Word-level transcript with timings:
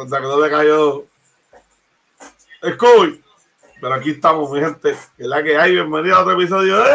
Santa 0.00 0.18
Cruz 0.18 0.42
le 0.42 0.50
cayó 0.50 1.04
COVID. 2.78 3.20
Pero 3.82 3.94
aquí 3.94 4.10
estamos, 4.12 4.50
mi 4.50 4.60
gente. 4.60 4.96
Que 5.16 5.22
es 5.24 5.28
la 5.28 5.42
que 5.42 5.58
hay. 5.58 5.72
Bienvenido 5.72 6.16
a 6.16 6.20
otro 6.20 6.32
episodio 6.32 6.78
de. 6.78 6.90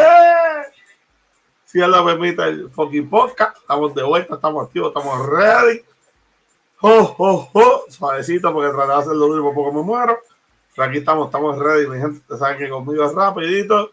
Si 1.64 1.80
él 1.80 1.90
lo 1.90 2.04
permite, 2.04 2.42
el 2.42 2.68
fucking 2.70 3.08
podcast. 3.08 3.58
Estamos 3.58 3.94
de 3.94 4.02
vuelta, 4.02 4.34
estamos 4.34 4.66
activos, 4.66 4.88
estamos 4.88 5.24
ready. 5.24 5.84
Oh, 6.80 7.14
oh, 7.18 7.50
oh. 7.52 7.84
Suavecito, 7.88 8.52
porque 8.52 8.72
traté 8.72 8.88
de 8.88 8.98
hacerlo 8.98 9.26
duro, 9.28 9.54
poco 9.54 9.72
me 9.72 9.82
muero. 9.82 10.18
Pero 10.74 10.88
aquí 10.88 10.98
estamos, 10.98 11.26
estamos 11.26 11.58
ready, 11.60 11.86
mi 11.86 11.98
gente. 11.98 12.18
Ustedes 12.18 12.40
saben 12.40 12.58
que 12.58 12.68
conmigo 12.68 13.04
es 13.04 13.14
rapidito. 13.14 13.92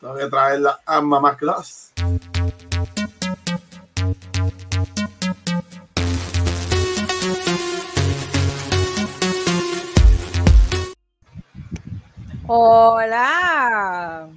Tengo 0.00 0.14
que 0.14 0.26
traer 0.26 0.60
la 0.60 0.78
arma 0.86 1.18
más 1.18 1.36
clase. 1.36 1.92
Hola. 12.52 14.28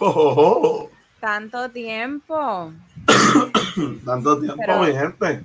Oh, 0.00 0.06
oh, 0.10 0.34
oh. 0.36 0.90
Tanto 1.20 1.70
tiempo. 1.70 2.72
Tanto 4.04 4.40
tiempo, 4.40 4.56
Pero- 4.58 4.82
mi 4.82 4.92
gente. 4.92 5.44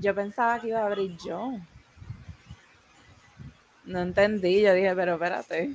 Yo 0.00 0.14
pensaba 0.14 0.58
que 0.58 0.68
iba 0.68 0.80
a 0.80 0.86
abrir 0.86 1.14
yo. 1.18 1.52
No 3.84 4.00
entendí. 4.00 4.62
Yo 4.62 4.72
dije, 4.72 4.94
pero 4.94 5.14
espérate. 5.16 5.74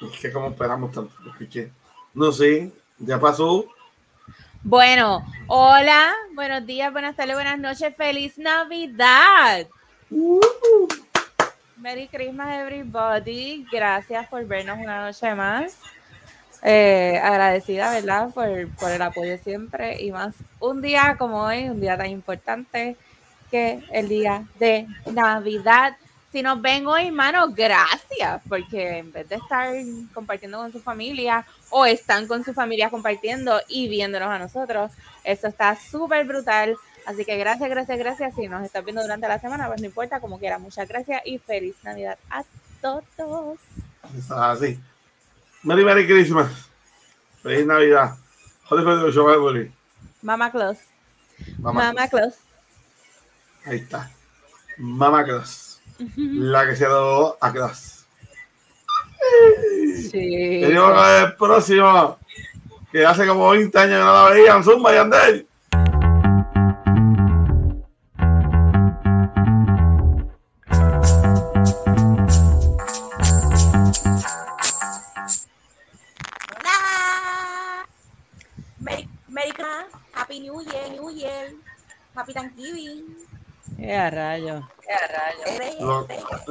Es 0.00 0.20
que 0.20 0.32
como 0.32 0.48
esperamos 0.48 0.90
tanto. 0.90 1.14
No, 2.14 2.32
sí, 2.32 2.72
ya 2.98 3.20
pasó. 3.20 3.64
Bueno, 4.64 5.24
hola. 5.46 6.12
Buenos 6.34 6.66
días, 6.66 6.92
buenas 6.92 7.14
tardes, 7.14 7.36
buenas 7.36 7.60
noches. 7.60 7.94
¡Feliz 7.96 8.38
Navidad! 8.38 9.68
Merry 11.84 12.08
Christmas, 12.08 12.48
everybody. 12.62 13.66
Gracias 13.70 14.26
por 14.28 14.42
vernos 14.46 14.78
una 14.78 15.04
noche 15.04 15.34
más. 15.34 15.76
Eh, 16.62 17.20
agradecida, 17.22 17.92
¿verdad? 17.92 18.30
Por, 18.32 18.70
por 18.76 18.90
el 18.90 19.02
apoyo 19.02 19.36
siempre 19.44 20.00
y 20.02 20.10
más 20.10 20.34
un 20.60 20.80
día 20.80 21.16
como 21.18 21.42
hoy, 21.42 21.68
un 21.68 21.82
día 21.82 21.98
tan 21.98 22.06
importante 22.06 22.96
que 23.50 23.84
el 23.92 24.08
día 24.08 24.46
de 24.58 24.86
Navidad. 25.12 25.94
Si 26.32 26.40
nos 26.40 26.62
ven 26.62 26.86
hoy, 26.86 27.08
hermano, 27.08 27.48
gracias, 27.50 28.40
porque 28.48 29.00
en 29.00 29.12
vez 29.12 29.28
de 29.28 29.36
estar 29.36 29.74
compartiendo 30.14 30.56
con 30.56 30.72
su 30.72 30.80
familia 30.80 31.44
o 31.68 31.84
están 31.84 32.26
con 32.26 32.42
su 32.44 32.54
familia 32.54 32.88
compartiendo 32.88 33.60
y 33.68 33.88
viéndonos 33.88 34.30
a 34.30 34.38
nosotros, 34.38 34.90
eso 35.22 35.48
está 35.48 35.76
súper 35.76 36.24
brutal. 36.24 36.78
Así 37.06 37.24
que 37.24 37.36
gracias, 37.36 37.68
gracias, 37.68 37.98
gracias. 37.98 38.34
Si 38.34 38.48
nos 38.48 38.64
estás 38.64 38.84
viendo 38.84 39.02
durante 39.02 39.28
la 39.28 39.38
semana, 39.38 39.66
pues 39.68 39.80
no 39.80 39.86
importa, 39.86 40.20
como 40.20 40.38
quiera. 40.38 40.58
Muchas 40.58 40.88
gracias 40.88 41.22
y 41.24 41.38
feliz 41.38 41.76
Navidad 41.82 42.18
a 42.30 42.44
todos. 42.80 43.58
Así. 44.30 44.80
Merry, 45.62 45.84
Merry 45.84 46.06
Christmas. 46.06 46.50
Feliz 47.42 47.66
Navidad. 47.66 48.16
Joder, 48.64 49.38
morir. 49.38 49.72
Mama 50.22 50.50
Claus. 50.50 50.78
Mamá. 51.58 51.92
Mama 51.92 52.08
Claus. 52.08 52.34
Ahí 53.66 53.76
está. 53.76 54.10
Mamá 54.78 55.24
Claus. 55.24 55.80
La 56.16 56.66
que 56.66 56.76
se 56.76 56.86
adobó 56.86 57.36
a 57.40 57.52
Claus. 57.52 58.06
Sí. 60.10 60.60
Tenemos 60.62 61.08
el 61.08 61.34
próximo. 61.36 62.18
Que 62.90 63.04
hace 63.04 63.26
como 63.26 63.50
20 63.50 63.78
años 63.78 63.98
que 63.98 64.04
no 64.04 64.12
la 64.12 64.30
veían. 64.30 64.64
Zumba 64.64 64.94
y 64.94 64.96
Andel. 64.98 65.48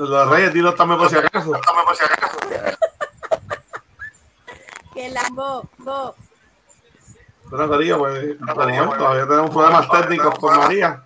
Los, 0.10 0.30
Reyes. 0.30 0.54
dilo 0.54 0.74
también 0.74 1.00
por 1.00 1.10
si 1.10 1.16
acaso. 1.18 1.52
Que 4.94 5.10
Lambo, 5.10 5.68
bo. 5.80 6.16
Bueno, 7.50 7.68
Corillo, 7.68 7.98
pues, 7.98 8.38
todavía 8.40 9.28
tenemos 9.28 9.50
problemas 9.50 9.90
técnicos 9.90 10.38
con 10.40 10.56
María. 10.56 11.04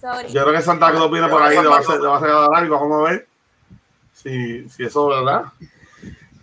Sorry. 0.00 0.28
Yo 0.32 0.42
creo 0.44 0.54
que 0.54 0.62
Santa 0.62 0.90
Cruz 0.92 1.10
viene 1.10 1.28
por 1.28 1.42
ahí, 1.42 1.60
le 1.60 1.68
va 1.68 1.76
a 1.76 1.80
hacer, 1.80 2.00
le 2.00 2.06
va 2.08 2.14
a 2.14 2.18
hacer 2.18 2.30
algo, 2.30 2.80
vamos 2.80 3.06
a 3.06 3.10
ver 3.10 3.28
si, 4.14 4.68
si 4.70 4.84
eso 4.84 5.12
es 5.12 5.18
verdad. 5.24 5.44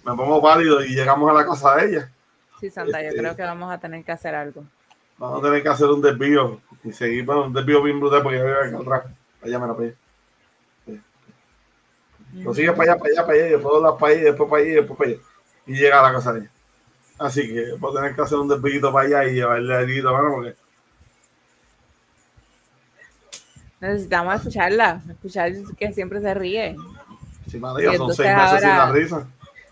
Me 0.03 0.15
pongo 0.15 0.41
pálido 0.41 0.83
y 0.83 0.89
llegamos 0.89 1.29
a 1.29 1.33
la 1.33 1.45
casa 1.45 1.75
de 1.75 1.85
ella. 1.89 2.11
Sí, 2.59 2.69
Santa, 2.69 3.01
yo 3.01 3.07
Este- 3.09 3.19
creo 3.19 3.35
que 3.35 3.43
vamos 3.43 3.71
a 3.71 3.79
tener 3.79 4.03
que 4.03 4.11
hacer 4.11 4.35
algo. 4.35 4.63
Vamos 5.17 5.39
a 5.39 5.41
tener 5.45 5.63
que 5.63 5.69
hacer 5.69 5.87
un 5.87 6.01
desvío 6.01 6.61
y 6.83 6.91
seguir, 6.91 7.25
bueno, 7.25 7.45
un 7.45 7.53
desvío 7.53 7.81
bien 7.81 7.99
brutal 7.99 8.21
porque 8.21 8.37
ya 8.37 8.43
vive 8.43 8.67
acá 8.67 8.77
atrás. 8.77 9.03
Allá, 9.43 9.59
mira, 9.59 9.73
para 9.73 9.87
allá. 9.87 9.95
Sí. 12.35 12.43
Lo 12.43 12.53
sigue 12.53 12.71
para 12.73 12.91
allá, 12.93 12.99
para 12.99 13.11
allá, 13.13 13.21
para 13.25 13.33
allá, 13.37 13.47
y 13.47 13.51
después 13.51 13.81
las 13.81 13.93
para 13.93 14.13
allá, 14.13 14.23
después 14.23 14.49
para 14.49 14.61
allá, 14.63 14.73
después 14.75 14.97
para 14.97 15.09
allá. 15.11 15.19
Y 15.67 15.73
llega 15.73 15.99
a 15.99 16.03
la 16.03 16.11
casa 16.11 16.33
de 16.33 16.39
ella. 16.41 16.51
Así 17.17 17.47
que 17.47 17.71
voy 17.79 17.91
a 17.91 17.95
tener 18.01 18.15
que 18.15 18.21
hacer 18.21 18.37
un 18.37 18.47
desvío 18.49 18.91
para 18.91 19.07
allá 19.07 19.25
y 19.29 19.35
llevarle 19.35 19.73
algo, 19.75 20.11
mano, 20.13 20.33
porque 20.35 20.55
Necesitamos 23.79 24.35
escucharla, 24.35 25.01
escuchar 25.09 25.51
que 25.77 25.93
siempre 25.93 26.19
se 26.21 26.33
ríe. 26.33 26.75
María 27.59 27.93
Y 27.93 27.97
son 27.97 28.13
seis 28.13 28.35
meses 28.35 28.59
sin 28.59 28.69
ahora- 28.69 28.85
la 28.87 28.91
risa. 28.91 29.27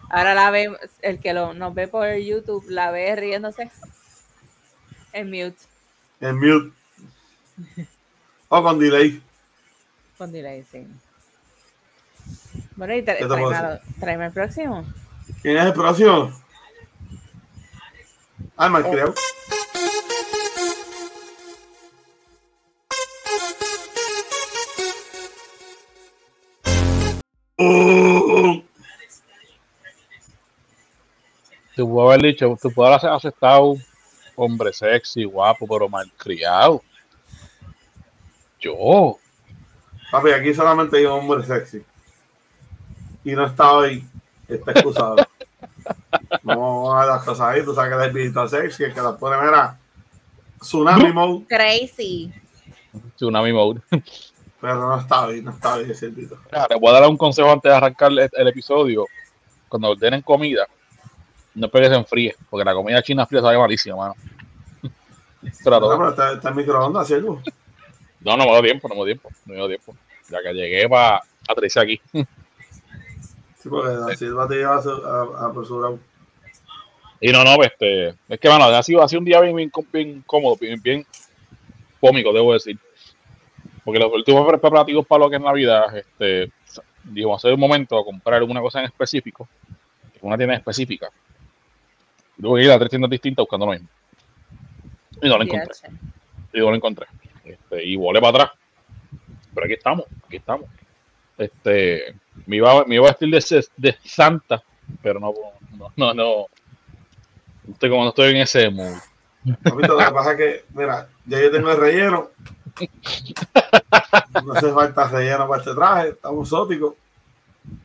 Ahora 0.10 0.34
la 0.36 0.52
ve, 0.52 0.78
el 1.02 1.20
que 1.20 1.34
lo, 1.34 1.54
nos 1.54 1.74
ve 1.74 1.88
por 1.88 2.08
YouTube, 2.16 2.64
la 2.70 2.92
ve 2.92 3.16
riéndose 3.16 3.72
en 5.12 5.28
mute, 5.30 5.58
En 6.22 6.38
mute. 6.40 6.72
O 8.50 8.62
con 8.62 8.78
delay. 8.80 9.22
con 10.18 10.32
delay, 10.32 10.64
sí. 10.72 10.88
Bueno, 12.76 12.94
y 12.96 13.02
tra- 13.02 13.18
¿Qué 13.18 13.26
te 13.26 13.28
puedo 13.28 13.80
tráeme, 14.00 14.26
el 14.28 14.32
próximo. 14.32 14.86
¿Quién 15.42 15.58
es 15.58 15.66
el 15.66 15.74
próximo? 15.74 16.32
Ah, 18.58 18.68
el 18.68 18.84
creo. 18.84 19.14
Tú 31.76 31.90
puedo 31.90 32.12
haber 32.12 32.22
dicho, 32.22 32.58
tú 32.62 32.72
puedo 32.72 32.94
haber 32.94 33.10
aceptado 33.10 33.76
hombre 34.36 34.72
sexy, 34.74 35.24
guapo, 35.24 35.68
pero 35.68 35.90
malcriado. 35.90 36.84
Yo, 38.60 39.18
papi, 40.12 40.32
aquí 40.32 40.54
solamente 40.54 40.98
hay 40.98 41.06
un 41.06 41.12
hombre 41.14 41.46
sexy. 41.46 41.84
Y 43.24 43.32
no 43.34 43.46
está 43.46 43.72
hoy. 43.74 44.06
Está 44.48 44.72
excusado. 44.72 45.16
no 46.44 46.98
a 46.98 47.06
las 47.06 47.24
cosas 47.24 47.48
ahí. 47.48 47.64
Tú 47.64 47.74
sabes 47.74 47.92
que 47.96 48.02
es 48.02 48.08
el 48.08 48.14
viejito 48.14 48.48
sexy. 48.48 48.84
El 48.86 48.94
que 48.94 49.02
las 49.02 49.16
pone, 49.16 49.38
mira. 49.42 49.78
Tsunami 50.60 51.12
mode. 51.12 51.46
Crazy. 51.48 52.32
tsunami 53.16 53.52
mode. 53.54 53.82
Pero 54.62 54.76
no 54.76 55.00
está 55.00 55.26
hoy. 55.26 55.42
No 55.42 55.52
está 55.52 55.76
hoy 55.76 55.92
ese. 55.92 56.10
Mira, 56.10 56.68
Les 56.70 56.80
voy 56.80 56.90
a 56.90 57.00
dar 57.00 57.10
un 57.10 57.18
consejo 57.18 57.52
antes 57.52 57.70
de 57.70 57.76
arrancar 57.76 58.12
el, 58.12 58.30
el 58.32 58.48
episodio. 58.48 59.06
Cuando 59.68 59.90
ordenen 59.90 60.22
comida, 60.22 60.68
no 61.56 61.66
esperes 61.66 61.90
que 61.90 61.96
se 61.96 62.00
enfríe, 62.00 62.36
porque 62.50 62.64
la 62.64 62.74
comida 62.76 63.02
china 63.02 63.26
fría 63.26 63.42
sabe 63.42 63.58
malísima, 63.58 63.96
mano. 63.96 64.16
Pero 65.64 65.72
No, 65.72 65.80
todo. 65.80 65.98
pero 65.98 66.10
está, 66.12 66.34
está 66.34 66.50
en 66.50 66.56
microondas, 66.56 67.08
¿cierto? 67.08 67.42
No, 68.22 68.38
no 68.38 68.46
me 68.46 68.52
dio 68.52 68.62
tiempo, 68.62 68.88
no 68.88 68.94
me 68.96 69.00
dio 69.00 69.06
tiempo, 69.06 69.30
no 69.46 69.54
me 69.54 69.56
dio 69.56 69.68
tiempo. 69.68 69.96
Ya 70.30 70.42
que 70.44 70.54
llegué 70.54 70.88
para 70.88 71.22
aterrizar 71.50 71.84
aquí. 71.84 72.00
Sí, 73.64 73.70
porque 73.70 73.94
la 73.94 74.14
Silva 74.18 74.46
te 74.46 74.56
lleva 74.56 74.76
apresurado. 75.40 75.98
Y 77.22 77.32
no, 77.32 77.46
no, 77.46 77.64
este, 77.64 78.10
es 78.28 78.40
que, 78.42 78.50
mano, 78.50 78.66
ha 78.66 78.84
sido, 78.84 79.02
ha 79.02 79.08
sido 79.08 79.20
un 79.20 79.26
día 79.26 79.40
bien, 79.40 79.56
bien, 79.56 79.72
bien 79.94 80.22
cómodo, 80.28 80.58
bien, 80.58 80.82
bien 80.82 81.06
cómico, 82.02 82.34
debo 82.34 82.52
decir. 82.52 82.78
Porque 83.86 84.02
los 84.02 84.12
últimos 84.12 84.46
pre- 84.46 84.58
preparativos 84.58 85.08
para 85.08 85.24
lo 85.24 85.30
que 85.30 85.38
es 85.38 85.42
Navidad, 85.42 85.96
este, 85.96 86.52
dijo, 87.06 87.34
hace 87.34 87.54
un 87.54 87.60
momento 87.62 87.98
a 87.98 88.04
comprar 88.04 88.40
alguna 88.40 88.60
cosa 88.60 88.80
en 88.80 88.86
específico, 88.86 89.48
una 90.20 90.36
tienda 90.36 90.56
específica. 90.56 91.10
Tuve 92.42 92.60
que 92.60 92.66
ir 92.66 92.72
a 92.72 92.80
tres 92.80 92.90
tiendas 92.90 93.12
distintas 93.12 93.44
buscando 93.44 93.68
lo 93.68 93.72
mismo. 93.72 93.88
Y 95.22 95.30
no 95.30 95.38
lo 95.38 95.44
encontré. 95.46 95.74
Y 96.52 96.60
no 96.60 96.70
lo 96.70 96.76
encontré. 96.76 97.08
Este, 97.46 97.86
y 97.86 97.96
volé 97.96 98.20
para 98.20 98.44
atrás. 98.44 98.60
Pero 99.54 99.66
aquí 99.66 99.76
estamos, 99.76 100.06
aquí 100.28 100.36
estamos. 100.36 100.70
Este, 101.38 102.16
me 102.46 102.58
iba, 102.58 102.86
me 102.86 102.96
iba 102.96 103.08
a 103.08 103.12
vestir 103.12 103.30
de, 103.78 103.98
Santa, 104.04 104.64
pero 105.02 105.20
no, 105.20 105.34
no, 105.78 105.92
no, 105.96 106.14
no. 106.14 106.46
Estoy 107.72 107.90
como 107.90 108.04
no 108.04 108.10
estoy 108.10 108.32
en 108.32 108.38
ese 108.38 108.70
mood. 108.70 108.98
Lo 109.44 109.98
que 109.98 110.12
pasa 110.14 110.32
es 110.32 110.38
que, 110.38 110.66
mira, 110.74 111.08
ya 111.26 111.42
yo 111.42 111.52
tengo 111.52 111.72
el 111.72 111.78
relleno 111.78 112.30
No 114.44 114.54
hace 114.54 114.72
falta 114.72 115.08
relleno 115.08 115.48
para 115.48 115.62
este 115.62 115.76
traje, 115.76 116.10
estamos 116.10 116.48
exóticos. 116.48 116.96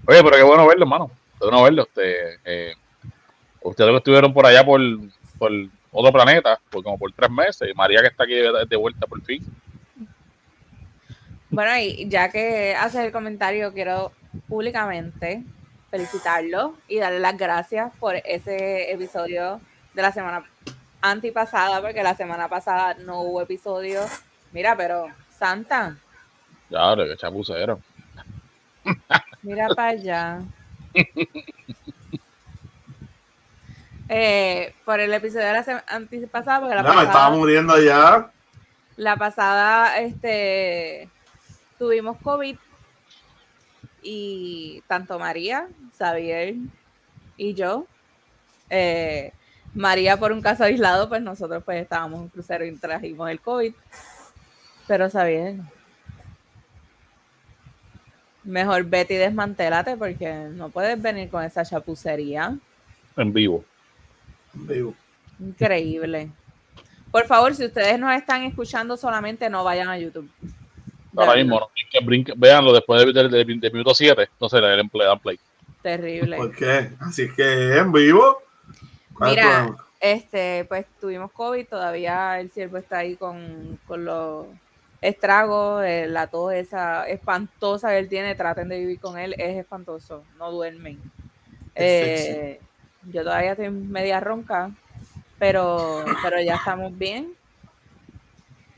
Oye, 0.07 0.23
pero 0.23 0.37
qué 0.37 0.43
bueno 0.43 0.67
verlo, 0.67 0.85
hermano. 0.85 1.11
Qué 1.39 1.47
bueno 1.47 1.63
verlo. 1.63 1.83
Usted, 1.83 2.39
eh, 2.45 2.75
ustedes 3.63 3.91
lo 3.91 3.99
estuvieron 3.99 4.33
por 4.33 4.47
allá 4.47 4.65
por, 4.65 4.81
por 5.39 5.53
otro 5.93 6.13
planeta, 6.13 6.61
por 6.71 6.83
como 6.83 6.99
por 6.99 7.13
tres 7.13 7.31
meses. 7.31 7.75
María 7.75 8.01
que 8.01 8.09
está 8.09 8.25
aquí 8.25 8.35
de, 8.35 8.67
de 8.69 8.77
vuelta 8.77 9.07
por 9.07 9.23
fin. 9.23 9.45
Bueno, 11.51 11.77
y 11.79 12.09
ya 12.09 12.29
que 12.31 12.75
haces 12.77 13.01
el 13.07 13.13
comentario, 13.13 13.73
quiero 13.73 14.13
públicamente 14.49 15.43
felicitarlo 15.91 16.75
y 16.89 16.99
darle 16.99 17.21
las 17.21 17.37
gracias 17.39 17.93
por 17.99 18.17
ese 18.17 18.93
episodio 18.93 19.61
de 19.95 20.03
la 20.03 20.13
semana 20.13 20.45
antipasada, 21.01 21.81
porque 21.81 22.03
la 22.03 22.15
semana 22.15 22.49
pasada 22.49 22.95
no 22.95 23.23
hubo 23.23 23.41
episodio. 23.43 24.03
Mira, 24.53 24.77
pero 24.77 25.07
Santa, 25.39 25.97
Ya, 26.69 26.95
que 26.97 27.17
chapucero. 27.17 27.81
mira 29.43 29.69
para 29.75 29.89
allá. 29.91 30.41
Eh, 34.11 34.75
por 34.85 35.01
el 35.01 35.13
episodio 35.13 35.47
de 35.47 35.53
la 35.53 35.63
semana 35.63 35.85
antipasada, 35.89 36.61
porque 36.61 36.75
la 36.75 36.83
No, 36.83 36.89
me 36.95 37.03
estaba 37.03 37.13
pasada, 37.13 37.31
muriendo 37.37 37.79
ya. 37.83 38.31
la 38.97 39.17
pasada 39.17 39.99
este, 39.99 41.09
tuvimos 41.79 42.19
COVID 42.19 42.57
y 44.03 44.83
tanto 44.87 45.19
María, 45.19 45.69
Xavier 45.97 46.55
y 47.37 47.55
yo, 47.55 47.87
eh, 48.71 49.33
María 49.75 50.17
por 50.17 50.33
un 50.33 50.41
caso 50.41 50.65
aislado, 50.65 51.09
pues 51.09 51.23
nosotros 51.23 51.63
pues 51.65 51.83
estábamos 51.83 52.19
en 52.19 52.23
un 52.25 52.29
crucero 52.29 52.65
y 52.65 52.75
trajimos 52.77 53.31
el 53.31 53.41
COVID, 53.41 53.75
pero 54.87 55.11
Xavier, 55.11 55.57
mejor 58.45 58.85
vete 58.85 59.15
y 59.15 59.19
desmantélate 59.19 59.97
porque 59.97 60.49
no 60.53 60.71
puedes 60.71 61.01
venir 61.01 61.29
con 61.29 61.45
esa 61.45 61.65
chapucería. 61.65 62.57
En 63.17 63.33
vivo. 63.33 63.65
Vivo. 64.55 64.95
Increíble. 65.39 66.31
Por 67.11 67.27
favor, 67.27 67.55
si 67.55 67.65
ustedes 67.65 67.99
nos 67.99 68.15
están 68.15 68.43
escuchando 68.43 68.97
solamente, 68.97 69.49
no 69.49 69.65
vayan 69.65 69.89
a 69.89 69.99
YouTube. 69.99 70.31
De 71.19 71.25
Ahora 71.25 71.37
mismo, 71.37 71.61
¿no? 71.61 71.69
Que 71.91 72.01
brinque- 72.05 72.35
véanlo 72.37 72.73
después 72.73 73.01
del 73.01 73.13
del- 73.13 73.31
del- 73.31 73.61
del 73.61 73.73
minuto 73.73 73.95
7. 73.95 74.23
Entonces 74.33 74.61
le 74.61 74.69
den 74.69 74.89
play, 74.89 75.07
dan 75.07 75.19
play. 75.19 75.39
Terrible. 75.83 76.37
¿Por 76.37 76.55
qué? 76.55 76.91
Así 77.01 77.29
que 77.35 77.77
en 77.79 77.93
vivo. 77.93 78.43
¿Cuál 79.15 79.31
es 79.31 79.37
el 79.39 79.43
Mira, 79.45 79.77
este, 80.01 80.65
pues 80.67 80.87
tuvimos 81.01 81.33
COVID, 81.33 81.67
todavía 81.67 82.39
el 82.41 82.51
siervo 82.51 82.77
está 82.79 82.99
ahí 82.99 83.17
con, 83.17 83.79
con 83.87 84.05
los 84.05 84.47
estragos, 85.01 85.85
eh, 85.85 86.07
la 86.09 86.27
tos 86.29 86.53
esa 86.53 87.09
espantosa 87.09 87.91
que 87.91 87.99
él 87.99 88.09
tiene, 88.09 88.35
traten 88.35 88.69
de 88.69 88.79
vivir 88.79 89.01
con 89.01 89.19
él, 89.19 89.35
es 89.39 89.57
espantoso, 89.57 90.25
no 90.39 90.51
duermen. 90.53 91.01
Es 91.75 92.21
Eh, 92.31 92.61
yo 93.11 93.23
todavía 93.23 93.53
estoy 93.53 93.71
media 93.71 94.21
ronca, 94.21 94.71
pero, 95.39 96.05
pero 96.23 96.41
ya 96.43 96.57
estamos 96.57 96.97
bien, 96.99 97.33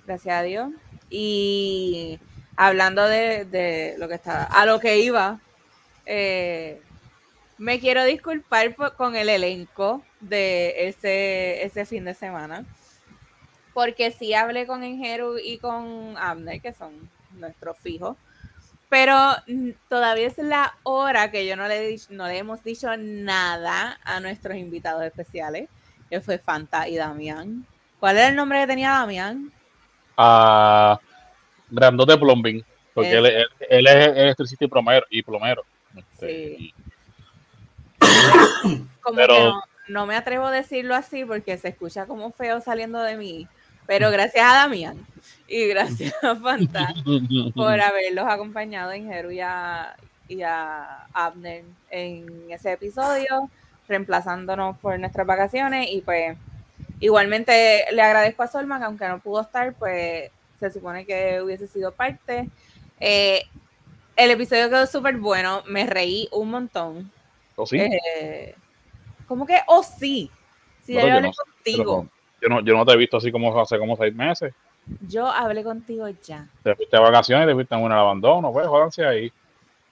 gracias 0.06 0.34
a 0.36 0.42
Dios. 0.42 0.70
Y 1.08 2.18
hablando 2.62 3.08
de, 3.08 3.46
de 3.46 3.94
lo 3.96 4.06
que 4.06 4.16
estaba, 4.16 4.44
a 4.44 4.66
lo 4.66 4.80
que 4.80 4.98
iba, 4.98 5.40
eh, 6.04 6.82
me 7.56 7.80
quiero 7.80 8.04
disculpar 8.04 8.74
con 8.96 9.16
el 9.16 9.30
elenco 9.30 10.02
de 10.20 10.88
ese, 10.88 11.64
ese 11.64 11.86
fin 11.86 12.04
de 12.04 12.12
semana. 12.12 12.66
Porque 13.72 14.10
sí 14.10 14.34
hablé 14.34 14.66
con 14.66 14.84
Enjeru 14.84 15.38
y 15.38 15.56
con 15.56 16.18
Abner, 16.18 16.60
que 16.60 16.74
son 16.74 16.92
nuestros 17.32 17.78
fijos. 17.78 18.18
Pero 18.90 19.16
todavía 19.88 20.26
es 20.26 20.36
la 20.36 20.74
hora 20.82 21.30
que 21.30 21.46
yo 21.46 21.56
no 21.56 21.66
le, 21.66 21.96
no 22.10 22.26
le 22.26 22.36
hemos 22.36 22.62
dicho 22.62 22.94
nada 22.98 23.98
a 24.04 24.20
nuestros 24.20 24.58
invitados 24.58 25.02
especiales, 25.04 25.70
que 26.10 26.20
fue 26.20 26.36
Fanta 26.36 26.88
y 26.88 26.96
Damián. 26.96 27.66
¿Cuál 27.98 28.18
era 28.18 28.28
el 28.28 28.36
nombre 28.36 28.60
que 28.60 28.66
tenía 28.66 28.90
Damián? 28.90 29.50
A 30.18 31.00
Grandote 31.70 32.16
Plumbing. 32.16 32.64
Porque 32.94 33.12
él, 33.12 33.26
él- 33.26 33.46
él 33.68 33.86
es 33.86 34.06
electricista 34.16 34.64
y 34.64 34.68
plomero. 34.68 35.06
Y 35.10 35.22
plomero. 35.22 35.62
Este, 35.96 36.56
Sí. 36.56 36.56
y- 36.64 36.74
Como 39.00 39.16
Pero- 39.16 39.34
que 39.34 39.40
no, 39.44 39.62
no 39.88 40.06
me 40.06 40.16
atrevo 40.16 40.46
a 40.46 40.50
decirlo 40.50 40.94
así 40.94 41.24
porque 41.24 41.56
se 41.58 41.68
escucha 41.68 42.06
como 42.06 42.30
feo 42.32 42.60
saliendo 42.60 43.00
de 43.02 43.16
mí. 43.16 43.48
Pero 43.86 44.10
gracias 44.10 44.44
a 44.46 44.54
Damián 44.54 45.04
y 45.48 45.66
gracias 45.66 46.14
a 46.22 46.36
Fanta 46.36 46.94
por 47.54 47.80
haberlos 47.80 48.26
acompañado 48.28 48.92
en 48.92 49.06
Jeru 49.10 49.32
y 49.32 49.40
a, 49.40 49.96
y 50.28 50.42
a 50.42 51.06
Abner 51.12 51.64
en 51.90 52.46
ese 52.50 52.72
episodio, 52.72 53.50
reemplazándonos 53.88 54.78
por 54.78 54.96
nuestras 55.00 55.26
vacaciones. 55.26 55.88
Y 55.90 56.02
pues 56.02 56.36
igualmente 57.00 57.84
le 57.90 58.02
agradezco 58.02 58.44
a 58.44 58.46
Solman, 58.48 58.84
aunque 58.84 59.08
no 59.08 59.18
pudo 59.18 59.40
estar, 59.40 59.74
pues 59.74 60.30
se 60.60 60.70
supone 60.70 61.04
que 61.06 61.40
hubiese 61.42 61.66
sido 61.66 61.90
parte. 61.92 62.48
Eh, 63.00 63.42
el 64.16 64.30
episodio 64.30 64.68
quedó 64.68 64.86
súper 64.86 65.16
bueno, 65.16 65.62
me 65.66 65.86
reí 65.86 66.28
un 66.32 66.50
montón. 66.50 67.10
¿O 67.56 67.66
sí? 67.66 67.78
Eh, 67.78 68.54
¿Cómo 69.26 69.46
que? 69.46 69.60
Oh, 69.66 69.82
sí. 69.82 70.30
Sí, 70.84 70.92
Bueno, 70.94 71.08
yo 71.08 71.14
hablé 71.16 71.28
no 71.28 71.34
contigo. 71.34 72.06
Yo, 72.42 72.48
no, 72.48 72.60
yo 72.60 72.76
no 72.76 72.84
te 72.84 72.92
he 72.92 72.96
visto 72.96 73.16
así 73.16 73.32
como 73.32 73.58
hace 73.60 73.78
como 73.78 73.96
seis 73.96 74.14
meses. 74.14 74.52
Yo 75.08 75.26
hablé 75.26 75.62
contigo 75.62 76.08
ya. 76.08 76.48
Te 76.62 76.74
fuiste 76.74 76.96
de 76.96 77.02
vacaciones, 77.02 77.46
te 77.46 77.54
fuiste 77.54 77.74
en 77.74 77.82
un 77.82 77.92
abandono, 77.92 78.52
pues, 78.52 78.66
jódanse 78.66 79.04
ahí. 79.04 79.32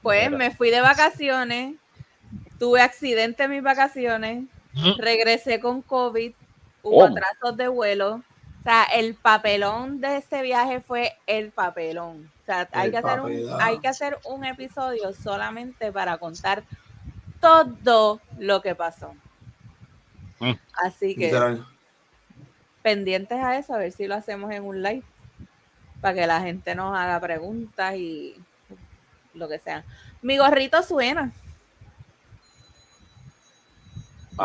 Pues 0.03 0.27
Mira. 0.27 0.39
me 0.39 0.51
fui 0.51 0.71
de 0.71 0.81
vacaciones, 0.81 1.75
tuve 2.59 2.81
accidente 2.81 3.45
en 3.45 3.51
mis 3.51 3.63
vacaciones, 3.63 4.45
regresé 4.99 5.61
con 5.61 5.83
COVID, 5.83 6.33
hubo 6.83 7.01
¿Cómo? 7.01 7.17
atrasos 7.17 7.57
de 7.57 7.69
vuelo. 7.69 8.23
Sea, 8.69 8.85
el 8.85 9.15
papelón 9.15 9.99
de 9.99 10.19
ese 10.19 10.43
viaje 10.43 10.83
fue 10.83 11.17
el 11.27 11.53
papelón. 11.53 12.31
O 12.43 12.45
sea, 12.45 12.69
hay 12.73 12.89
El 12.89 12.91
que, 12.93 12.99
hacer 12.99 13.21
un, 13.21 13.27
papelón. 13.31 13.63
hay 13.63 13.79
que 13.79 13.89
hacer 13.89 14.19
un 14.27 14.45
episodio 14.45 15.15
solamente 15.15 15.91
para 15.91 16.19
contar 16.19 16.65
todo 17.41 18.21
lo 18.37 18.61
que 18.61 18.75
pasó. 18.75 19.15
Mm. 20.41 20.53
Así 20.85 21.15
que 21.15 21.29
Literal. 21.29 21.67
pendientes 22.83 23.43
a 23.43 23.57
eso, 23.57 23.73
a 23.73 23.79
ver 23.79 23.91
si 23.91 24.07
lo 24.07 24.17
hacemos 24.17 24.51
en 24.53 24.63
un 24.63 24.83
live, 24.83 25.03
para 26.03 26.15
que 26.15 26.27
la 26.27 26.43
gente 26.43 26.75
nos 26.75 26.95
haga 26.95 27.19
preguntas 27.21 27.95
y 27.95 28.37
lo 29.33 29.49
que 29.49 29.59
sea. 29.61 29.83
Mi 30.21 30.37
gorrito 30.37 30.83
suena. 30.83 31.33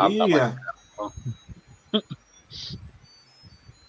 Mira, 0.08 0.56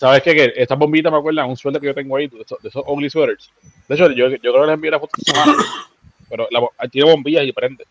¿Sabes 0.05 0.21
qué? 0.21 0.35
Que 0.35 0.53
estas 0.55 0.77
bombitas 0.77 1.11
me 1.11 1.17
acuerdan 1.17 1.49
un 1.49 1.57
suéter 1.57 1.81
que 1.81 1.87
yo 1.87 1.95
tengo 1.95 2.15
ahí, 2.15 2.27
de 2.27 2.41
esos, 2.41 2.61
de 2.61 2.69
esos 2.69 2.83
ugly 2.85 3.09
sweaters. 3.09 3.51
De 3.87 3.95
hecho, 3.95 4.11
yo, 4.11 4.29
yo 4.29 4.37
creo 4.37 4.61
que 4.61 4.67
les 4.67 4.73
envié 4.75 4.91
la 4.91 4.99
foto 4.99 5.17
pero 6.29 6.47
la, 6.51 6.87
tiene 6.89 7.09
bombillas 7.09 7.43
y 7.43 7.51
prende. 7.51 7.87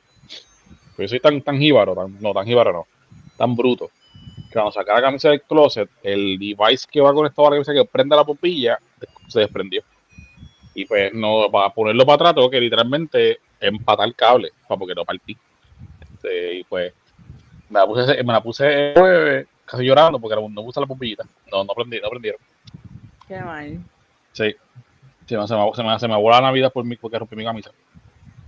Pero 0.97 1.07
yo 1.07 1.09
soy 1.09 1.19
tan, 1.19 1.43
tan 1.43 1.59
jíbaro, 1.59 2.09
no, 2.21 2.33
tan 2.33 2.47
jíbaro 2.47 2.73
no, 2.73 2.87
tan 3.37 3.57
bruto, 3.57 3.91
que 4.47 4.53
cuando 4.53 4.71
saca 4.71 4.95
la 4.95 5.03
camisa 5.03 5.31
del 5.31 5.43
closet, 5.43 5.91
el 6.05 6.39
device 6.39 6.87
que 6.89 7.01
va 7.01 7.13
conectado 7.13 7.49
a 7.49 7.51
la 7.51 7.57
camisa 7.57 7.75
que 7.75 7.85
prende 7.85 8.15
la 8.15 8.23
bombilla 8.23 8.79
se 9.27 9.41
desprendió. 9.41 9.83
Y 10.73 10.85
pues, 10.85 11.13
no, 11.15 11.51
para 11.51 11.71
ponerlo 11.71 12.07
para 12.07 12.31
atrás, 12.31 12.49
que 12.49 12.61
literalmente 12.61 13.41
empatar 13.59 14.07
el 14.07 14.15
cable, 14.15 14.53
para 14.69 14.79
porque 14.79 14.95
lo 14.95 15.05
partí. 15.05 15.37
Este, 16.15 16.55
y 16.59 16.63
pues, 16.63 16.93
me 17.69 17.81
la 17.81 17.87
puse, 17.87 18.23
me 18.23 18.33
la 18.33 18.41
puse 18.41 18.93
el 18.93 18.95
jueves, 18.95 19.49
casi 19.65 19.85
llorando, 19.85 20.19
porque 20.21 20.37
no 20.37 20.49
me 20.49 20.63
gustan 20.63 20.83
las 20.83 20.89
bombillitas. 20.89 21.27
No, 21.51 21.65
no 21.65 21.75
prendí, 21.75 22.01
no 22.01 22.09
prendieron. 22.09 22.41
Qué 23.27 23.41
mal. 23.41 23.81
Sí. 24.33 24.55
Sí, 25.27 25.35
no, 25.35 25.47
se, 25.47 25.55
me, 25.55 25.75
se, 25.75 25.83
me, 25.83 25.99
se 25.99 26.09
me 26.09 26.17
voló 26.17 26.35
la 26.37 26.43
Navidad 26.43 26.73
por 26.73 26.85
mi, 26.85 26.97
porque 26.97 27.19
rompí 27.19 27.35
mi 27.37 27.45
camisa. 27.45 27.71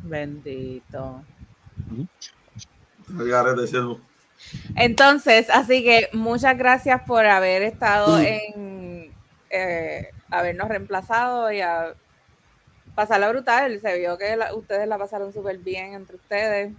Bendito. 0.02 1.22
siervo. 3.66 4.00
Entonces, 4.76 5.48
así 5.50 5.82
que 5.82 6.08
muchas 6.12 6.56
gracias 6.58 7.02
por 7.06 7.24
haber 7.26 7.62
estado 7.62 8.18
en 8.20 9.10
eh, 9.50 10.10
habernos 10.30 10.68
reemplazado 10.68 11.50
y 11.50 11.60
a 11.62 11.94
pasarla 12.94 13.30
brutal. 13.30 13.80
Se 13.80 13.98
vio 13.98 14.18
que 14.18 14.36
la- 14.36 14.54
ustedes 14.54 14.86
la 14.86 14.98
pasaron 14.98 15.32
súper 15.32 15.58
bien 15.58 15.94
entre 15.94 16.16
ustedes. 16.16 16.72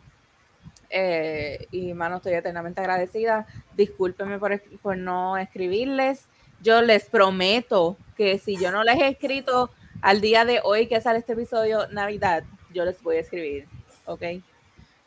Eh, 0.89 1.67
y 1.72 1.94
mano, 1.94 2.17
estoy 2.17 2.34
eternamente 2.34 2.82
agradecida. 2.82 3.46
Discúlpenme 3.75 4.39
por, 4.39 4.62
por 4.82 4.98
no 4.98 5.38
escribirles. 5.38 6.25
Yo 6.62 6.82
les 6.82 7.06
prometo 7.06 7.98
que 8.15 8.39
si 8.39 8.58
yo 8.58 8.72
no 8.72 8.84
les 8.84 8.96
he 8.98 9.08
escrito 9.10 9.70
al 10.01 10.22
día 10.22 10.46
de 10.46 10.60
hoy 10.63 10.88
que 10.88 11.01
sale 11.01 11.20
este 11.20 11.34
episodio, 11.34 11.88
Navidad, 11.89 12.44
yo 12.74 12.86
les 12.86 13.01
voy 13.01 13.17
a 13.17 13.22
escribir. 13.22 13.67
¿Ok? 14.06 14.24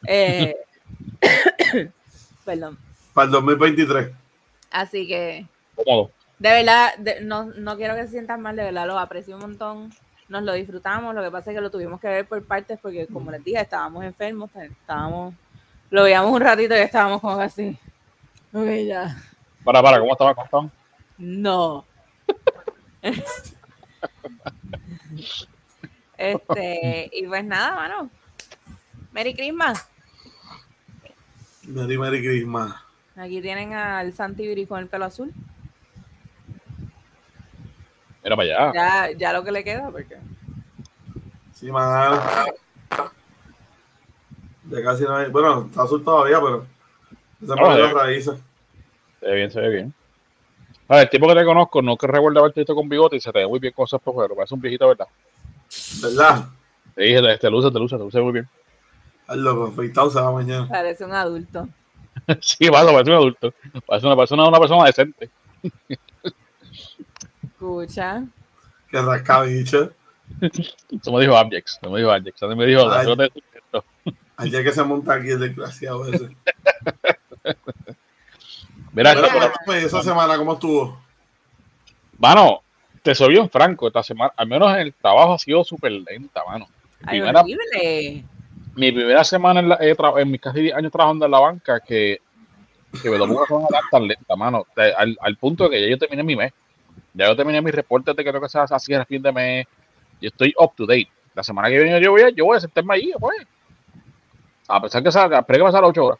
Eh, 0.07 0.55
perdón. 2.45 2.79
Para 3.15 3.27
el 3.27 3.33
2023. 3.33 4.11
Así 4.71 5.07
que. 5.07 5.47
De 6.39 6.49
verdad, 6.49 6.97
de- 6.99 7.21
no, 7.21 7.45
no 7.45 7.77
quiero 7.77 7.95
que 7.95 8.05
se 8.05 8.13
sientan 8.13 8.41
mal, 8.41 8.57
de 8.57 8.65
verdad 8.65 8.87
los 8.87 8.97
aprecio 8.99 9.35
un 9.35 9.43
montón. 9.43 9.93
Nos 10.29 10.43
lo 10.45 10.53
disfrutamos, 10.53 11.15
lo 11.15 11.23
que 11.23 11.31
pasa 11.31 11.51
es 11.51 11.57
que 11.57 11.61
lo 11.61 11.71
tuvimos 11.71 12.01
que 12.01 12.07
ver 12.09 12.27
por 12.27 12.45
partes 12.47 12.79
porque, 12.81 13.07
como 13.09 13.31
les 13.31 13.43
dije, 13.43 13.61
estábamos 13.61 14.05
enfermos, 14.05 14.51
estábamos, 14.55 15.35
lo 15.91 16.05
veíamos 16.05 16.33
un 16.33 16.41
ratito 16.41 16.75
y 16.75 16.79
estábamos 16.79 17.21
como 17.21 17.39
así. 17.41 17.77
Ok, 18.53 18.69
ya. 18.87 19.17
Para, 19.65 19.83
para, 19.83 19.99
¿cómo 20.01 20.13
estaba 20.13 20.31
acostado? 20.31 20.71
No. 21.19 21.85
este, 26.17 27.11
y 27.13 27.27
pues 27.27 27.45
nada, 27.45 27.75
mano. 27.75 28.11
Merry 29.13 29.35
Christmas. 29.35 29.89
Merry 31.65 31.99
Merry 31.99 32.23
Christmas. 32.23 32.75
Aquí 33.17 33.43
tienen 33.43 33.75
al 33.75 34.13
Santi 34.15 34.47
Viri 34.47 34.67
con 34.67 34.79
el 34.79 34.87
pelo 34.87 35.05
azul. 35.05 35.33
Mira 38.23 38.37
para 38.37 38.71
allá. 38.71 38.73
Ya, 38.75 39.11
ya 39.17 39.33
lo 39.33 39.43
que 39.45 39.53
le 39.53 39.65
queda, 39.65 39.91
porque. 39.91 40.17
Sí, 41.53 41.71
mano. 41.71 42.21
Ya 44.71 44.83
casi 44.83 45.05
no 45.05 45.17
hay. 45.17 45.31
Bueno, 45.31 45.67
está 45.69 45.83
azul 45.83 46.05
todavía, 46.05 46.41
pero. 46.41 46.67
Se 47.41 47.55
me 47.55 47.61
Ah, 47.61 47.79
las 47.79 47.93
raíces. 47.93 48.39
Se 49.21 49.27
ve 49.27 49.35
bien, 49.35 49.51
se 49.51 49.61
ve 49.61 49.69
bien. 49.69 49.95
A 50.89 50.95
ver, 50.97 51.03
el 51.05 51.11
tipo 51.11 51.29
que 51.29 51.35
te 51.35 51.45
conozco, 51.45 51.83
no 51.83 51.97
que 51.97 52.07
recuerda 52.07 52.41
haberte 52.41 52.61
visto 52.61 52.75
con 52.75 52.89
bigote 52.89 53.17
y 53.17 53.21
se 53.21 53.31
te 53.33 53.39
ve 53.41 53.47
muy 53.47 53.61
bien 53.61 53.73
con 53.73 53.85
esos 53.85 54.01
pero 54.03 54.35
parece 54.35 54.55
un 54.55 54.61
viejito, 54.61 54.89
¿verdad? 54.89 55.07
¿Verdad? 56.03 56.45
Te 56.95 57.03
dije, 57.05 57.23
te, 57.23 57.39
te 57.39 57.51
luce, 57.51 57.71
te 57.71 57.79
luce, 57.79 57.97
te 57.97 58.03
luce 58.03 58.21
muy 58.21 58.33
bien. 58.33 58.49
Al 59.29 59.45
loco, 59.45 59.67
afeitado 59.67 60.11
se 60.11 60.21
va 60.21 60.33
mañana. 60.33 60.67
Parece 60.69 61.05
un 61.05 61.13
adulto. 61.13 61.69
sí, 62.41 62.69
pasa, 62.69 62.91
parece 62.93 63.11
un 63.11 63.17
adulto. 63.17 63.55
Parece 63.87 64.07
una 64.07 64.17
persona, 64.17 64.49
una 64.49 64.59
persona 64.59 64.85
decente. 64.87 65.31
Escucha. 67.45 68.25
Que 68.91 69.01
rascabicho. 69.01 69.93
Eso 70.41 71.13
me 71.13 71.21
dijo 71.21 71.37
Abjex, 71.37 71.79
eso 71.81 71.91
me 71.91 71.99
dijo 71.99 72.11
Abjex. 72.11 72.43
Antes 72.43 72.57
me 72.57 72.67
dijo, 72.67 72.91
Ay. 72.91 73.07
"No 74.45 74.51
te- 74.51 74.57
Ayer 74.57 74.65
que 74.65 74.73
se 74.73 74.83
monta 74.85 75.15
aquí 75.15 75.31
el 75.31 75.39
desgraciado 75.41 76.07
ese. 76.13 76.29
Mira, 78.93 79.15
Pero, 79.15 79.29
cuéntame, 79.31 79.79
esa 79.85 80.03
semana, 80.03 80.37
¿cómo 80.37 80.55
estuvo? 80.55 80.99
mano, 82.19 82.61
te 83.03 83.15
soy 83.15 83.31
bien 83.31 83.49
franco, 83.49 83.87
esta 83.87 84.03
semana, 84.03 84.33
al 84.37 84.47
menos 84.47 84.71
en 84.75 84.81
el 84.81 84.93
trabajo 84.95 85.35
ha 85.35 85.39
sido 85.39 85.65
súper 85.65 85.93
lenta, 85.93 86.43
mano. 86.47 86.67
Ay, 87.07 87.21
Primera- 87.21 87.41
horrible. 87.41 88.25
mi 88.75 88.93
primera 88.93 89.25
semana 89.25 89.61
en, 89.61 89.69
la- 89.71 89.79
eh, 89.81 89.97
en 90.17 90.31
mis 90.31 90.41
casi 90.41 90.61
10 90.61 90.75
años 90.75 90.93
trabajando 90.93 91.25
en 91.25 91.31
la 91.31 91.39
banca 91.41 91.81
que, 91.81 92.19
que 93.03 93.09
me 93.11 93.17
lo 93.17 93.27
pongo 93.27 93.47
con 93.47 93.59
una 93.63 93.79
tan 93.91 94.07
lenta, 94.07 94.37
mano. 94.37 94.67
Al, 94.77 95.17
al 95.21 95.37
punto 95.37 95.65
de 95.65 95.71
que 95.71 95.83
ya 95.83 95.89
yo 95.89 95.99
terminé 95.99 96.23
mi 96.23 96.37
mes. 96.37 96.53
Ya 97.15 97.27
yo 97.29 97.37
terminé 97.37 97.63
mis 97.63 97.75
reportes 97.75 98.15
de 98.15 98.23
que 98.23 98.31
tengo 98.31 98.41
que 98.41 98.47
hacer 98.47 98.63
así 98.71 98.93
a 98.93 99.05
fin 99.07 99.23
de 99.23 99.33
mes. 99.33 99.67
Yo 100.21 100.29
estoy 100.29 100.53
up 100.59 100.73
to 100.77 100.85
date. 100.85 101.09
La 101.35 101.43
semana 101.43 101.69
que 101.71 101.79
viene 101.83 102.01
yo 102.03 102.11
voy 102.11 102.23
a, 102.23 102.29
yo 102.31 102.45
voy 102.45 102.57
a 102.59 102.61
sentarme 102.61 102.95
ahí, 102.95 103.13
pues. 103.19 103.39
A 104.71 104.81
pesar 104.81 105.03
que 105.03 105.11
salga, 105.13 105.41
esperé 105.41 105.59
que 105.59 105.65
pasara 105.65 105.87
8 105.87 106.05
horas. 106.05 106.19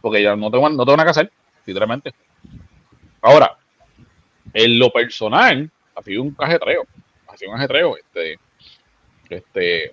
Porque 0.00 0.22
ya 0.22 0.34
no 0.36 0.50
tengo, 0.50 0.68
no 0.68 0.84
tengo 0.84 0.96
nada 0.96 1.04
que 1.04 1.10
hacer, 1.10 1.32
literalmente. 1.64 2.14
Ahora, 3.22 3.56
en 4.52 4.78
lo 4.78 4.90
personal, 4.90 5.70
ha 5.94 6.02
sido 6.02 6.22
un 6.22 6.30
cajetreo. 6.32 6.84
Ha 7.28 7.36
sido 7.36 7.50
un 7.52 7.56
ajetreo. 7.58 7.96
Este, 7.96 8.38
este, 9.28 9.92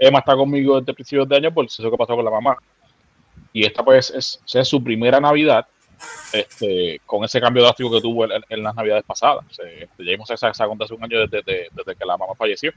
Emma 0.00 0.18
está 0.20 0.36
conmigo 0.36 0.78
desde 0.80 0.94
principios 0.94 1.28
de 1.28 1.36
año 1.36 1.52
por 1.52 1.64
eso 1.66 1.90
que 1.90 1.96
pasó 1.96 2.14
con 2.14 2.24
la 2.24 2.30
mamá. 2.30 2.56
Y 3.52 3.64
esta 3.64 3.82
pues 3.82 4.10
es, 4.10 4.40
es 4.52 4.68
su 4.68 4.82
primera 4.84 5.18
Navidad 5.20 5.66
este, 6.32 7.00
con 7.06 7.24
ese 7.24 7.40
cambio 7.40 7.62
drástico 7.62 7.90
que 7.90 8.00
tuvo 8.00 8.24
en, 8.26 8.42
en 8.48 8.62
las 8.62 8.74
Navidades 8.74 9.04
pasadas. 9.04 9.44
Este, 9.50 10.04
ya 10.04 10.10
vimos 10.12 10.30
esa, 10.30 10.52
un 10.68 11.04
año 11.04 11.20
desde, 11.26 11.42
desde- 11.42 11.68
desde 11.72 11.96
que 11.96 12.04
la 12.04 12.16
mamá 12.16 12.34
falleció. 12.36 12.72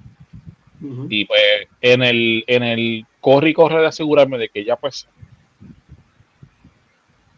Y 1.10 1.26
pues 1.26 1.68
en 1.82 2.02
el, 2.02 2.44
en 2.48 2.64
el 2.64 3.06
corre 3.22 3.52
y 3.52 3.54
corre 3.54 3.82
de 3.82 3.88
asegurarme 3.88 4.38
de 4.40 4.50
que 4.50 4.62
ella 4.62 4.76
pues 4.78 5.08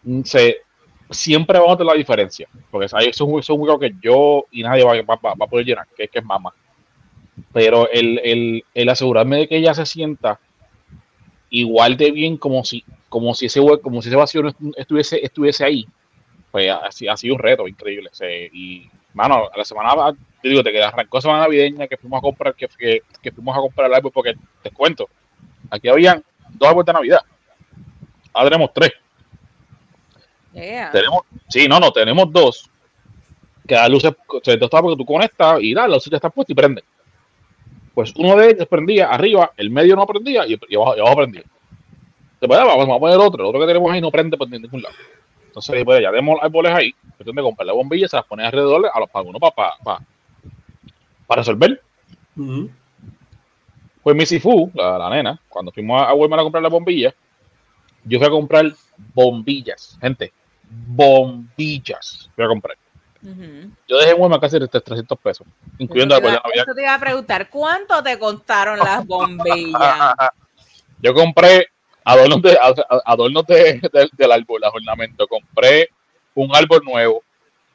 mm, 0.03 0.21
se, 0.23 0.57
siempre 1.09 1.59
vamos 1.59 1.75
a 1.75 1.77
tener 1.77 1.91
la 1.93 1.97
diferencia. 1.97 2.47
Porque 2.71 2.87
ahí 2.93 3.07
es 3.07 3.21
un, 3.21 3.39
es 3.39 3.49
un 3.49 3.57
juego 3.57 3.79
que 3.79 3.93
yo 4.01 4.45
y 4.51 4.63
nadie 4.63 4.83
va, 4.83 4.93
va- 5.01 5.19
va- 5.23 5.33
va 5.35 5.45
a 5.45 5.49
poder 5.49 5.65
llenar, 5.65 5.87
que, 5.95 6.03
es 6.05 6.09
que 6.11 6.19
es 6.19 6.25
mamá. 6.25 6.53
Pero 7.53 7.89
el, 7.89 8.19
el, 8.23 8.65
el 8.73 8.89
asegurarme 8.89 9.37
de 9.37 9.47
que 9.47 9.57
ella 9.57 9.73
se 9.73 9.85
sienta 9.85 10.39
igual 11.49 11.97
de 11.97 12.11
bien 12.11 12.37
como 12.37 12.63
si, 12.63 12.83
como 13.09 13.33
si 13.35 13.45
ese 13.47 13.59
como 13.81 14.01
si 14.01 14.09
ese 14.09 14.15
vacío 14.17 14.41
no 14.43 14.49
estu- 14.51 14.73
estuviese, 14.77 15.23
estuviese 15.23 15.63
ahí, 15.65 15.85
pues 16.51 16.69
ha, 16.71 16.87
ha 16.87 17.17
sido 17.17 17.35
un 17.35 17.39
reto 17.41 17.67
increíble. 17.67 18.09
Se- 18.13 18.49
y, 18.53 18.89
mano, 19.13 19.49
la 19.55 19.65
semana, 19.65 20.13
te 20.41 20.49
digo, 20.49 20.63
te 20.63 20.83
arrancó 20.83 21.21
semana 21.21 21.41
navideña, 21.41 21.87
que 21.87 21.97
fuimos 21.97 22.19
a 22.19 22.21
comprar, 22.21 22.55
que, 22.55 22.67
que, 22.77 23.01
que 23.21 23.31
fuimos 23.31 23.57
a 23.57 23.61
comprar 23.61 23.89
el 23.89 23.95
árbol, 23.95 24.11
porque 24.13 24.35
te 24.63 24.71
cuento, 24.71 25.09
aquí 25.73 25.89
habían 25.89 26.23
dos 26.51 26.69
árboles 26.69 26.85
de 26.85 26.93
Navidad. 26.93 27.21
Ahora 28.31 28.49
tenemos 28.49 28.73
tres. 28.73 28.91
Yeah. 30.53 30.91
Tenemos, 30.91 31.21
sí, 31.47 31.67
no, 31.67 31.79
no, 31.79 31.91
tenemos 31.91 32.31
dos. 32.31 32.69
Que 33.67 33.75
las 33.75 33.89
luces, 33.89 34.13
se 34.43 34.57
te 34.57 34.65
está 34.65 34.81
porque 34.81 34.97
tú 34.97 35.05
conectas 35.05 35.59
y 35.61 35.73
da, 35.73 35.87
las 35.87 35.97
luces 35.97 36.11
ya 36.11 36.17
están 36.17 36.31
puestas 36.31 36.51
y 36.51 36.55
prenden. 36.55 36.83
Pues 37.93 38.13
uno 38.15 38.35
de 38.35 38.51
ellos 38.51 38.67
prendía 38.67 39.07
arriba, 39.07 39.51
el 39.57 39.69
medio 39.69 39.95
no 39.95 40.05
prendía 40.05 40.45
y, 40.45 40.59
y 40.67 40.75
abajo, 40.75 40.97
y 40.97 40.99
abajo 40.99 41.15
prendía. 41.17 41.43
Después 42.39 42.59
ah, 42.59 42.65
vamos 42.65 42.89
a 42.89 42.99
poner 42.99 43.17
otro, 43.17 43.43
el 43.43 43.49
otro 43.49 43.61
que 43.61 43.67
tenemos 43.67 43.91
ahí 43.91 44.01
no 44.01 44.11
prende 44.11 44.37
por 44.37 44.49
ningún 44.49 44.81
lado. 44.81 44.95
Entonces, 45.45 45.83
pues 45.85 46.01
ya 46.01 46.09
tenemos 46.09 46.39
árboles 46.41 46.73
ahí, 46.73 46.93
cuestión 47.15 47.35
de 47.35 47.41
comprar 47.41 47.65
la 47.65 47.73
bombilla, 47.73 48.07
se 48.07 48.17
las 48.17 48.25
pone 48.25 48.43
alrededor 48.43 48.89
a 48.91 48.99
los 48.99 49.09
para 49.09 49.25
uno 49.25 49.39
para, 49.39 49.51
para, 49.83 49.99
para 51.25 51.41
resolver. 51.41 51.81
Pues 54.03 54.15
mi 54.15 54.25
Sifu, 54.25 54.69
la, 54.74 54.98
la 54.98 55.10
nena, 55.10 55.39
cuando 55.50 55.72
fuimos 55.72 56.01
a, 56.01 56.10
a 56.10 56.13
Walmart 56.13 56.41
a 56.41 56.43
comprar 56.43 56.62
la 56.63 56.69
bombilla, 56.69 57.13
yo 58.03 58.19
fui 58.19 58.27
a 58.27 58.31
comprar 58.31 58.65
bombillas, 59.13 59.98
gente, 60.01 60.33
bombillas 60.69 62.29
fui 62.36 62.43
a 62.43 62.48
comprar. 62.48 62.77
Yo 63.88 63.98
dejé 63.98 64.12
en 64.12 64.19
Walmart 64.22 64.41
casi 64.41 64.60
de 64.60 64.67
300 64.67 65.17
pesos, 65.19 65.48
incluyendo 65.77 66.15
Eso 66.15 66.24
la 66.25 66.31
iba, 66.33 66.41
eso 66.53 66.75
te 66.75 66.81
iba 66.81 66.93
a 66.93 67.00
preguntar, 67.00 67.50
¿cuánto 67.50 68.03
te 68.03 68.19
costaron 68.19 68.77
las 68.79 69.05
bombillas? 69.07 70.15
Yo 71.01 71.13
compré 71.13 71.67
adornos, 72.03 72.41
de, 72.41 72.57
adornos 73.05 73.45
de, 73.48 73.79
de- 73.79 74.10
del 74.12 74.31
árbol, 74.31 74.62
los 74.62 74.74
ornamentos. 74.74 75.27
Compré 75.29 75.89
un 76.36 76.53
árbol 76.55 76.81
nuevo. 76.83 77.24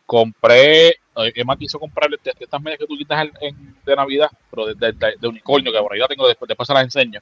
Compré, 0.08 0.88
eh, 0.88 0.96
Emma 1.34 1.54
quiso 1.58 1.78
comprar 1.78 2.08
estas 2.24 2.62
medias 2.62 2.78
que 2.78 2.86
tú 2.86 2.96
quitas 2.96 3.26
en, 3.26 3.32
en- 3.42 3.76
de 3.84 3.94
Navidad, 3.94 4.30
pero 4.50 4.64
de, 4.64 4.74
de- 4.74 4.92
de- 4.92 5.16
de 5.20 5.28
unicornio, 5.28 5.70
que 5.70 5.78
por 5.78 5.92
ahí 5.92 5.98
la 5.98 6.08
tengo 6.08 6.26
después, 6.26 6.48
después 6.48 6.66
se 6.66 6.72
las 6.72 6.84
enseño. 6.84 7.20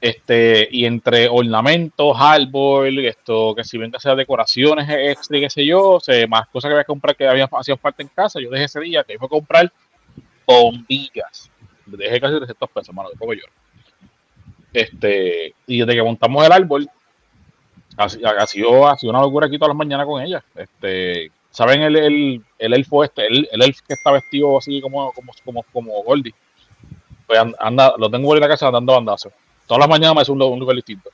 Este, 0.00 0.68
y 0.70 0.84
entre 0.86 1.28
ornamentos, 1.28 2.16
árbol, 2.16 2.96
esto, 3.00 3.54
que 3.56 3.64
si 3.64 3.76
ven 3.76 3.90
que 3.90 3.98
sea 3.98 4.14
decoraciones 4.14 4.88
extra 4.88 5.36
y 5.36 5.40
qué 5.40 5.50
sé 5.50 5.66
yo, 5.66 5.98
más 6.28 6.46
cosas 6.48 6.68
que 6.68 6.74
había 6.74 6.84
que 6.84 6.86
comprar 6.86 7.16
que 7.16 7.26
había 7.26 7.48
hacía 7.52 7.76
falta 7.76 8.02
en 8.04 8.08
casa, 8.08 8.38
yo 8.40 8.50
dejé 8.50 8.64
ese 8.66 8.80
día 8.80 9.02
que 9.02 9.18
fue 9.18 9.26
a 9.26 9.28
comprar 9.28 9.72
bombillas. 10.46 11.50
Dejé 11.86 12.20
casi 12.20 12.36
300 12.36 12.70
pesos, 12.70 12.94
mano, 12.94 13.10
de 13.10 13.16
poco 13.16 13.34
yo. 13.34 13.42
Este, 14.72 15.54
y 15.66 15.80
desde 15.80 15.94
que 15.94 16.02
montamos 16.02 16.46
el 16.46 16.52
árbol, 16.52 16.88
ha 17.96 18.08
sido, 18.46 18.88
ha 18.88 18.96
sido 18.96 19.10
una 19.10 19.20
locura 19.20 19.46
aquí 19.48 19.58
todas 19.58 19.70
las 19.70 19.76
mañanas 19.76 20.06
con 20.06 20.22
ella. 20.22 20.42
Este, 20.54 21.30
¿saben 21.50 21.82
el, 21.82 21.96
el, 21.96 22.44
el 22.58 22.74
elfo 22.74 23.04
este? 23.04 23.26
El, 23.26 23.48
el 23.52 23.62
elfo 23.62 23.82
que 23.86 23.94
está 23.94 24.10
vestido 24.12 24.58
así 24.58 24.80
como, 24.80 25.12
como, 25.12 25.32
como, 25.44 25.62
como 25.72 26.02
Goldie. 26.02 26.34
Pues 27.26 27.38
an- 27.38 27.54
anda, 27.58 27.94
lo 27.98 28.10
tengo 28.10 28.34
en 28.34 28.40
la 28.40 28.48
casa 28.48 28.70
dando 28.70 28.92
bandazos. 28.94 29.32
Todas 29.66 29.80
las 29.80 29.88
mañanas 29.88 30.14
me 30.16 30.20
hace 30.22 30.32
un, 30.32 30.42
un 30.42 30.58
lugar 30.58 30.76
distinto. 30.76 31.10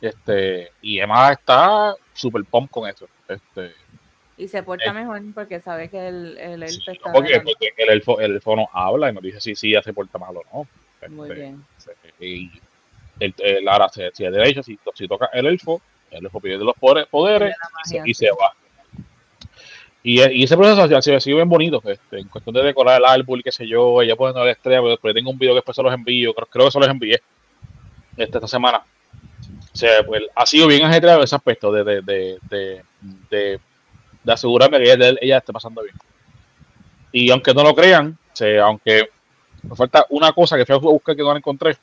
Este, 0.00 0.70
y 0.82 0.98
Emma 1.00 1.32
está 1.32 1.94
super 2.12 2.44
pump 2.44 2.70
con 2.70 2.88
eso. 2.88 3.06
Este, 3.26 3.72
Y 4.36 4.48
se 4.48 4.62
porta 4.62 4.92
mejor 4.92 5.22
porque 5.34 5.60
sabe 5.60 5.88
que 5.88 6.08
el, 6.08 6.36
el 6.36 6.62
elfo 6.62 6.74
sí, 6.84 6.90
está 6.92 7.10
porque, 7.12 7.28
delante. 7.30 7.52
porque 7.52 7.74
el 7.82 7.88
elfo, 7.90 8.20
el 8.20 8.32
elfo 8.34 8.56
nos 8.56 8.66
habla 8.72 9.10
y 9.10 9.14
nos 9.14 9.22
dice 9.22 9.40
si 9.40 9.54
sí, 9.54 9.72
ya 9.72 9.82
se 9.82 9.94
porta 9.94 10.18
mal 10.18 10.36
o 10.36 10.42
no. 10.52 11.08
Muy 11.08 11.30
Este, 11.30 11.40
bien. 11.40 11.64
y 12.20 12.50
el, 13.20 13.34
el- 13.38 13.68
ahora 13.68 13.88
si, 13.88 14.02
si 14.12 14.24
es 14.26 14.32
derecho, 14.32 14.62
si, 14.62 14.78
si 14.94 15.08
toca 15.08 15.30
el 15.32 15.46
elfo, 15.46 15.80
el 16.10 16.24
elfo 16.26 16.40
pierde 16.40 16.64
los 16.64 16.76
poderes, 16.76 17.08
poderes 17.08 17.54
y, 17.86 17.88
se, 17.88 18.02
y 18.04 18.14
se 18.14 18.30
va. 18.30 18.52
Y, 20.08 20.20
y 20.20 20.44
ese 20.44 20.56
proceso 20.56 20.82
ha 20.82 21.20
sido, 21.20 21.36
bien 21.36 21.48
bonito, 21.48 21.82
este, 21.84 22.20
en 22.20 22.28
cuestión 22.28 22.54
de 22.54 22.62
decorar 22.62 23.00
el 23.00 23.04
árbol, 23.04 23.42
qué 23.42 23.50
sé 23.50 23.66
yo, 23.66 24.00
ella 24.00 24.14
poniendo 24.14 24.44
la 24.44 24.52
estrella, 24.52 24.78
pero 24.78 24.90
después 24.90 25.12
tengo 25.12 25.30
un 25.30 25.36
video 25.36 25.54
que 25.54 25.56
después 25.56 25.74
se 25.74 25.82
los 25.82 25.92
envío, 25.92 26.32
creo, 26.32 26.46
creo 26.46 26.66
que 26.66 26.70
se 26.70 26.78
los 26.78 26.88
envié 26.88 27.20
este, 28.16 28.38
esta 28.38 28.46
semana. 28.46 28.84
O 29.74 29.76
sea, 29.76 30.04
pues, 30.06 30.22
ha 30.32 30.46
sido 30.46 30.68
bien 30.68 30.84
ajetreado 30.84 31.24
ese 31.24 31.34
aspecto 31.34 31.72
de, 31.72 31.82
de, 31.82 32.02
de, 32.02 32.38
de, 33.28 33.60
de, 34.22 34.32
asegurarme 34.32 34.78
que 34.78 34.92
ella, 34.92 35.12
ella 35.20 35.38
esté 35.38 35.52
pasando 35.52 35.82
bien. 35.82 35.96
Y 37.10 37.28
aunque 37.32 37.52
no 37.52 37.64
lo 37.64 37.74
crean, 37.74 38.16
o 38.32 38.36
sea, 38.36 38.62
aunque 38.62 39.08
me 39.64 39.74
falta 39.74 40.06
una 40.10 40.30
cosa 40.30 40.56
que 40.56 40.64
fui 40.64 40.76
a 40.76 40.78
buscar 40.78 41.16
que 41.16 41.22
no 41.22 41.32
la 41.32 41.38
encontré, 41.38 41.76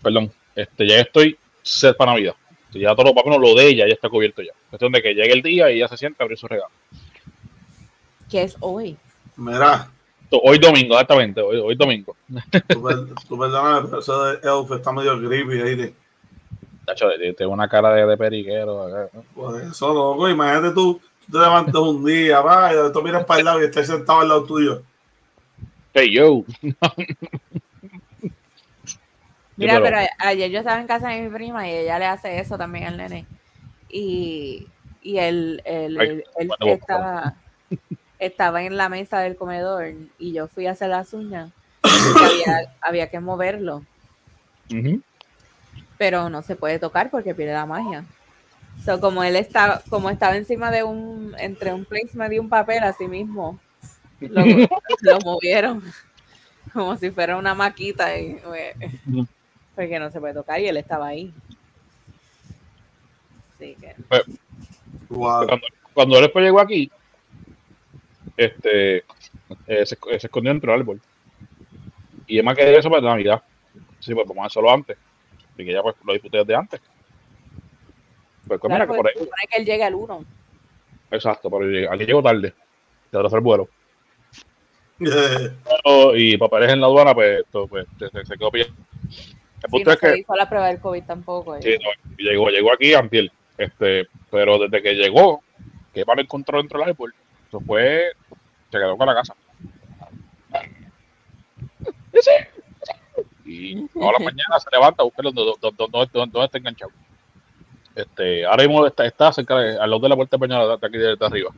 perdón, 0.00 0.30
este, 0.54 0.86
ya 0.86 1.00
estoy 1.00 1.36
set 1.60 1.96
para 1.96 2.12
Navidad. 2.12 2.36
Ya 2.72 2.94
todo, 2.94 3.12
lo 3.12 3.38
lo 3.38 3.54
de 3.54 3.66
ella 3.66 3.86
ya 3.88 3.94
está 3.94 4.08
cubierto 4.08 4.42
ya. 4.42 4.52
Cuestión 4.70 4.92
de 4.92 5.02
que 5.02 5.14
llegue 5.14 5.32
el 5.32 5.42
día 5.42 5.72
y 5.72 5.78
ella 5.78 5.88
se 5.88 5.96
siente 5.96 6.22
a 6.22 6.24
abrir 6.24 6.38
su 6.38 6.46
regalo. 6.46 6.70
Que 8.30 8.42
es 8.42 8.56
hoy. 8.60 8.96
Mira, 9.36 9.88
Hoy 10.30 10.58
domingo, 10.58 10.94
exactamente, 10.94 11.40
hoy, 11.40 11.58
hoy 11.58 11.76
domingo. 11.76 12.16
tú, 12.68 13.14
tú 13.28 13.38
perdóname, 13.38 13.86
pero 13.86 14.00
eso 14.00 14.24
de 14.24 14.38
Elf 14.42 14.70
está 14.72 14.90
medio 14.92 15.16
creepy 15.18 15.60
ahí. 15.60 15.74
De, 15.76 15.94
Tacho, 16.84 17.10
eh, 17.10 17.32
tengo 17.34 17.52
una 17.52 17.68
cara 17.68 17.92
de, 17.92 18.04
de 18.06 18.16
periquero. 18.16 18.82
acá. 18.82 19.08
por 19.34 19.60
eso, 19.62 19.94
loco, 19.94 20.28
imagínate 20.28 20.74
tú, 20.74 21.00
tú 21.26 21.32
te 21.32 21.38
levantas 21.38 21.74
un 21.76 22.04
día, 22.04 22.40
vaya, 22.40 22.90
tú 22.92 23.02
miras 23.02 23.24
para 23.24 23.38
el 23.40 23.44
lado 23.44 23.62
y 23.62 23.66
estás 23.66 23.86
sentado 23.86 24.20
al 24.20 24.28
lado 24.28 24.44
tuyo. 24.44 24.82
Hey, 25.94 26.12
yo. 26.12 26.42
Mira, 29.56 29.80
pero- 29.80 29.98
ayer 30.18 30.50
yo 30.50 30.58
estaba 30.58 30.80
en 30.80 30.86
casa 30.86 31.08
de 31.08 31.22
mi 31.22 31.28
prima 31.34 31.66
y 31.68 31.72
ella 31.72 31.98
le 31.98 32.06
hace 32.06 32.38
eso 32.38 32.58
también 32.58 32.84
al 32.84 32.96
nene. 32.98 33.26
Y, 33.88 34.66
y 35.02 35.18
él, 35.18 35.62
él- 35.64 35.98
Ay, 35.98 36.22
él- 36.38 36.50
estaba, 36.60 37.34
estaba 38.18 38.62
en 38.62 38.76
la 38.76 38.88
mesa 38.88 39.20
del 39.20 39.36
comedor 39.36 39.92
y 40.18 40.32
yo 40.32 40.48
fui 40.48 40.66
a 40.66 40.72
hacer 40.72 40.90
las 40.90 41.12
uñas. 41.12 41.50
había, 41.82 42.74
había 42.80 43.10
que 43.10 43.20
moverlo, 43.20 43.84
pero 45.98 46.28
no 46.30 46.42
se 46.42 46.56
puede 46.56 46.78
tocar 46.78 47.10
porque 47.10 47.34
pierde 47.34 47.54
la 47.54 47.66
magia. 47.66 48.04
So, 48.84 49.00
como 49.00 49.24
él 49.24 49.36
estaba, 49.36 49.82
como 49.88 50.10
estaba 50.10 50.36
encima 50.36 50.70
de 50.70 50.82
un, 50.82 51.34
entre 51.38 51.72
un 51.72 51.84
placement 51.84 52.32
y 52.32 52.38
un 52.38 52.48
papel, 52.48 52.82
así 52.82 53.08
mismo, 53.08 53.58
lo, 54.20 54.44
lo 55.00 55.18
movieron 55.24 55.82
como 56.72 56.96
si 56.96 57.10
fuera 57.10 57.36
una 57.36 57.54
maquita. 57.54 58.18
Y, 58.18 58.38
porque 59.74 59.98
no 59.98 60.10
se 60.10 60.20
puede 60.20 60.34
tocar 60.34 60.60
y 60.60 60.68
él 60.68 60.76
estaba 60.76 61.08
ahí. 61.08 61.32
Así 63.54 63.76
que 63.80 63.94
Wow. 65.08 65.46
Cuando, 65.46 65.66
cuando 65.94 66.16
él 66.16 66.22
después 66.24 66.44
llegó 66.44 66.60
aquí, 66.60 66.90
este, 68.36 68.96
eh, 69.66 69.86
se, 69.86 69.96
se 69.96 70.26
escondió 70.26 70.52
dentro 70.52 70.72
del 70.72 70.80
árbol. 70.80 71.00
Y 72.26 72.38
es 72.38 72.44
más 72.44 72.56
que 72.56 72.76
eso 72.76 72.90
para 72.90 73.02
Navidad. 73.02 73.42
Sí, 74.00 74.14
pues 74.14 74.26
vamos 74.26 74.44
a 74.44 74.46
hacerlo 74.46 74.70
antes. 74.70 74.96
Y 75.56 75.64
que 75.64 75.72
ya 75.72 75.82
pues 75.82 75.94
lo 76.04 76.12
disfruté 76.12 76.38
desde 76.38 76.54
antes. 76.54 76.80
Pues, 78.46 78.60
pues, 78.60 78.60
claro, 78.60 78.74
mira 78.74 78.86
que 78.86 78.96
por 78.96 79.06
ahí. 79.08 79.14
supone 79.14 79.42
que 79.50 79.56
él 79.60 79.66
llegue 79.66 79.84
al 79.84 79.94
1. 79.94 80.24
Exacto, 81.10 81.50
pero 81.50 81.92
aquí 81.92 82.04
llego 82.04 82.22
tarde. 82.22 82.54
De 83.10 83.18
hacer 83.18 83.38
el 83.38 83.40
vuelo. 83.44 83.68
Eh, 85.00 85.50
Pero- 85.84 86.16
Y 86.16 86.36
papeles 86.36 86.72
en 86.72 86.80
la 86.80 86.86
aduana, 86.86 87.14
pues, 87.14 87.40
esto, 87.40 87.66
pues 87.68 87.86
se, 87.98 88.36
quedó 88.38 88.50
pillado. 88.50 88.72
El 88.72 89.10
Sí, 89.10 89.68
punto 89.70 89.90
no 89.90 89.92
es 89.94 90.00
que 90.00 90.06
se 90.10 90.18
hizo 90.20 90.34
la 90.36 90.48
prueba 90.48 90.68
del 90.68 90.80
COVID 90.80 91.02
tampoco. 91.04 91.60
Sí, 91.60 91.76
no, 91.82 92.14
llegó, 92.16 92.48
llegó 92.50 92.72
aquí 92.72 92.94
antier, 92.94 93.30
este, 93.58 94.06
pero 94.30 94.58
desde 94.58 94.82
que 94.82 94.94
llegó, 94.94 95.42
que 95.92 96.04
para 96.04 96.22
encontrar 96.22 96.60
dentro 96.60 96.78
del 96.80 96.90
árbol, 96.90 97.14
eso 97.56 97.64
fue, 97.66 98.12
se 98.70 98.78
quedó 98.78 98.96
con 98.96 99.06
la 99.06 99.14
casa. 99.14 99.34
Y 103.44 103.74
las 103.94 104.20
mañanas 104.20 104.62
se 104.62 104.70
levanta 104.72 105.02
a 105.02 105.04
buscar 105.04 105.24
dónde, 105.24 105.42
dónde, 105.42 105.58
dónde- 105.76 105.92
dónde- 106.12 106.32
dónde 106.32 106.44
está 106.44 106.58
enganchado. 106.58 106.90
Este, 107.94 108.44
ahora 108.44 108.64
mismo 108.64 108.86
está, 108.86 109.06
está 109.06 109.32
cerca 109.32 109.56
de, 109.58 109.78
al 109.78 109.88
lado 109.88 110.00
de 110.00 110.08
la 110.08 110.16
puerta 110.16 110.36
de 110.36 110.40
Peña 110.40 110.66
de 110.66 110.74
aquí 110.74 110.98
de, 110.98 111.16
de 111.16 111.26
arriba. 111.26 111.50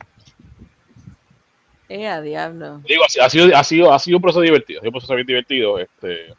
Eh, 1.89 2.07
a 2.07 2.21
diablo. 2.21 2.79
Digo, 2.87 3.03
ha, 3.03 3.09
sido- 3.09 3.25
ha 3.25 3.29
sido, 3.29 3.57
ha 3.57 3.63
sido, 3.63 3.93
ha 3.93 3.99
sido 3.99 4.17
un 4.17 4.21
proceso 4.21 4.41
divertido, 4.41 4.79
ha 4.79 4.81
sido 4.81 4.89
un 4.89 4.93
proceso 4.93 5.15
bien 5.15 5.27
divertido, 5.27 5.79
este, 5.79 6.33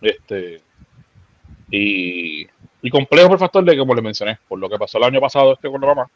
este, 0.00 0.62
y, 1.70 2.46
y 2.80 2.90
complejo 2.90 3.26
por 3.28 3.34
el 3.36 3.40
factor 3.40 3.64
de 3.64 3.72
que, 3.72 3.78
como 3.78 3.94
les 3.94 4.04
mencioné, 4.04 4.38
por 4.48 4.58
lo 4.58 4.68
que 4.70 4.78
pasó 4.78 4.98
el 4.98 5.04
año 5.04 5.20
pasado 5.20 5.52
este 5.54 5.68
con 5.68 5.80
la 5.80 5.88
mamá, 5.88 6.10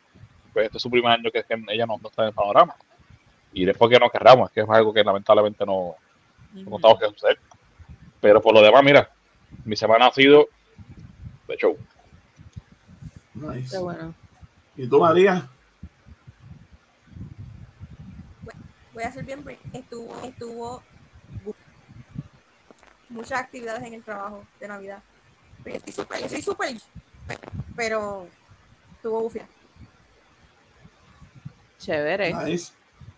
pues 0.52 0.66
este 0.66 0.78
es 0.78 0.82
su 0.82 0.90
primer 0.90 1.12
año 1.12 1.30
que, 1.30 1.42
que 1.42 1.62
ella 1.68 1.86
no, 1.86 1.98
no 1.98 2.08
está 2.08 2.22
en 2.22 2.28
el 2.28 2.34
panorama. 2.34 2.74
Y 3.52 3.64
después 3.64 3.90
que 3.90 3.98
no 3.98 4.10
querramos, 4.10 4.48
es 4.48 4.54
que 4.54 4.60
es 4.60 4.68
algo 4.68 4.92
que 4.92 5.02
lamentablemente 5.02 5.66
no, 5.66 5.96
no 6.52 6.70
contamos 6.70 6.98
que 6.98 7.06
suceder. 7.06 7.38
Pero 8.20 8.40
por 8.40 8.54
lo 8.54 8.62
demás, 8.62 8.82
mira, 8.84 9.10
mi 9.64 9.76
semana 9.76 10.06
ha 10.06 10.12
sido 10.12 10.48
de 11.48 11.56
show. 11.56 11.76
nice. 13.34 13.70
Qué 13.70 13.78
bueno. 13.78 14.14
¿Y 14.76 14.88
tú, 14.88 15.00
María? 15.00 15.48
Voy 18.92 19.02
a 19.02 19.12
ser 19.12 19.24
bien. 19.24 19.44
Estuvo, 19.72 20.20
estuvo 20.22 20.82
muchas 23.08 23.40
actividades 23.40 23.82
en 23.82 23.94
el 23.94 24.04
trabajo 24.04 24.44
de 24.60 24.68
Navidad. 24.68 25.02
Pero 25.62 25.74
yo 25.74 25.78
estoy 25.78 25.92
súper, 25.92 26.18
yo 26.20 26.26
estoy 26.26 26.42
súper, 26.42 26.76
pero 27.76 28.26
estuvo 28.92 29.20
bufia. 29.20 29.46
Chévere. 31.80 32.34
Nice. 32.44 32.72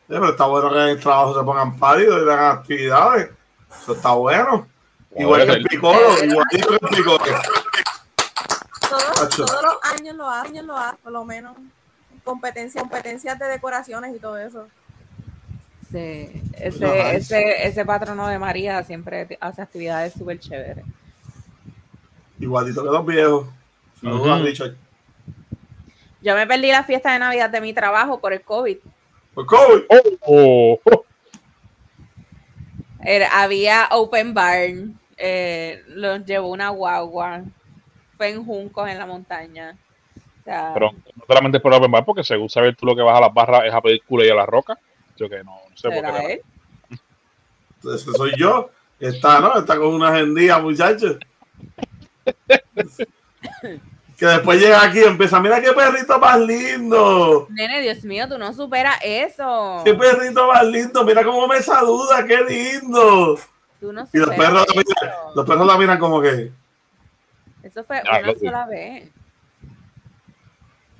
Pero 0.09 0.31
está 0.31 0.46
bueno 0.46 0.70
que 0.70 0.77
en 0.77 0.88
el 0.88 1.01
trabajo 1.01 1.38
se 1.38 1.44
pongan 1.44 1.77
pálidos 1.79 2.22
y 2.25 2.31
hagan 2.31 2.59
actividades. 2.59 3.31
Eso 3.83 3.92
está 3.94 4.12
bueno. 4.12 4.66
Igual 5.16 5.46
que 5.46 5.53
el 5.53 5.64
picolo, 5.64 5.98
igualito 6.25 6.79
que 6.79 6.87
el 6.87 6.96
picolo. 6.96 7.18
Todos, 8.88 9.38
los 9.62 9.77
años 9.98 10.16
lo 10.16 10.29
hacen, 10.31 10.66
lo 10.66 10.77
hacen, 10.77 10.98
por 11.03 11.12
lo 11.12 11.25
menos. 11.25 11.57
Competencias, 12.25 12.83
competencias 12.83 13.38
de 13.38 13.46
decoraciones 13.46 14.14
y 14.14 14.18
todo 14.18 14.38
eso. 14.38 14.68
Sí. 15.90 16.31
Ese, 16.55 16.87
Nice. 16.87 17.16
ese, 17.16 17.66
ese 17.68 17.85
patrono 17.85 18.27
de 18.29 18.38
María 18.38 18.83
siempre 18.85 19.37
hace 19.40 19.62
actividades 19.62 20.12
súper 20.14 20.38
chéveres. 20.38 20.85
Igualito 22.38 22.83
que 22.83 22.90
los 22.90 23.07
viejos. 23.07 23.46
Saludos, 24.01 24.37
Ujú. 24.38 24.44
Richard. 24.46 24.75
Yo 26.22 26.35
me 26.35 26.46
perdí 26.46 26.68
la 26.70 26.85
fiesta 26.85 27.12
de 27.12 27.18
Navidad 27.18 27.50
de 27.50 27.61
mi 27.61 27.72
trabajo 27.72 28.20
por 28.20 28.32
el 28.32 28.42
COVID. 28.42 28.78
Pues, 29.35 29.46
COVID. 29.46 29.82
Oh, 30.24 30.78
oh. 30.85 31.04
Era- 33.04 33.42
había 33.42 33.88
open 33.90 34.32
bar, 34.35 34.68
eh, 35.16 35.82
los 35.88 36.24
llevó 36.24 36.48
una 36.50 36.68
guagua, 36.70 37.42
fue 38.16 38.28
en 38.30 38.44
Juncos 38.44 38.88
en 38.88 38.98
la 38.98 39.06
montaña. 39.06 39.76
O 40.40 40.44
sea, 40.44 40.70
Pero 40.74 40.92
no 40.92 41.24
solamente 41.26 41.58
es 41.58 41.62
por 41.62 41.74
open 41.74 41.90
bar, 41.90 42.04
porque 42.04 42.22
según 42.24 42.48
saber 42.48 42.76
tú 42.76 42.87
lo 42.87 42.94
que 42.94 43.02
vas 43.02 43.16
a 43.18 43.20
las 43.22 43.35
barras 43.35 43.64
es 43.64 43.74
a 43.74 43.80
pedir 43.80 44.02
culo 44.04 44.24
y 44.24 44.30
a 44.30 44.35
la 44.35 44.46
roca. 44.46 44.78
Yo 45.16 45.28
que 45.28 45.42
no, 45.42 45.56
no 45.68 45.76
sé 45.76 45.88
por 45.88 45.96
¿será 45.96 46.20
qué. 46.20 46.32
él? 46.35 46.42
Ese 47.94 48.12
soy 48.12 48.32
yo. 48.38 48.70
Está, 49.00 49.40
¿no? 49.40 49.58
Está 49.58 49.76
con 49.76 49.88
una 49.94 50.11
agendía, 50.11 50.58
muchachos. 50.58 51.16
que 54.22 54.28
después 54.28 54.61
llega 54.61 54.85
aquí 54.85 55.00
y 55.00 55.02
empieza, 55.02 55.40
mira 55.40 55.61
qué 55.61 55.72
perrito 55.72 56.16
más 56.20 56.38
lindo. 56.38 57.48
Nene, 57.50 57.80
Dios 57.80 58.04
mío, 58.04 58.28
tú 58.28 58.38
no 58.38 58.52
superas 58.52 58.96
eso. 59.02 59.82
Qué 59.85 59.94
perrito 59.94 60.46
más 60.46 60.64
lindo. 60.64 61.04
Mira 61.04 61.24
cómo 61.24 61.48
me 61.48 61.61
saluda, 61.61 62.24
qué 62.24 62.37
lindo. 62.44 63.37
Tú 63.80 63.92
no 63.92 64.06
Y 64.12 64.18
los 64.18 64.28
perros, 64.28 64.52
la 64.52 64.62
eso. 64.62 64.74
miran, 64.76 65.14
los 65.35 65.44
perros 65.44 65.66
la 65.66 65.76
miran 65.76 65.98
como 65.98 66.20
que, 66.20 66.52
Eso 67.64 67.82
fue 67.82 67.98
Ah, 68.08 68.20
una 68.22 68.35
sola 68.38 68.66
vez. 68.66 69.11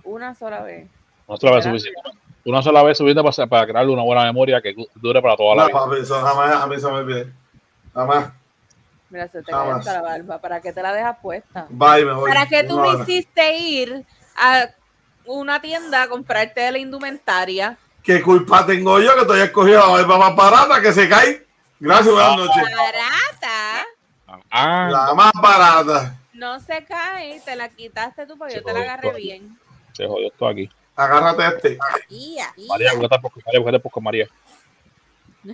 Una 0.03 0.35
sola 0.35 0.63
vez. 0.63 0.91
Una 1.29 1.39
sola 1.39 1.53
vez 1.55 1.65
suficiente. 1.65 2.01
Una 2.45 2.61
sola 2.61 2.83
vez 2.83 2.99
suficiente 2.99 3.23
para, 3.23 3.47
para 3.47 3.67
crearle 3.69 3.93
una 3.93 4.03
buena 4.03 4.25
memoria 4.25 4.61
que 4.61 4.75
dure 4.97 5.23
para 5.23 5.37
toda 5.37 5.55
la 5.55 5.63
no, 5.63 5.69
vida. 5.69 5.79
papi, 5.79 6.01
eso 6.01 6.21
jamás 6.21 6.57
a 6.61 6.67
mí 6.67 6.75
se 6.77 6.87
me 6.89 6.93
olvide. 6.95 7.33
Jamás. 7.95 8.33
Mira, 9.13 9.29
se 9.29 9.43
te 9.43 9.53
hasta 9.53 9.93
la 9.93 10.01
barba. 10.01 10.39
¿Para 10.41 10.63
qué 10.63 10.73
te 10.73 10.81
la 10.83 10.91
dejas 10.95 11.19
puesta? 11.21 11.67
Bye, 11.69 12.07
me 12.07 12.15
voy. 12.15 12.31
¿Para 12.33 12.47
qué 12.47 12.65
tú 12.65 12.81
me 12.81 12.89
hiciste 12.95 13.59
ir 13.59 14.07
a 14.35 14.71
una 15.27 15.61
tienda 15.61 16.05
a 16.05 16.09
comprarte 16.09 16.73
la 16.73 16.79
indumentaria? 16.79 17.77
¿Qué 18.03 18.23
culpa 18.23 18.65
tengo 18.65 18.99
yo 19.01 19.15
que 19.15 19.21
estoy 19.21 19.41
escogido 19.41 19.81
la 19.81 19.87
barba 19.87 20.17
más 20.17 20.35
barata 20.35 20.81
que 20.81 20.95
se 20.95 21.07
cae? 21.11 21.47
Gracias, 21.79 22.11
buenas 22.11 22.37
noches. 22.39 22.63
Barata. 22.75 23.87
Ah, 24.51 24.89
La 24.91 25.13
más 25.15 25.33
barata. 25.35 26.17
No 26.33 26.59
se 26.59 26.83
cae, 26.87 27.39
te 27.45 27.55
la 27.55 27.69
quitaste 27.69 28.27
tú 28.27 28.39
porque 28.39 28.55
Se 28.55 28.61
yo 28.61 28.65
te 28.65 28.73
la 28.73 28.81
agarré 28.81 29.13
bien. 29.13 29.59
se 29.93 30.07
jodió 30.07 30.29
esto 30.29 30.49
aquí. 30.49 30.71
Agárrate 30.97 31.47
este. 31.49 31.77
María, 31.77 32.47
María, 32.67 33.79
poco, 33.79 34.01
María. 34.01 34.27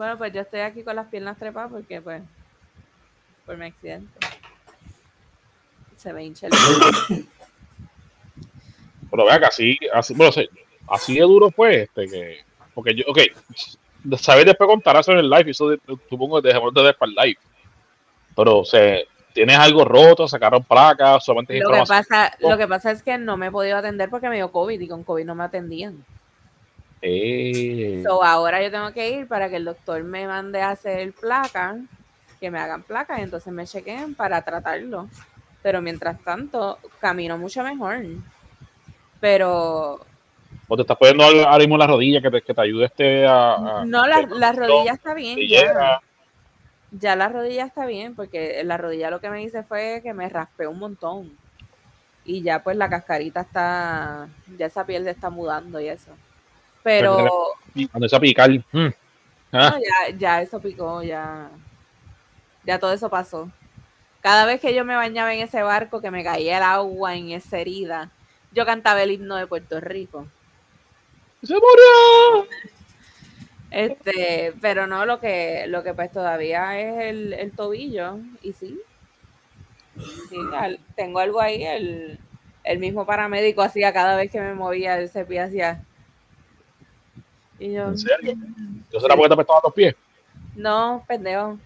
Bueno, 0.00 0.16
pues 0.16 0.32
yo 0.32 0.40
estoy 0.40 0.60
aquí 0.60 0.82
con 0.82 0.96
las 0.96 1.08
piernas 1.08 1.36
trepadas 1.36 1.70
porque, 1.70 2.00
pues, 2.00 2.22
por 3.44 3.54
mi 3.58 3.66
accidente. 3.66 4.08
Se 5.98 6.10
me 6.14 6.24
hincha 6.24 6.46
el 6.46 6.54
Pero 9.10 9.24
vea 9.26 9.38
que 9.38 9.44
así, 9.44 9.78
así, 9.92 10.14
bueno, 10.14 10.32
sí, 10.32 10.48
así 10.88 11.16
de 11.16 11.20
duro 11.20 11.50
fue 11.50 11.82
este 11.82 12.06
que, 12.06 12.38
porque 12.72 12.94
yo, 12.94 13.04
ok, 13.08 13.18
saber 14.18 14.46
después 14.46 14.70
contar 14.70 14.96
eso 14.96 15.12
en 15.12 15.18
el 15.18 15.28
live, 15.28 15.50
eso 15.50 15.68
de- 15.68 15.80
supongo 16.08 16.40
que 16.40 16.48
dejemos 16.48 16.72
de 16.72 16.82
ver 16.82 16.96
para 16.96 17.10
el 17.10 17.16
live. 17.16 17.40
Pero, 18.34 18.60
o 18.60 18.64
sea, 18.64 19.00
tienes 19.34 19.58
algo 19.58 19.84
roto, 19.84 20.26
sacaron 20.26 20.64
placas, 20.64 21.22
solamente 21.22 21.58
Lo 21.58 21.72
que, 21.72 21.82
pasa, 21.86 22.32
lo 22.38 22.56
que 22.56 22.66
pasa 22.66 22.90
es 22.90 23.02
que 23.02 23.18
no 23.18 23.36
me 23.36 23.48
he 23.48 23.50
podido 23.50 23.76
atender 23.76 24.08
porque 24.08 24.30
me 24.30 24.36
dio 24.36 24.50
COVID 24.50 24.80
y 24.80 24.88
con 24.88 25.04
COVID 25.04 25.26
no 25.26 25.34
me 25.34 25.44
atendían. 25.44 26.02
Eh, 27.02 28.02
So, 28.02 28.22
ahora 28.22 28.62
yo 28.62 28.70
tengo 28.70 28.92
que 28.92 29.10
ir 29.10 29.28
para 29.28 29.48
que 29.48 29.56
el 29.56 29.64
doctor 29.64 30.02
me 30.02 30.26
mande 30.26 30.60
a 30.62 30.70
hacer 30.70 31.12
placa, 31.12 31.76
que 32.40 32.50
me 32.50 32.58
hagan 32.58 32.82
placas 32.82 33.18
y 33.18 33.22
entonces 33.22 33.52
me 33.52 33.66
chequen 33.66 34.14
para 34.14 34.42
tratarlo. 34.42 35.08
Pero 35.62 35.82
mientras 35.82 36.18
tanto, 36.22 36.78
camino 37.00 37.36
mucho 37.36 37.62
mejor. 37.62 37.98
Pero 39.20 40.00
¿O 40.68 40.76
te 40.76 40.82
estás 40.82 40.96
poniendo 40.96 41.24
ahora 41.24 41.58
mismo 41.58 41.76
la 41.76 41.86
rodilla 41.86 42.22
que 42.22 42.30
te, 42.30 42.42
que 42.42 42.54
te 42.54 42.60
ayude 42.60 42.86
este 42.86 43.26
a. 43.26 43.52
a- 43.54 43.84
No, 43.84 44.06
la, 44.06 44.22
la 44.22 44.52
rodilla 44.52 44.92
está 44.92 45.14
bien. 45.14 45.38
Ya, 45.48 46.00
ya 46.92 47.16
la 47.16 47.28
rodilla 47.28 47.64
está 47.64 47.86
bien, 47.86 48.14
porque 48.14 48.62
la 48.64 48.76
rodilla 48.76 49.10
lo 49.10 49.20
que 49.20 49.30
me 49.30 49.42
hice 49.42 49.62
fue 49.62 50.00
que 50.02 50.14
me 50.14 50.28
raspé 50.28 50.66
un 50.66 50.78
montón. 50.78 51.30
Y 52.24 52.42
ya 52.42 52.62
pues 52.62 52.76
la 52.76 52.88
cascarita 52.88 53.40
está, 53.40 54.28
ya 54.56 54.66
esa 54.66 54.84
piel 54.86 55.04
se 55.04 55.10
está 55.10 55.30
mudando 55.30 55.80
y 55.80 55.88
eso. 55.88 56.12
Pero 56.82 57.28
Cuando 57.90 58.06
esa 58.06 58.18
picar. 58.20 58.50
mm, 58.50 58.88
ah, 59.52 59.70
no, 59.70 59.78
ya, 59.78 60.16
ya 60.16 60.42
eso 60.42 60.60
picó, 60.60 61.02
ya, 61.02 61.50
ya 62.64 62.78
todo 62.78 62.92
eso 62.92 63.08
pasó. 63.10 63.50
Cada 64.22 64.44
vez 64.44 64.60
que 64.60 64.74
yo 64.74 64.84
me 64.84 64.96
bañaba 64.96 65.32
en 65.34 65.40
ese 65.40 65.62
barco, 65.62 66.00
que 66.00 66.10
me 66.10 66.24
caía 66.24 66.58
el 66.58 66.62
agua 66.62 67.14
en 67.16 67.30
esa 67.30 67.58
herida, 67.58 68.10
yo 68.52 68.66
cantaba 68.66 69.02
el 69.02 69.12
himno 69.12 69.36
de 69.36 69.46
Puerto 69.46 69.80
Rico. 69.80 70.26
¡Se 71.42 71.54
murió! 71.54 72.46
Este, 73.70 74.52
pero 74.60 74.86
no, 74.86 75.06
lo 75.06 75.20
que, 75.20 75.64
lo 75.68 75.82
que 75.82 75.94
pues 75.94 76.10
todavía 76.10 76.78
es 76.80 77.04
el, 77.10 77.32
el 77.32 77.52
tobillo, 77.52 78.18
y 78.42 78.52
sí. 78.52 78.80
Sí, 80.28 80.36
al- 80.54 80.80
tengo 80.96 81.20
algo 81.20 81.40
ahí, 81.40 81.62
el, 81.64 82.18
el 82.64 82.78
mismo 82.78 83.06
paramédico 83.06 83.62
hacía 83.62 83.92
cada 83.92 84.16
vez 84.16 84.30
que 84.30 84.40
me 84.40 84.54
movía 84.54 84.98
ese 85.00 85.24
pie 85.24 85.40
hacia. 85.40 85.84
Y 87.60 87.72
yo, 87.74 87.88
¿En 87.88 87.98
serio? 87.98 88.34
¿Yo 88.92 88.98
será 89.00 89.14
porque 89.14 89.28
te 89.28 89.34
apestaban 89.34 89.60
los 89.64 89.74
pies? 89.74 89.94
no, 90.56 91.04
pendejo. 91.06 91.58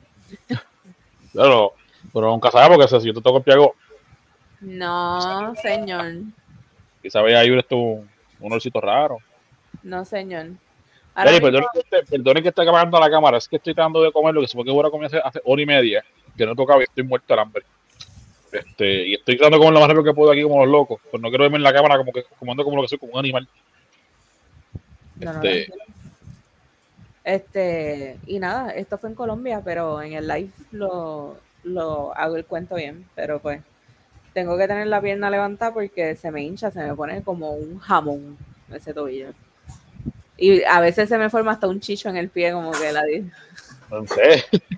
Pero, 1.32 1.72
pero 2.12 2.26
nunca 2.30 2.50
sabes 2.50 2.76
porque 2.76 3.00
si 3.00 3.06
yo 3.06 3.14
te 3.14 3.20
toco 3.22 3.38
el 3.38 3.42
pie 3.44 3.54
hago, 3.54 3.74
No, 4.60 5.54
señor. 5.56 6.12
y 7.02 7.10
sabes 7.10 7.34
ahí 7.36 7.56
esto 7.56 7.76
un, 7.76 8.10
un 8.40 8.52
olorcito 8.52 8.80
raro. 8.80 9.18
No, 9.82 10.04
señor. 10.04 10.48
Ahora 11.14 11.30
Oye, 11.30 11.40
mismo- 11.40 11.46
perdone 11.46 11.66
que, 11.72 11.78
esté- 11.80 12.10
perdone 12.10 12.42
que 12.42 12.48
esté 12.48 12.62
apagando 12.62 12.98
la 12.98 13.10
cámara, 13.10 13.38
es 13.38 13.48
que 13.48 13.56
estoy 13.56 13.74
tratando 13.74 14.02
de 14.02 14.10
comer 14.12 14.34
lo 14.34 14.40
que 14.40 14.48
supongo 14.48 14.64
que 14.66 14.72
voy 14.72 14.86
a 14.86 14.90
comer 14.90 15.06
hace, 15.06 15.18
hace 15.24 15.40
hora 15.44 15.62
y 15.62 15.66
media, 15.66 16.04
que 16.36 16.44
no 16.46 16.54
tocaba 16.56 16.80
y 16.80 16.84
estoy 16.84 17.04
muerto 17.04 17.34
de 17.34 17.40
hambre. 17.40 17.64
Este, 18.52 19.08
y 19.08 19.14
estoy 19.14 19.36
tratando 19.36 19.58
de 19.58 19.60
comer 19.60 19.74
lo 19.74 19.80
más 19.80 19.88
rápido 19.88 20.04
que 20.04 20.14
puedo 20.14 20.32
aquí 20.32 20.42
como 20.42 20.64
los 20.64 20.72
locos, 20.72 21.00
pues 21.10 21.22
no 21.22 21.28
quiero 21.28 21.42
verme 21.44 21.56
en 21.58 21.62
la 21.62 21.72
cámara 21.72 21.96
como 21.98 22.12
que 22.12 22.24
comiendo 22.38 22.64
como 22.64 22.76
lo 22.76 22.82
que 22.82 22.88
soy, 22.88 22.98
como 22.98 23.12
un 23.12 23.18
animal. 23.18 23.48
No, 25.16 25.32
no, 25.32 25.42
Este- 25.42 25.64
tranquilo. 25.66 25.84
Este, 27.24 28.18
y 28.26 28.38
nada, 28.38 28.70
esto 28.72 28.98
fue 28.98 29.08
en 29.08 29.14
Colombia, 29.16 29.62
pero 29.64 30.02
en 30.02 30.12
el 30.12 30.28
live 30.28 30.50
lo, 30.72 31.38
lo 31.62 32.14
hago 32.14 32.36
el 32.36 32.44
cuento 32.44 32.74
bien, 32.74 33.06
pero 33.14 33.38
pues 33.40 33.62
tengo 34.34 34.58
que 34.58 34.68
tener 34.68 34.86
la 34.88 35.00
pierna 35.00 35.30
levantada 35.30 35.72
porque 35.72 36.16
se 36.16 36.30
me 36.30 36.42
hincha, 36.42 36.70
se 36.70 36.80
me 36.84 36.94
pone 36.94 37.22
como 37.22 37.52
un 37.52 37.78
jamón 37.78 38.36
ese 38.70 38.92
tobillo. 38.92 39.28
Y 40.36 40.62
a 40.64 40.80
veces 40.80 41.08
se 41.08 41.16
me 41.16 41.30
forma 41.30 41.52
hasta 41.52 41.66
un 41.68 41.80
chicho 41.80 42.10
en 42.10 42.16
el 42.18 42.28
pie, 42.28 42.52
como 42.52 42.72
que 42.72 42.92
la 42.92 43.04
di- 43.04 43.30
No 43.90 44.06
sé. 44.06 44.44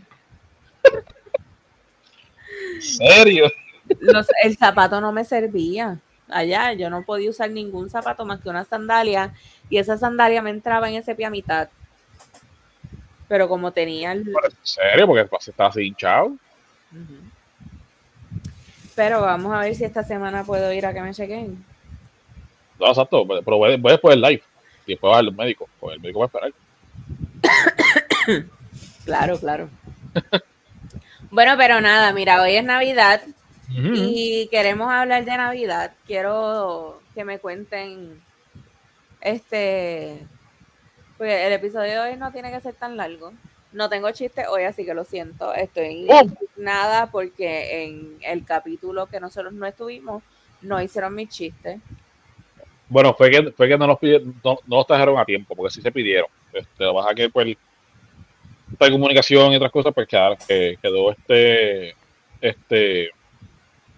¿En 2.74 2.82
serio? 2.82 3.50
Los- 4.00 4.28
el 4.44 4.56
zapato 4.56 5.00
no 5.00 5.10
me 5.12 5.24
servía. 5.24 5.98
Allá 6.28 6.72
yo 6.72 6.90
no 6.90 7.04
podía 7.04 7.30
usar 7.30 7.50
ningún 7.50 7.88
zapato 7.88 8.24
más 8.24 8.40
que 8.40 8.48
una 8.48 8.64
sandalia 8.64 9.32
y 9.68 9.78
esa 9.78 9.98
sandalia 9.98 10.42
me 10.42 10.50
entraba 10.50 10.88
en 10.88 10.96
ese 10.96 11.14
pie 11.14 11.26
a 11.26 11.30
mitad. 11.30 11.68
Pero 13.28 13.48
como 13.48 13.72
tenía 13.72 14.12
el, 14.12 14.28
¿En 14.28 14.34
serio? 14.62 15.06
Porque 15.06 15.28
está 15.46 15.66
así 15.66 15.82
hinchado. 15.82 16.36
Pero 18.94 19.20
vamos 19.20 19.52
a 19.52 19.60
ver 19.60 19.74
si 19.74 19.84
esta 19.84 20.04
semana 20.04 20.44
puedo 20.44 20.72
ir 20.72 20.86
a 20.86 20.94
que 20.94 21.00
me 21.00 21.12
chequen. 21.12 21.64
No, 22.78 22.88
exacto, 22.88 23.26
pero 23.26 23.56
voy, 23.56 23.76
voy 23.76 23.92
después 23.92 24.14
del 24.14 24.22
live. 24.22 24.42
Y 24.86 24.92
después 24.92 25.12
va 25.12 25.18
al 25.18 25.34
médico. 25.34 25.68
Pues 25.80 25.96
el 25.96 26.00
médico 26.00 26.20
va 26.20 26.26
a 26.26 26.28
esperar. 26.28 26.52
Claro, 29.06 29.38
claro. 29.38 29.70
bueno, 31.30 31.54
pero 31.56 31.80
nada, 31.80 32.12
mira, 32.12 32.42
hoy 32.42 32.56
es 32.56 32.64
Navidad 32.64 33.22
y 33.68 34.48
queremos 34.50 34.90
hablar 34.90 35.24
de 35.24 35.36
Navidad. 35.36 35.92
Quiero 36.06 37.00
que 37.14 37.24
me 37.24 37.38
cuenten 37.38 38.20
este 39.26 40.26
pues 41.18 41.46
el 41.46 41.52
episodio 41.52 41.92
de 41.92 41.98
hoy 41.98 42.16
no 42.16 42.30
tiene 42.32 42.50
que 42.50 42.60
ser 42.60 42.74
tan 42.74 42.96
largo. 42.96 43.32
No 43.72 43.88
tengo 43.88 44.10
chiste 44.12 44.46
hoy, 44.46 44.64
así 44.64 44.84
que 44.84 44.94
lo 44.94 45.04
siento. 45.04 45.52
Estoy 45.54 46.06
Oh. 46.08 46.22
nada 46.56 47.10
porque 47.10 47.84
en 47.84 48.18
el 48.22 48.44
capítulo 48.44 49.06
que 49.06 49.20
nosotros 49.20 49.52
no 49.52 49.66
estuvimos 49.66 50.22
no 50.62 50.80
hicieron 50.82 51.14
mis 51.14 51.28
chistes. 51.28 51.80
Bueno, 52.88 53.14
fue 53.14 53.30
que, 53.30 53.50
fue 53.52 53.68
que 53.68 53.76
no 53.76 53.86
los 53.86 53.98
pidieron, 53.98 54.40
no, 54.44 54.58
no 54.66 54.76
los 54.76 54.86
trajeron 54.86 55.18
a 55.18 55.24
tiempo, 55.24 55.56
porque 55.56 55.74
sí 55.74 55.82
se 55.82 55.90
pidieron. 55.90 56.28
Este, 56.52 56.84
lo 56.84 57.08
es 57.08 57.16
que 57.16 57.28
pues 57.28 57.56
esta 58.72 58.90
comunicación 58.90 59.52
y 59.52 59.56
otras 59.56 59.72
cosas, 59.72 59.92
pues 59.92 60.06
quedaron, 60.06 60.38
que 60.46 60.78
quedó 60.80 61.10
este, 61.10 61.94
este, 62.40 63.10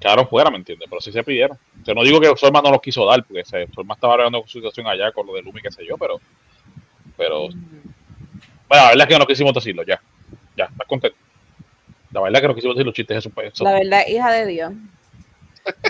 quedaron 0.00 0.26
fuera, 0.28 0.50
¿me 0.50 0.56
entiendes? 0.56 0.88
Pero 0.88 1.00
sí 1.00 1.12
se 1.12 1.22
pidieron. 1.22 1.58
O 1.82 1.84
sea, 1.84 1.94
no 1.94 2.02
digo 2.02 2.20
que 2.20 2.34
Solma 2.36 2.60
no 2.60 2.70
los 2.70 2.80
quiso 2.80 3.06
dar, 3.06 3.24
porque 3.24 3.44
Solma 3.74 3.94
estaba 3.94 4.14
hablando 4.14 4.40
con 4.40 4.48
su 4.48 4.58
situación 4.58 4.86
allá 4.86 5.12
con 5.12 5.26
lo 5.26 5.34
de 5.34 5.42
Lumi, 5.42 5.60
qué 5.60 5.70
sé 5.70 5.86
yo, 5.86 5.96
pero, 5.96 6.20
pero, 7.16 7.48
bueno, 7.48 7.54
la 8.68 8.88
verdad 8.88 9.00
es 9.00 9.06
que 9.06 9.18
no 9.18 9.26
quisimos 9.26 9.54
decirlo, 9.54 9.82
ya, 9.84 10.00
ya, 10.56 10.64
estás 10.64 10.86
contento. 10.86 11.16
La 12.12 12.20
verdad 12.20 12.36
es 12.36 12.42
que 12.42 12.48
no 12.48 12.54
quisimos 12.54 12.76
decir 12.76 12.86
los 12.86 12.94
chistes 12.94 13.18
esos, 13.18 13.32
pues, 13.32 13.60
La 13.60 13.72
verdad, 13.72 14.06
hija 14.08 14.30
de 14.32 14.46
Dios. 14.46 14.72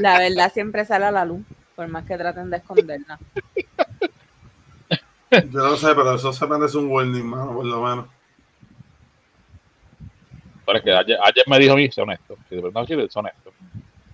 La 0.00 0.18
verdad 0.18 0.52
siempre 0.52 0.84
sale 0.84 1.06
a 1.06 1.10
la 1.10 1.24
luz, 1.24 1.44
por 1.74 1.88
más 1.88 2.04
que 2.04 2.16
traten 2.16 2.50
de 2.50 2.58
esconderla. 2.58 3.18
Yo 5.30 5.60
no 5.60 5.76
sé, 5.76 5.94
pero 5.94 6.14
eso 6.14 6.32
se 6.32 6.46
merece 6.46 6.78
un 6.78 6.90
warning, 6.90 7.24
mano, 7.24 7.54
por 7.54 7.64
lo 7.64 7.82
menos. 7.82 8.06
pero 10.64 10.78
es 10.78 10.84
que 10.84 10.92
ayer, 10.92 11.18
ayer 11.24 11.44
me 11.46 11.58
dijo 11.58 11.74
a 11.74 11.76
mí, 11.76 11.90
sé 11.90 12.00
honesto, 12.00 12.36
si 12.48 12.56
de 12.56 12.62
verdad 12.62 12.86
sé 12.86 12.94
honesto. 12.94 13.52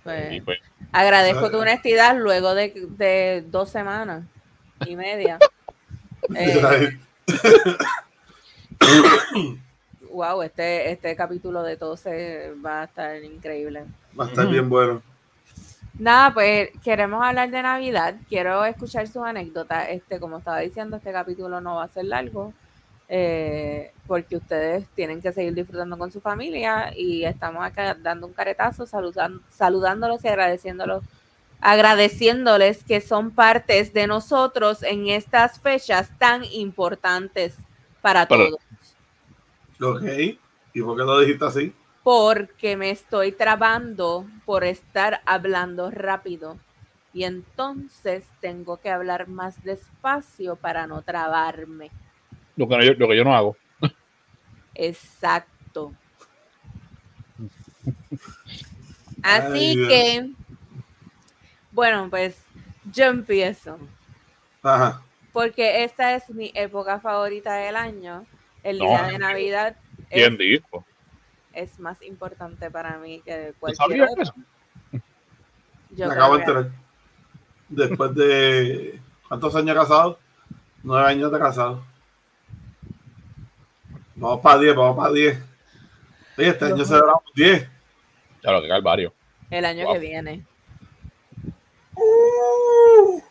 Pues, 0.05 0.43
pues, 0.43 0.59
agradezco 0.91 1.49
tu 1.49 1.57
honestidad 1.57 2.15
luego 2.15 2.53
de, 2.53 2.71
de 2.89 3.43
dos 3.47 3.71
semanas 3.71 4.23
y 4.85 4.95
media. 4.95 5.39
Eh, 6.35 6.97
wow, 10.09 10.41
este, 10.41 10.89
este 10.89 11.15
capítulo 11.15 11.61
de 11.61 11.75
12 11.75 12.53
va 12.65 12.81
a 12.81 12.85
estar 12.85 13.23
increíble. 13.23 13.85
Va 14.19 14.25
a 14.25 14.27
estar 14.29 14.47
bien 14.47 14.67
bueno. 14.67 15.03
Nada, 15.99 16.33
pues 16.33 16.71
queremos 16.83 17.23
hablar 17.23 17.51
de 17.51 17.61
Navidad. 17.61 18.15
Quiero 18.27 18.65
escuchar 18.65 19.07
sus 19.07 19.23
anécdotas. 19.23 19.89
Este, 19.89 20.19
como 20.19 20.39
estaba 20.39 20.61
diciendo, 20.61 20.97
este 20.97 21.11
capítulo 21.11 21.61
no 21.61 21.75
va 21.75 21.83
a 21.83 21.89
ser 21.89 22.05
largo. 22.05 22.53
Eh, 23.07 23.91
porque 24.07 24.37
ustedes 24.37 24.87
tienen 24.95 25.21
que 25.21 25.31
seguir 25.31 25.53
disfrutando 25.53 25.97
con 25.97 26.11
su 26.11 26.21
familia 26.21 26.91
y 26.95 27.23
estamos 27.25 27.63
acá 27.63 27.93
dando 27.95 28.27
un 28.27 28.33
caretazo, 28.33 28.85
saludan- 28.85 29.41
saludándolos 29.49 30.23
y 30.23 30.27
agradeciéndolos, 30.27 31.03
agradeciéndoles 31.61 32.83
que 32.83 33.01
son 33.01 33.31
partes 33.31 33.93
de 33.93 34.07
nosotros 34.07 34.83
en 34.83 35.07
estas 35.09 35.59
fechas 35.59 36.09
tan 36.17 36.43
importantes 36.45 37.55
para 38.01 38.27
Pero- 38.27 38.49
todos. 39.79 39.95
Ok. 39.97 40.03
¿Y 40.73 40.81
por 40.81 40.97
qué 40.97 41.03
lo 41.03 41.19
dijiste 41.19 41.45
así? 41.45 41.73
porque 42.03 42.77
me 42.77 42.91
estoy 42.91 43.31
trabando 43.31 44.27
por 44.45 44.63
estar 44.63 45.21
hablando 45.25 45.89
rápido. 45.89 46.59
Y 47.13 47.23
entonces 47.23 48.23
tengo 48.41 48.77
que 48.77 48.91
hablar 48.91 49.27
más 49.27 49.63
despacio 49.63 50.55
para 50.55 50.85
no 50.85 51.01
trabarme. 51.01 51.89
Lo 52.55 52.67
que, 52.67 52.77
no- 52.77 52.83
yo, 52.83 52.93
lo 52.93 53.07
que 53.07 53.17
yo 53.17 53.23
no 53.23 53.35
hago. 53.35 53.57
Exacto. 54.73 55.93
Así 59.23 59.69
Ay, 59.69 59.87
que, 59.87 60.29
bueno, 61.71 62.09
pues 62.09 62.37
yo 62.91 63.05
empiezo. 63.05 63.77
Ajá. 64.61 65.01
Porque 65.33 65.83
esta 65.83 66.13
es 66.15 66.29
mi 66.29 66.51
época 66.55 66.99
favorita 66.99 67.55
del 67.55 67.75
año. 67.75 68.25
El 68.63 68.79
No. 68.79 68.85
día 68.85 69.03
de 69.03 69.17
Navidad 69.19 69.75
¿Quién 70.09 70.33
es, 70.33 70.39
dijo? 70.39 70.85
es 71.53 71.79
más 71.79 72.01
importante 72.01 72.69
para 72.71 72.97
mí 72.97 73.21
que 73.21 73.53
¿Tú 73.53 73.59
cualquier 73.59 74.03
otro. 74.03 74.23
eso? 74.23 74.33
Yo 75.91 76.07
Me 76.07 76.13
acabo 76.13 76.35
de 76.35 76.39
enterar. 76.41 76.71
Después 77.69 78.13
de. 78.15 78.99
¿Cuántos 79.27 79.55
años 79.55 79.75
casado? 79.75 80.19
Nueve 80.83 81.07
años 81.09 81.31
de 81.31 81.39
casado. 81.39 81.83
Vamos 84.15 84.39
para 84.41 84.59
10, 84.59 84.75
vamos 84.75 84.97
para 84.97 85.11
10. 85.13 85.37
Oye, 86.37 86.47
este 86.49 86.65
año 86.65 86.85
celebramos 86.85 87.23
10. 87.35 87.69
Claro, 88.41 88.61
que 88.61 88.67
calvario. 88.67 89.13
el 89.49 89.65
año 89.65 89.85
Wow. 89.85 89.93
que 89.93 89.99
viene. 89.99 90.45
Uh, 91.95 93.21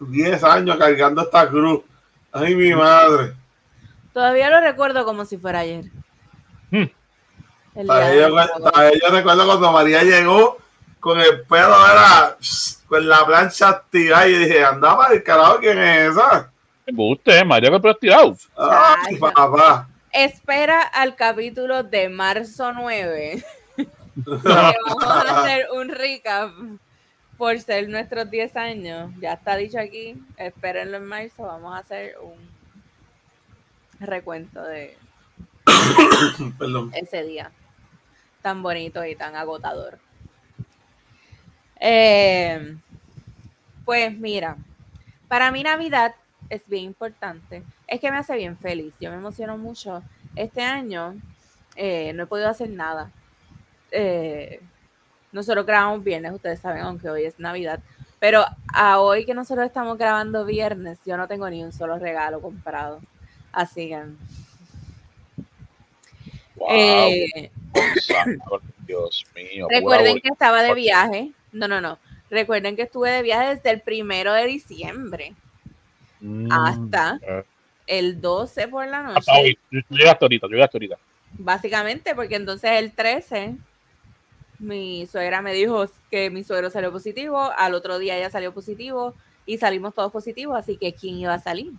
10 0.00 0.44
años 0.44 0.76
cargando 0.76 1.22
esta 1.22 1.48
cruz. 1.48 1.82
Ay, 2.32 2.54
mi 2.54 2.72
madre. 2.74 3.34
Todavía 4.12 4.50
lo 4.50 4.60
recuerdo 4.60 5.04
como 5.04 5.24
si 5.24 5.38
fuera 5.38 5.60
ayer. 5.60 5.84
Hmm. 6.70 6.84
Todavía 7.74 8.28
yo, 8.28 8.36
yo 9.00 9.14
recuerdo 9.14 9.46
cuando 9.46 9.72
María 9.72 10.02
llegó 10.02 10.58
con 11.00 11.18
el 11.20 11.42
pelo, 11.42 11.74
era 11.90 12.36
con 12.86 13.08
la 13.08 13.24
plancha 13.24 13.68
activada 13.70 14.28
y 14.28 14.36
dije, 14.38 14.62
andaba 14.64 15.08
el 15.08 15.22
carajo, 15.22 15.58
¿quién 15.60 15.78
es 15.78 16.10
esa? 16.12 16.50
Usted, 16.94 17.44
María 17.44 17.70
que 17.70 17.80
pero 17.80 17.96
tirado. 17.96 18.36
Ay, 18.56 19.18
Chacho. 19.18 19.32
papá. 19.34 19.88
Espera 20.12 20.82
al 20.82 21.16
capítulo 21.16 21.82
de 21.82 22.10
marzo 22.10 22.72
9. 22.72 23.42
que 23.76 23.86
vamos 24.24 25.04
a 25.04 25.40
hacer 25.40 25.68
un 25.74 25.88
recap 25.88 26.52
por 27.38 27.58
ser 27.58 27.88
nuestros 27.88 28.30
10 28.30 28.56
años. 28.56 29.10
Ya 29.20 29.32
está 29.32 29.56
dicho 29.56 29.78
aquí. 29.80 30.14
Espérenlo 30.36 30.98
en 30.98 31.06
marzo. 31.06 31.44
Vamos 31.44 31.74
a 31.74 31.78
hacer 31.78 32.16
un 32.20 32.36
recuento 34.00 34.62
de 34.62 34.98
Perdón. 36.58 36.90
ese 36.94 37.22
día 37.24 37.50
tan 38.42 38.62
bonito 38.62 39.04
y 39.06 39.16
tan 39.16 39.34
agotador. 39.34 39.98
Eh, 41.80 42.76
pues 43.86 44.16
mira, 44.18 44.56
para 45.28 45.50
mí 45.50 45.62
Navidad 45.62 46.14
es 46.52 46.68
bien 46.68 46.84
importante. 46.84 47.62
Es 47.88 47.98
que 47.98 48.10
me 48.10 48.18
hace 48.18 48.36
bien 48.36 48.58
feliz. 48.58 48.92
Yo 49.00 49.10
me 49.10 49.16
emociono 49.16 49.56
mucho. 49.56 50.02
Este 50.36 50.60
año 50.60 51.16
eh, 51.76 52.12
no 52.12 52.24
he 52.24 52.26
podido 52.26 52.50
hacer 52.50 52.68
nada. 52.68 53.10
Eh, 53.90 54.60
nosotros 55.32 55.64
grabamos 55.64 56.04
viernes, 56.04 56.30
ustedes 56.30 56.60
saben, 56.60 56.82
aunque 56.82 57.08
hoy 57.08 57.24
es 57.24 57.38
Navidad. 57.38 57.80
Pero 58.20 58.44
a 58.68 59.00
hoy 59.00 59.24
que 59.24 59.32
nosotros 59.32 59.64
estamos 59.64 59.96
grabando 59.96 60.44
viernes, 60.44 60.98
yo 61.06 61.16
no 61.16 61.26
tengo 61.26 61.48
ni 61.48 61.64
un 61.64 61.72
solo 61.72 61.98
regalo 61.98 62.42
comprado. 62.42 63.00
Así 63.50 63.88
que 63.88 64.04
Wow, 66.56 66.68
eh, 66.70 67.50
Dios 68.86 69.24
mío. 69.34 69.68
Recuerden 69.70 70.20
que 70.20 70.28
estaba 70.28 70.62
de 70.62 70.74
viaje. 70.74 71.32
No, 71.50 71.66
no, 71.66 71.80
no. 71.80 71.98
Recuerden 72.28 72.76
que 72.76 72.82
estuve 72.82 73.10
de 73.10 73.22
viaje 73.22 73.54
desde 73.54 73.70
el 73.70 73.80
primero 73.80 74.34
de 74.34 74.44
diciembre 74.46 75.34
hasta 76.50 77.18
eh, 77.22 77.44
el 77.86 78.20
12 78.20 78.68
por 78.68 78.86
la 78.86 79.02
noche. 79.02 79.18
hasta 79.18 79.32
hoy. 79.38 79.58
Tú 79.70 79.82
tú 79.88 79.94
llegaste 79.94 80.24
ahorita, 80.24 80.46
tú 80.46 80.52
llegaste 80.52 80.76
ahorita. 80.76 80.98
Básicamente, 81.32 82.14
porque 82.14 82.36
entonces 82.36 82.70
el 82.72 82.92
13 82.92 83.56
mi 84.62 85.06
suegra 85.06 85.42
me 85.42 85.52
dijo 85.52 85.86
que 86.10 86.30
mi 86.30 86.44
suegro 86.44 86.70
salió 86.70 86.92
positivo, 86.92 87.50
al 87.56 87.74
otro 87.74 87.98
día 87.98 88.16
ella 88.16 88.30
salió 88.30 88.54
positivo 88.54 89.14
y 89.44 89.58
salimos 89.58 89.92
todos 89.92 90.12
positivos, 90.12 90.56
así 90.56 90.76
que 90.76 90.94
¿quién 90.94 91.16
iba 91.16 91.34
a 91.34 91.40
salir? 91.40 91.72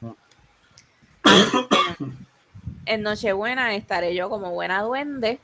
No. 0.00 0.16
En 2.86 3.02
Nochebuena 3.02 3.74
estaré 3.74 4.16
yo 4.16 4.30
como 4.30 4.50
buena 4.50 4.82
duende 4.82 5.38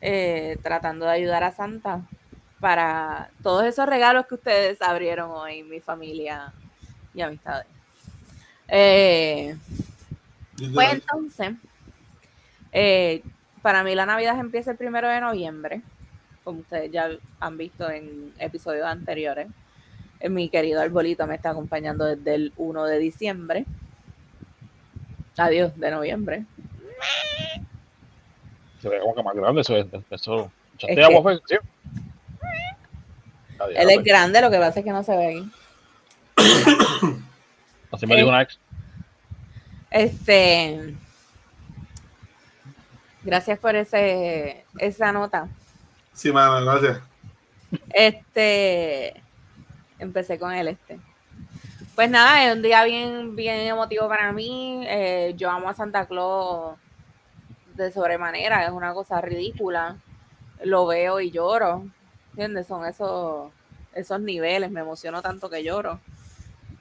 eh, 0.00 0.58
tratando 0.62 1.06
de 1.06 1.12
ayudar 1.12 1.42
a 1.42 1.50
Santa 1.50 2.02
para 2.60 3.30
todos 3.42 3.64
esos 3.64 3.86
regalos 3.86 4.26
que 4.26 4.34
ustedes 4.34 4.80
abrieron 4.82 5.30
hoy, 5.30 5.62
mi 5.62 5.80
familia 5.80 6.52
y 7.16 7.22
amistades. 7.22 7.66
Eh, 8.68 9.56
pues 10.74 10.92
entonces, 10.92 11.52
eh, 12.72 13.22
para 13.62 13.82
mí 13.82 13.94
la 13.94 14.06
Navidad 14.06 14.38
empieza 14.38 14.70
el 14.72 14.76
primero 14.76 15.08
de 15.08 15.20
noviembre, 15.20 15.82
como 16.44 16.60
ustedes 16.60 16.92
ya 16.92 17.08
han 17.40 17.56
visto 17.58 17.90
en 17.90 18.32
episodios 18.38 18.86
anteriores. 18.86 19.48
Eh, 20.20 20.28
Mi 20.28 20.48
querido 20.48 20.80
arbolito 20.80 21.26
me 21.26 21.34
está 21.34 21.50
acompañando 21.50 22.04
desde 22.04 22.34
el 22.34 22.52
1 22.56 22.84
de 22.84 22.98
diciembre. 22.98 23.64
Adiós, 25.36 25.72
de 25.76 25.90
noviembre. 25.90 26.44
Se 28.80 28.88
ve 28.88 29.00
como 29.00 29.14
que 29.14 29.22
más 29.22 29.34
grande 29.34 29.60
eso. 29.62 29.76
es- 29.76 29.86
eso. 30.10 30.50
¿Echaste 30.76 30.92
Es 30.92 30.98
que- 30.98 31.04
agua, 31.04 31.22
fue? 31.22 31.40
Sí. 31.46 31.56
Adiós, 33.58 33.78
Él 33.80 33.88
es 33.90 33.94
pues. 33.96 34.06
grande, 34.06 34.40
lo 34.40 34.50
que 34.50 34.58
pasa 34.58 34.78
es 34.80 34.84
que 34.84 34.92
no 34.92 35.02
se 35.02 35.16
ve 35.16 35.26
ahí. 35.26 35.50
Así 37.92 38.06
me 38.06 38.16
dijo 38.16 38.28
una 38.28 38.42
ex. 38.42 38.58
Este. 39.90 40.94
Gracias 43.22 43.58
por 43.58 43.74
ese, 43.74 44.64
esa 44.78 45.12
nota. 45.12 45.48
Sí, 46.12 46.30
mano, 46.32 46.64
gracias. 46.64 47.00
Este. 47.92 49.20
Empecé 49.98 50.38
con 50.38 50.52
el 50.52 50.68
este. 50.68 51.00
Pues 51.94 52.10
nada, 52.10 52.44
es 52.44 52.54
un 52.54 52.60
día 52.60 52.84
bien, 52.84 53.34
bien 53.34 53.60
emotivo 53.60 54.06
para 54.06 54.30
mí. 54.30 54.84
Eh, 54.86 55.32
yo 55.36 55.50
amo 55.50 55.70
a 55.70 55.74
Santa 55.74 56.06
Claus 56.06 56.76
de 57.74 57.90
sobremanera, 57.90 58.64
es 58.64 58.70
una 58.70 58.92
cosa 58.92 59.20
ridícula. 59.20 59.96
Lo 60.62 60.86
veo 60.86 61.20
y 61.20 61.30
lloro. 61.30 61.86
¿Entiendes? 62.32 62.66
Son 62.66 62.84
esos, 62.84 63.50
esos 63.94 64.20
niveles, 64.20 64.70
me 64.70 64.80
emociono 64.80 65.22
tanto 65.22 65.48
que 65.48 65.64
lloro. 65.64 66.00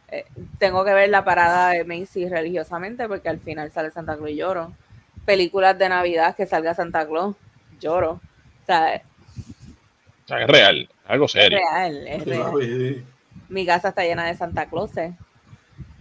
Eh, 0.09 0.25
tengo 0.59 0.85
que 0.85 0.93
ver 0.93 1.09
la 1.09 1.23
parada 1.23 1.69
de 1.69 1.83
Macy 1.83 2.29
religiosamente 2.29 3.07
porque 3.07 3.29
al 3.29 3.39
final 3.39 3.71
sale 3.71 3.91
Santa 3.91 4.15
Claus 4.15 4.29
y 4.31 4.35
lloro. 4.35 4.71
Películas 5.25 5.77
de 5.77 5.89
Navidad 5.89 6.35
que 6.35 6.45
salga 6.45 6.73
Santa 6.75 7.07
Claus, 7.07 7.35
lloro. 7.79 8.11
O 8.11 8.65
sea, 8.65 8.95
es 8.95 9.01
O 10.23 10.27
sea, 10.27 10.41
es 10.41 10.47
real, 10.47 10.89
algo 11.07 11.27
serio. 11.27 11.57
real, 11.57 12.07
es 12.07 12.25
real. 12.25 13.05
Mi 13.49 13.65
casa 13.65 13.89
está 13.89 14.03
llena 14.03 14.25
de 14.25 14.35
Santa 14.35 14.67
Clauses. 14.67 15.13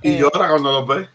Y 0.02 0.14
Eh, 0.14 0.18
llora 0.18 0.48
cuando 0.48 0.72
los 0.72 0.86
ve. 0.86 1.08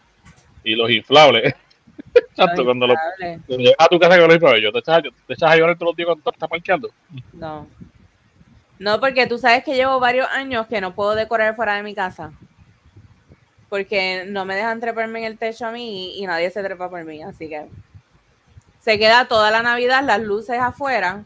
Y 0.64 0.74
los 0.74 0.90
inflables. 0.90 1.54
Exacto, 2.14 2.64
cuando 2.64 2.86
lo, 2.88 2.94
a 2.94 3.88
tu 3.88 3.98
casa 3.98 4.16
con 4.18 4.26
los 4.26 4.34
inflables, 4.34 4.62
yo 4.62 4.72
te 4.72 4.78
echas, 4.80 5.02
te 5.26 5.34
echas 5.34 5.50
a 5.50 5.56
llorar 5.56 5.76
todos 5.76 5.90
los 5.90 5.96
días 5.96 6.06
cuando 6.06 6.30
estás 6.30 6.48
parqueando. 6.48 6.90
No. 7.32 7.68
No, 8.78 8.98
porque 8.98 9.26
tú 9.26 9.38
sabes 9.38 9.62
que 9.62 9.74
llevo 9.74 10.00
varios 10.00 10.26
años 10.28 10.66
que 10.66 10.80
no 10.80 10.94
puedo 10.94 11.14
decorar 11.14 11.54
fuera 11.54 11.74
de 11.76 11.82
mi 11.82 11.94
casa. 11.94 12.32
Porque 13.70 14.26
no 14.26 14.44
me 14.44 14.54
dejan 14.54 14.80
treparme 14.80 15.20
en 15.20 15.24
el 15.24 15.38
techo 15.38 15.66
a 15.66 15.70
mí 15.70 16.16
y, 16.18 16.22
y 16.22 16.26
nadie 16.26 16.50
se 16.50 16.62
trepa 16.62 16.90
por 16.90 17.02
mí. 17.04 17.22
Así 17.22 17.48
que 17.48 17.66
se 18.80 18.98
queda 18.98 19.28
toda 19.28 19.50
la 19.50 19.62
Navidad 19.62 20.04
las 20.04 20.20
luces 20.20 20.58
afuera, 20.58 21.24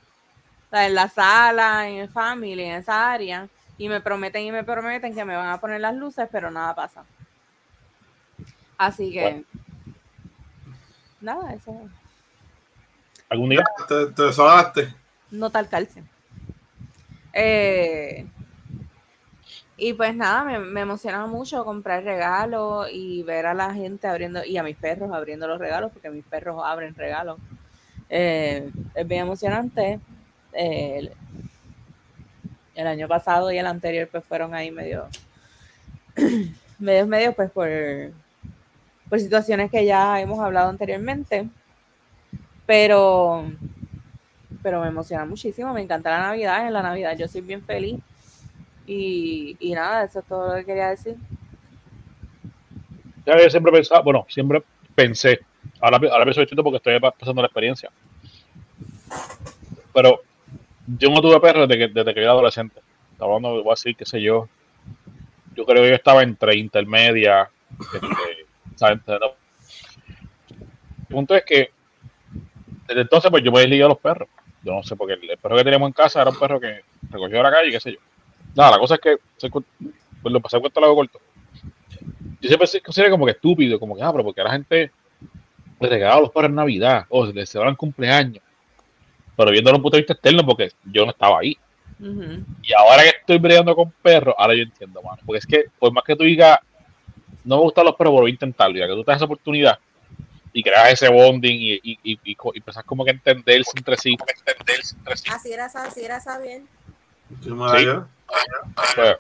o 0.67 0.71
sea, 0.71 0.87
en 0.87 0.95
la 0.95 1.09
sala, 1.09 1.89
en 1.89 1.97
el 1.97 2.09
family, 2.09 2.63
en 2.63 2.75
esa 2.77 3.11
área. 3.11 3.49
Y 3.77 3.89
me 3.89 4.01
prometen 4.01 4.45
y 4.45 4.53
me 4.53 4.63
prometen 4.63 5.15
que 5.15 5.25
me 5.25 5.35
van 5.35 5.49
a 5.49 5.59
poner 5.59 5.81
las 5.81 5.97
luces, 5.97 6.29
pero 6.31 6.51
nada 6.53 6.77
pasa. 6.77 7.05
Así 8.79 9.11
que. 9.11 9.21
Bueno. 9.21 9.45
Nada, 11.21 11.55
eso. 11.55 11.75
Algún 13.31 13.49
día, 13.49 13.65
Te, 13.89 14.07
te 14.07 14.95
no 15.31 15.51
tal 15.51 15.69
calcio. 15.69 16.05
Eh, 17.33 18.27
y 19.77 19.93
pues 19.93 20.15
nada, 20.15 20.45
me, 20.45 20.59
me 20.59 20.83
emociona 20.83 21.27
mucho 21.27 21.65
comprar 21.65 22.05
regalos 22.05 22.89
y 22.93 23.23
ver 23.25 23.47
a 23.47 23.55
la 23.55 23.75
gente 23.75 24.07
abriendo, 24.07 24.45
y 24.45 24.57
a 24.57 24.63
mis 24.63 24.77
perros 24.77 25.11
abriendo 25.13 25.49
los 25.49 25.59
regalos, 25.59 25.91
porque 25.93 26.11
mis 26.11 26.25
perros 26.25 26.61
abren 26.65 26.95
regalos. 26.95 27.39
Eh, 28.09 28.71
es 28.95 29.09
bien 29.09 29.23
emocionante. 29.23 29.99
El, 30.53 31.11
año 32.77 33.09
pasado 33.09 33.51
y 33.51 33.59
el 33.59 33.67
anterior 33.67 34.09
pues 34.11 34.25
fueron 34.25 34.55
ahí 34.55 34.71
medio, 34.71 35.09
medios, 36.79 37.09
medios 37.09 37.35
pues 37.35 37.51
por, 37.51 37.69
por 39.09 39.21
situaciones 39.21 39.71
que 39.71 39.85
ya 39.85 40.21
hemos 40.21 40.39
hablado 40.39 40.71
anteriormente. 40.71 41.49
Pero 42.67 43.45
pero 44.63 44.81
me 44.81 44.89
emociona 44.89 45.27
muchísimo, 45.27 45.75
me 45.75 45.83
encanta 45.83 46.11
la 46.11 46.21
Navidad, 46.21 46.67
en 46.67 46.73
la 46.73 46.83
Navidad 46.83 47.15
yo 47.19 47.29
soy 47.29 47.43
bien 47.43 47.63
feliz. 47.63 48.01
Y, 48.87 49.57
y 49.61 49.73
nada, 49.73 50.05
eso 50.05 50.21
es 50.21 50.27
todo 50.27 50.49
lo 50.49 50.55
que 50.57 50.65
quería 50.65 50.91
decir. 50.91 51.17
ya 53.25 53.39
yo 53.39 53.51
siempre 53.51 53.73
pensaba, 53.73 54.03
bueno, 54.03 54.27
siempre 54.29 54.63
pensé, 54.95 55.41
ahora, 55.81 55.99
ahora 56.11 56.25
pienso 56.25 56.41
distinto 56.41 56.63
porque 56.63 56.77
estoy 56.77 56.99
pasando 57.01 57.43
la 57.43 57.47
experiencia. 57.47 57.91
Pero 59.93 60.23
yo 60.87 61.11
no 61.11 61.21
tuve 61.23 61.41
perro 61.41 61.67
desde 61.67 61.79
que, 61.87 61.95
desde 61.95 62.15
que 62.15 62.21
era 62.21 62.33
adolescente. 62.33 62.81
Estaba 63.13 63.35
hablando, 63.35 63.63
voy 63.63 63.71
a 63.71 63.73
decir, 63.73 63.97
qué 63.97 64.05
sé 64.05 64.21
yo. 64.21 64.49
Yo 65.55 65.65
creo 65.65 65.83
que 65.83 65.91
yo 65.91 65.95
estaba 65.95 66.23
entre 66.23 66.57
intermedia. 66.57 67.49
Este. 67.81 68.07
El 69.01 69.21
punto 71.09 71.35
es 71.37 71.45
que 71.45 71.71
desde 72.89 73.03
entonces 73.03 73.31
pues 73.31 73.43
yo 73.45 73.53
me 73.53 73.61
desligué 73.61 73.85
a 73.85 73.89
los 73.89 73.99
perros. 73.99 74.29
Yo 74.63 74.73
no 74.73 74.83
sé, 74.83 74.97
porque 74.97 75.15
el, 75.15 75.31
el 75.31 75.39
perro 75.39 75.57
que 75.57 75.65
teníamos 75.65 75.89
en 75.89 75.93
casa 75.93 76.23
era 76.23 76.31
un 76.31 76.39
perro 76.39 76.59
que 76.59 76.81
recogió 77.11 77.37
de 77.37 77.43
la 77.43 77.51
calle, 77.53 77.71
qué 77.71 77.81
sé 77.81 77.93
yo. 77.93 77.99
Nada, 78.55 78.73
la 78.73 78.79
cosa 78.79 78.95
es 78.95 79.01
que, 79.01 79.17
se 79.37 79.51
pues 79.51 79.65
lo 80.33 80.41
pasé 80.41 80.61
cuento 80.61 80.81
largo 80.81 80.97
corto. 80.97 81.21
Yo 82.41 82.49
siempre 82.49 82.67
se 82.67 82.81
considero 82.81 83.11
como 83.11 83.27
que 83.27 83.33
estúpido, 83.33 83.79
como 83.79 83.97
que, 83.97 84.03
ah, 84.03 84.13
pero 84.13 84.25
porque 84.25 84.43
la 84.43 84.53
gente 84.53 84.91
le 85.81 85.89
regala 85.89 86.17
a 86.17 86.21
los 86.21 86.31
perros 86.31 86.51
en 86.51 86.55
Navidad, 86.57 87.07
o 87.09 87.27
les 87.27 87.49
celebran 87.49 87.77
cumpleaños. 87.77 88.43
Pero 89.37 89.51
viéndolo 89.51 89.73
desde 89.73 89.79
un 89.79 89.83
punto 89.83 89.97
de 89.97 90.03
vista 90.03 90.13
externo, 90.13 90.47
porque 90.47 90.71
yo 90.85 91.05
no 91.05 91.11
estaba 91.11 91.41
ahí. 91.41 91.59
Y 92.63 92.73
ahora 92.75 93.03
que 93.03 93.09
estoy 93.21 93.39
bregando 93.39 93.75
con 93.75 93.91
perros, 93.91 94.35
ahora 94.37 94.55
yo 94.55 94.63
entiendo, 94.63 95.03
mano. 95.03 95.19
Porque 95.25 95.39
es 95.39 95.47
que, 95.47 95.65
por 95.79 95.93
más 95.93 96.05
que 96.05 96.17
tú 96.17 96.25
digas, 96.25 96.59
no 97.45 97.57
me 97.57 97.63
gustan 97.63 97.85
los 97.85 97.95
perros, 97.95 98.13
pero 98.15 98.23
voy 98.23 98.31
a 98.31 98.35
intentarlo. 98.35 98.77
Ya 98.79 98.87
que 98.87 98.93
tú 98.93 99.05
te 99.05 99.11
das 99.11 99.17
esa 99.17 99.25
oportunidad 99.25 99.79
y 100.53 100.63
creas 100.63 100.93
ese 100.93 101.09
bonding 101.09 101.57
y, 101.59 101.75
y, 101.75 101.99
y, 102.03 102.13
y, 102.25 102.33
y 102.33 102.37
empezás 102.55 102.85
como 102.85 103.05
que 103.05 103.11
a 103.11 103.15
entenderse 103.15 103.73
entre 103.77 103.97
sí. 103.97 104.17
Entenderse 104.37 104.97
entre 104.97 105.17
sí. 105.17 105.29
Así 105.31 105.53
era, 105.53 105.67
así 105.67 106.05
era 106.05 106.21
saber. 106.21 106.63
¿Qué 107.43 107.51
Sí. 107.51 107.87
Pues, 108.95 109.17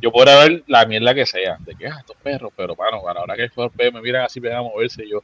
yo 0.00 0.12
podría 0.12 0.38
ver 0.38 0.64
la 0.66 0.84
mierda 0.86 1.14
que 1.14 1.26
sea, 1.26 1.56
de 1.60 1.74
que 1.74 1.86
ah, 1.86 1.96
estos 1.98 2.16
perros, 2.16 2.52
pero 2.56 2.76
bueno, 2.76 3.06
a 3.08 3.14
la 3.14 3.22
hora 3.22 3.34
que 3.34 3.44
estos 3.44 3.72
perros 3.72 3.94
me 3.94 4.02
miran 4.02 4.24
así, 4.24 4.40
me 4.40 4.48
van 4.48 4.58
a 4.58 4.62
moverse, 4.62 5.08
yo, 5.08 5.22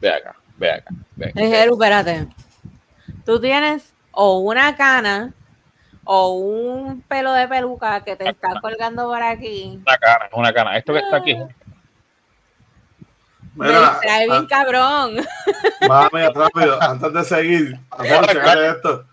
ve 0.00 0.10
acá, 0.12 0.36
ve 0.56 0.72
acá, 0.72 0.94
ve 1.16 1.26
acá. 1.26 1.40
Jeru, 1.40 1.74
espérate. 1.74 2.28
Tú 3.24 3.40
tienes 3.40 3.94
o 4.12 4.38
una 4.38 4.76
cana 4.76 5.34
o 6.04 6.32
un 6.32 7.02
pelo 7.02 7.32
de 7.32 7.46
peluca 7.48 8.02
que 8.02 8.16
te 8.16 8.28
está 8.28 8.60
colgando 8.60 9.06
por 9.06 9.22
aquí. 9.22 9.80
Una 9.86 9.98
cana, 9.98 10.26
es 10.26 10.32
una 10.32 10.52
cana. 10.52 10.76
Esto 10.76 10.92
que 10.92 10.98
está 11.00 11.16
aquí, 11.18 11.36
Me 13.54 13.66
Mira, 13.66 13.90
distrae 13.90 14.26
bien 14.26 14.44
ah, 14.44 14.46
cabrón. 14.48 15.16
mami, 15.88 16.26
rápido, 16.34 16.82
antes 16.82 17.12
de 17.12 17.24
seguir, 17.24 17.80
Jero, 18.00 18.26
checate 18.26 18.68
esto. 18.68 19.09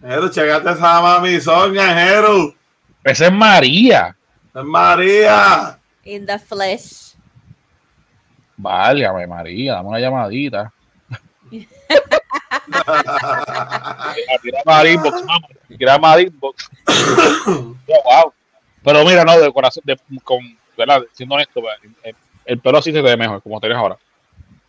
Jero, 0.00 0.30
checate 0.30 0.70
esa 0.70 1.00
mami 1.00 1.40
soña, 1.40 1.94
Jero. 1.94 2.54
esa 3.04 3.26
es 3.26 3.32
María. 3.32 4.16
Es 4.54 4.64
María. 4.64 5.78
In 6.04 6.26
the 6.26 6.38
flesh. 6.38 7.14
Válgame, 8.56 9.26
María, 9.26 9.74
dame 9.74 9.88
una 9.88 9.98
llamadita. 10.00 10.72
Tira 14.42 14.88
inbox, 14.90 15.26
vamos. 15.26 15.50
Tira 15.78 16.20
inbox. 16.20 16.70
Oh, 17.92 18.02
wow. 18.04 18.32
Pero 18.84 19.04
mira, 19.04 19.24
no, 19.24 19.38
de 19.38 19.52
corazón, 19.52 19.82
de, 19.84 19.98
con, 20.22 20.38
¿verdad? 20.76 21.02
Siendo 21.12 21.34
honesto, 21.34 21.60
el, 22.04 22.14
el 22.44 22.58
pelo 22.60 22.80
sí 22.80 22.92
se 22.92 22.98
te 22.98 23.02
ve 23.02 23.16
mejor, 23.16 23.42
como 23.42 23.60
tienes 23.60 23.76
ahora. 23.76 23.98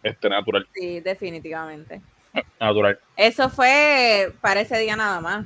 Este, 0.04 0.28
natural, 0.30 0.67
Sí, 0.74 1.00
definitivamente. 1.00 2.02
Natural. 2.60 3.00
Eso 3.17 3.50
fue 3.50 4.34
para 4.41 4.62
ese 4.62 4.78
día 4.80 4.96
nada 4.96 5.20
más. 5.22 5.46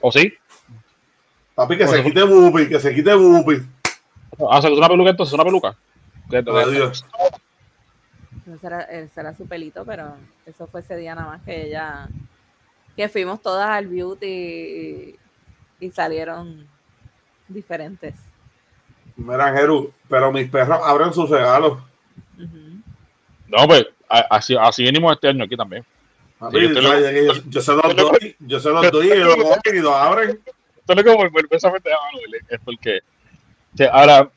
¿O 0.00 0.12
sí? 0.12 0.32
Papi, 1.54 1.76
que 1.76 1.88
se 1.88 2.02
quite 2.02 2.22
Bupi, 2.22 2.68
que 2.68 2.78
se 2.78 2.94
quite 2.94 3.14
Bupi. 3.14 3.56
Ah, 4.38 4.58
o 4.58 4.60
sea, 4.60 4.70
es 4.70 4.78
una 4.78 4.88
peluca 4.88 5.10
entonces, 5.10 5.32
una 5.34 5.44
peluca. 5.44 5.76
Adiós. 6.30 7.04
Ese 8.54 8.66
era, 8.66 8.82
ese 8.82 9.20
era 9.20 9.34
su 9.34 9.46
pelito, 9.46 9.84
pero 9.84 10.16
eso 10.46 10.66
fue 10.66 10.80
ese 10.80 10.96
día 10.96 11.14
nada 11.14 11.28
más 11.28 11.42
que 11.42 11.66
ella, 11.66 12.08
que 12.96 13.08
fuimos 13.08 13.42
todas 13.42 13.68
al 13.68 13.88
beauty 13.88 14.26
y, 14.26 15.18
y 15.80 15.90
salieron 15.90 16.66
diferentes. 17.48 18.14
Mira, 19.16 19.52
pero 20.08 20.30
mis 20.30 20.48
perros 20.48 20.80
abren 20.84 21.12
sus 21.12 21.28
regalos. 21.28 21.78
No, 23.48 23.66
pues, 23.66 23.86
así, 24.08 24.56
así 24.58 24.84
venimos 24.84 25.12
este 25.12 25.28
año 25.28 25.44
aquí 25.44 25.56
también. 25.56 25.84
Sí, 26.52 26.60
yo 26.74 26.80
lo- 26.80 27.00
yo, 27.00 27.32
yo 27.48 27.60
se 27.60 27.72
los 27.72 27.96
doy, 27.96 28.36
yo 28.38 28.60
se 28.60 28.70
los 28.70 28.90
doy 28.92 29.10
y 29.10 29.14
lo 29.16 29.36
cogen 29.42 29.76
y 29.76 29.80
lo 29.80 29.94
abren. 29.94 30.40
Esto 30.78 30.92
es 30.92 31.04
Manuel, 31.04 32.42
es 32.48 32.60
porque 32.64 33.00
o 33.74 33.76
sea, 33.76 33.90
ahora, 33.90 34.22
o 34.22 34.30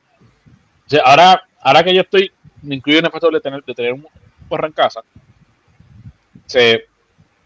sea, 0.87 1.01
ahora, 1.05 1.43
ahora 1.61 1.83
que 1.83 1.93
yo 1.95 2.01
estoy, 2.01 2.31
me 2.61 2.75
incluyo 2.75 2.99
en 2.99 3.05
el 3.05 3.11
factor 3.11 3.33
de 3.33 3.39
tener, 3.39 3.63
de 3.63 3.73
tener 3.73 3.93
un 3.93 4.05
perro 4.49 4.67
en 4.67 4.73
casa, 4.73 5.01
se 6.45 6.85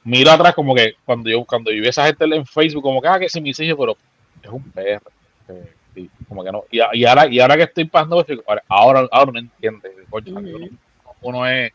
miro 0.04 0.32
atrás 0.32 0.54
como 0.56 0.74
que 0.74 0.96
cuando 1.06 1.30
yo 1.30 1.44
cuando 1.46 1.72
yo 1.72 1.80
vi 1.82 1.88
a 1.88 1.90
esa 1.90 2.06
gente 2.06 2.26
en 2.26 2.46
Facebook, 2.46 2.82
como 2.84 3.02
que 3.02 3.08
ah, 3.08 3.20
que 3.20 3.30
sí 3.30 3.42
mis 3.42 3.60
hijos, 3.60 3.78
pero 3.80 3.98
es 4.42 4.50
un 4.50 4.72
perro. 4.72 5.12
eh, 5.50 5.74
sí, 5.94 6.10
como 6.28 6.44
que 6.44 6.52
no. 6.52 6.64
Y, 6.72 6.80
y 6.94 7.06
ahora, 7.06 7.28
y 7.28 7.40
ahora 7.40 7.58
que 7.58 7.64
estoy 7.64 7.86
pasando, 7.86 8.26
ahora, 8.48 8.64
ahora, 8.68 9.08
ahora 9.12 9.30
uno 9.32 9.40
entiende, 9.40 9.92
coño, 10.10 10.32
Ujú. 10.40 10.40
uno, 10.56 10.68
uno 11.22 11.48
es 11.48 11.72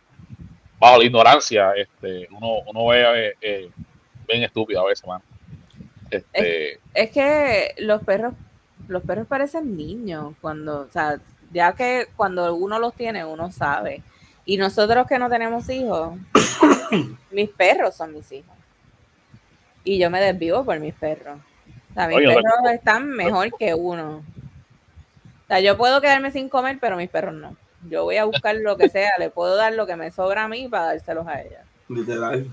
bajo 0.81 0.99
la 0.99 1.05
ignorancia, 1.05 1.73
este, 1.77 2.27
uno, 2.31 2.63
uno 2.67 2.87
ve 2.87 3.29
eh, 3.29 3.35
eh, 3.41 3.71
bien 4.27 4.43
estúpido 4.43 4.81
a 4.81 4.89
veces, 4.89 5.07
man. 5.07 5.21
Este, 6.11 6.81
Es 6.95 7.11
que 7.11 7.75
los 7.79 8.03
perros, 8.03 8.35
los 8.89 9.03
perros 9.03 9.27
parecen 9.29 9.77
niños 9.77 10.35
cuando, 10.41 10.81
o 10.81 10.89
sea, 10.91 11.21
ya 11.53 11.75
que 11.75 12.09
cuando 12.17 12.55
uno 12.55 12.79
los 12.79 12.95
tiene, 12.95 13.25
uno 13.25 13.53
sabe. 13.53 14.03
Y 14.45 14.57
nosotros 14.57 15.07
que 15.07 15.19
no 15.19 15.29
tenemos 15.29 15.69
hijos, 15.69 16.19
mis 17.31 17.51
perros 17.51 17.95
son 17.95 18.15
mis 18.15 18.33
hijos. 18.33 18.57
Y 19.85 19.99
yo 19.99 20.11
me 20.11 20.21
desvivo 20.21 20.65
por 20.65 20.81
mis 20.81 20.95
perros. 20.95 21.39
O 21.91 21.95
sea, 21.95 22.09
mis 22.09 22.17
Oye, 22.17 22.27
perros 22.27 22.73
están 22.73 23.09
mejor 23.09 23.51
que 23.57 23.75
uno. 23.75 24.17
O 24.17 25.47
sea, 25.47 25.61
yo 25.61 25.77
puedo 25.77 26.01
quedarme 26.01 26.31
sin 26.31 26.49
comer, 26.49 26.79
pero 26.81 26.97
mis 26.97 27.11
perros 27.11 27.35
no. 27.35 27.57
Yo 27.89 28.05
voy 28.05 28.17
a 28.17 28.25
buscar 28.25 28.57
lo 28.57 28.77
que 28.77 28.89
sea, 28.89 29.11
le 29.19 29.31
puedo 29.31 29.57
dar 29.57 29.73
lo 29.75 29.87
que 29.87 29.97
me 29.97 30.11
sobra 30.11 30.45
a 30.45 30.49
mí 30.49 30.69
para 30.69 30.87
dárselos 30.87 31.27
a 31.27 31.41
ella. 31.41 31.65
Literal. 31.89 32.47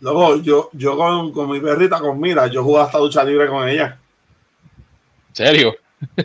Luego, 0.00 0.36
yo, 0.36 0.70
yo 0.72 0.96
con, 0.96 1.32
con 1.32 1.50
mi 1.50 1.60
perrita, 1.60 2.00
con 2.00 2.18
Mira, 2.20 2.46
yo 2.46 2.64
jugaba 2.64 2.86
hasta 2.86 2.98
ducha 2.98 3.22
libre 3.22 3.46
con 3.48 3.68
ella. 3.68 3.98
¿En 5.28 5.34
serio? 5.34 5.74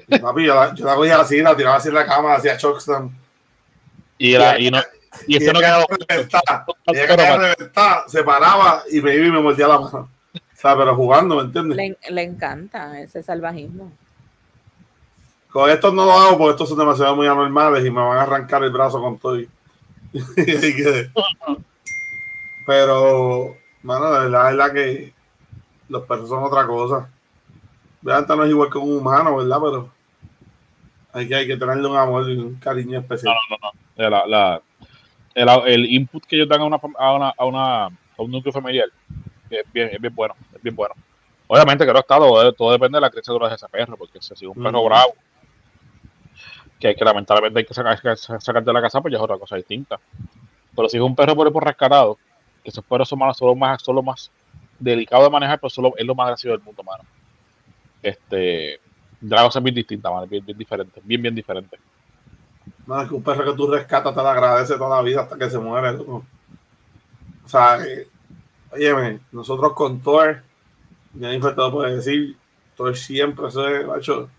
Y, 0.08 0.18
papi, 0.18 0.46
yo 0.46 0.56
la, 0.56 0.74
yo 0.74 0.86
la 0.86 0.96
cogía 0.96 1.20
así, 1.20 1.42
la 1.42 1.56
tiraba 1.56 1.76
así 1.76 1.90
en 1.90 1.94
la 1.94 2.06
cama, 2.06 2.34
hacía 2.34 2.58
chockstand. 2.58 3.12
Y, 4.18 4.34
era, 4.34 4.60
y, 4.60 4.72
no, 4.72 4.82
y 5.28 5.38
ese 5.38 5.54
no 5.54 5.60
quedaba 5.60 5.86
reventada, 6.08 6.66
ella 6.88 7.08
quedaba 7.08 7.38
reventada, 7.38 8.04
se 8.08 8.24
paraba 8.24 8.84
y 8.92 9.00
me 9.02 9.16
iba 9.16 9.28
y 9.28 9.32
me 9.32 9.42
mordía 9.42 9.68
la 9.68 9.80
mano. 9.80 10.10
O 10.34 10.60
sea, 10.60 10.76
pero 10.76 10.96
jugando, 10.96 11.36
¿me 11.36 11.44
entiendes? 11.44 11.78
Le, 11.78 11.98
le 12.10 12.24
encanta 12.24 13.00
ese 13.00 13.22
salvajismo. 13.22 13.92
Con 15.58 15.72
estos 15.72 15.92
no 15.92 16.06
lo 16.06 16.12
hago 16.12 16.38
porque 16.38 16.52
estos 16.52 16.70
son 16.70 16.78
demasiado 16.78 17.16
muy 17.16 17.26
anormales 17.26 17.84
y 17.84 17.90
me 17.90 18.00
van 18.00 18.20
a 18.20 18.22
arrancar 18.22 18.64
el 18.64 18.70
brazo 18.70 19.02
con 19.02 19.18
todo. 19.18 19.38
Pero, 22.68 23.58
mano, 23.82 24.06
la 24.12 24.20
verdad, 24.20 24.30
la 24.30 24.44
verdad 24.52 24.72
que 24.72 25.14
los 25.90 26.04
perros 26.04 26.30
son 26.30 26.44
otra 26.44 26.68
cosa. 26.68 27.10
Vean, 28.04 28.28
no 28.28 28.44
es 28.44 28.52
igual 28.52 28.70
que 28.70 28.78
un 28.78 28.98
humano, 28.98 29.38
¿verdad? 29.38 29.58
Pero 29.60 29.90
hay 31.14 31.28
que, 31.28 31.34
hay 31.34 31.48
que 31.48 31.58
tenerle 31.58 31.88
un 31.88 31.98
amor 31.98 32.30
y 32.30 32.38
un 32.38 32.54
cariño 32.58 33.00
especial. 33.00 33.34
No, 33.50 33.58
no, 33.58 33.72
no. 33.74 34.10
La, 34.12 34.28
la- 34.28 34.62
el, 35.34 35.50
el 35.74 35.86
input 35.92 36.24
que 36.24 36.36
ellos 36.36 36.48
dan 36.50 36.62
a, 36.62 36.66
una, 36.66 36.78
a, 37.00 37.14
una, 37.16 37.30
a, 37.36 37.46
una, 37.46 37.86
a 37.86 37.92
un 38.20 38.30
núcleo 38.30 38.54
familiar 38.54 38.90
es 39.50 39.64
bien, 39.74 39.90
es 39.92 40.00
bien 40.00 40.14
bueno. 40.14 40.36
Es 40.54 40.62
bien 40.62 40.76
bueno. 40.76 40.94
Obviamente 41.48 41.84
que 41.84 41.94
no 41.94 41.98
está, 42.00 42.18
todo, 42.18 42.54
todo 42.54 42.72
depende 42.74 42.98
de 42.98 43.02
la 43.02 43.10
criatura 43.10 43.50
de 43.50 43.56
ese 43.56 43.68
perro, 43.70 43.98
porque 43.98 44.20
si 44.22 44.36
es 44.36 44.42
un 44.44 44.54
perro 44.62 44.84
bravo, 44.84 45.16
que, 46.80 46.96
que 46.96 47.06
lamentablemente 47.06 47.60
hay 47.60 47.66
que 47.66 47.74
sacar, 47.74 48.18
sacar 48.18 48.64
de 48.64 48.74
la 48.74 48.82
casa, 48.82 49.02
pues 49.02 49.12
ya 49.12 49.18
es 49.18 49.24
otra 49.24 49.38
cosa 49.38 49.56
distinta. 49.56 50.00
Pero 50.76 50.90
si 50.90 50.98
es 50.98 51.04
un 51.04 51.16
perro 51.16 51.36
por, 51.36 51.52
por 51.52 51.66
rescatado, 51.66 52.18
que 52.64 52.70
esos 52.70 52.84
perros 52.86 53.10
son, 53.10 53.20
son, 53.34 53.48
los 53.48 53.58
más, 53.58 53.82
son 53.82 53.96
los 53.96 54.04
más 54.04 54.32
delicados 54.80 55.26
de 55.26 55.32
manejar, 55.32 55.60
pero 55.60 55.70
solo, 55.70 55.94
es 55.98 56.06
lo 56.06 56.16
más 56.16 56.28
gracioso 56.28 56.56
del 56.56 56.66
mundo, 56.66 56.84
mano. 56.84 57.04
Este, 58.02 58.80
la 59.22 59.44
cosa 59.44 59.60
es 59.60 59.64
bien 59.64 59.76
distinta, 59.76 60.12
mano, 60.12 60.28
bien, 60.28 60.46
bien 60.46 60.58
diferente, 60.58 61.02
bien, 61.04 61.22
bien 61.22 61.36
diferente. 61.36 61.80
No, 62.86 63.02
es 63.02 63.10
que 63.10 63.16
un 63.16 63.24
perro 63.24 63.44
que 63.44 63.58
tú 63.58 63.68
rescatas 63.68 64.14
te 64.14 64.22
lo 64.22 64.28
agradece 64.28 64.78
toda 64.78 64.98
la 64.98 65.02
vida 65.02 65.22
hasta 65.22 65.38
que 65.38 65.50
se 65.50 65.60
muere. 65.60 65.94
loco. 65.94 66.26
O 67.44 67.50
sea, 67.50 67.84
eh, 67.86 68.08
óyeme, 68.72 69.20
nosotros 69.32 69.74
con 69.74 70.02
Thor, 70.02 70.44
Jennifer 71.18 71.56
te 71.56 71.62
lo 71.62 71.72
puede 71.72 71.96
decir, 71.96 72.38
Thor 72.76 72.96
siempre 72.96 73.50
se 73.52 73.62
ha 73.62 73.98
hecho. 73.98 74.30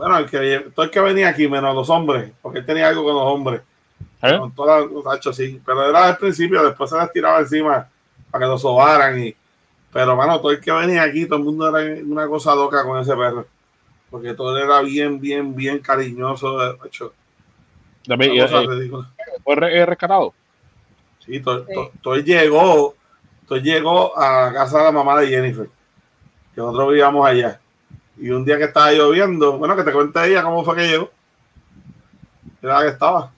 Bueno, 0.00 0.16
el 0.16 0.30
que, 0.30 0.70
todo 0.74 0.86
el 0.86 0.90
que 0.90 1.00
venía 1.00 1.28
aquí, 1.28 1.46
menos 1.46 1.74
los 1.74 1.90
hombres, 1.90 2.32
porque 2.40 2.60
él 2.60 2.64
tenía 2.66 2.88
algo 2.88 3.04
con 3.04 3.14
los 3.14 3.22
hombres. 3.24 3.60
¿Eh? 4.22 4.38
Con 4.38 4.50
todas 4.54 4.90
los 4.90 5.06
hachos, 5.06 5.36
sí. 5.36 5.60
Pero 5.64 5.86
era 5.88 6.06
al 6.08 6.16
principio, 6.16 6.62
después 6.64 6.88
se 6.88 6.96
les 6.98 7.12
tiraba 7.12 7.38
encima 7.40 7.86
para 8.30 8.44
que 8.44 8.48
lo 8.48 8.56
sobaran. 8.58 9.22
Y, 9.22 9.36
pero, 9.92 10.16
mano, 10.16 10.40
todo 10.40 10.52
el 10.52 10.60
que 10.60 10.72
venía 10.72 11.02
aquí, 11.02 11.26
todo 11.26 11.38
el 11.38 11.44
mundo 11.44 11.76
era 11.76 12.02
una 12.02 12.26
cosa 12.28 12.54
loca 12.54 12.82
con 12.82 12.98
ese 12.98 13.14
perro. 13.14 13.46
Porque 14.10 14.32
todo 14.32 14.56
era 14.56 14.80
bien, 14.80 15.20
bien, 15.20 15.54
bien 15.54 15.80
cariñoso. 15.80 16.58
De 16.58 16.76
hecho, 16.86 17.12
También, 18.06 18.32
ridícula. 18.32 19.10
¿Fue 19.44 19.54
re- 19.54 19.78
eh, 19.80 19.84
rescatado? 19.86 20.32
Sí, 21.18 21.40
Toy, 21.40 21.64
Sí. 21.68 21.74
Toy- 21.74 21.90
Toy 22.00 22.22
llegó, 22.22 22.94
Toy 23.46 23.60
llegó 23.60 24.16
a 24.18 24.46
la 24.46 24.52
casa 24.54 24.78
de 24.78 24.84
la 24.84 24.92
mamá 24.92 25.20
de 25.20 25.28
Jennifer, 25.28 25.66
que 26.54 26.60
nosotros 26.62 26.88
vivíamos 26.88 27.26
allá. 27.26 27.60
Y 28.20 28.30
un 28.30 28.44
día 28.44 28.58
que 28.58 28.64
estaba 28.64 28.92
lloviendo, 28.92 29.56
bueno, 29.58 29.74
que 29.76 29.82
te 29.82 29.92
cuente 29.92 30.24
ella 30.26 30.42
cómo 30.42 30.62
fue 30.64 30.76
que 30.76 30.88
llegó. 30.88 31.10
Era 32.62 32.82
que 32.82 32.88
estaba. 32.88 33.32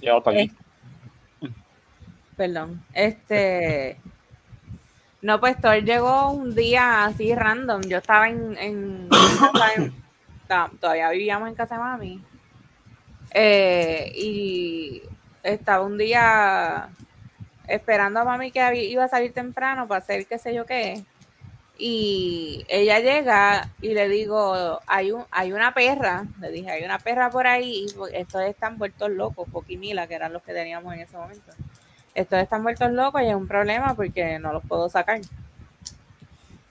Ya 0.00 0.12
no 0.12 0.18
está 0.18 0.30
aquí. 0.30 0.50
Eh, 1.42 1.48
Perdón. 2.36 2.82
Este. 2.94 4.00
No, 5.20 5.38
pues 5.38 5.60
Thor 5.60 5.84
llegó 5.84 6.30
un 6.30 6.54
día 6.54 7.04
así 7.04 7.34
random. 7.34 7.82
Yo 7.82 7.98
estaba 7.98 8.30
en. 8.30 8.56
en- 8.56 9.08
todavía 10.80 11.10
vivíamos 11.10 11.48
en 11.50 11.54
casa 11.54 11.74
de 11.74 11.80
mami. 11.82 12.24
Eh, 13.32 14.10
y 14.16 15.02
estaba 15.42 15.84
un 15.84 15.98
día 15.98 16.88
esperando 17.68 18.20
a 18.20 18.24
mami 18.24 18.50
que 18.50 18.60
había- 18.62 18.82
iba 18.84 19.04
a 19.04 19.08
salir 19.08 19.32
temprano 19.34 19.86
para 19.86 19.98
hacer 19.98 20.26
qué 20.26 20.38
sé 20.38 20.54
yo 20.54 20.64
qué. 20.64 21.04
Y 21.82 22.66
ella 22.68 22.98
llega 22.98 23.70
y 23.80 23.94
le 23.94 24.06
digo, 24.06 24.78
hay 24.86 25.12
un, 25.12 25.24
hay 25.30 25.54
una 25.54 25.72
perra, 25.72 26.26
le 26.38 26.50
dije, 26.50 26.70
hay 26.70 26.84
una 26.84 26.98
perra 26.98 27.30
por 27.30 27.46
ahí, 27.46 27.86
y 27.86 28.16
estos 28.16 28.42
están 28.42 28.76
vueltos 28.76 29.08
locos, 29.08 29.48
Poki 29.50 29.74
y 29.74 29.76
Mila, 29.78 30.06
que 30.06 30.14
eran 30.14 30.34
los 30.34 30.42
que 30.42 30.52
teníamos 30.52 30.92
en 30.92 31.00
ese 31.00 31.16
momento. 31.16 31.52
Estos 32.14 32.38
están 32.38 32.64
vueltos 32.64 32.92
locos 32.92 33.22
y 33.22 33.28
es 33.28 33.34
un 33.34 33.48
problema 33.48 33.94
porque 33.94 34.38
no 34.38 34.52
los 34.52 34.62
puedo 34.66 34.90
sacar. 34.90 35.22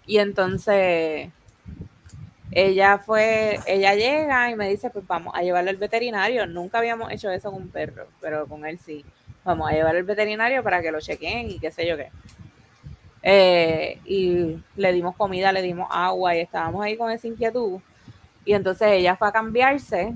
Y 0.05 0.19
entonces 0.19 1.29
ella 2.51 2.99
fue, 2.99 3.59
ella 3.65 3.95
llega 3.95 4.51
y 4.51 4.55
me 4.55 4.69
dice, 4.69 4.91
pues 4.91 5.07
vamos 5.07 5.33
a 5.35 5.41
llevarlo 5.41 5.71
al 5.71 5.77
veterinario. 5.77 6.45
Nunca 6.45 6.77
habíamos 6.77 7.11
hecho 7.11 7.31
eso 7.31 7.51
con 7.51 7.63
un 7.63 7.69
perro, 7.69 8.05
pero 8.21 8.45
con 8.45 8.63
él 8.63 8.77
sí. 8.77 9.03
Vamos 9.43 9.71
a 9.71 9.73
llevarlo 9.73 9.97
al 9.97 10.05
veterinario 10.05 10.61
para 10.61 10.83
que 10.83 10.91
lo 10.91 10.99
chequen 10.99 11.49
y 11.49 11.57
qué 11.57 11.71
sé 11.71 11.87
yo 11.87 11.97
qué. 11.97 12.11
Eh, 13.21 13.99
y 14.05 14.63
le 14.75 14.93
dimos 14.93 15.15
comida, 15.15 15.51
le 15.51 15.61
dimos 15.61 15.87
agua 15.91 16.35
y 16.35 16.39
estábamos 16.39 16.83
ahí 16.83 16.97
con 16.97 17.11
esa 17.11 17.27
inquietud. 17.27 17.79
Y 18.45 18.53
entonces 18.53 18.87
ella 18.91 19.15
fue 19.15 19.27
a 19.27 19.31
cambiarse 19.31 20.15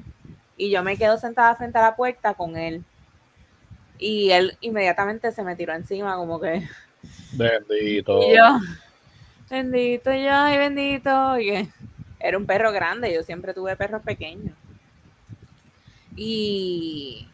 y 0.58 0.70
yo 0.70 0.84
me 0.84 0.98
quedo 0.98 1.18
sentada 1.18 1.56
frente 1.56 1.78
a 1.78 1.82
la 1.82 1.96
puerta 1.96 2.34
con 2.34 2.56
él. 2.56 2.84
Y 4.00 4.32
él 4.32 4.58
inmediatamente 4.62 5.32
se 5.32 5.44
me 5.44 5.56
tiró 5.56 5.74
encima 5.74 6.16
como 6.16 6.40
que... 6.40 6.68
Bendito. 7.34 8.20
Y 8.22 8.36
yo, 8.36 8.60
bendito 9.50 10.14
yo, 10.14 10.32
ay 10.32 10.58
bendito. 10.58 11.40
Y 11.40 11.70
era 12.20 12.38
un 12.38 12.46
perro 12.46 12.72
grande, 12.72 13.14
yo 13.14 13.24
siempre 13.24 13.54
tuve 13.54 13.76
perros 13.76 14.02
pequeños. 14.02 14.56
Y 16.16 17.28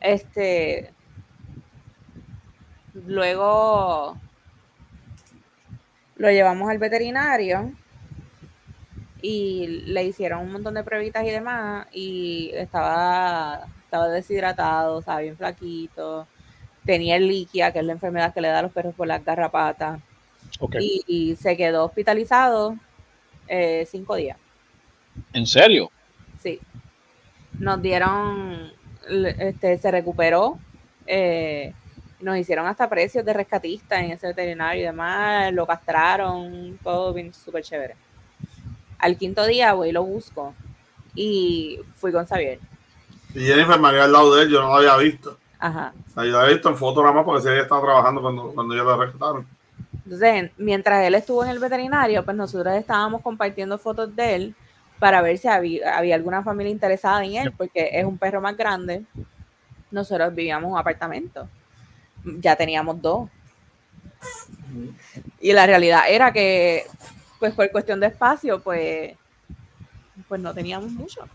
este 0.00 0.92
luego 3.06 4.16
lo 6.16 6.30
llevamos 6.30 6.70
al 6.70 6.78
veterinario 6.78 7.72
y 9.20 9.82
le 9.86 10.04
hicieron 10.04 10.40
un 10.40 10.52
montón 10.52 10.74
de 10.74 10.84
pruebitas 10.84 11.24
y 11.24 11.30
demás 11.30 11.86
y 11.92 12.50
estaba 12.54 13.66
estaba 13.84 14.08
deshidratado, 14.08 14.98
estaba 14.98 15.20
bien 15.20 15.36
flaquito, 15.36 16.26
tenía 16.84 17.16
el 17.16 17.28
liquia, 17.28 17.72
que 17.72 17.78
es 17.78 17.84
la 17.84 17.92
enfermedad 17.92 18.34
que 18.34 18.40
le 18.40 18.48
da 18.48 18.58
a 18.58 18.62
los 18.62 18.72
perros 18.72 18.94
por 18.94 19.06
las 19.06 19.24
garrapatas, 19.24 20.00
y, 20.78 21.04
y 21.06 21.36
se 21.36 21.56
quedó 21.56 21.84
hospitalizado 21.84 22.76
eh, 23.48 23.86
cinco 23.88 24.16
días. 24.16 24.38
¿En 25.32 25.46
serio? 25.46 25.90
Sí. 26.42 26.60
Nos 27.58 27.80
dieron, 27.80 28.72
este, 29.38 29.78
se 29.78 29.90
recuperó, 29.90 30.58
eh, 31.06 31.72
nos 32.20 32.36
hicieron 32.36 32.66
hasta 32.66 32.88
precios 32.88 33.24
de 33.24 33.32
rescatista 33.32 34.00
en 34.00 34.12
ese 34.12 34.28
veterinario 34.28 34.82
y 34.82 34.86
demás, 34.86 35.52
lo 35.52 35.66
castraron, 35.66 36.78
todo 36.82 37.12
bien 37.12 37.32
súper 37.34 37.62
chévere. 37.62 37.96
Al 38.98 39.16
quinto 39.16 39.46
día, 39.46 39.74
voy 39.74 39.90
y 39.90 39.92
lo 39.92 40.02
busco 40.02 40.54
y 41.14 41.80
fui 41.96 42.12
con 42.12 42.26
Xavier. 42.26 42.58
Y 43.34 43.40
Jennifer 43.40 43.78
me 43.78 43.88
había 43.88 44.04
al 44.04 44.12
lado 44.12 44.34
de 44.34 44.44
él, 44.44 44.50
yo 44.50 44.60
no 44.62 44.68
lo 44.68 44.76
había 44.76 44.96
visto. 44.96 45.38
Ajá. 45.58 45.92
O 46.08 46.14
sea, 46.14 46.24
yo 46.24 46.30
lo 46.30 46.38
había 46.38 46.54
visto 46.54 46.68
en 46.68 46.76
foto 46.76 47.02
nada 47.02 47.14
más 47.14 47.24
porque 47.24 47.48
había 47.48 47.62
estado 47.62 47.82
trabajando 47.82 48.22
cuando, 48.22 48.52
cuando 48.54 48.74
ellos 48.74 48.86
lo 48.86 48.96
rescataron. 49.04 49.46
Entonces, 50.04 50.50
mientras 50.56 51.04
él 51.04 51.14
estuvo 51.14 51.44
en 51.44 51.50
el 51.50 51.58
veterinario, 51.58 52.24
pues 52.24 52.36
nosotros 52.36 52.74
estábamos 52.74 53.22
compartiendo 53.22 53.76
fotos 53.76 54.14
de 54.14 54.34
él 54.34 54.54
para 54.98 55.20
ver 55.20 55.36
si 55.36 55.48
había, 55.48 55.98
había 55.98 56.14
alguna 56.14 56.42
familia 56.42 56.70
interesada 56.70 57.24
en 57.24 57.34
él, 57.34 57.52
porque 57.52 57.90
es 57.92 58.04
un 58.04 58.16
perro 58.16 58.40
más 58.40 58.56
grande. 58.56 59.02
Nosotros 59.90 60.34
vivíamos 60.34 60.68
en 60.68 60.72
un 60.72 60.78
apartamento. 60.78 61.48
Ya 62.40 62.56
teníamos 62.56 63.00
dos. 63.00 63.30
Y 65.40 65.52
la 65.52 65.66
realidad 65.66 66.02
era 66.08 66.32
que, 66.32 66.84
pues 67.38 67.54
por 67.54 67.70
cuestión 67.70 68.00
de 68.00 68.08
espacio, 68.08 68.60
pues, 68.60 69.14
pues 70.28 70.40
no 70.40 70.52
teníamos 70.52 70.90
mucho. 70.90 71.26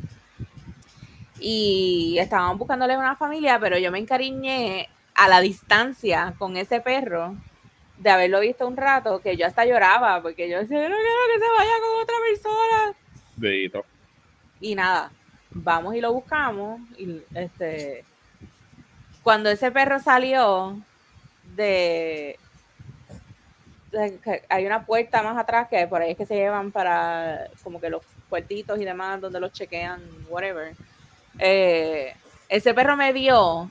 Y 1.40 2.18
estábamos 2.20 2.58
buscándole 2.58 2.98
una 2.98 3.16
familia, 3.16 3.60
pero 3.60 3.78
yo 3.78 3.92
me 3.92 4.00
encariñé 4.00 4.90
a 5.16 5.28
la 5.28 5.42
distancia 5.42 6.36
con 6.38 6.58
ese 6.58 6.82
perro 6.82 7.36
de 7.98 8.10
haberlo 8.10 8.40
visto 8.40 8.68
un 8.68 8.78
rato, 8.78 9.22
que 9.22 9.38
yo 9.38 9.46
hasta 9.46 9.66
lloraba, 9.66 10.22
porque 10.22 10.50
yo 10.50 10.60
decía, 10.60 10.78
no 10.78 10.96
quiero 10.96 11.22
que 11.34 11.40
se 11.40 11.52
vaya 11.58 11.72
con 11.82 12.02
otra 12.02 12.16
persona. 12.30 12.98
Bendito. 13.38 13.86
Y 14.60 14.76
nada, 14.76 15.12
vamos 15.52 15.96
y 15.96 16.02
lo 16.02 16.14
buscamos. 16.14 16.82
Y 16.98 17.22
este, 17.34 18.04
cuando 19.24 19.50
ese 19.50 19.72
perro 19.72 20.00
salió 20.00 20.82
de, 21.56 22.40
que 23.92 24.44
hay 24.50 24.66
una 24.66 24.86
puerta 24.86 25.22
más 25.22 25.38
atrás 25.38 25.68
que 25.70 25.86
por 25.88 26.02
ahí 26.02 26.12
es 26.12 26.18
que 26.18 26.26
se 26.26 26.36
llevan 26.36 26.72
para 26.72 27.48
como 27.64 27.80
que 27.80 27.90
los 27.90 28.04
puertitos 28.30 28.80
y 28.80 28.86
demás 28.86 29.20
donde 29.22 29.40
los 29.40 29.52
chequean, 29.52 30.02
whatever. 30.30 30.74
Eh, 31.40 32.16
ese 32.50 32.74
perro 32.74 32.98
me 32.98 33.14
vio 33.14 33.70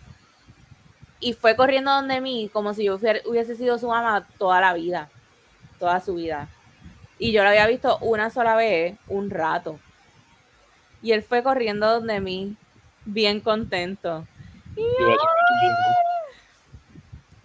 y 1.18 1.34
fue 1.34 1.56
corriendo 1.56 1.90
donde 1.90 2.20
mí 2.20 2.50
como 2.52 2.74
si 2.74 2.84
yo 2.84 2.98
hubiese 3.26 3.54
sido 3.56 3.78
su 3.78 3.88
mamá 3.88 4.26
toda 4.38 4.60
la 4.60 4.74
vida, 4.74 5.10
toda 5.78 6.00
su 6.00 6.14
vida. 6.14 6.48
Y 7.18 7.32
yo 7.32 7.42
lo 7.42 7.50
había 7.50 7.66
visto 7.66 7.98
una 7.98 8.30
sola 8.30 8.56
vez, 8.56 8.96
un 9.08 9.28
rato. 9.30 9.78
Y 11.02 11.12
él 11.12 11.22
fue 11.22 11.42
corriendo 11.42 11.90
donde 11.90 12.20
mí, 12.20 12.56
bien 13.04 13.40
contento. 13.40 14.26
Yo 14.80 15.06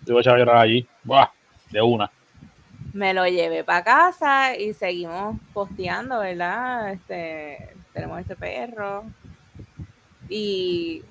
iba 0.07 0.19
a 0.19 0.21
echar 0.21 0.35
a 0.35 0.37
llorar 0.37 0.57
allí. 0.57 0.87
Buah, 1.03 1.29
de 1.71 1.81
una. 1.81 2.11
me 2.93 3.13
lo 3.13 3.27
llevé 3.27 3.63
para 3.63 3.83
casa 3.83 4.55
y 4.55 4.73
seguimos 4.73 5.37
posteando, 5.53 6.19
¿verdad? 6.19 6.93
Este, 6.93 7.73
tenemos 7.93 8.19
este 8.19 8.35
perro. 8.35 9.03
Y 10.29 11.03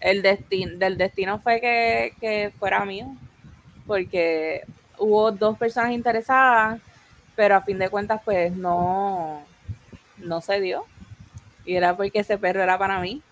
el 0.00 0.22
destino, 0.22 0.78
del 0.78 0.98
destino 0.98 1.38
fue 1.38 1.60
que, 1.60 2.14
que 2.20 2.52
fuera 2.58 2.84
mío, 2.84 3.14
porque 3.86 4.64
hubo 4.98 5.30
dos 5.32 5.56
personas 5.58 5.92
interesadas, 5.92 6.80
pero 7.36 7.56
a 7.56 7.62
fin 7.62 7.78
de 7.78 7.88
cuentas, 7.88 8.20
pues 8.24 8.52
no, 8.52 9.42
no 10.18 10.40
se 10.40 10.60
dio. 10.60 10.84
Y 11.64 11.76
era 11.76 11.96
porque 11.96 12.20
ese 12.20 12.38
perro 12.38 12.62
era 12.62 12.78
para 12.78 13.00
mí. 13.00 13.22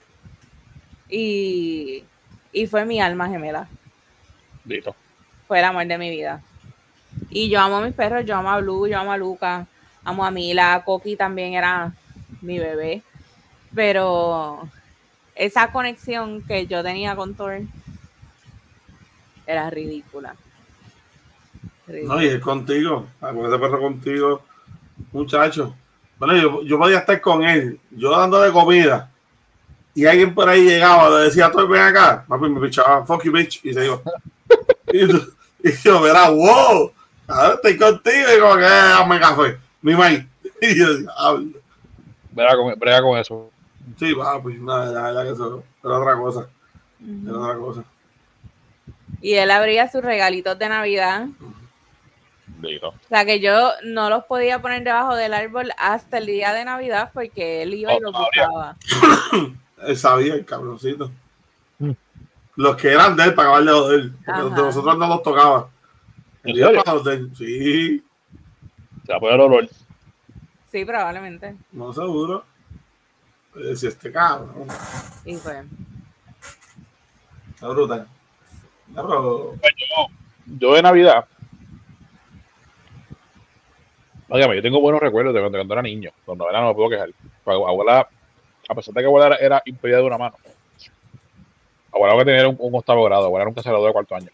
Y, 1.08 2.04
y 2.52 2.66
fue 2.66 2.84
mi 2.84 3.00
alma 3.00 3.28
gemela. 3.28 3.68
Bendito. 4.64 4.94
fue 5.48 5.58
el 5.58 5.64
amor 5.64 5.86
de 5.86 5.98
mi 5.98 6.10
vida. 6.10 6.42
Y 7.30 7.48
yo 7.48 7.60
amo 7.60 7.78
a 7.78 7.82
mis 7.82 7.94
perros, 7.94 8.24
yo 8.24 8.36
amo 8.36 8.50
a 8.50 8.60
Blue, 8.60 8.86
yo 8.86 8.98
amo 8.98 9.12
a 9.12 9.16
Luca, 9.16 9.66
amo 10.04 10.24
a 10.24 10.30
Mila, 10.30 10.82
Coqui 10.84 11.16
también 11.16 11.54
era 11.54 11.92
mi 12.40 12.58
bebé. 12.58 13.02
Pero 13.74 14.68
esa 15.34 15.72
conexión 15.72 16.42
que 16.42 16.66
yo 16.66 16.82
tenía 16.82 17.16
con 17.16 17.34
Thor 17.34 17.60
era 19.46 19.70
ridícula. 19.70 20.36
Ridícula. 21.86 22.14
No, 22.14 22.22
y 22.22 22.26
es 22.26 22.40
contigo, 22.40 23.06
con 23.20 23.46
ese 23.46 23.58
perro 23.58 23.80
contigo, 23.80 24.42
muchacho. 25.12 25.74
Bueno, 26.18 26.36
yo, 26.36 26.62
yo 26.62 26.78
podía 26.78 26.98
estar 26.98 27.20
con 27.20 27.42
él, 27.42 27.80
yo 27.90 28.10
dándole 28.10 28.52
comida, 28.52 29.11
y 29.94 30.06
alguien 30.06 30.34
por 30.34 30.48
ahí 30.48 30.64
llegaba, 30.64 31.08
le 31.10 31.24
decía, 31.26 31.50
tú 31.50 31.66
ven 31.68 31.82
acá, 31.82 32.24
papi 32.26 32.48
me 32.48 32.60
pichaba, 32.60 33.04
fuck 33.04 33.24
you 33.24 33.32
bitch, 33.32 33.60
y 33.64 33.72
se 33.74 33.84
iba. 33.86 34.00
y, 34.92 35.06
tú- 35.08 35.32
y 35.62 35.72
yo, 35.84 36.00
verá, 36.00 36.30
wow, 36.30 36.92
ahora 37.28 37.54
estoy 37.54 37.76
contigo, 37.78 38.26
y 38.36 38.40
como 38.40 38.56
que, 38.56 38.64
"Eh, 38.64 38.66
dame 38.68 39.20
café, 39.20 39.58
mi 39.82 39.94
maíz. 39.94 40.24
Y 40.60 40.78
yo 40.78 40.92
decía, 40.94 41.10
"Ah, 41.16 41.36
Brega 42.30 42.56
con, 42.56 42.78
brega 42.78 43.02
con 43.02 43.18
eso. 43.18 43.50
sí, 43.98 44.14
papi, 44.14 44.54
no, 44.54 44.78
la 44.86 45.02
verdad 45.02 45.24
que 45.24 45.30
eso 45.32 45.62
era 45.84 45.98
otra 45.98 46.16
cosa, 46.16 46.46
era 47.26 47.38
otra 47.38 47.56
cosa. 47.58 47.84
Y 49.20 49.34
él 49.34 49.50
abría 49.50 49.90
sus 49.90 50.02
regalitos 50.02 50.58
de 50.58 50.68
Navidad. 50.68 51.26
Bendito. 52.46 52.88
O 52.88 52.94
sea 53.08 53.24
que 53.24 53.40
yo 53.40 53.70
no 53.84 54.08
los 54.08 54.24
podía 54.24 54.60
poner 54.62 54.82
debajo 54.82 55.14
del 55.14 55.34
árbol 55.34 55.72
hasta 55.78 56.18
el 56.18 56.26
día 56.26 56.52
de 56.52 56.64
Navidad 56.64 57.10
porque 57.12 57.62
él 57.62 57.74
iba 57.74 57.92
y 57.92 57.96
Oh, 57.96 58.00
los 58.00 58.12
buscaba. 58.12 58.76
Él 59.86 59.96
sabía, 59.96 60.34
el 60.34 60.44
cabroncito. 60.44 61.10
Mm. 61.78 61.90
Los 62.56 62.76
que 62.76 62.92
eran 62.92 63.16
de 63.16 63.24
él 63.24 63.34
para 63.34 63.48
acabar 63.48 63.64
de 63.64 63.72
joder, 63.72 64.10
porque 64.12 64.30
Ajá. 64.30 64.42
los 64.42 64.54
de 64.56 64.62
nosotros 64.62 64.98
no 64.98 65.08
los 65.08 65.22
tocaba. 65.22 65.70
El 66.44 66.50
¿En 66.50 66.56
día 66.56 66.66
serio? 66.66 66.82
para 66.84 66.94
los 66.96 67.04
de 67.04 67.14
él, 67.14 67.30
sí. 67.36 68.04
Se 69.06 69.12
va 69.12 69.16
a 69.16 69.20
poner 69.20 69.40
olor. 69.40 69.68
Sí, 70.70 70.84
probablemente. 70.84 71.56
No 71.72 71.92
seguro. 71.92 72.44
Eh, 73.56 73.76
Si 73.76 73.86
este 73.86 74.10
cabrón. 74.12 74.66
Y 75.24 75.36
fue. 75.36 75.64
Está 77.54 77.68
brutal. 77.68 78.08
Yo, 78.94 79.54
yo 80.46 80.74
de 80.74 80.82
Navidad. 80.82 81.26
Óigame, 84.28 84.56
yo 84.56 84.62
tengo 84.62 84.80
buenos 84.80 85.00
recuerdos 85.00 85.34
de 85.34 85.40
cuando, 85.40 85.58
cuando 85.58 85.74
era 85.74 85.82
niño. 85.82 86.10
Cuando 86.24 86.48
era 86.48 86.60
no 86.60 86.68
me 86.68 86.74
puedo 86.74 86.88
quejar. 86.90 87.10
Abuela, 87.44 88.08
a 88.72 88.74
pesar 88.76 88.94
de 88.94 89.00
que 89.00 89.06
abuela 89.06 89.26
era, 89.26 89.36
era 89.36 89.62
impedida 89.64 89.98
de 89.98 90.02
una 90.04 90.18
mano. 90.18 90.36
Abuela 91.92 92.16
que 92.18 92.24
tenía 92.24 92.48
un, 92.48 92.56
un 92.58 92.74
octavo 92.74 93.04
grado. 93.04 93.26
Abuela 93.26 93.44
nunca 93.44 93.62
se 93.62 93.68
graduó 93.68 93.86
de 93.86 93.92
cuarto 93.92 94.14
año. 94.14 94.28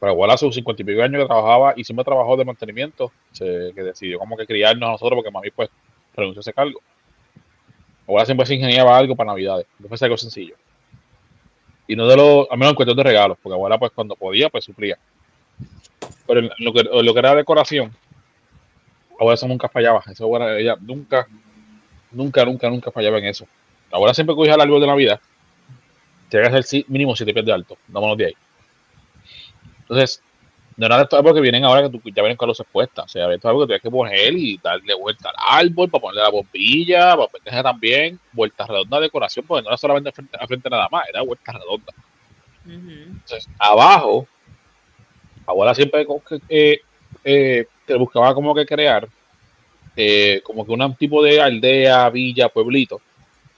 Pero 0.00 0.12
abuela 0.12 0.34
a 0.34 0.38
sus 0.38 0.54
cincuenta 0.54 0.82
y 0.82 0.84
pico 0.84 1.02
años 1.02 1.20
que 1.22 1.26
trabajaba 1.26 1.74
y 1.76 1.84
siempre 1.84 2.04
trabajó 2.04 2.36
de 2.36 2.44
mantenimiento. 2.44 3.12
Que 3.36 3.72
decidió 3.74 4.18
como 4.18 4.36
que 4.36 4.46
criarnos 4.46 4.88
a 4.88 4.92
nosotros 4.92 5.16
porque 5.16 5.30
mami 5.30 5.50
pues 5.50 5.70
renunció 6.14 6.40
a 6.40 6.42
ese 6.42 6.52
cargo. 6.52 6.80
Abuela 8.06 8.26
siempre 8.26 8.46
se 8.46 8.54
ingeniaba 8.54 8.96
algo 8.96 9.14
para 9.16 9.28
navidades. 9.28 9.66
No 9.78 9.88
fue 9.88 9.96
algo 10.00 10.16
sencillo. 10.16 10.56
Y 11.86 11.96
no 11.96 12.06
de 12.06 12.16
los, 12.16 12.46
a 12.50 12.56
menos 12.56 12.70
en 12.70 12.76
cuestión 12.76 12.96
de 12.96 13.02
regalos, 13.02 13.36
porque 13.42 13.54
abuela 13.54 13.78
pues 13.78 13.92
cuando 13.92 14.16
podía 14.16 14.48
pues 14.50 14.64
sufría. 14.64 14.98
Pero 16.26 16.40
en 16.40 16.50
lo 16.58 16.72
que, 16.72 16.82
lo 16.84 17.12
que 17.12 17.18
era 17.18 17.34
decoración, 17.34 17.92
ahora 19.18 19.34
eso 19.34 19.46
nunca 19.48 19.68
fallaba. 19.68 20.02
Eso 20.10 20.34
era- 20.36 20.58
ella 20.58 20.76
nunca, 20.80 21.26
nunca, 22.12 22.44
nunca, 22.44 22.70
nunca 22.70 22.90
fallaba 22.90 23.18
en 23.18 23.26
eso. 23.26 23.46
Ahora 23.90 24.14
siempre 24.14 24.34
cogía 24.34 24.54
el 24.54 24.60
árbol 24.60 24.80
de 24.80 24.86
Navidad, 24.86 25.20
tiene 26.28 26.50
que 26.50 26.62
ser 26.62 26.84
mínimo 26.88 27.14
7 27.14 27.32
pies 27.34 27.44
de 27.44 27.52
alto. 27.52 27.76
Vámonos 27.88 28.16
de 28.16 28.26
ahí. 28.26 28.32
Entonces, 29.80 30.22
no 30.76 30.86
era 30.86 30.96
de 30.96 31.02
estos 31.02 31.18
árboles 31.18 31.34
que 31.36 31.42
vienen 31.42 31.64
ahora 31.64 31.82
que 31.82 31.90
tú, 31.90 32.00
ya 32.06 32.22
vienen 32.22 32.36
con 32.36 32.48
luces 32.48 32.66
puestas. 32.72 33.04
O 33.04 33.08
sea, 33.08 33.24
esto 33.24 33.48
es 33.48 33.50
algo 33.50 33.60
que 33.60 33.66
tienes 33.66 33.82
que 33.82 33.90
poner 33.90 34.32
y 34.32 34.56
darle 34.56 34.94
vuelta 34.94 35.28
al 35.28 35.66
árbol 35.66 35.90
para 35.90 36.00
ponerle 36.00 36.22
la 36.22 36.30
bombilla, 36.30 37.16
para 37.16 37.28
ponerle 37.28 37.62
también 37.62 38.20
vueltas 38.32 38.66
redondas 38.66 39.00
de 39.00 39.06
decoración, 39.06 39.44
porque 39.46 39.62
no 39.62 39.68
era 39.68 39.76
solamente 39.76 40.08
al 40.08 40.14
frente, 40.14 40.38
al 40.40 40.48
frente 40.48 40.70
nada 40.70 40.88
más, 40.90 41.06
era 41.08 41.20
vueltas 41.22 41.54
redondas. 41.54 41.94
Entonces, 42.64 43.48
abajo, 43.58 44.26
abuela 45.46 45.74
siempre 45.74 46.06
que, 46.06 46.40
eh, 46.48 46.80
eh, 47.24 47.66
que 47.86 47.94
buscaba 47.96 48.34
como 48.34 48.54
que 48.54 48.64
crear 48.64 49.06
eh, 49.96 50.40
como 50.44 50.64
que 50.64 50.72
un 50.72 50.94
tipo 50.96 51.22
de 51.22 51.40
aldea, 51.40 52.08
villa, 52.10 52.48
pueblito, 52.48 53.00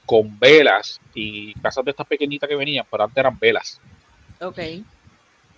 con 0.07 0.39
velas 0.39 1.01
y 1.15 1.55
casas 1.55 1.85
de 1.85 1.93
estas 1.93 2.07
pequeñitas 2.07 2.49
que 2.49 2.57
venían, 2.57 2.87
pero 2.91 3.05
antes 3.05 3.17
eran 3.17 3.39
velas. 3.39 3.81
Ok. 4.41 4.59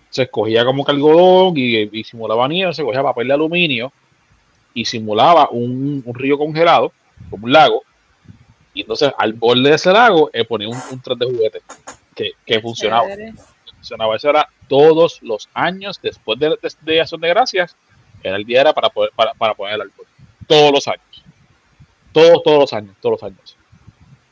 Se 0.09 0.23
escogía 0.23 0.63
como 0.63 0.85
que 0.85 0.91
algodón 0.91 1.53
y, 1.57 1.99
y 1.99 2.03
simulaba 2.03 2.47
nieve, 2.47 2.73
se 2.73 2.83
cogía 2.83 3.03
papel 3.03 3.27
de 3.27 3.33
aluminio 3.33 3.91
y 4.73 4.85
simulaba 4.85 5.49
un, 5.49 6.01
un 6.05 6.15
río 6.15 6.37
congelado, 6.37 6.93
como 7.29 7.45
un 7.45 7.51
lago, 7.51 7.83
y 8.73 8.81
entonces 8.81 9.11
al 9.17 9.33
borde 9.33 9.69
de 9.69 9.75
ese 9.75 9.91
lago 9.91 10.29
eh, 10.31 10.45
ponía 10.45 10.69
un, 10.69 10.77
un 10.91 11.01
tren 11.01 11.17
de 11.17 11.25
juguete 11.25 11.61
que, 12.15 12.31
que 12.45 12.61
funcionaba 12.61 13.07
funcionaba. 13.77 14.15
Eso 14.15 14.29
era 14.29 14.47
todos 14.67 15.21
los 15.21 15.49
años 15.53 15.99
después 16.01 16.39
de, 16.39 16.49
de, 16.49 16.71
de 16.81 17.01
Acción 17.01 17.21
de 17.21 17.29
Gracias. 17.29 17.75
Era 18.23 18.35
el 18.35 18.43
día 18.45 18.61
era 18.61 18.73
para, 18.73 18.89
poder, 18.89 19.11
para, 19.15 19.33
para 19.33 19.53
poner 19.53 19.75
el 19.75 19.81
árbol. 19.81 20.05
Todos 20.47 20.71
los 20.71 20.87
años. 20.87 21.23
Todos, 22.13 22.41
todos 22.43 22.59
los 22.59 22.73
años. 22.73 22.95
Todos 23.01 23.21
los 23.21 23.23
años. 23.23 23.57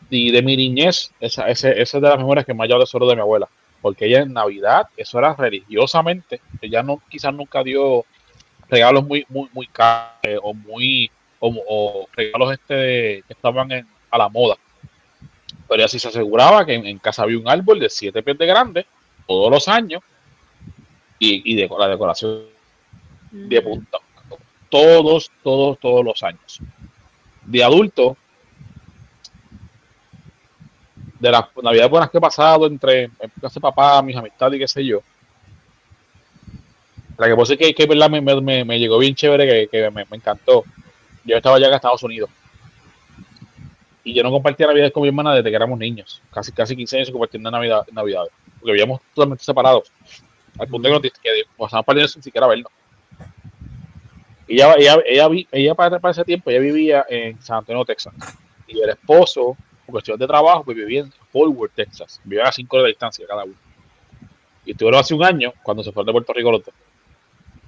Y 0.09 0.31
de 0.31 0.41
mi 0.41 0.55
niñez, 0.55 1.11
esa, 1.19 1.47
ese, 1.49 1.71
esa 1.81 1.97
es 1.97 2.01
de 2.01 2.09
las 2.09 2.17
memorias 2.17 2.45
que 2.45 2.53
más 2.53 2.69
yo 2.69 2.79
tesoro 2.79 3.07
de 3.07 3.15
mi 3.15 3.21
abuela. 3.21 3.47
Porque 3.81 4.05
ella 4.05 4.21
en 4.21 4.33
Navidad, 4.33 4.87
eso 4.97 5.19
era 5.19 5.35
religiosamente. 5.35 6.41
Ella 6.61 6.81
no, 6.81 7.01
quizás 7.09 7.33
nunca 7.33 7.63
dio 7.63 8.05
regalos 8.69 9.05
muy, 9.05 9.25
muy, 9.29 9.47
muy 9.53 9.67
caros 9.67 10.15
eh, 10.23 10.37
o 10.41 10.53
muy, 10.53 11.11
o, 11.39 11.53
o 11.67 12.07
regalos 12.15 12.53
este 12.53 13.23
que 13.27 13.33
estaban 13.33 13.71
en- 13.71 13.87
a 14.09 14.17
la 14.17 14.29
moda. 14.29 14.55
Pero 15.67 15.81
ella 15.81 15.87
sí 15.87 15.99
se 15.99 16.07
aseguraba 16.07 16.65
que 16.65 16.73
en, 16.73 16.85
en 16.85 16.97
casa 16.99 17.23
había 17.23 17.37
un 17.37 17.47
árbol 17.49 17.79
de 17.79 17.89
siete 17.89 18.23
pies 18.23 18.37
de 18.37 18.45
grande 18.45 18.85
todos 19.27 19.51
los 19.51 19.67
años 19.67 20.01
y, 21.19 21.51
y 21.51 21.55
de, 21.55 21.69
la 21.77 21.87
decoración 21.87 22.43
de 23.31 23.61
punta. 23.61 23.97
Todos, 24.75 25.31
todos, 25.41 25.79
todos 25.79 26.03
los 26.03 26.21
años. 26.21 26.59
De 27.45 27.63
adulto, 27.63 28.17
de 31.17 31.31
las 31.31 31.45
navidades 31.63 31.89
buenas 31.89 32.09
que 32.09 32.17
he 32.17 32.21
pasado 32.21 32.67
entre 32.67 33.03
en 33.03 33.31
casa 33.41 33.61
papá, 33.61 34.01
mis 34.01 34.17
amistades 34.17 34.57
y 34.57 34.59
qué 34.59 34.67
sé 34.67 34.85
yo. 34.85 34.99
La 37.17 37.27
que 37.27 37.35
puedo 37.35 37.45
decir 37.47 37.57
que, 37.57 37.73
que 37.73 37.85
verdad 37.85 38.09
me, 38.09 38.19
me- 38.19 38.65
me- 38.65 38.77
llegó 38.79 38.97
bien 38.97 39.15
chévere, 39.15 39.47
que, 39.47 39.67
que 39.69 39.89
me, 39.91 40.03
me 40.11 40.17
encantó. 40.17 40.65
Yo 41.23 41.37
estaba 41.37 41.55
allá 41.55 41.67
en 41.67 41.73
Estados 41.75 42.03
Unidos. 42.03 42.29
Y 44.03 44.13
yo 44.13 44.23
no 44.23 44.29
compartía 44.31 44.67
navidades 44.67 44.91
con 44.91 45.03
mi 45.03 45.07
hermana 45.07 45.33
desde 45.35 45.49
que 45.49 45.55
éramos 45.55 45.79
niños. 45.79 46.21
Casi, 46.31 46.51
casi 46.51 46.75
15 46.75 46.97
años 46.97 47.11
compartiendo 47.11 47.49
navidad, 47.49 47.87
navidades. 47.93 48.33
Porque 48.59 48.73
vivíamos 48.73 48.99
totalmente 49.13 49.45
separados. 49.45 49.89
Al 50.59 50.67
punto 50.67 50.89
de 50.89 50.99
que, 50.99 51.09
nos 51.09 51.19
que 51.21 51.29
pasamos 51.57 51.85
par 51.85 51.95
de 51.95 52.01
años 52.01 52.11
sin 52.11 52.21
siquiera 52.21 52.45
vernos. 52.47 52.71
Ella, 54.47 54.75
ella, 54.77 54.97
ella, 55.05 55.27
ella 55.51 55.75
para, 55.75 55.99
para 55.99 56.11
ese 56.11 56.23
tiempo, 56.23 56.49
ella 56.49 56.59
vivía 56.59 57.05
en 57.09 57.41
San 57.41 57.57
Antonio, 57.57 57.83
Texas. 57.85 58.13
Y 58.67 58.79
el 58.79 58.89
esposo, 58.89 59.57
por 59.85 59.93
cuestión 59.93 60.19
de 60.19 60.27
trabajo, 60.27 60.63
pues 60.63 60.77
vivía 60.77 61.01
en 61.01 61.11
Fort 61.31 61.51
Worth, 61.55 61.73
Texas. 61.73 62.21
Vivía 62.23 62.45
a 62.45 62.51
5 62.51 62.75
horas 62.75 62.85
de 62.85 62.89
distancia 62.89 63.25
cada 63.27 63.43
uno. 63.43 63.55
Y 64.65 64.71
estuvieron 64.71 64.99
hace 64.99 65.13
un 65.13 65.23
año, 65.23 65.53
cuando 65.63 65.83
se 65.83 65.91
fueron 65.91 66.07
de 66.07 66.11
Puerto 66.11 66.33
Rico 66.33 66.51
los 66.51 66.63
dos. 66.63 66.73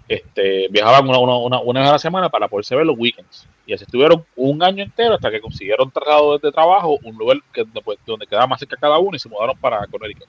Este, 0.08 0.68
viajaban 0.70 1.08
una, 1.08 1.18
una, 1.20 1.60
una, 1.60 1.80
vez 1.82 1.90
a 1.90 1.94
la 1.94 2.00
semana 2.00 2.30
para 2.30 2.48
poderse 2.48 2.76
ver 2.76 2.86
los 2.86 2.98
weekends. 2.98 3.48
Y 3.66 3.74
así 3.74 3.84
estuvieron 3.84 4.26
un 4.36 4.64
año 4.64 4.84
entero 4.84 5.16
hasta 5.16 5.30
que 5.30 5.42
consiguieron 5.42 5.92
traslado 5.92 6.38
de 6.38 6.52
trabajo, 6.52 6.98
un 7.04 7.18
lugar 7.18 7.38
que, 7.52 7.66
donde, 8.06 8.26
quedaba 8.26 8.48
más 8.48 8.60
cerca 8.60 8.78
cada 8.78 8.98
uno 9.00 9.16
y 9.16 9.20
se 9.20 9.30
mudaron 9.30 9.58
para 9.58 9.86
Connecticut. 9.88 10.28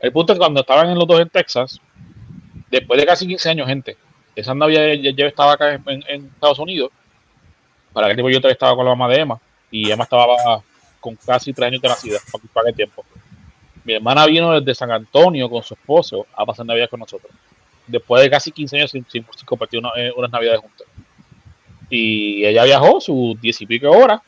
El 0.00 0.12
punto 0.12 0.32
es 0.32 0.38
que 0.38 0.40
cuando 0.40 0.60
estaban 0.60 0.92
los 0.94 1.06
dos 1.06 1.20
en 1.20 1.28
Texas, 1.30 1.80
después 2.70 3.00
de 3.00 3.06
casi 3.06 3.26
15 3.26 3.50
años, 3.50 3.68
gente, 3.68 3.96
esa 4.36 4.54
Navidad 4.54 4.92
ya, 4.94 5.10
ya 5.10 5.26
estaba 5.26 5.52
acá 5.52 5.74
en, 5.86 6.26
Estados 6.34 6.58
Unidos. 6.58 6.90
Para 7.92 8.06
aquel 8.06 8.16
tiempo 8.16 8.30
yo 8.30 8.38
todavía 8.40 8.54
estaba 8.54 8.74
con 8.74 8.84
la 8.84 8.94
mamá 8.94 9.12
de 9.12 9.20
Emma 9.20 9.40
y 9.70 9.90
Emma 9.90 10.04
estaba 10.04 10.62
con 11.00 11.16
casi 11.16 11.52
tres 11.52 11.68
años 11.68 11.82
de 11.82 11.88
nacida 11.88 12.18
para, 12.32 12.44
para 12.52 12.64
aquel 12.68 12.76
tiempo. 12.76 13.04
Mi 13.84 13.94
hermana 13.94 14.26
vino 14.26 14.58
desde 14.58 14.74
San 14.74 14.90
Antonio 14.90 15.48
con 15.50 15.62
su 15.62 15.74
esposo 15.74 16.26
a 16.34 16.44
pasar 16.46 16.64
Navidad 16.66 16.88
con 16.88 17.00
nosotros. 17.00 17.30
Después 17.86 18.22
de 18.22 18.30
casi 18.30 18.50
15 18.50 18.76
años 18.78 18.90
sin, 18.90 19.04
sin- 19.10 19.26
compartir 19.44 19.78
una- 19.80 19.92
eh, 19.96 20.10
unas 20.16 20.30
Navidades 20.30 20.60
juntos. 20.60 20.86
Y 21.90 22.44
ella 22.44 22.64
viajó 22.64 23.00
sus 23.00 23.40
diez 23.40 23.60
y 23.60 23.66
pico 23.66 23.90
horas 23.90 24.20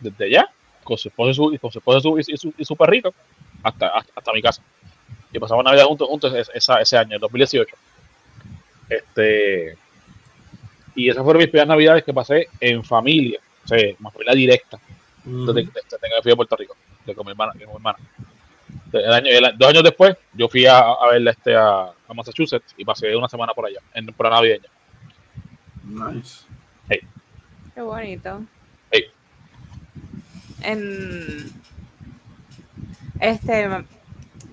desde 0.00 0.24
allá 0.26 0.48
con 0.82 0.98
su 0.98 1.08
esposo 1.08 1.30
y 1.30 1.34
su, 1.34 1.58
con 1.60 1.70
su, 1.72 1.78
esposo 1.78 2.18
y 2.18 2.36
su, 2.36 2.52
y 2.58 2.64
su, 2.64 2.76
perrito 2.76 3.14
hasta, 3.62 3.86
hasta, 3.88 4.12
hasta 4.16 4.32
mi 4.32 4.42
casa. 4.42 4.62
Y 5.32 5.38
pasamos 5.38 5.64
Navidad 5.64 5.84
juntos, 5.84 6.08
juntos 6.08 6.34
ese, 6.34 6.72
ese 6.80 6.96
año, 6.98 7.14
el 7.14 7.20
2018. 7.20 7.74
Este, 8.96 9.76
y 10.94 11.08
esas 11.08 11.22
fueron 11.24 11.40
mis 11.40 11.48
primeras 11.50 11.68
navidades 11.68 12.04
que 12.04 12.14
pasé 12.14 12.48
en 12.60 12.84
familia, 12.84 13.40
o 13.64 13.68
sea, 13.68 13.78
en 13.78 13.96
familia 13.96 14.34
directa, 14.34 14.78
desde, 15.24 15.62
desde 15.62 15.72
que 15.72 16.22
fui 16.22 16.32
a 16.32 16.36
Puerto 16.36 16.56
Rico, 16.56 16.76
de 17.04 17.14
con 17.14 17.24
mi 17.26 17.32
hermana. 17.32 17.52
con 17.52 17.60
mi 17.68 17.74
hermana. 17.74 17.98
El 18.92 19.12
año- 19.12 19.28
el- 19.30 19.58
dos 19.58 19.68
años 19.68 19.82
después, 19.82 20.16
yo 20.34 20.48
fui 20.48 20.66
a, 20.66 20.78
a 20.78 21.10
verla 21.10 21.32
este, 21.32 21.56
a, 21.56 21.86
a 21.86 22.14
Massachusetts 22.14 22.74
y 22.76 22.84
pasé 22.84 23.14
una 23.16 23.28
semana 23.28 23.52
por 23.52 23.66
allá, 23.66 23.80
en 23.92 24.06
temporada 24.06 24.36
navideña. 24.36 24.68
Nice. 25.84 26.44
Qué 27.74 27.82
bonito. 27.82 28.40
Hey. 28.92 29.06
En 30.62 31.50
este, 33.20 33.68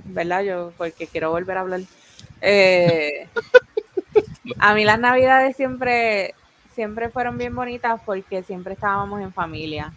¿verdad? 0.06 0.42
Yo, 0.44 0.74
porque 0.78 1.06
quiero 1.08 1.30
volver 1.30 1.58
a 1.58 1.62
hablar. 1.62 1.82
Eh, 2.42 3.28
a 4.60 4.74
mí 4.74 4.84
las 4.84 5.00
navidades 5.00 5.56
siempre, 5.56 6.36
siempre 6.74 7.10
fueron 7.10 7.38
bien 7.38 7.56
bonitas 7.56 8.02
porque 8.06 8.44
siempre 8.44 8.74
estábamos 8.74 9.22
en 9.22 9.34
familia. 9.34 9.94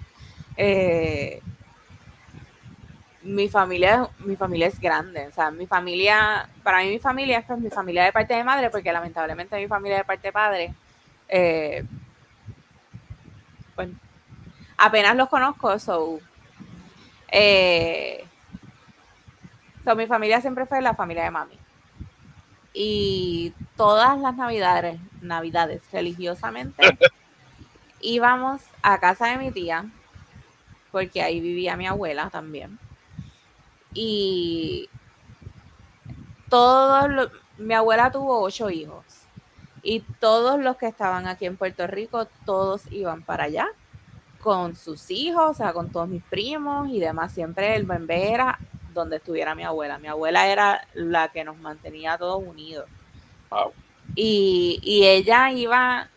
Eh, 0.57 1.41
mi 3.23 3.49
familia, 3.49 4.09
mi 4.19 4.37
familia 4.37 4.67
es 4.67 4.79
grande, 4.79 5.27
o 5.29 5.33
sea, 5.33 5.51
mi 5.51 5.67
familia, 5.67 6.49
para 6.63 6.79
mí 6.81 6.91
mi 6.91 6.99
familia 6.99 7.39
es 7.39 7.47
pues, 7.47 7.59
mi 7.59 7.71
familia 7.71 8.05
de 8.05 8.13
parte 8.13 8.35
de 8.35 8.45
madre, 8.45 8.69
porque 8.69 8.93
lamentablemente 8.93 9.57
mi 9.57 9.67
familia 9.67 9.99
de 9.99 10.05
parte 10.05 10.29
de 10.29 10.33
padre, 10.33 10.75
eh, 11.29 11.85
pues, 13.75 13.89
apenas 14.77 15.17
los 15.17 15.29
conozco, 15.31 15.79
so, 15.79 16.19
eh, 17.33 18.25
so, 19.85 19.97
mi 19.97 20.07
familia 20.07 20.43
siempre 20.43 20.67
fue 20.67 20.83
la 20.83 20.95
familia 20.95 21.25
de 21.25 21.31
mami. 21.31 21.64
Y 22.75 23.55
todas 23.77 24.19
las 24.19 24.37
navidades, 24.37 25.01
navidades 25.23 25.81
religiosamente, 25.93 26.83
íbamos 28.01 28.61
a 28.83 28.99
casa 28.99 29.29
de 29.29 29.39
mi 29.39 29.53
tía, 29.53 29.87
porque 30.91 31.23
ahí 31.23 31.41
vivía 31.41 31.77
mi 31.77 31.87
abuela 31.87 32.31
también. 32.31 32.79
Y 33.95 34.91
todos 36.51 37.09
los, 37.09 37.31
mi 37.59 37.75
abuela 37.75 38.11
tuvo 38.11 38.41
ocho 38.41 38.71
hijos. 38.71 39.05
Y 39.83 40.01
todos 40.19 40.59
los 40.61 40.77
que 40.77 40.87
estaban 40.87 41.29
aquí 41.29 41.47
en 41.47 41.57
Puerto 41.57 41.87
Rico, 41.87 42.27
todos 42.45 42.91
iban 42.91 43.23
para 43.23 43.45
allá 43.45 43.69
con 44.41 44.77
sus 44.77 45.11
hijos, 45.11 45.51
o 45.51 45.55
sea, 45.55 45.73
con 45.73 45.91
todos 45.91 46.09
mis 46.09 46.23
primos 46.23 46.89
y 46.91 47.01
demás. 47.01 47.33
Siempre 47.33 47.77
el 47.77 47.85
bebé 47.85 48.33
era 48.33 48.59
donde 48.95 49.17
estuviera 49.17 49.55
mi 49.55 49.65
abuela. 49.65 49.99
Mi 49.99 50.09
abuela 50.09 50.47
era 50.49 50.87
la 50.95 51.29
que 51.29 51.45
nos 51.45 51.59
mantenía 51.59 52.17
todos 52.17 52.43
unidos. 52.43 52.89
Wow. 53.51 53.73
Y, 54.15 54.81
y 54.83 55.05
ella 55.07 55.51
iba 55.51 56.09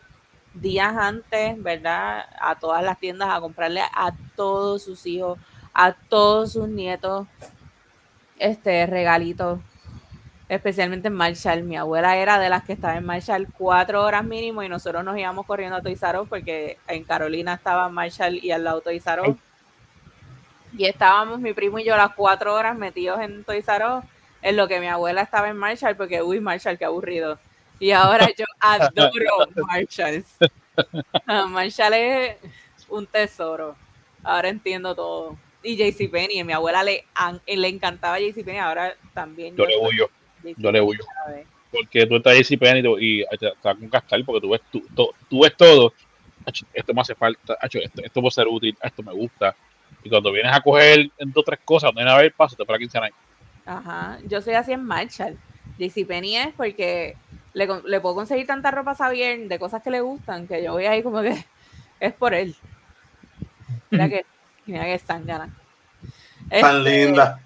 días 0.54 0.94
antes, 0.96 1.62
¿verdad? 1.62 2.24
A 2.40 2.54
todas 2.58 2.82
las 2.82 2.98
tiendas 2.98 3.28
a 3.30 3.40
comprarle 3.40 3.80
a 3.80 4.12
todos 4.36 4.82
sus 4.82 5.04
hijos, 5.06 5.38
a 5.74 5.92
todos 5.92 6.52
sus 6.52 6.68
nietos, 6.68 7.26
este 8.38 8.86
regalito, 8.86 9.60
especialmente 10.48 11.08
en 11.08 11.14
Marshall. 11.14 11.62
Mi 11.62 11.76
abuela 11.76 12.16
era 12.16 12.38
de 12.38 12.48
las 12.48 12.64
que 12.64 12.72
estaba 12.72 12.96
en 12.96 13.04
Marshall 13.04 13.48
cuatro 13.56 14.02
horas 14.02 14.24
mínimo 14.24 14.62
y 14.62 14.68
nosotros 14.68 15.04
nos 15.04 15.18
íbamos 15.18 15.46
corriendo 15.46 15.76
a 15.76 16.20
Us 16.20 16.28
porque 16.28 16.78
en 16.86 17.04
Carolina 17.04 17.54
estaba 17.54 17.88
Marshall 17.88 18.38
y 18.42 18.50
al 18.50 18.64
lado 18.64 18.82
Us. 18.86 19.36
Y 20.76 20.84
estábamos 20.84 21.40
mi 21.40 21.52
primo 21.52 21.78
y 21.78 21.84
yo 21.84 21.96
las 21.96 22.14
cuatro 22.14 22.54
horas 22.54 22.76
metidos 22.76 23.20
en 23.20 23.44
Toys 23.44 23.66
R 23.68 23.84
Us, 23.86 24.04
en 24.42 24.56
lo 24.56 24.68
que 24.68 24.80
mi 24.80 24.86
abuela 24.86 25.22
estaba 25.22 25.48
en 25.48 25.56
Marshall 25.56 25.96
porque, 25.96 26.22
uy, 26.22 26.40
Marshall, 26.40 26.78
qué 26.78 26.84
aburrido. 26.84 27.38
Y 27.80 27.92
ahora 27.92 28.28
yo 28.36 28.44
adoro 28.60 29.48
Marshalls. 29.66 30.36
Ah, 31.26 31.46
Marshall 31.46 31.94
es 31.94 32.36
un 32.88 33.06
tesoro. 33.06 33.76
Ahora 34.22 34.48
entiendo 34.48 34.94
todo. 34.94 35.36
Y 35.62 35.76
JCPenney, 35.76 36.44
mi 36.44 36.52
abuela 36.52 36.82
le, 36.84 37.04
le 37.46 37.68
encantaba 37.68 38.20
JCPenney, 38.20 38.58
ahora 38.58 38.94
también. 39.12 39.56
Yo 39.56 39.66
le 39.66 39.76
huyo, 39.76 40.08
yo 40.56 40.72
le 40.72 40.80
huyo. 40.80 41.04
porque 41.70 42.06
tú 42.06 42.16
estás 42.16 42.34
ahí 42.34 42.40
y, 42.40 43.24
te, 43.24 43.36
te 43.38 43.46
va 43.64 43.74
con 43.74 43.88
cascar 43.88 44.24
porque 44.24 44.40
tú 44.40 44.50
ves, 44.50 44.60
tú, 44.70 44.82
tú, 44.94 45.10
tú 45.28 45.40
ves 45.42 45.56
todo. 45.56 45.92
Esto 46.72 46.94
me 46.94 47.00
hace 47.00 47.14
falta, 47.14 47.58
esto, 47.60 48.02
esto 48.02 48.20
puede 48.20 48.30
ser 48.30 48.46
útil, 48.48 48.76
esto 48.82 49.02
me 49.02 49.12
gusta. 49.12 49.54
Y 50.02 50.08
cuando 50.10 50.32
vienes 50.32 50.52
a 50.54 50.60
coger 50.60 51.10
en 51.18 51.32
dos 51.32 51.42
o 51.42 51.44
tres 51.44 51.60
cosas, 51.64 51.92
no 51.92 52.00
hay 52.00 52.06
nada 52.06 52.18
a 52.18 52.22
ver, 52.22 52.32
pásate 52.32 52.64
para 52.64 52.78
15 52.78 52.98
años. 52.98 53.16
Ajá, 53.66 54.18
yo 54.24 54.40
soy 54.40 54.54
así 54.54 54.72
en 54.72 54.84
Marshall. 54.84 55.36
JCPenney 55.78 56.36
es 56.36 56.48
porque 56.56 57.16
le, 57.52 57.66
con- 57.66 57.82
le 57.84 58.00
puedo 58.00 58.14
conseguir 58.14 58.46
tanta 58.46 58.70
ropa 58.70 58.92
a 58.92 58.94
Xavier 58.94 59.46
de 59.48 59.58
cosas 59.58 59.82
que 59.82 59.90
le 59.90 60.00
gustan 60.00 60.46
que 60.46 60.62
yo 60.62 60.72
voy 60.72 60.86
ahí 60.86 61.02
como 61.02 61.20
que 61.22 61.44
es 62.00 62.12
por 62.14 62.34
él. 62.34 62.54
Mira 63.90 64.08
que, 64.08 64.24
mira 64.66 64.84
que 64.84 64.94
están 64.94 65.24
ganas. 65.26 65.50
Tan 66.50 66.84
linda. 66.84 67.40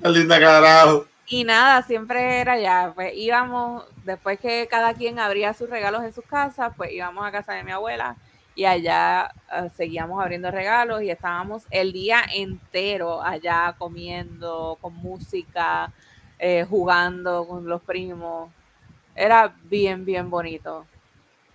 Tan 0.00 0.12
linda 0.12 0.40
carajo. 0.40 1.06
Y 1.26 1.44
nada, 1.44 1.82
siempre 1.82 2.40
era 2.40 2.58
ya, 2.58 2.92
pues 2.94 3.12
íbamos, 3.14 3.84
después 4.04 4.40
que 4.40 4.66
cada 4.70 4.94
quien 4.94 5.18
abría 5.18 5.52
sus 5.52 5.68
regalos 5.68 6.02
en 6.02 6.12
sus 6.12 6.24
casas, 6.24 6.72
pues 6.76 6.90
íbamos 6.92 7.26
a 7.26 7.30
casa 7.30 7.52
de 7.52 7.64
mi 7.64 7.70
abuela 7.70 8.16
y 8.58 8.64
allá 8.64 9.32
eh, 9.52 9.70
seguíamos 9.76 10.20
abriendo 10.20 10.50
regalos 10.50 11.00
y 11.00 11.10
estábamos 11.10 11.62
el 11.70 11.92
día 11.92 12.24
entero 12.34 13.22
allá 13.22 13.76
comiendo, 13.78 14.76
con 14.80 14.94
música, 14.96 15.92
eh, 16.40 16.66
jugando 16.68 17.46
con 17.46 17.68
los 17.68 17.80
primos. 17.80 18.50
Era 19.14 19.54
bien, 19.62 20.04
bien 20.04 20.28
bonito. 20.28 20.86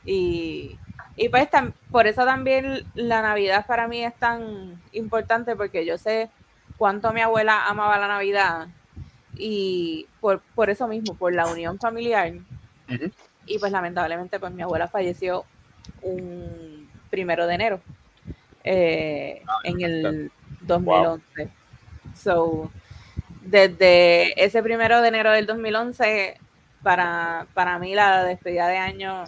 Y, 0.05 0.79
y 1.17 1.27
pues 1.27 1.49
por 1.91 2.07
eso 2.07 2.23
también 2.23 2.85
la 2.93 3.21
Navidad 3.21 3.65
para 3.67 3.89
mí 3.89 4.01
es 4.01 4.15
tan 4.15 4.81
importante 4.93 5.57
porque 5.57 5.85
yo 5.85 5.97
sé 5.97 6.29
cuánto 6.77 7.11
mi 7.11 7.19
abuela 7.19 7.67
amaba 7.67 7.99
la 7.99 8.07
Navidad 8.07 8.69
y 9.35 10.07
por, 10.21 10.39
por 10.55 10.69
eso 10.69 10.87
mismo, 10.87 11.15
por 11.15 11.33
la 11.33 11.47
unión 11.47 11.77
familiar. 11.79 12.31
Y 13.45 13.59
pues 13.59 13.73
lamentablemente 13.73 14.39
pues 14.39 14.53
mi 14.53 14.61
abuela 14.61 14.87
falleció 14.87 15.43
un 16.01 16.72
primero 17.13 17.45
de 17.45 17.53
enero 17.53 17.79
eh, 18.63 19.43
en 19.63 19.81
el 19.81 20.31
2011. 20.61 21.47
So, 22.15 22.71
desde 23.41 24.43
ese 24.43 24.63
primero 24.63 24.99
de 24.99 25.09
enero 25.09 25.31
del 25.31 25.45
2011, 25.45 26.39
para, 26.81 27.45
para 27.53 27.77
mí 27.77 27.93
la 27.93 28.23
despedida 28.23 28.67
de 28.67 28.77
año 28.77 29.25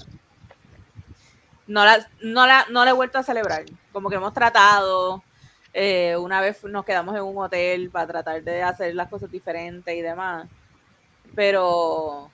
no 1.67 1.85
la, 1.85 2.07
no 2.23 2.47
la, 2.47 2.65
no 2.71 2.85
la 2.85 2.89
he 2.89 2.93
vuelto 2.93 3.19
a 3.19 3.23
celebrar. 3.23 3.65
Como 3.91 4.09
que 4.09 4.15
hemos 4.15 4.33
tratado, 4.33 5.23
eh, 5.71 6.17
una 6.17 6.41
vez 6.41 6.63
nos 6.63 6.85
quedamos 6.85 7.15
en 7.15 7.21
un 7.21 7.37
hotel 7.37 7.91
para 7.91 8.07
tratar 8.07 8.41
de 8.41 8.63
hacer 8.63 8.95
las 8.95 9.09
cosas 9.09 9.29
diferentes 9.29 9.95
y 9.95 10.01
demás. 10.01 10.47
Pero, 11.35 12.31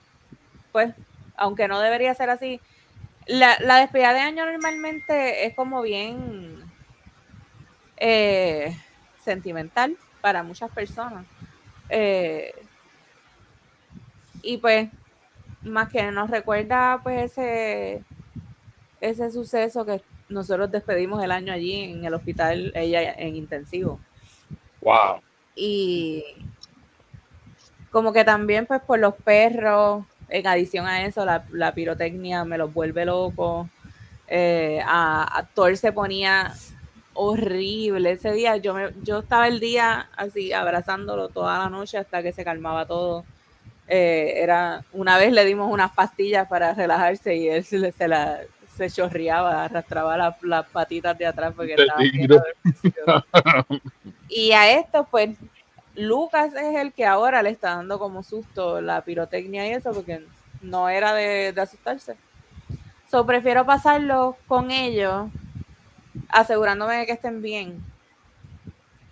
pues, 0.71 0.93
aunque 1.35 1.67
no 1.67 1.81
debería 1.81 2.15
ser 2.15 2.29
así, 2.29 2.61
la, 3.27 3.57
la 3.59 3.77
despedida 3.77 4.13
de 4.13 4.19
año 4.19 4.45
normalmente 4.45 5.45
es 5.45 5.55
como 5.55 5.81
bien 5.81 6.63
eh, 7.97 8.75
sentimental 9.23 9.95
para 10.21 10.43
muchas 10.43 10.71
personas. 10.71 11.25
Eh, 11.89 12.53
y 14.41 14.57
pues, 14.57 14.89
más 15.61 15.89
que 15.89 16.11
nos 16.11 16.29
recuerda 16.29 16.99
pues 17.03 17.31
ese, 17.31 18.03
ese 18.99 19.31
suceso 19.31 19.85
que 19.85 20.01
nosotros 20.29 20.71
despedimos 20.71 21.23
el 21.23 21.31
año 21.31 21.53
allí 21.53 21.83
en 21.83 22.05
el 22.05 22.13
hospital, 22.13 22.71
ella 22.73 23.13
en 23.13 23.35
intensivo. 23.35 23.99
Wow. 24.81 25.21
Y 25.55 26.23
como 27.91 28.13
que 28.13 28.23
también 28.23 28.65
pues 28.65 28.81
por 28.81 28.97
los 28.97 29.13
perros, 29.15 30.05
en 30.31 30.47
adición 30.47 30.87
a 30.87 31.05
eso, 31.05 31.23
la, 31.25 31.43
la 31.51 31.73
pirotecnia 31.73 32.43
me 32.45 32.57
los 32.57 32.73
vuelve 32.73 33.05
loco. 33.05 33.69
Eh, 34.27 34.81
a, 34.85 35.37
a 35.39 35.45
Thor 35.45 35.75
se 35.77 35.91
ponía 35.91 36.53
horrible 37.13 38.11
ese 38.11 38.31
día. 38.31 38.57
Yo, 38.57 38.73
me, 38.73 38.89
yo 39.03 39.19
estaba 39.19 39.47
el 39.47 39.59
día 39.59 40.09
así 40.15 40.53
abrazándolo 40.53 41.29
toda 41.29 41.59
la 41.59 41.69
noche 41.69 41.97
hasta 41.97 42.23
que 42.23 42.31
se 42.31 42.43
calmaba 42.43 42.85
todo. 42.85 43.25
Eh, 43.87 44.35
era 44.37 44.83
una 44.93 45.17
vez 45.17 45.33
le 45.33 45.43
dimos 45.43 45.71
unas 45.71 45.91
pastillas 45.91 46.47
para 46.47 46.73
relajarse 46.73 47.35
y 47.35 47.49
él 47.49 47.63
se, 47.65 47.91
se 47.91 48.07
la 48.07 48.39
se 48.77 48.89
chorreaba, 48.89 49.65
arrastraba 49.65 50.15
la- 50.17 50.37
las 50.43 50.65
patitas 50.67 51.17
de 51.17 51.25
atrás 51.25 51.53
porque 51.55 51.73
estaba 51.73 51.99
de 52.01 52.09
y 54.29 54.53
a 54.53 54.71
esto, 54.79 55.05
pues, 55.11 55.37
Lucas 55.95 56.53
es 56.53 56.75
el 56.77 56.93
que 56.93 57.05
ahora 57.05 57.43
le 57.43 57.49
está 57.49 57.75
dando 57.75 57.99
como 57.99 58.23
susto 58.23 58.81
la 58.81 59.03
pirotecnia 59.03 59.67
y 59.67 59.71
eso, 59.71 59.91
porque 59.93 60.25
no 60.61 60.89
era 60.89 61.13
de, 61.13 61.53
asustarse. 61.57 62.15
So, 63.09 63.25
prefiero 63.25 63.65
pasarlo 63.65 64.37
con 64.47 64.71
ellos, 64.71 65.29
asegurándome 66.29 66.95
de 66.97 67.05
que 67.05 67.11
estén 67.13 67.41
bien. 67.41 67.83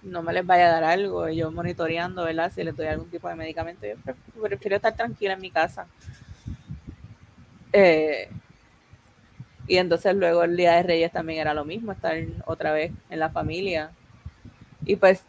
No 0.01 0.21
me 0.23 0.33
les 0.33 0.45
vaya 0.45 0.67
a 0.67 0.71
dar 0.71 0.83
algo, 0.83 1.29
yo 1.29 1.51
monitoreando, 1.51 2.23
¿verdad? 2.25 2.51
Si 2.53 2.63
les 2.63 2.75
doy 2.75 2.87
algún 2.87 3.09
tipo 3.09 3.27
de 3.29 3.35
medicamento. 3.35 3.85
Yo 3.85 3.95
pref- 3.97 4.41
prefiero 4.41 4.75
estar 4.77 4.95
tranquila 4.95 5.33
en 5.33 5.41
mi 5.41 5.51
casa. 5.51 5.87
Eh, 7.73 8.29
y 9.67 9.77
entonces 9.77 10.15
luego 10.15 10.43
el 10.43 10.57
Día 10.57 10.73
de 10.75 10.83
Reyes 10.83 11.11
también 11.11 11.39
era 11.39 11.53
lo 11.53 11.63
mismo, 11.63 11.91
estar 11.91 12.17
otra 12.45 12.71
vez 12.71 12.91
en 13.09 13.19
la 13.19 13.29
familia. 13.29 13.91
Y 14.85 14.97
pues 14.97 15.23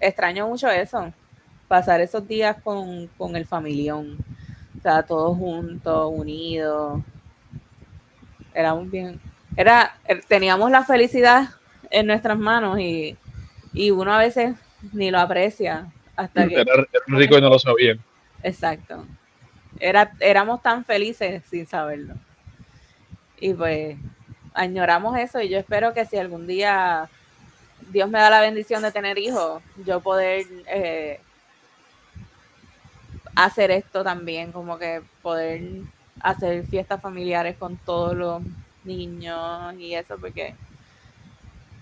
extraño 0.00 0.48
mucho 0.48 0.68
eso, 0.70 1.12
pasar 1.68 2.00
esos 2.00 2.26
días 2.28 2.56
con, 2.62 3.08
con 3.18 3.36
el 3.36 3.46
familión, 3.46 4.18
o 4.78 4.82
sea, 4.82 5.02
todos 5.04 5.36
juntos, 5.36 6.10
unidos. 6.14 7.02
Era 8.54 8.74
muy 8.74 8.88
bien, 8.88 9.20
era, 9.56 9.98
er- 10.06 10.24
teníamos 10.26 10.70
la 10.70 10.84
felicidad 10.84 11.50
en 11.90 12.06
nuestras 12.06 12.38
manos 12.38 12.78
y, 12.80 13.16
y 13.72 13.90
uno 13.90 14.12
a 14.12 14.18
veces 14.18 14.56
ni 14.92 15.10
lo 15.10 15.18
aprecia 15.20 15.86
hasta 16.16 16.48
que, 16.48 16.54
Era, 16.60 16.72
era 16.74 16.84
rico 17.18 17.38
y 17.38 17.40
no 17.40 17.48
lo 17.50 17.58
sabían. 17.58 17.98
exacto, 18.42 19.06
era, 19.80 20.12
éramos 20.20 20.62
tan 20.62 20.84
felices 20.84 21.44
sin 21.50 21.66
saberlo. 21.66 22.14
Y 23.40 23.54
pues 23.54 23.96
añoramos 24.54 25.16
eso 25.18 25.40
y 25.40 25.48
yo 25.48 25.58
espero 25.58 25.94
que 25.94 26.04
si 26.04 26.16
algún 26.16 26.46
día 26.46 27.08
Dios 27.90 28.08
me 28.08 28.18
da 28.18 28.30
la 28.30 28.40
bendición 28.40 28.82
de 28.82 28.92
tener 28.92 29.18
hijos, 29.18 29.62
yo 29.84 30.00
poder 30.00 30.46
eh, 30.66 31.20
hacer 33.34 33.70
esto 33.70 34.02
también, 34.02 34.52
como 34.52 34.78
que 34.78 35.02
poder 35.22 35.62
hacer 36.20 36.66
fiestas 36.66 37.00
familiares 37.00 37.56
con 37.56 37.76
todos 37.76 38.16
los 38.16 38.42
niños 38.84 39.74
y 39.78 39.94
eso, 39.94 40.16
porque 40.18 40.54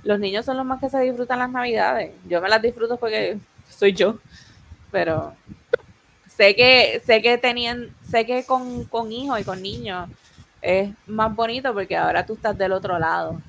los 0.02 0.20
niños 0.20 0.44
son 0.44 0.56
los 0.56 0.66
más 0.66 0.80
que 0.80 0.90
se 0.90 1.00
disfrutan 1.00 1.38
las 1.38 1.50
navidades. 1.50 2.12
Yo 2.28 2.40
me 2.40 2.48
las 2.48 2.62
disfruto 2.62 2.96
porque 2.96 3.38
soy 3.68 3.92
yo, 3.92 4.18
pero 4.92 5.34
sé 6.28 6.54
que 6.54 7.02
sé 7.04 7.22
que 7.22 7.38
tenían, 7.38 7.94
sé 8.08 8.26
que 8.26 8.44
con, 8.44 8.84
con 8.84 9.10
hijos 9.10 9.40
y 9.40 9.44
con 9.44 9.62
niños 9.62 10.08
es 10.62 10.90
más 11.06 11.34
bonito 11.34 11.72
porque 11.72 11.96
ahora 11.96 12.26
tú 12.26 12.34
estás 12.34 12.56
del 12.56 12.72
otro 12.72 12.98
lado 12.98 13.40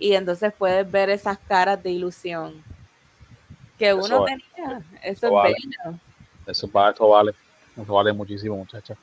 y 0.00 0.14
entonces 0.14 0.52
puedes 0.58 0.90
ver 0.90 1.10
esas 1.10 1.38
caras 1.38 1.80
de 1.82 1.90
ilusión 1.90 2.64
que 3.78 3.94
uno 3.94 4.04
Eso 4.06 4.26
es. 4.28 4.34
tenía. 4.54 4.78
Eso 4.78 5.04
es 5.04 5.16
Eso 5.22 5.32
vale. 5.32 5.54
bello. 5.54 5.98
Eso, 6.46 6.70
va- 6.72 6.90
eso 6.90 7.08
vale. 7.08 7.34
Eso 7.80 7.94
vale 7.94 8.12
muchísimo, 8.12 8.56
muchacha. 8.56 8.96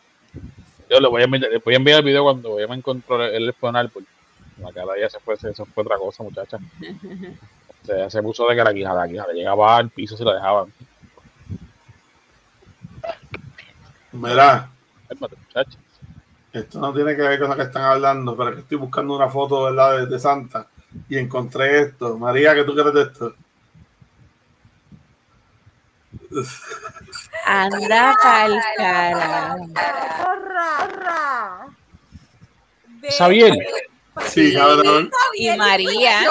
Yo 0.90 1.00
le 1.00 1.08
voy 1.08 1.22
a 1.22 1.26
enviar, 1.26 1.52
le 1.52 1.58
voy 1.60 1.74
a 1.74 1.78
enviar 1.78 2.00
el 2.00 2.06
video 2.06 2.24
cuando 2.24 2.58
ella 2.60 2.68
me 2.68 2.76
encontró 2.76 3.24
el 3.24 3.54
árbol. 3.76 4.06
La 4.62 4.74
cara 4.74 4.98
ella 4.98 5.10
se 5.10 5.20
fue, 5.20 5.36
eso 5.36 5.66
fue 5.68 5.84
otra 5.84 5.98
cosa, 5.98 6.24
muchacha. 6.24 6.58
Se, 7.84 8.10
se 8.10 8.22
puso 8.22 8.46
de 8.48 8.56
que 8.56 8.64
la 8.66 8.74
quijada, 8.74 9.06
la 9.06 9.08
quijada 9.08 9.32
llegaba 9.32 9.78
al 9.78 9.90
piso 9.90 10.16
y 10.16 10.18
se 10.18 10.26
la 10.26 10.34
dejaban. 10.34 10.74
Mira, 14.12 14.70
esto 16.52 16.80
no 16.80 16.94
tiene 16.94 17.16
que 17.16 17.22
ver 17.22 17.40
con 17.40 17.50
lo 17.50 17.56
que 17.56 17.62
están 17.62 17.84
hablando, 17.84 18.36
pero 18.36 18.54
que 18.56 18.62
estoy 18.62 18.78
buscando 18.78 19.16
una 19.16 19.30
foto, 19.30 19.64
¿verdad? 19.64 20.00
De, 20.00 20.06
de 20.08 20.20
Santa 20.20 20.68
y 21.10 21.18
encontré 21.18 21.82
esto. 21.82 22.18
María, 22.18 22.54
¿qué 22.56 22.64
tú 22.64 22.74
crees 22.74 22.94
de 22.94 23.02
esto? 23.04 23.36
Anda 27.46 28.16
pa'l. 28.22 28.60
Ve- 33.02 33.12
Xavier, 33.12 33.54
Sí, 34.28 34.54
cabrón. 34.54 35.12
Y 35.36 35.56
María. 35.56 36.22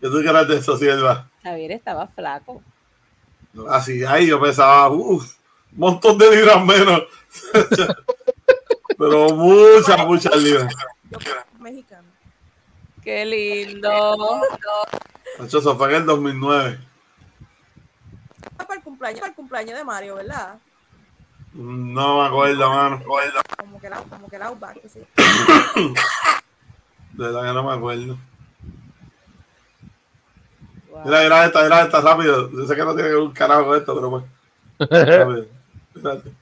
¿Qué 0.00 0.08
tú 0.08 0.20
crees 0.20 0.48
de 0.48 0.56
eso, 0.56 0.76
Sierva? 0.76 1.28
Javier 1.42 1.72
estaba 1.72 2.06
flaco. 2.08 2.62
Así, 3.68 4.04
ahí 4.04 4.26
yo 4.28 4.40
pensaba, 4.40 4.88
uff, 4.90 5.34
un 5.72 5.78
montón 5.78 6.16
de 6.18 6.34
libras 6.36 6.64
menos. 6.64 7.02
Pero 8.98 9.28
muchas, 9.30 10.06
muchas 10.06 10.36
libras. 10.36 10.74
Mexicano. 11.58 12.08
Qué 13.02 13.24
lindo. 13.24 14.40
Nacho, 15.38 15.58
eso 15.58 15.76
fue 15.76 15.88
en 15.90 15.94
el 15.96 16.06
2009. 16.06 16.78
Para 18.56 18.74
el 18.74 18.82
cumpleaños, 18.82 19.20
para 19.20 19.30
el 19.30 19.36
cumpleaños 19.36 19.78
de 19.78 19.84
Mario, 19.84 20.16
¿verdad? 20.16 20.58
No 21.54 22.20
me 22.22 22.26
acuerdo, 22.28 22.70
mano. 22.70 23.02
Como 23.56 23.80
que 23.80 23.88
out- 23.88 24.08
como 24.08 24.28
que 24.28 24.36
el 24.36 24.42
Outback, 24.42 24.82
que 24.82 24.88
sí. 24.88 25.00
De 27.12 27.24
verdad 27.24 27.42
que 27.42 27.52
no 27.54 27.62
me 27.64 27.72
acuerdo. 27.74 28.18
Wow. 30.90 31.02
Mira, 31.04 31.22
mira 31.22 31.46
esta, 31.46 31.62
mira 31.62 31.82
esta, 31.82 32.00
rápido. 32.00 32.50
Yo 32.50 32.66
sé 32.66 32.74
que 32.76 32.84
no 32.84 32.94
tiene 32.94 33.08
que 33.08 33.14
ver 33.14 33.22
un 33.24 33.32
carajo 33.32 33.64
con 33.66 33.78
esto, 33.78 33.94
pero 33.94 34.10
pues. 34.10 34.24
Rápido. 35.18 35.46
Espérate. 35.94 36.32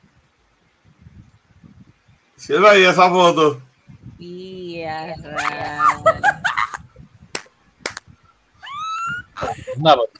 Sierva 2.46 2.70
ahí 2.70 2.84
esa 2.84 3.10
foto. 3.10 3.60
Y 4.20 4.82
a. 4.84 5.16
No, 9.78 9.96
pues, 9.96 10.10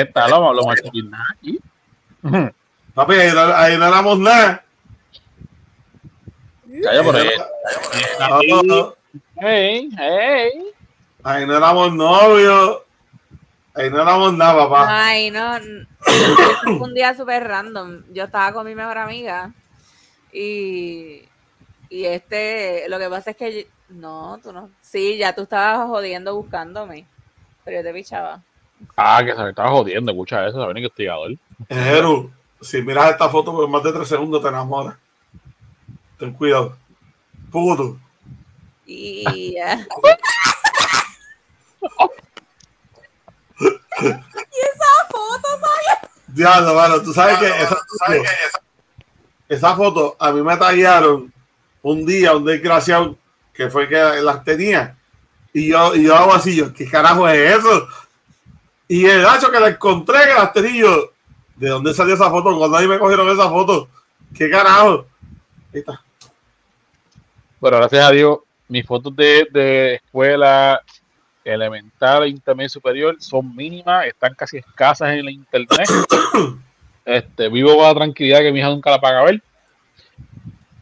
esta 0.00 0.26
lo, 0.26 0.52
lo 0.52 0.64
más 0.66 0.80
aquí. 0.80 1.08
Papi, 2.94 3.14
ahí 3.14 3.32
no, 3.32 3.40
ahí 3.54 3.78
no 3.78 3.86
éramos 3.86 4.18
nada. 4.18 4.64
Calla 6.82 7.02
por 7.04 7.16
ahí. 7.16 7.30
No, 8.64 8.96
Hey, 9.36 9.88
hey. 9.96 10.72
ahí 11.22 11.46
no 11.46 11.56
éramos 11.56 11.94
novios. 11.94 12.82
Ahí 13.74 13.90
no 13.90 14.02
éramos 14.02 14.34
nada, 14.34 14.64
papá. 14.66 14.86
Ay, 15.06 15.30
no. 15.30 15.52
Fue 16.64 16.80
un 16.80 16.94
día 16.94 17.14
súper 17.14 17.46
random. 17.46 18.02
Yo 18.12 18.24
estaba 18.24 18.52
con 18.52 18.66
mi 18.66 18.74
mejor 18.74 18.98
amiga 18.98 19.52
y, 20.32 21.22
y 21.88 22.04
este, 22.04 22.88
lo 22.88 22.98
que 22.98 23.08
pasa 23.08 23.30
es 23.30 23.36
que, 23.36 23.68
no, 23.88 24.38
tú 24.42 24.52
no. 24.52 24.70
Sí, 24.80 25.16
ya 25.16 25.34
tú 25.34 25.42
estabas 25.42 25.86
jodiendo 25.88 26.34
buscándome, 26.34 27.06
pero 27.64 27.78
yo 27.78 27.82
te 27.84 27.92
pichaba. 27.92 28.42
Ah, 28.96 29.22
que 29.24 29.34
se 29.34 29.42
me 29.42 29.50
estaba 29.50 29.70
jodiendo, 29.70 30.12
escucha 30.12 30.46
eso, 30.46 30.60
saben 30.60 30.76
investigador. 30.78 31.36
Jeru, 31.68 32.30
si 32.60 32.82
miras 32.82 33.10
esta 33.10 33.28
foto 33.28 33.52
por 33.52 33.68
más 33.68 33.82
de 33.82 33.92
tres 33.92 34.08
segundos 34.08 34.42
te 34.42 34.48
enamoras. 34.48 34.96
Ten 36.18 36.32
cuidado. 36.32 36.76
Puto. 37.50 37.98
Y 38.84 39.54
ya. 39.54 39.86
¡Esa 43.98 44.92
foto, 45.08 45.48
¿sabes? 45.60 46.10
Diablo, 46.28 46.74
mano, 46.74 47.02
tú 47.02 47.12
sabes 47.12 47.38
que 47.38 47.46
esa, 47.46 47.78
esa 49.48 49.74
foto 49.76 50.16
a 50.18 50.32
mí 50.32 50.42
me 50.42 50.56
tallaron 50.56 51.32
un 51.86 52.04
día, 52.04 52.34
un 52.34 52.44
desgraciado 52.44 53.16
que 53.52 53.70
fue 53.70 53.88
que 53.88 53.96
las 53.96 54.42
tenía. 54.42 54.96
Y 55.52 55.68
yo, 55.68 55.94
y 55.94 56.02
yo 56.02 56.16
hago 56.16 56.34
así, 56.34 56.56
yo, 56.56 56.72
¿qué 56.72 56.84
carajo 56.88 57.28
es 57.28 57.58
eso? 57.58 57.86
Y 58.88 59.06
el 59.06 59.24
hacho 59.24 59.52
que 59.52 59.60
la 59.60 59.68
encontré 59.68 60.18
que 60.26 60.34
las 60.34 60.52
tenía 60.52 60.82
yo, 60.82 61.12
¿de 61.54 61.68
dónde 61.68 61.94
salió 61.94 62.14
esa 62.14 62.28
foto? 62.28 62.58
Cuando 62.58 62.76
ahí 62.76 62.88
me 62.88 62.98
cogieron 62.98 63.28
esa 63.28 63.48
foto, 63.48 63.88
¿qué 64.34 64.50
carajo? 64.50 65.06
Ahí 65.72 65.78
está. 65.78 66.02
Pero 67.60 67.76
gracias 67.76 68.04
a 68.04 68.10
Dios, 68.10 68.38
mis 68.66 68.84
fotos 68.84 69.14
de, 69.14 69.46
de 69.52 69.94
escuela 69.94 70.82
elemental, 71.44 72.26
intermedio 72.26 72.66
y 72.66 72.70
superior 72.70 73.16
son 73.20 73.54
mínimas, 73.54 74.06
están 74.06 74.34
casi 74.34 74.56
escasas 74.56 75.10
en 75.10 75.24
la 75.24 75.30
internet. 75.30 75.88
Este, 77.06 77.48
vivo 77.48 77.76
con 77.76 77.84
la 77.84 77.94
tranquilidad 77.94 78.40
que 78.40 78.50
mi 78.50 78.58
hija 78.58 78.68
nunca 78.68 78.90
la 78.90 79.00
paga 79.00 79.20
a 79.20 79.24
ver. 79.26 79.40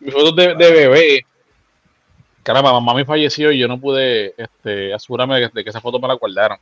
Mis 0.05 0.13
fotos 0.13 0.37
de, 0.37 0.55
de 0.55 0.71
bebé, 0.71 1.27
caramba, 2.43 2.73
mamá 2.75 2.93
me 2.93 3.07
falleció 3.07 3.51
y 3.51 3.59
yo 3.59 3.67
no 3.67 3.81
pude 3.81 4.35
este, 4.37 4.93
asegurarme 4.93 5.41
de 5.41 5.49
que, 5.49 5.55
de 5.55 5.65
que 5.65 5.71
esa 5.71 5.81
foto 5.81 5.99
me 5.99 6.07
la 6.07 6.13
guardaron. 6.13 6.59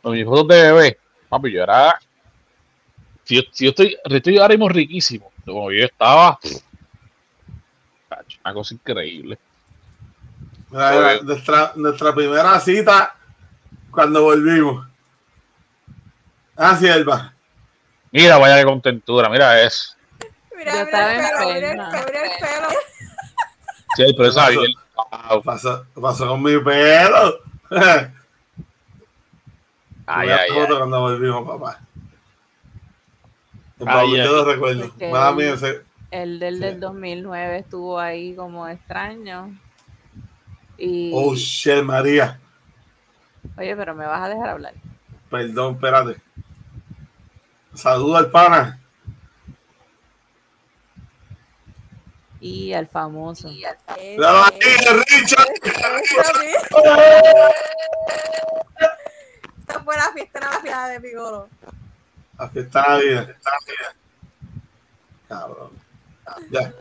Pero 0.00 0.14
mis 0.14 0.24
fotos 0.24 0.48
de 0.48 0.62
bebé, 0.62 0.98
papi, 1.28 1.52
yo 1.52 1.62
era. 1.62 1.98
Si 3.24 3.36
yo, 3.36 3.42
si 3.52 3.64
yo 3.64 3.70
estoy, 3.70 3.98
estoy 4.02 4.38
ahora 4.38 4.54
mismo 4.54 4.70
riquísimo, 4.70 5.30
como 5.44 5.70
yo 5.70 5.84
estaba, 5.84 6.38
Una 8.42 8.54
cosa 8.54 8.74
increíble. 8.74 9.38
Mira, 10.70 11.20
nuestra, 11.20 11.72
nuestra 11.76 12.14
primera 12.14 12.58
cita 12.60 13.14
cuando 13.90 14.22
volvimos. 14.22 14.86
Ah, 16.56 16.74
sierva. 16.76 17.34
Mira, 18.10 18.38
vaya 18.38 18.56
de 18.56 18.64
contentura, 18.64 19.28
mira 19.28 19.62
eso. 19.62 19.95
Mira, 20.66 20.80
el 20.80 20.88
pelo, 20.88 21.06
mira 21.54 21.70
el 21.70 21.76
pelo, 21.76 22.06
mira 22.06 22.22
el 22.24 22.30
pelo. 22.40 22.68
Sí, 23.96 24.04
pero 24.16 24.30
bien. 24.60 24.72
Wow. 25.30 25.42
Pasó, 25.42 25.86
pasó 26.00 26.26
con 26.28 26.42
mi 26.42 26.58
pelo. 26.58 27.38
Ay, 30.06 30.28
ay, 30.28 30.48
foto 30.50 30.72
ay. 30.72 30.78
cuando 30.78 31.00
volvimos, 31.00 31.46
papá. 31.48 31.80
El 33.80 33.88
Ay, 33.88 34.16
yo 34.16 34.22
ay. 34.22 34.28
lo 34.28 34.44
recuerdo. 34.44 34.84
Es 34.84 34.92
que- 34.92 35.10
Mala 35.10 35.32
mía, 35.32 35.54
ese- 35.54 35.82
El 36.10 36.38
del, 36.38 36.54
Sí. 36.56 36.60
del 36.60 36.80
2009 36.80 37.58
estuvo 37.58 37.98
ahí 37.98 38.34
como 38.36 38.66
extraño. 38.68 39.58
Y, 40.78 41.10
Oh, 41.14 41.34
shit, 41.34 41.82
María. 41.82 42.38
oye, 43.58 43.74
pero 43.76 43.94
me 43.94 44.06
vas 44.06 44.22
a 44.22 44.28
dejar 44.28 44.50
hablar. 44.50 44.74
Perdón, 45.30 45.74
espérate. 45.74 46.16
Saludo 47.74 48.16
al 48.16 48.30
pana. 48.30 48.78
Y 52.46 52.72
al 52.74 52.86
famoso. 52.86 53.48
Míralo 53.48 54.44
ahí, 54.44 54.60
Richard. 55.10 55.48
Esta 59.58 59.80
fue 59.84 59.96
la 59.96 60.12
fiesta 60.12 60.38
de 60.40 60.46
Navidad 60.46 60.90
de 60.90 61.00
Pigoro. 61.00 61.48
La 62.38 62.48
fiesta 62.48 62.98
de 62.98 63.14
Navidad. 63.14 63.36
Cabrón. 65.28 65.70
Ya. 66.50 66.72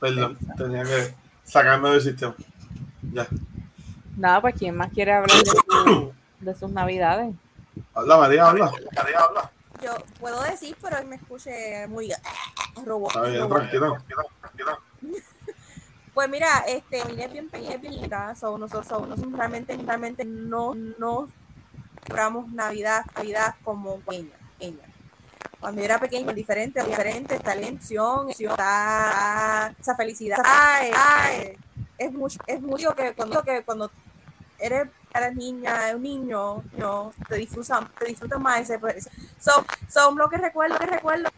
Perdón, 0.00 0.38
tenía 0.56 0.82
que 0.84 1.14
sacarme 1.44 1.90
del 1.90 2.00
sistema. 2.00 2.34
Ya. 3.12 3.26
Nada, 4.16 4.40
pues 4.40 4.54
¿quién 4.58 4.76
más 4.76 4.90
quiere 4.92 5.12
hablar 5.12 5.36
de, 5.36 5.44
su- 5.50 6.12
de 6.40 6.54
sus 6.54 6.70
navidades? 6.70 7.34
Habla, 7.94 8.16
María, 8.16 8.46
habla. 8.48 8.72
María, 8.94 9.18
habla. 9.20 9.50
Yo 9.82 9.94
puedo 10.18 10.42
decir, 10.42 10.74
pero 10.80 11.04
me 11.06 11.16
escuche 11.16 11.86
muy 11.88 12.10
robot. 12.84 13.10
Está 13.10 13.22
bien, 13.28 13.42
robot. 13.42 13.58
tranquilo. 13.58 13.98
tranquilo. 14.40 14.78
Pues 16.14 16.30
mira, 16.30 16.60
este, 16.66 17.04
mi 17.04 17.22
es 17.22 17.30
bien 17.30 17.50
pequeña, 17.50 17.74
es 17.74 17.80
bien 17.82 18.10
so, 18.36 18.56
nosotros, 18.56 18.86
so, 18.86 19.04
nosotros 19.04 19.32
realmente, 19.34 19.76
realmente 19.76 20.24
no, 20.24 20.74
no 20.74 21.28
celebramos 22.04 22.50
Navidad, 22.52 23.04
Navidad 23.14 23.54
como 23.62 24.00
pequeña, 24.00 24.34
pequeña. 24.58 24.82
Cuando 25.60 25.80
yo 25.80 25.84
era 25.84 25.98
pequeña, 26.00 26.32
diferente, 26.32 26.82
diferente, 26.82 27.34
está 27.34 27.54
la 27.54 27.66
emoción, 27.66 28.30
está 28.30 29.74
esa 29.78 29.94
felicidad, 29.94 30.38
ay, 30.42 30.90
ay, 30.94 31.58
es 31.98 32.12
mucho, 32.12 32.38
es 32.46 32.62
mucho 32.62 32.94
que 32.94 33.12
cuando, 33.12 33.42
que 33.42 33.62
cuando 33.62 33.90
eres, 34.58 34.88
eres 35.12 35.34
niña, 35.34 35.92
un 35.94 36.02
niño, 36.02 36.62
no, 36.78 37.12
te 37.28 37.36
disfrutan, 37.36 37.90
te 37.98 38.06
disfrutan 38.06 38.40
más 38.42 38.60
ese- 38.60 38.80
son, 39.38 39.66
son 39.88 40.16
lo 40.16 40.30
que 40.30 40.38
recuerdo, 40.38 40.78
que 40.78 40.86
recuerdo, 40.86 41.28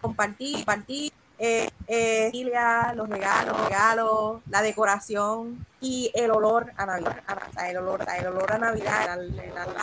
compartir, 0.00 0.56
compartir, 0.56 1.12
eh, 1.42 1.70
eh, 1.88 2.26
familia, 2.26 2.92
los 2.94 3.08
regalos, 3.08 3.58
regalos, 3.64 4.42
la 4.50 4.60
decoración 4.60 5.66
y 5.80 6.10
el 6.14 6.30
olor 6.30 6.70
a 6.76 6.84
Navidad, 6.84 7.16
el 7.66 7.78
olor, 7.78 8.04
el 8.18 8.26
olor 8.26 8.52
a 8.52 8.58
Navidad, 8.58 9.18
el 9.18 9.34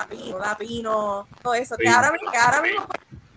pino, 0.07 0.37
la 0.39 0.55
pino, 0.55 1.27
todo 1.41 1.55
eso, 1.55 1.75
que 1.75 1.87
Sí. 1.87 1.89
ahora, 1.89 2.11
mismo- 2.11 2.31
que 2.31 2.37
ahora 2.37 2.61
mismo 2.61 2.85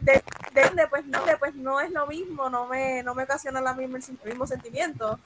de, 0.02 0.22
de 0.52 0.62
donde 0.62 0.86
pues 0.88 1.06
no, 1.06 1.24
de, 1.24 1.36
pues 1.38 1.54
no 1.54 1.80
es 1.80 1.90
lo 1.90 2.06
mismo, 2.06 2.50
no 2.50 2.66
me, 2.66 3.02
no 3.02 3.14
me 3.14 3.22
ocasiona 3.22 3.60
la 3.62 3.72
misma, 3.72 3.98
el 3.98 4.28
mismo 4.28 4.46
sentimiento. 4.46 5.18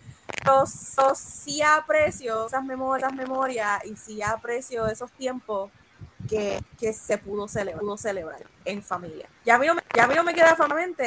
Pero 0.42 0.64
so- 0.66 1.14
sí 1.16 1.62
aprecio 1.62 2.46
esas 2.46 2.62
memorias, 2.64 3.08
esas 3.12 3.16
memorias 3.18 3.84
y 3.84 3.96
sí 3.96 4.22
aprecio 4.22 4.86
esos 4.86 5.10
tiempos 5.12 5.70
que, 6.28 6.60
que 6.78 6.92
se 6.92 7.18
pudo 7.18 7.48
celebrar, 7.48 7.80
pudo 7.80 7.96
celebrar 7.96 8.42
en 8.64 8.82
familia. 8.82 9.28
Ya 9.44 9.56
a 9.56 9.58
mí 9.58 9.66
no 9.66 9.74
me, 9.74 9.82
ya 9.96 10.04
a 10.04 10.06
mí 10.06 10.14
no 10.14 10.22
me 10.24 10.34
queda 10.34 10.54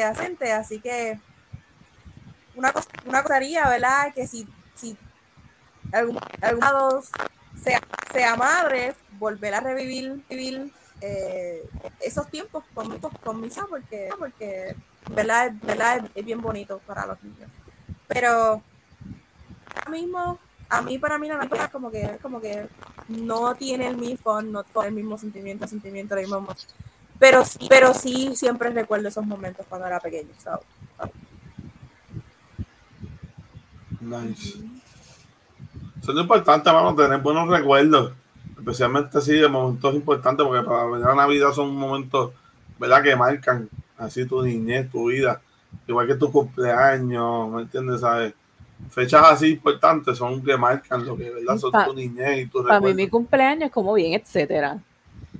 acente, 0.04 0.52
así 0.52 0.80
que 0.80 1.20
una 2.58 2.74
cosa, 2.74 2.90
una 3.06 3.22
¿verdad? 3.70 4.14
Que 4.14 4.28
si, 4.28 4.48
si 4.74 4.98
algún, 5.94 6.20
lado 6.60 7.02
sea, 7.64 7.82
sea 8.12 8.36
madre, 8.36 8.96
volver 9.20 9.54
a 9.54 9.60
revivir, 9.60 10.24
vivir 10.28 10.74
eh, 11.02 11.64
esos 12.02 12.28
tiempos 12.30 12.64
con, 12.74 13.00
con 13.00 13.40
mi 13.40 13.48
hija, 13.48 13.66
porque, 13.70 14.10
porque 14.18 14.76
¿verdad? 15.12 15.54
¿verdad? 15.62 16.10
Es 16.16 16.26
bien 16.26 16.42
bonito 16.42 16.80
para 16.86 17.06
los 17.06 17.22
niños. 17.24 17.50
Pero 18.08 18.62
ahora 19.76 19.92
mismo, 19.92 20.40
a 20.70 20.82
mí, 20.82 20.98
para 20.98 21.18
mí, 21.18 21.28
la 21.28 21.38
Navidad 21.38 21.72
como 21.72 21.92
que, 21.92 22.18
como 22.22 22.42
que 22.42 22.68
no 23.08 23.56
tiene 23.56 23.88
el 23.88 23.98
mismo, 23.98 24.42
no 24.42 24.64
tiene 24.64 24.88
el 24.88 24.94
mismo 24.94 25.18
sentimiento, 25.18 25.68
sentimiento, 25.68 26.16
la 26.16 26.22
misma, 26.22 26.44
Pero 27.20 27.46
sí, 27.46 27.68
pero 27.70 27.94
sí 27.94 28.36
siempre 28.36 28.72
recuerdo 28.72 29.10
esos 29.10 29.26
momentos 29.26 29.66
cuando 29.70 29.88
era 29.88 30.00
pequeño, 30.00 30.32
¿sabes? 30.40 30.66
Nice. 34.08 34.58
Eso 36.02 36.12
es 36.12 36.16
lo 36.16 36.22
importante, 36.22 36.70
vamos 36.70 36.96
tener 36.96 37.20
buenos 37.20 37.50
recuerdos. 37.50 38.14
Especialmente 38.58 39.18
así 39.18 39.34
de 39.34 39.48
momentos 39.48 39.94
importantes, 39.94 40.46
porque 40.46 40.64
para 40.64 40.86
venir 40.86 41.08
a 41.08 41.16
Navidad 41.16 41.52
son 41.52 41.76
momentos, 41.76 42.32
¿verdad? 42.80 43.04
Que 43.04 43.16
marcan 43.16 43.70
así 43.98 44.26
tu 44.26 44.42
niñez, 44.42 44.90
tu 44.90 45.08
vida. 45.10 45.42
Igual 45.88 46.08
que 46.08 46.16
tu 46.16 46.32
cumpleaños, 46.32 47.50
¿me 47.50 47.62
entiendes? 47.64 48.02
¿Sabes? 48.02 48.34
Fechas 48.90 49.24
así 49.26 49.52
importantes 49.54 50.18
son 50.18 50.44
que 50.44 50.56
marcan 50.58 51.06
lo 51.06 51.18
que, 51.18 51.30
¿verdad? 51.30 51.58
Son 51.58 51.72
Pa- 51.72 51.86
tu 51.86 51.94
niñez 51.94 52.46
y 52.46 52.46
tu 52.48 52.64
Para 52.64 52.80
mí 52.80 52.94
mi 52.94 53.08
cumpleaños 53.08 53.68
es 53.68 53.72
como 53.72 53.94
bien, 53.94 54.14
etcétera. 54.14 54.80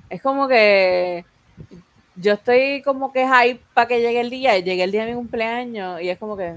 Es 0.10 0.22
como 0.22 0.48
que 0.48 1.24
yo 2.16 2.34
estoy 2.34 2.82
como 2.82 3.12
que 3.14 3.28
hype 3.28 3.62
para 3.74 3.88
que 3.88 4.00
llegue 4.00 4.22
el 4.22 4.30
día 4.30 4.58
y 4.58 4.64
llegue 4.64 4.84
el 4.84 4.92
día 4.92 5.06
de 5.06 5.12
mi 5.12 5.18
cumpleaños 5.18 6.02
y 6.02 6.10
es 6.10 6.18
como 6.18 6.36
que... 6.36 6.56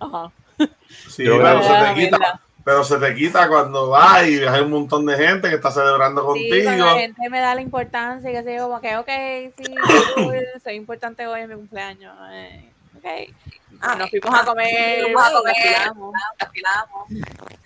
Ajá. 0.00 0.32
Sí, 1.08 1.24
pero 1.24 1.38
creo- 1.38 1.62
se 1.62 1.68
te 1.94 1.94
quita. 1.94 2.40
Pero 2.64 2.84
se 2.84 2.96
te 2.98 3.14
quita 3.16 3.48
cuando 3.48 3.88
vas 3.90 4.24
y 4.28 4.40
hay 4.44 4.60
un 4.60 4.70
montón 4.70 5.04
de 5.04 5.16
gente 5.16 5.48
que 5.48 5.56
está 5.56 5.72
celebrando 5.72 6.20
Sí, 6.34 6.48
contigo. 6.48 6.70
la 6.86 6.94
gente 6.94 7.28
me 7.28 7.40
da 7.40 7.56
la 7.56 7.60
importancia 7.60 8.30
y 8.30 8.44
que 8.44 8.54
yo, 8.56 8.68
como 8.68 8.80
que, 8.80 8.96
ok, 8.98 9.08
sí, 9.58 9.74
soy 10.62 10.74
importante 10.74 11.26
hoy 11.26 11.40
en 11.40 11.48
mi 11.48 11.56
cumpleaños. 11.56 12.14
eh, 12.30 12.70
ok. 12.98 13.34
Ah, 13.80 13.96
nos 13.96 14.10
fuimos 14.10 14.32
a 14.32 14.44
comer, 14.44 15.02
fuimos 15.02 15.22
a 15.26 15.32
comer. 15.32 15.54
vacilamos. 16.38 17.08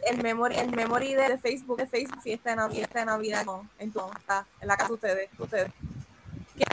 El 0.07 0.23
memory, 0.23 0.57
el 0.57 0.71
memory 0.71 1.15
de, 1.15 1.37
Facebook, 1.37 1.77
de 1.77 1.87
Facebook, 1.87 2.23
fiesta 2.23 2.51
de 2.51 2.57
Navidad, 2.57 2.77
fiesta 2.79 2.99
de 3.01 3.05
Navidad 3.07 3.45
no, 3.45 3.69
en 3.79 3.93
tu 3.93 4.01
está, 4.19 4.47
en 4.63 4.69
la 4.69 4.77
casa 4.79 4.89
de 4.89 4.95
ustedes, 4.95 5.29
ustedes. 5.39 5.69
¿Qué 6.57 6.65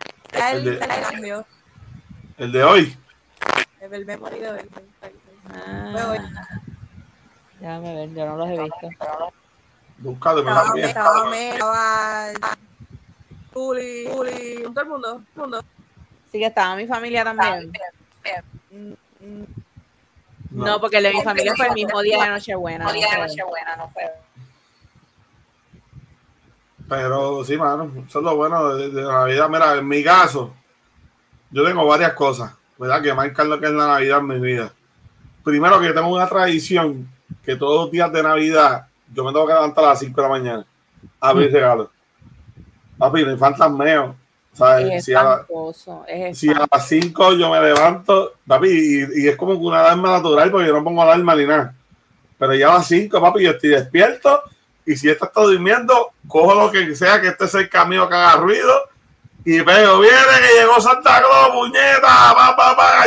el, 0.51 0.57
El 0.59 0.79
de-? 0.79 1.43
El 2.37 2.51
de 2.53 2.63
hoy. 2.63 2.97
El, 3.81 3.93
el 3.93 4.05
memory 4.05 4.39
de 4.39 4.49
hoy. 4.49 4.59
Ah, 5.49 6.17
déjame 7.59 7.95
ver, 7.95 8.13
yo 8.13 8.25
no 8.25 8.37
los 8.37 8.49
he 8.49 8.61
visto. 8.61 8.89
Búscate, 9.97 10.41
me 10.41 10.49
Estaba, 10.49 10.65
también. 10.67 10.87
estaba, 10.89 12.31
estaba 12.31 12.57
Juli, 13.53 14.07
Juli, 14.11 14.63
todo 14.63 14.81
el 14.81 14.89
mundo, 14.89 15.07
todo 15.35 15.45
el 15.45 15.51
mundo. 15.51 15.65
Sí 16.31 16.39
que 16.39 16.45
estaba 16.47 16.75
mi 16.75 16.87
familia 16.87 17.23
también. 17.23 17.71
Mm, 18.71 18.93
mm, 19.19 19.45
No, 20.51 20.79
porque 20.81 20.97
el 20.97 21.03
de 21.03 21.13
mi 21.13 21.21
familia 21.21 21.53
fue 21.55 21.67
el 21.67 21.73
mismo 21.73 22.01
día 22.01 22.23
de 22.23 22.29
Nochebuena. 22.29 22.85
no 23.77 23.89
fue. 23.89 24.11
Pero 26.89 27.43
sí, 27.43 27.55
mano, 27.57 27.91
eso 28.07 28.19
es 28.19 28.25
lo 28.25 28.35
bueno 28.35 28.75
de, 28.75 28.89
de 28.89 29.01
la 29.03 29.13
Navidad. 29.13 29.49
Mira, 29.49 29.75
en 29.75 29.87
mi 29.87 30.03
caso, 30.03 30.53
yo 31.49 31.63
tengo 31.65 31.85
varias 31.87 32.13
cosas, 32.13 32.53
¿verdad? 32.77 33.01
Que 33.01 33.13
marcan 33.13 33.49
lo 33.49 33.59
que 33.59 33.67
es 33.67 33.71
la 33.71 33.87
Navidad 33.87 34.19
en 34.19 34.27
mi 34.27 34.39
vida. 34.39 34.73
Primero 35.43 35.79
que 35.79 35.87
yo 35.87 35.93
tengo 35.93 36.09
una 36.09 36.27
tradición 36.27 37.07
que 37.43 37.55
todos 37.55 37.85
los 37.85 37.91
días 37.91 38.11
de 38.11 38.23
Navidad 38.23 38.87
yo 39.13 39.23
me 39.23 39.31
tengo 39.31 39.45
que 39.45 39.53
levantar 39.53 39.83
a 39.85 39.89
las 39.89 39.99
5 39.99 40.15
de 40.15 40.27
la 40.27 40.29
mañana 40.33 40.65
a 41.19 41.29
abrir 41.29 41.51
regalos. 41.51 41.89
Papi, 42.97 43.23
no 43.23 43.31
hay 43.31 43.37
fantasmeo. 43.37 44.15
¿sabes? 44.53 44.91
Es 44.93 45.05
Si 45.05 45.13
a, 45.13 45.23
la- 45.23 45.31
espantoso. 45.33 46.05
Es 46.07 46.37
si 46.37 46.49
a 46.49 46.65
las 46.71 46.87
5 46.87 47.33
yo 47.33 47.49
me 47.49 47.59
levanto, 47.61 48.33
papi, 48.47 48.67
y, 48.69 49.23
y 49.23 49.27
es 49.27 49.35
como 49.35 49.53
una 49.53 49.79
alarma 49.81 50.11
natural 50.11 50.51
porque 50.51 50.67
yo 50.67 50.73
no 50.73 50.83
pongo 50.83 51.01
alarma 51.01 51.35
ni 51.35 51.45
nada. 51.45 51.73
Pero 52.37 52.53
ya 52.55 52.71
a 52.71 52.77
las 52.77 52.87
5, 52.87 53.19
papi, 53.21 53.43
yo 53.43 53.51
estoy 53.51 53.69
despierto 53.71 54.41
y 54.85 54.95
si 54.95 55.09
esta 55.09 55.25
está 55.27 55.41
durmiendo, 55.41 56.11
cojo 56.27 56.53
lo 56.55 56.71
que 56.71 56.95
sea 56.95 57.19
que 57.21 57.29
esté 57.29 57.47
cerca 57.47 57.85
mío 57.85 58.07
que 58.07 58.15
haga 58.15 58.35
ruido 58.35 58.73
y 59.45 59.59
veo, 59.61 59.99
viene 59.99 60.17
que 60.17 60.59
llegó 60.61 60.79
Santa 60.79 61.19
Claus, 61.19 61.49
puñeta, 61.53 62.33
pa, 62.35 62.55
pa. 62.55 63.03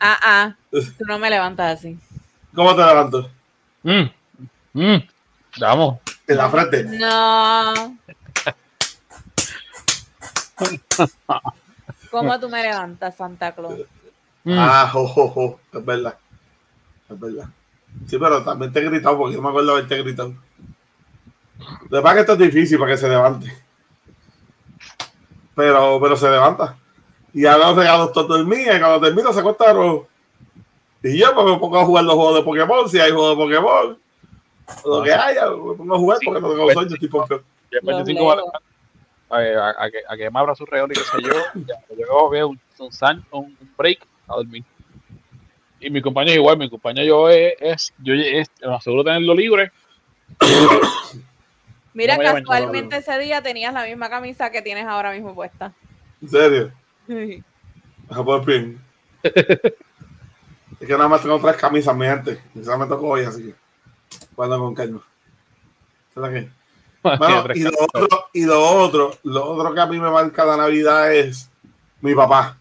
Ah, 0.00 0.18
ah. 0.22 0.56
Tú 0.98 1.04
no 1.06 1.18
me 1.18 1.30
levantas 1.30 1.78
así. 1.78 1.98
¿Cómo 2.54 2.74
te 2.74 2.84
levanto? 2.84 3.30
Mm, 3.82 4.04
mm, 4.72 5.08
Vamos. 5.60 5.98
En 6.26 6.36
la 6.36 6.48
frente. 6.48 6.84
No. 6.84 7.96
¿Cómo 12.10 12.40
tú 12.40 12.48
me 12.48 12.62
levantas, 12.62 13.16
Santa 13.16 13.52
Claus? 13.52 13.80
Mm. 14.44 14.56
Ah, 14.58 14.88
jo, 14.92 15.06
jo, 15.06 15.28
jo, 15.28 15.60
es 15.72 15.84
verdad. 15.84 16.16
Es 17.08 17.20
verdad. 17.20 17.48
Sí, 18.06 18.18
pero 18.18 18.42
también 18.44 18.72
te 18.72 18.80
he 18.80 18.84
gritado 18.84 19.18
porque 19.18 19.34
yo 19.34 19.42
me 19.42 19.48
acuerdo 19.48 19.68
de 19.68 19.72
haberte 19.74 20.02
gritado. 20.02 20.34
De 21.88 21.96
verdad 21.96 22.14
que 22.14 22.20
esto 22.20 22.32
es 22.32 22.38
difícil 22.38 22.78
para 22.78 22.92
que 22.92 22.98
se 22.98 23.08
levante. 23.08 23.52
Pero, 25.54 26.00
pero 26.00 26.16
se 26.16 26.30
levanta. 26.30 26.76
Y 27.32 27.46
ahora 27.46 27.68
los 27.68 27.76
regalos 27.76 28.12
todos 28.12 28.28
dormían 28.28 28.76
y 28.76 28.80
cuando 28.80 29.00
termina 29.00 29.32
se 29.32 29.40
rojo. 29.42 30.08
Y 31.04 31.18
yo 31.18 31.34
pues, 31.34 31.46
me 31.46 31.58
pongo 31.58 31.78
a 31.78 31.84
jugar 31.84 32.04
los 32.04 32.14
juegos 32.14 32.34
de 32.36 32.42
Pokémon, 32.42 32.88
si 32.88 32.98
hay 32.98 33.10
juegos 33.12 33.36
de 33.36 33.44
Pokémon. 33.44 33.98
Lo 34.86 35.02
que 35.02 35.12
haya, 35.12 35.50
me 35.50 35.74
pongo 35.74 35.94
a 35.94 35.98
jugar 35.98 36.18
porque 36.24 36.40
no 36.40 36.50
tengo 36.50 36.70
sueño, 36.72 36.94
estoy 36.94 37.08
pompeado. 37.08 37.42
Y 37.70 37.76
el 37.76 37.80
Los 37.84 37.96
25 38.06 38.26
va 38.26 38.36
Legos. 38.36 38.52
a, 39.28 39.36
a, 39.36 39.84
a 39.84 39.90
que, 39.90 39.98
a 40.08 40.16
que 40.16 40.30
me 40.30 40.38
abra 40.38 40.54
su 40.54 40.64
regalo 40.64 40.92
y 40.92 40.96
qué 40.96 41.02
sé 41.02 41.22
yo. 41.22 41.32
Ya, 41.66 41.74
yo 41.96 42.28
veo 42.30 42.48
un, 42.48 42.60
un, 42.78 42.92
san- 42.92 43.24
un 43.30 43.44
un 43.60 43.70
break 43.76 43.98
a 44.28 44.36
dormir. 44.36 44.64
Y 45.80 45.90
mi 45.90 46.00
compañero 46.00 46.40
igual, 46.40 46.56
mi 46.56 46.70
compañero 46.70 47.06
yo 47.06 47.28
es, 47.28 47.54
es 47.60 47.94
yo 47.98 48.14
es, 48.14 48.50
me 48.62 48.74
aseguro 48.74 49.04
tenerlo 49.04 49.34
libre. 49.34 49.70
Mira, 51.92 52.16
No 52.16 52.22
casualmente 52.22 52.96
ese 52.96 53.18
día 53.18 53.42
tenías 53.42 53.74
la 53.74 53.84
misma 53.84 54.08
camisa 54.08 54.50
que 54.50 54.62
tienes 54.62 54.86
ahora 54.86 55.12
mismo 55.12 55.34
puesta. 55.34 55.72
En 56.22 56.28
serio. 56.28 56.72
Sí. 57.06 57.42
Fin. 58.46 58.80
es 60.80 60.86
que 60.86 60.92
nada 60.94 61.08
más 61.08 61.22
tengo 61.22 61.38
tres 61.40 61.56
camisas, 61.56 61.96
mi 61.96 62.06
gente. 62.06 62.40
Quizás 62.52 62.78
me 62.78 62.86
tocó 62.86 63.08
hoy, 63.08 63.24
así 63.24 63.42
que. 63.44 63.54
Cuando 64.34 64.58
con 64.58 64.74
calma. 64.74 65.00
Bueno, 67.18 67.44
y, 67.54 67.60
lo 67.64 67.70
otro, 67.80 68.08
y 68.32 68.44
lo 68.46 68.62
otro, 68.66 69.18
lo 69.24 69.44
otro 69.44 69.74
que 69.74 69.80
a 69.80 69.86
mí 69.86 70.00
me 70.00 70.10
marca 70.10 70.44
la 70.44 70.56
Navidad 70.56 71.12
es 71.14 71.50
mi 72.00 72.14
papá. 72.14 72.56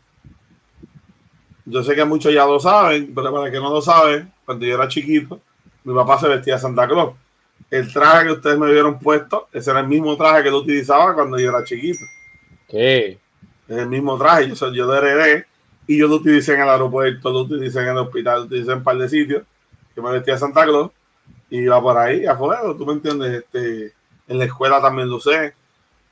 Yo 1.66 1.82
sé 1.82 1.95
que 1.95 2.03
muchos 2.03 2.34
ya 2.34 2.45
lo 2.45 2.59
saben, 2.59 3.14
pero 3.16 3.32
para 3.34 3.49
que 3.49 3.57
no 3.59 3.70
lo 3.70 3.82
saben, 3.82 4.32
cuando 4.43 4.66
yo 4.66 4.76
era 4.76 4.88
chiquito, 4.89 5.39
mi 5.86 5.93
papá 5.93 6.20
se 6.20 6.28
vestía 6.28 6.55
de 6.55 6.59
Santa 6.59 6.88
Claus. 6.88 7.14
El 7.72 7.91
traje 7.93 8.26
que 8.26 8.32
ustedes 8.34 8.59
me 8.59 8.70
vieron 8.72 8.99
puesto, 8.99 9.47
ese 9.53 9.72
era 9.72 9.80
el 9.80 9.88
mismo 9.88 10.18
traje 10.18 10.43
que 10.43 10.51
lo 10.51 10.57
utilizaba 10.57 11.14
cuando 11.14 11.39
yo 11.39 11.49
era 11.49 11.64
chiquito. 11.64 12.03
¿Qué? 12.68 13.18
Es 13.68 13.78
el 13.78 13.88
mismo 13.88 14.18
traje, 14.18 14.49
yo, 14.49 14.55
soy- 14.57 14.76
yo 14.76 14.86
lo 14.86 14.93
heredé 14.95 15.45
y 15.88 15.98
yo 15.98 16.08
lo 16.08 16.16
utilicé 16.16 16.54
en 16.54 16.62
el 16.62 16.70
aeropuerto, 16.70 17.32
lo 17.32 17.42
utilicé 17.42 17.82
en 17.82 17.90
el 17.90 17.98
hospital, 17.98 18.40
lo 18.40 18.46
utilicé 18.46 18.72
en 18.72 18.78
un 18.78 18.84
par 18.84 18.98
de 18.98 19.10
sitios. 19.10 19.44
Yo 19.96 20.04
me 20.04 20.12
vestía 20.12 20.36
de 20.36 20.40
Santa 20.40 20.64
Claus 20.64 20.92
y 21.50 21.60
iba 21.60 21.82
por 21.82 21.98
ahí 21.98 22.26
afuera, 22.26 22.62
tú 22.78 22.86
me 22.86 22.94
entiendes, 22.94 23.44
este, 23.44 23.94
en 24.28 24.40
la 24.40 24.46
escuela 24.46 24.82
también 24.82 25.10
lo 25.10 25.18
usé. 25.18 25.54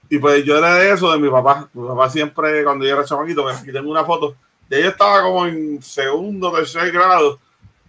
Y 0.09 0.19
pues 0.19 0.43
yo 0.43 0.57
heredé 0.57 0.91
eso 0.91 1.11
de 1.11 1.19
mi 1.19 1.29
papá. 1.29 1.69
Mi 1.73 1.87
papá 1.87 2.09
siempre, 2.09 2.63
cuando 2.65 2.85
yo 2.85 2.93
era 2.93 3.05
chamaquito, 3.05 3.45
me 3.45 3.53
aquí 3.53 3.71
tengo 3.71 3.89
una 3.89 4.03
foto. 4.03 4.35
De 4.67 4.79
ella 4.79 4.89
estaba 4.89 5.21
como 5.21 5.45
en 5.47 5.81
segundo, 5.81 6.51
tercer 6.51 6.91
grado, 6.91 7.39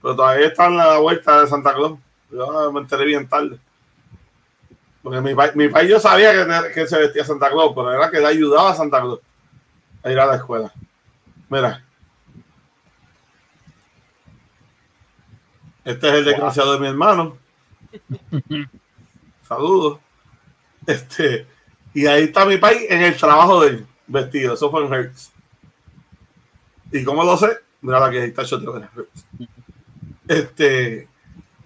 pero 0.00 0.14
todavía 0.14 0.46
está 0.46 0.66
en 0.66 0.76
la 0.76 0.98
vuelta 0.98 1.40
de 1.40 1.48
Santa 1.48 1.74
Claus. 1.74 1.98
Yo 2.30 2.72
me 2.72 2.80
enteré 2.80 3.04
bien 3.04 3.28
tarde. 3.28 3.58
Porque 5.02 5.20
mi 5.20 5.34
país, 5.34 5.56
mi 5.56 5.68
país 5.68 5.90
yo 5.90 5.98
sabía 5.98 6.32
que, 6.32 6.72
que 6.72 6.86
se 6.86 6.96
vestía 6.96 7.24
Santa 7.24 7.50
Claus, 7.50 7.72
pero 7.74 7.92
era 7.92 8.08
que 8.08 8.20
le 8.20 8.26
ayudaba 8.26 8.70
a 8.70 8.74
Santa 8.74 9.00
Claus 9.00 9.18
a 10.04 10.10
ir 10.12 10.18
a 10.18 10.26
la 10.26 10.36
escuela. 10.36 10.72
Mira. 11.52 11.84
Este 15.84 16.08
es 16.08 16.14
el 16.14 16.24
desgraciado 16.24 16.72
de 16.72 16.80
mi 16.80 16.86
hermano. 16.86 17.36
Saludos. 19.46 19.98
Este, 20.86 21.46
y 21.92 22.06
ahí 22.06 22.22
está 22.24 22.46
mi 22.46 22.56
país 22.56 22.86
en 22.88 23.02
el 23.02 23.14
trabajo 23.18 23.60
de 23.60 23.68
él, 23.68 23.86
vestido. 24.06 24.54
Eso 24.54 24.70
fue 24.70 24.86
en 24.86 24.94
Hertz. 24.94 25.30
¿Y 26.90 27.04
cómo 27.04 27.22
lo 27.22 27.36
sé? 27.36 27.58
Mira 27.82 28.00
la 28.00 28.10
que 28.10 28.22
ahí 28.22 28.28
está 28.30 28.44
shoteo 28.44 28.72
de 28.72 28.86
Hertz. 28.86 29.26
Este, 30.28 31.06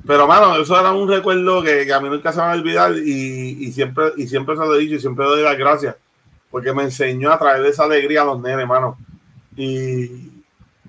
pero 0.04 0.26
mano, 0.26 0.56
eso 0.56 0.80
era 0.80 0.90
un 0.90 1.08
recuerdo 1.08 1.62
que, 1.62 1.86
que 1.86 1.94
a 1.94 2.00
mí 2.00 2.08
nunca 2.08 2.32
se 2.32 2.38
me 2.38 2.46
va 2.46 2.52
a 2.54 2.56
olvidar 2.56 2.92
y, 2.96 3.66
y 3.66 3.70
siempre, 3.70 4.06
y 4.16 4.26
siempre 4.26 4.56
se 4.56 4.62
lo 4.62 4.74
he 4.74 4.80
dicho 4.80 4.96
y 4.96 5.00
siempre 5.00 5.26
doy 5.26 5.44
las 5.44 5.56
gracias 5.56 5.94
porque 6.50 6.72
me 6.72 6.84
enseñó 6.84 7.30
a 7.30 7.38
traer 7.38 7.64
esa 7.66 7.84
alegría 7.84 8.22
a 8.22 8.24
los 8.24 8.40
nenes, 8.40 8.66
mano. 8.66 8.98
Y, 9.56 10.44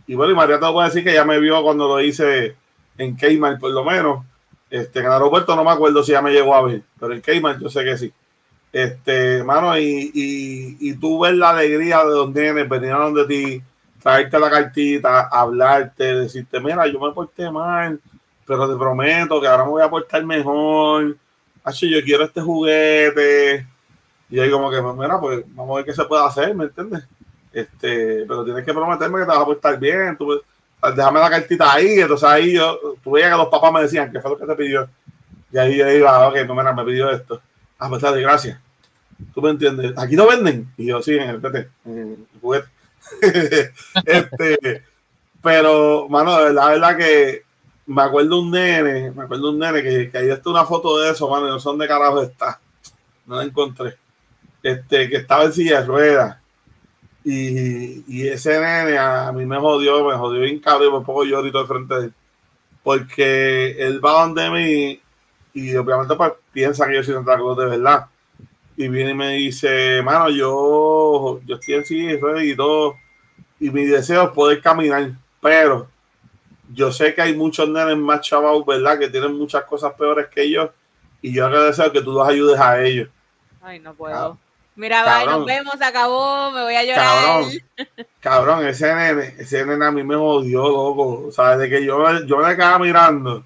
y 0.07 0.15
bueno, 0.15 0.33
y 0.33 0.35
María 0.35 0.59
te 0.59 0.71
puede 0.71 0.87
decir 0.87 1.03
que 1.03 1.13
ya 1.13 1.25
me 1.25 1.39
vio 1.39 1.61
cuando 1.63 1.87
lo 1.87 2.01
hice 2.01 2.55
en 2.97 3.15
Kmart, 3.15 3.59
por 3.59 3.71
lo 3.71 3.83
menos. 3.83 4.25
Este, 4.69 4.99
en 4.99 5.07
aeropuerto 5.07 5.55
no 5.55 5.63
me 5.63 5.71
acuerdo 5.71 6.03
si 6.03 6.11
ya 6.11 6.21
me 6.21 6.31
llegó 6.31 6.53
a 6.53 6.61
ver, 6.61 6.83
pero 6.99 7.13
en 7.13 7.21
Kmart 7.21 7.61
yo 7.61 7.69
sé 7.69 7.83
que 7.83 7.97
sí. 7.97 8.13
Este, 8.71 9.43
mano, 9.43 9.77
y, 9.77 10.11
y, 10.13 10.93
tú 10.95 11.19
ves 11.19 11.33
la 11.33 11.51
alegría 11.51 11.99
de 11.99 12.15
los 12.15 12.29
nenes 12.31 12.67
venir 12.67 12.91
a 12.91 12.97
donde 12.97 13.25
ti, 13.25 13.63
traerte 14.01 14.39
la 14.39 14.49
cartita, 14.49 15.27
hablarte, 15.29 16.03
decirte, 16.15 16.59
mira, 16.59 16.85
yo 16.87 16.99
me 16.99 17.13
porté 17.13 17.49
mal, 17.49 17.99
pero 18.45 18.69
te 18.69 18.77
prometo 18.77 19.41
que 19.41 19.47
ahora 19.47 19.63
me 19.63 19.71
voy 19.71 19.81
a 19.81 19.89
portar 19.89 20.23
mejor. 20.25 21.17
Hacho, 21.63 21.85
yo 21.87 22.01
quiero 22.03 22.25
este 22.25 22.41
juguete. 22.41 23.65
Y 24.29 24.39
ahí 24.39 24.51
como 24.51 24.69
que, 24.69 24.81
pues, 24.81 24.95
mira, 24.95 25.19
pues 25.19 25.43
vamos 25.47 25.73
a 25.73 25.75
ver 25.77 25.85
qué 25.85 25.93
se 25.93 26.05
puede 26.05 26.25
hacer, 26.25 26.53
¿me 26.53 26.65
entiendes? 26.65 27.07
Este, 27.57 28.23
pero 28.27 28.45
tienes 28.45 28.63
que 28.63 28.71
prometerme 28.71 29.17
que 29.17 29.25
te 29.25 29.31
vas 29.31 29.39
a 29.39 29.45
portar 29.45 29.79
bien, 29.79 30.15
tú, 30.15 30.39
déjame 30.95 31.19
la 31.19 31.29
cartita 31.31 31.73
ahí, 31.73 32.01
entonces 32.01 32.29
ahí 32.29 32.53
yo, 32.53 32.79
tú 33.03 33.13
que 33.13 33.27
los 33.29 33.47
papás 33.47 33.73
me 33.73 33.81
decían, 33.81 34.11
¿qué 34.11 34.21
fue 34.21 34.29
lo 34.29 34.37
que 34.37 34.45
te 34.45 34.53
pidió? 34.53 34.87
Y 35.51 35.57
ahí 35.57 35.75
yo 35.75 35.89
iba, 35.89 36.27
ok, 36.27 36.35
no, 36.45 36.53
mira, 36.53 36.71
me 36.71 36.85
pidió 36.85 37.09
esto. 37.09 37.41
Ah, 37.79 37.89
pues 37.89 38.03
dale, 38.03 38.21
gracias. 38.21 38.59
¿Tú 39.33 39.41
me 39.41 39.49
entiendes? 39.49 39.97
¿Aquí 39.97 40.15
no 40.15 40.27
venden? 40.27 40.71
Y 40.77 40.85
yo, 40.85 41.01
sí, 41.01 41.15
en 41.15 41.29
el 41.31 41.41
PT, 41.41 41.69
en 41.85 41.97
el 41.97 42.27
juguete. 42.39 42.67
este, 44.05 44.83
pero, 45.41 46.07
mano, 46.09 46.37
de 46.37 46.43
verdad, 46.43 46.63
la 46.63 46.69
verdad 46.69 46.97
que 46.97 47.43
me 47.87 48.03
acuerdo 48.03 48.39
un 48.39 48.51
nene, 48.51 49.09
me 49.09 49.23
acuerdo 49.23 49.49
un 49.49 49.57
nene 49.57 49.81
que, 49.81 50.11
que 50.11 50.17
ahí 50.19 50.29
está 50.29 50.51
una 50.51 50.65
foto 50.65 50.99
de 50.99 51.09
eso, 51.09 51.27
mano, 51.27 51.47
no 51.47 51.59
sé 51.59 51.69
dónde 51.69 51.87
carajo 51.87 52.21
está. 52.21 52.59
No 53.25 53.37
la 53.37 53.45
encontré. 53.45 53.97
Este, 54.61 55.09
que 55.09 55.17
estaba 55.17 55.45
en 55.45 55.53
silla 55.53 55.81
de 55.81 55.87
ruedas. 55.87 56.37
Y, 57.29 58.05
y, 58.07 58.25
ese 58.29 58.57
nene 58.57 58.97
a 58.97 59.33
mí 59.33 59.45
me 59.45 59.59
jodió, 59.59 60.07
me 60.07 60.15
jodió 60.15 60.43
bien 60.43 60.59
cabrón, 60.59 60.91
por 60.91 61.03
poco 61.03 61.25
yo 61.25 61.35
ahorita 61.35 61.59
de 61.59 61.65
frente 61.65 61.95
de 61.95 62.05
él. 62.05 62.13
Porque 62.83 63.71
él 63.79 63.99
va 64.03 64.21
donde 64.21 64.49
mí 64.49 65.01
y 65.53 65.75
obviamente 65.75 66.15
pues 66.15 66.31
piensa 66.53 66.87
que 66.87 66.95
yo 66.95 67.03
soy 67.03 67.15
Santa 67.15 67.35
Cruz 67.35 67.57
de 67.57 67.65
verdad. 67.65 68.05
Y 68.77 68.87
viene 68.87 69.11
y 69.11 69.13
me 69.13 69.33
dice, 69.33 70.01
mano, 70.03 70.29
yo, 70.29 71.41
yo 71.45 71.55
estoy 71.55 71.83
silla 71.83 72.43
y 72.43 72.55
todo. 72.55 72.95
Y 73.59 73.71
mi 73.71 73.83
deseo 73.83 74.23
es 74.23 74.29
poder 74.29 74.61
caminar, 74.61 75.11
pero 75.41 75.89
yo 76.73 76.93
sé 76.93 77.13
que 77.13 77.23
hay 77.23 77.35
muchos 77.35 77.67
nenes 77.67 77.97
más 77.97 78.21
chavados, 78.21 78.65
¿verdad? 78.65 78.99
Que 78.99 79.09
tienen 79.09 79.33
muchas 79.33 79.65
cosas 79.65 79.91
peores 79.95 80.27
que 80.27 80.43
ellos. 80.43 80.69
Y 81.21 81.33
yo 81.33 81.45
agradezco 81.45 81.91
que 81.91 82.01
tú 82.01 82.13
los 82.13 82.25
ayudes 82.25 82.57
a 82.57 82.81
ellos. 82.81 83.09
Ay, 83.61 83.79
no 83.79 83.93
puedo. 83.95 84.37
Mira, 84.77 85.03
bye, 85.03 85.25
nos 85.25 85.43
vemos, 85.43 85.73
se 85.75 85.83
acabó, 85.83 86.51
me 86.51 86.61
voy 86.61 86.75
a 86.75 86.83
llorar. 86.83 87.05
Cabrón, 87.05 87.51
cabrón, 88.21 88.67
ese 88.67 88.93
nene, 88.93 89.33
ese 89.39 89.65
nene 89.65 89.83
a 89.83 89.91
mí 89.91 90.03
me 90.03 90.15
odió, 90.15 90.61
loco. 90.69 91.25
O 91.27 91.31
sea, 91.31 91.57
desde 91.57 91.77
que 91.77 91.83
yo, 91.83 92.23
yo 92.25 92.37
me 92.37 92.55
quedaba 92.55 92.77
mirando 92.77 93.43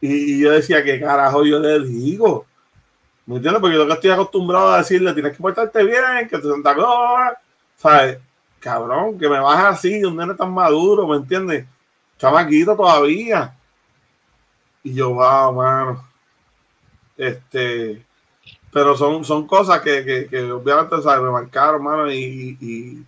y, 0.00 0.34
y, 0.34 0.40
yo 0.40 0.50
decía, 0.50 0.82
¿qué 0.82 1.00
carajo 1.00 1.44
yo 1.44 1.60
le 1.60 1.78
digo? 1.86 2.46
¿Me 3.26 3.36
entiendes? 3.36 3.60
Porque 3.60 3.76
yo 3.76 3.86
que 3.86 3.92
estoy 3.92 4.10
acostumbrado 4.10 4.72
a 4.72 4.78
decirle, 4.78 5.14
tienes 5.14 5.36
que 5.36 5.42
portarte 5.42 5.84
bien, 5.84 6.28
que 6.28 6.36
te 6.36 6.48
Santa 6.48 6.74
Claus, 6.74 7.34
¿sabes? 7.76 8.18
Cabrón, 8.58 9.16
que 9.20 9.28
me 9.28 9.38
bajas 9.38 9.78
así, 9.78 10.04
un 10.04 10.16
nene 10.16 10.34
tan 10.34 10.52
maduro, 10.52 11.06
¿me 11.06 11.16
entiendes? 11.16 11.64
Chamaquito 12.18 12.74
todavía. 12.76 13.54
Y 14.82 14.94
yo, 14.94 15.14
wow, 15.14 15.52
mano. 15.52 16.04
Este, 17.16 18.04
pero 18.76 18.94
son, 18.94 19.24
son 19.24 19.46
cosas 19.46 19.80
que, 19.80 20.28
que, 20.28 20.52
obviamente 20.52 21.00
¿sabes? 21.00 21.22
me 21.22 21.30
marcaron, 21.30 21.82
mano, 21.82 22.12
y, 22.12 22.58
y, 22.60 23.06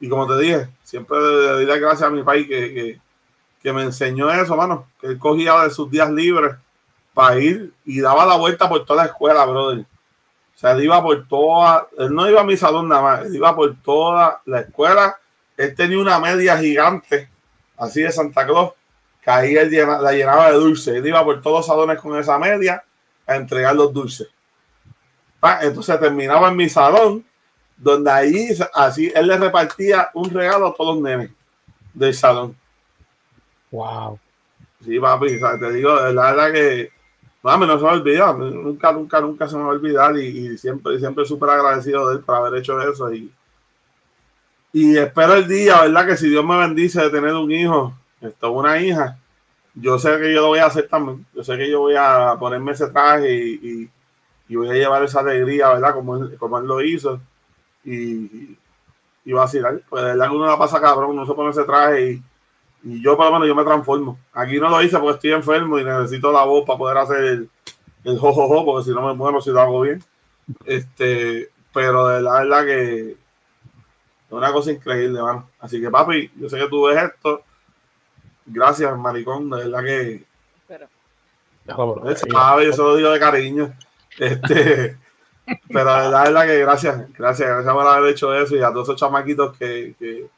y, 0.00 0.08
como 0.08 0.26
te 0.26 0.42
dije, 0.42 0.68
siempre 0.82 1.16
le 1.20 1.52
doy 1.52 1.66
las 1.66 1.78
gracias 1.78 2.08
a 2.08 2.10
mi 2.10 2.24
país 2.24 2.48
que, 2.48 2.74
que, 2.74 3.00
que, 3.62 3.72
me 3.72 3.84
enseñó 3.84 4.28
eso, 4.32 4.56
mano, 4.56 4.88
que 5.00 5.06
él 5.06 5.18
cogía 5.20 5.62
de 5.62 5.70
sus 5.70 5.88
días 5.88 6.10
libres 6.10 6.56
para 7.12 7.38
ir 7.38 7.72
y 7.84 8.00
daba 8.00 8.26
la 8.26 8.36
vuelta 8.36 8.68
por 8.68 8.84
toda 8.84 9.04
la 9.04 9.08
escuela, 9.10 9.44
brother. 9.46 9.82
O 9.82 10.58
sea, 10.58 10.72
él 10.72 10.82
iba 10.82 11.00
por 11.00 11.28
toda, 11.28 11.86
él 11.96 12.12
no 12.12 12.28
iba 12.28 12.40
a 12.40 12.44
mi 12.44 12.56
salón 12.56 12.88
nada 12.88 13.02
más, 13.02 13.26
él 13.26 13.36
iba 13.36 13.54
por 13.54 13.72
toda 13.82 14.42
la 14.46 14.62
escuela. 14.62 15.16
Él 15.56 15.76
tenía 15.76 16.00
una 16.00 16.18
media 16.18 16.58
gigante, 16.58 17.30
así 17.76 18.02
de 18.02 18.10
Santa 18.10 18.44
Claus, 18.44 18.72
que 19.22 19.30
ahí 19.30 19.54
él 19.54 19.70
la 19.70 20.10
llenaba 20.10 20.50
de 20.50 20.56
dulces. 20.56 20.96
Él 20.96 21.06
iba 21.06 21.22
por 21.22 21.40
todos 21.40 21.58
los 21.58 21.66
salones 21.66 22.00
con 22.00 22.18
esa 22.18 22.36
media 22.36 22.82
a 23.28 23.36
entregar 23.36 23.76
los 23.76 23.92
dulces. 23.92 24.33
Entonces 25.62 26.00
terminaba 26.00 26.48
en 26.48 26.56
mi 26.56 26.68
salón, 26.68 27.24
donde 27.76 28.10
ahí 28.10 28.48
así 28.74 29.12
él 29.14 29.26
le 29.26 29.36
repartía 29.36 30.10
un 30.14 30.30
regalo 30.30 30.68
a 30.68 30.74
todos 30.74 30.94
los 30.94 31.02
nenes 31.02 31.30
del 31.92 32.14
salón. 32.14 32.56
Wow. 33.70 34.18
Sí, 34.84 34.98
papi, 35.00 35.40
te 35.58 35.72
digo, 35.72 35.94
la 36.10 36.32
verdad 36.32 36.52
que 36.52 36.90
mami, 37.44 37.66
no 37.66 37.74
se 37.74 37.80
me 37.80 37.84
va 37.84 37.90
a 37.92 37.96
olvidar, 37.96 38.38
nunca, 38.38 38.90
nunca, 38.90 39.20
nunca 39.20 39.48
se 39.48 39.56
me 39.56 39.62
va 39.62 39.68
a 39.68 39.72
olvidar 39.72 40.16
y, 40.16 40.26
y 40.26 40.58
siempre, 40.58 40.98
siempre 40.98 41.26
súper 41.26 41.50
agradecido 41.50 42.08
de 42.08 42.16
él 42.16 42.22
por 42.22 42.36
haber 42.36 42.58
hecho 42.58 42.80
eso 42.80 43.12
y, 43.12 43.30
y 44.72 44.96
espero 44.96 45.34
el 45.34 45.46
día, 45.46 45.82
¿verdad? 45.82 46.06
Que 46.06 46.16
si 46.16 46.30
Dios 46.30 46.44
me 46.44 46.56
bendice 46.56 47.02
de 47.02 47.10
tener 47.10 47.34
un 47.34 47.52
hijo, 47.52 47.94
esto 48.22 48.50
una 48.50 48.80
hija, 48.80 49.18
yo 49.74 49.98
sé 49.98 50.16
que 50.18 50.32
yo 50.32 50.40
lo 50.40 50.48
voy 50.48 50.60
a 50.60 50.66
hacer 50.66 50.88
también, 50.88 51.26
yo 51.34 51.44
sé 51.44 51.58
que 51.58 51.70
yo 51.70 51.80
voy 51.80 51.94
a 51.98 52.34
ponerme 52.38 52.72
ese 52.72 52.88
traje 52.88 53.34
y, 53.34 53.60
y 53.62 53.90
y 54.48 54.56
voy 54.56 54.68
a 54.68 54.74
llevar 54.74 55.02
esa 55.02 55.20
alegría, 55.20 55.70
¿verdad? 55.70 55.94
Como 55.94 56.16
él, 56.16 56.36
como 56.38 56.58
él 56.58 56.66
lo 56.66 56.82
hizo. 56.82 57.20
Y, 57.84 58.56
y 59.24 59.32
vacilar. 59.32 59.80
Pues 59.88 60.02
de 60.02 60.10
verdad 60.10 60.28
que 60.28 60.36
uno 60.36 60.46
la 60.46 60.58
pasa 60.58 60.80
cabrón, 60.80 61.10
uno 61.10 61.26
se 61.26 61.34
pone 61.34 61.50
ese 61.50 61.64
traje 61.64 62.10
y, 62.12 62.22
y 62.84 63.02
yo 63.02 63.16
por 63.16 63.26
lo 63.26 63.32
menos 63.32 63.48
yo 63.48 63.54
me 63.54 63.64
transformo. 63.64 64.18
Aquí 64.32 64.58
no 64.58 64.68
lo 64.68 64.82
hice 64.82 64.98
porque 64.98 65.14
estoy 65.14 65.32
enfermo 65.32 65.78
y 65.78 65.84
necesito 65.84 66.32
la 66.32 66.44
voz 66.44 66.64
para 66.66 66.78
poder 66.78 66.98
hacer 66.98 67.24
el, 67.24 67.50
el 68.04 68.18
jojojo, 68.18 68.64
porque 68.64 68.84
si 68.84 68.94
no 68.94 69.06
me 69.06 69.14
muero 69.14 69.40
si 69.40 69.50
lo 69.50 69.60
hago 69.60 69.80
bien. 69.80 70.02
Este, 70.66 71.50
pero 71.72 72.08
de 72.08 72.22
la 72.22 72.40
verdad 72.40 72.64
que 72.64 73.10
es 73.12 73.16
una 74.30 74.52
cosa 74.52 74.72
increíble, 74.72 75.20
mano. 75.20 75.48
Así 75.58 75.80
que 75.80 75.90
papi, 75.90 76.30
yo 76.36 76.48
sé 76.48 76.58
que 76.58 76.68
tú 76.68 76.84
ves 76.84 77.02
esto. 77.02 77.42
Gracias, 78.46 78.96
maricón, 78.98 79.48
de 79.50 79.56
verdad 79.56 79.82
que. 79.82 80.24
Pero. 80.68 80.88
Sabe, 82.30 82.66
yo 82.66 82.72
se 82.72 82.82
lo 82.82 82.96
digo 82.96 83.10
de 83.10 83.18
cariño. 83.18 83.72
Este, 84.18 84.96
pero 85.68 85.84
la 85.84 86.22
verdad 86.24 86.46
que 86.46 86.58
gracias, 86.60 87.12
gracias, 87.12 87.48
gracias 87.48 87.74
por 87.74 87.86
haber 87.86 88.10
hecho 88.10 88.34
eso 88.34 88.56
y 88.56 88.62
a 88.62 88.72
todos 88.72 88.88
esos 88.88 89.00
chamaquitos 89.00 89.56
que, 89.56 89.94
que, 89.98 90.28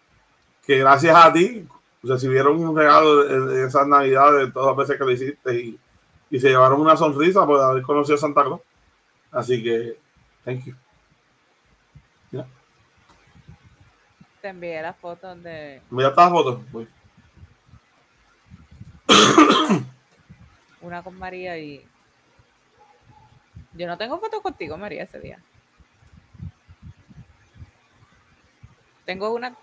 que 0.64 0.78
gracias 0.78 1.14
a 1.14 1.32
ti 1.32 1.66
recibieron 2.02 2.58
un 2.58 2.76
regalo 2.76 3.52
en, 3.52 3.66
esas 3.66 3.86
navidades, 3.86 4.52
todas 4.52 4.68
las 4.68 4.76
veces 4.76 4.98
que 4.98 5.04
lo 5.04 5.10
hiciste 5.10 5.54
y, 5.54 5.78
y, 6.30 6.40
se 6.40 6.48
llevaron 6.48 6.80
una 6.80 6.96
sonrisa 6.96 7.46
por 7.46 7.60
haber 7.60 7.82
conocido 7.82 8.16
a 8.16 8.18
Santa 8.18 8.44
Claus. 8.44 8.60
Así 9.30 9.62
que, 9.62 9.98
thank 10.44 10.64
you. 10.64 10.74
Yeah. 12.30 12.46
Te 14.40 14.48
envié 14.48 14.82
la 14.82 14.94
foto 14.94 15.34
de. 15.36 15.82
Mira 15.90 16.08
esta 16.08 16.30
foto. 16.30 16.64
Voy. 16.72 16.88
Una 20.80 21.02
con 21.02 21.18
María 21.18 21.58
y 21.58 21.86
yo 23.76 23.86
no 23.86 23.98
tengo 23.98 24.18
fotos 24.18 24.40
contigo, 24.40 24.76
María, 24.76 25.04
ese 25.04 25.20
día. 25.20 25.38
Tengo 29.04 29.32
una, 29.32 29.54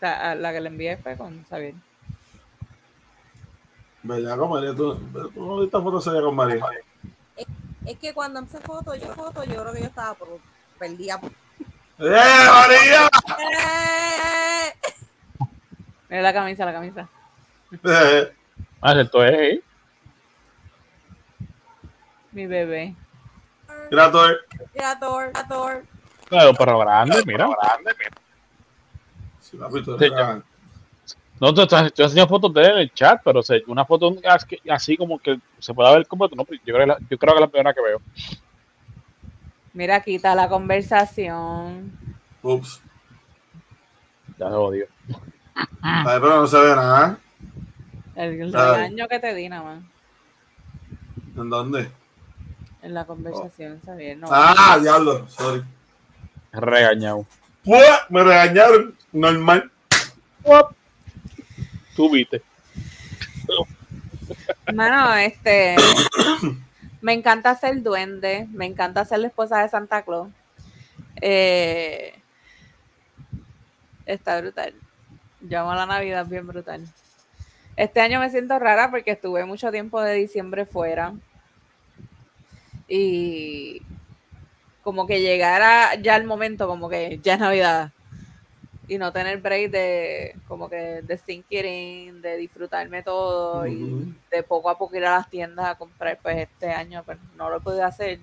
la 0.00 0.52
que 0.52 0.60
le 0.60 0.68
envié 0.68 0.96
fue 0.96 1.16
con 1.16 1.44
Xavier. 1.44 1.74
¿Verdad 4.02 4.36
con 4.36 4.50
María? 4.50 4.74
¿Tú, 4.74 4.96
tú 4.96 5.46
no 5.46 5.60
viste 5.60 5.80
fotos 5.80 6.06
ella 6.08 6.22
con 6.22 6.34
María? 6.34 6.64
Es, 7.36 7.46
es, 7.86 7.98
que 7.98 8.12
cuando 8.12 8.42
hice 8.42 8.58
fotos, 8.60 9.00
yo 9.00 9.14
foto, 9.14 9.44
yo 9.44 9.62
creo 9.62 9.72
que 9.72 9.80
yo 9.80 9.86
estaba 9.86 10.14
por, 10.14 10.40
perdida. 10.78 11.20
¡Eh, 11.98 12.48
María! 12.50 13.08
¡Eh! 13.38 14.72
Mira 16.08 16.22
la 16.22 16.32
camisa, 16.32 16.64
la 16.64 16.72
camisa. 16.72 17.08
Eh. 17.72 18.34
Ah, 18.80 19.00
esto 19.00 19.24
es, 19.24 19.32
¿eh? 19.32 19.62
Mi 22.32 22.46
bebé. 22.46 22.94
Grator. 23.90 24.40
Grator, 24.74 25.30
Grator. 25.32 25.84
Claro, 26.28 26.52
pero 26.58 26.78
grande, 26.78 27.22
mira. 27.26 27.46
Grande, 27.48 27.92
mira. 27.98 28.10
Sí, 29.40 29.56
papi, 29.56 29.82
tú 29.82 29.98
Sí, 29.98 30.08
yo- 30.10 30.42
No, 31.40 31.52
te 31.52 31.66
te 31.90 32.02
enseño 32.04 32.26
fotos 32.28 32.54
de 32.54 32.62
él 32.62 32.70
en 32.72 32.78
el 32.78 32.94
chat, 32.94 33.20
pero 33.24 33.42
se- 33.42 33.62
una 33.66 33.84
foto 33.84 34.14
así- 34.70 34.96
como 34.96 35.18
que 35.18 35.38
se 35.58 35.74
pueda 35.74 35.92
ver 35.92 36.06
completo, 36.06 36.36
no, 36.36 36.44
yo 36.44 36.58
creo, 36.64 36.78
que 36.78 36.86
la- 36.86 36.98
yo 37.10 37.18
creo 37.18 37.34
que 37.34 37.38
es 37.38 37.40
la 37.40 37.48
primera 37.48 37.74
que 37.74 37.82
veo. 37.82 38.00
Mira, 39.72 40.00
quita 40.00 40.34
la 40.34 40.48
conversación. 40.48 41.92
Ups. 42.42 42.80
Ya 44.38 44.48
se 44.48 44.54
odio. 44.54 44.86
Ay, 45.82 46.18
pero 46.20 46.40
no 46.40 46.46
se 46.46 46.58
ve 46.60 46.76
nada. 46.76 47.18
El, 48.14 48.40
el 48.40 48.52
regaño 48.52 49.08
que 49.08 49.18
te 49.18 49.34
di 49.34 49.48
nada 49.48 49.62
más. 49.64 49.82
¿En 51.36 51.50
dónde? 51.50 51.90
En 52.84 52.92
la 52.92 53.06
conversación, 53.06 53.80
Xavier. 53.84 54.18
No, 54.18 54.28
Ah, 54.30 54.78
diablo, 54.80 55.26
sorry. 55.30 55.64
Regañado. 56.52 57.24
¡Pua! 57.64 58.06
Me 58.10 58.22
regañaron. 58.22 58.94
Normal. 59.10 59.70
Tú 61.96 62.10
viste. 62.10 62.42
Mano, 64.74 65.14
este. 65.14 65.76
me 67.00 67.14
encanta 67.14 67.54
ser 67.54 67.82
duende. 67.82 68.46
Me 68.52 68.66
encanta 68.66 69.06
ser 69.06 69.20
la 69.20 69.28
esposa 69.28 69.60
de 69.62 69.70
Santa 69.70 70.02
Claus. 70.02 70.28
Eh, 71.22 72.14
está 74.04 74.38
brutal. 74.42 74.74
Yo 75.40 75.60
amo 75.60 75.74
la 75.74 75.86
Navidad 75.86 76.26
bien 76.26 76.46
brutal. 76.46 76.84
Este 77.76 78.02
año 78.02 78.20
me 78.20 78.28
siento 78.28 78.58
rara 78.58 78.90
porque 78.90 79.12
estuve 79.12 79.46
mucho 79.46 79.70
tiempo 79.70 80.02
de 80.02 80.12
diciembre 80.16 80.66
fuera. 80.66 81.14
Y 82.88 83.82
como 84.82 85.06
que 85.06 85.20
llegara 85.20 85.94
ya 85.96 86.16
el 86.16 86.24
momento, 86.24 86.66
como 86.66 86.88
que 86.88 87.18
ya 87.22 87.34
es 87.34 87.40
Navidad. 87.40 87.90
Y 88.86 88.98
no 88.98 89.12
tener 89.12 89.40
break 89.40 89.70
de 89.70 90.36
como 90.46 90.68
que 90.68 91.00
de 91.02 91.18
in, 92.06 92.20
de 92.20 92.36
disfrutarme 92.36 93.02
todo 93.02 93.66
y 93.66 94.14
de 94.30 94.42
poco 94.42 94.68
a 94.68 94.76
poco 94.76 94.94
ir 94.96 95.06
a 95.06 95.16
las 95.16 95.30
tiendas 95.30 95.66
a 95.66 95.74
comprar, 95.76 96.18
pues 96.22 96.36
este 96.36 96.70
año 96.70 97.02
pues, 97.04 97.16
no 97.36 97.48
lo 97.48 97.60
pude 97.60 97.82
hacer. 97.82 98.18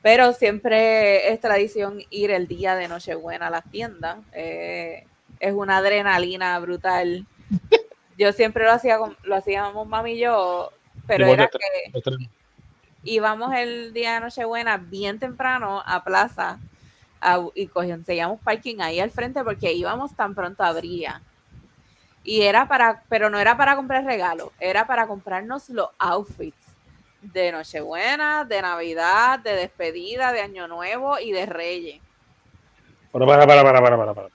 Pero 0.00 0.32
siempre 0.32 1.30
es 1.32 1.40
tradición 1.40 2.00
ir 2.10 2.30
el 2.30 2.46
día 2.46 2.74
de 2.74 2.88
Nochebuena 2.88 3.48
a 3.48 3.50
las 3.50 3.68
tiendas. 3.70 4.18
Eh, 4.32 5.04
es 5.40 5.52
una 5.52 5.78
adrenalina 5.78 6.58
brutal. 6.58 7.26
Yo 8.18 8.32
siempre 8.32 8.64
lo 8.64 8.72
hacía 8.72 8.98
con- 8.98 9.16
lo 9.24 9.36
hacíamos 9.36 9.86
mami 9.86 10.12
y 10.12 10.20
yo, 10.20 10.72
pero 11.06 11.26
era 11.34 11.48
que 11.48 11.90
Este- 13.06 13.10
íbamos 13.12 13.54
el 13.54 13.92
día 13.92 14.14
de 14.14 14.20
Nochebuena 14.20 14.76
bien 14.76 15.18
temprano 15.18 15.82
a 15.84 16.02
plaza 16.02 16.58
a- 17.20 17.40
y 17.54 17.66
conseguíamos 17.68 18.40
parking 18.40 18.80
ahí 18.80 19.00
al 19.00 19.10
frente 19.10 19.42
porque 19.44 19.72
íbamos 19.72 20.14
tan 20.14 20.34
pronto 20.34 20.62
abría. 20.62 21.22
Y 22.24 22.42
era 22.42 22.66
para, 22.66 23.02
pero 23.08 23.30
no 23.30 23.38
era 23.38 23.56
para 23.56 23.76
comprar 23.76 24.04
regalos, 24.04 24.50
era 24.58 24.86
para 24.86 25.06
comprarnos 25.06 25.68
los 25.70 25.88
outfits 25.98 26.56
de 27.22 27.52
Nochebuena, 27.52 28.44
de 28.44 28.60
Navidad, 28.62 29.38
de 29.38 29.52
despedida, 29.54 30.32
de 30.32 30.40
Año 30.42 30.66
Nuevo 30.68 31.18
y 31.18 31.32
de 31.32 31.46
Reyes. 31.46 32.00
Pero 33.12 33.26
para, 33.26 33.46
para, 33.46 33.62
para, 33.62 33.80
para, 33.80 33.96
para, 33.96 34.14
para. 34.14 34.28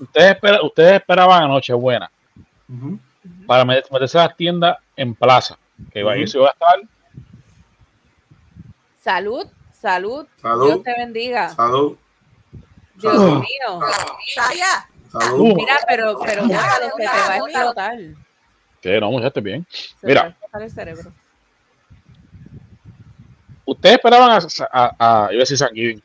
Ustedes, 0.00 0.30
espera- 0.36 0.62
ustedes 0.62 0.92
esperaban 0.94 1.42
a 1.44 1.48
Nochebuena 1.48 2.10
para 3.46 3.64
met- 3.64 3.90
meterse 3.90 4.18
a 4.18 4.26
las 4.26 4.36
tiendas 4.36 4.78
en 4.96 5.14
plaza. 5.14 5.58
Que 5.92 6.00
iba, 6.00 6.12
Ujú. 6.14 6.22
eso 6.22 6.38
iba 6.38 6.48
a 6.48 6.52
estar. 6.52 6.80
Salud, 9.00 9.46
salud, 9.72 10.26
Salud. 10.42 10.66
Dios 10.66 10.82
te 10.82 10.94
bendiga. 10.98 11.48
Salud. 11.50 11.96
Dios 12.96 13.14
salud. 13.14 13.38
mío. 13.40 13.80
Saya, 14.34 14.88
Salud. 15.12 15.54
Mira, 15.54 15.76
pero, 15.86 16.18
pero 16.18 16.42
Ya, 16.46 16.56
déjalo, 16.62 16.86
se 16.86 16.96
te 16.96 17.06
va 17.06 17.32
a 17.32 17.36
explotar. 17.36 17.98
Que 18.80 19.00
no, 19.00 19.10
muchachos, 19.10 19.42
bien. 19.42 19.66
Se 20.00 20.06
Mira. 20.06 20.36
va 20.52 20.58
a 20.60 20.62
el 20.64 20.70
cerebro. 20.70 21.12
Ustedes 23.64 23.96
esperaban 23.96 24.30
a, 24.30 24.38
a, 24.72 24.96
a- 25.26 25.32
iba 25.32 25.38
a 25.40 25.44
decir 25.44 25.58
San 25.58 25.74
Giving, 25.74 26.00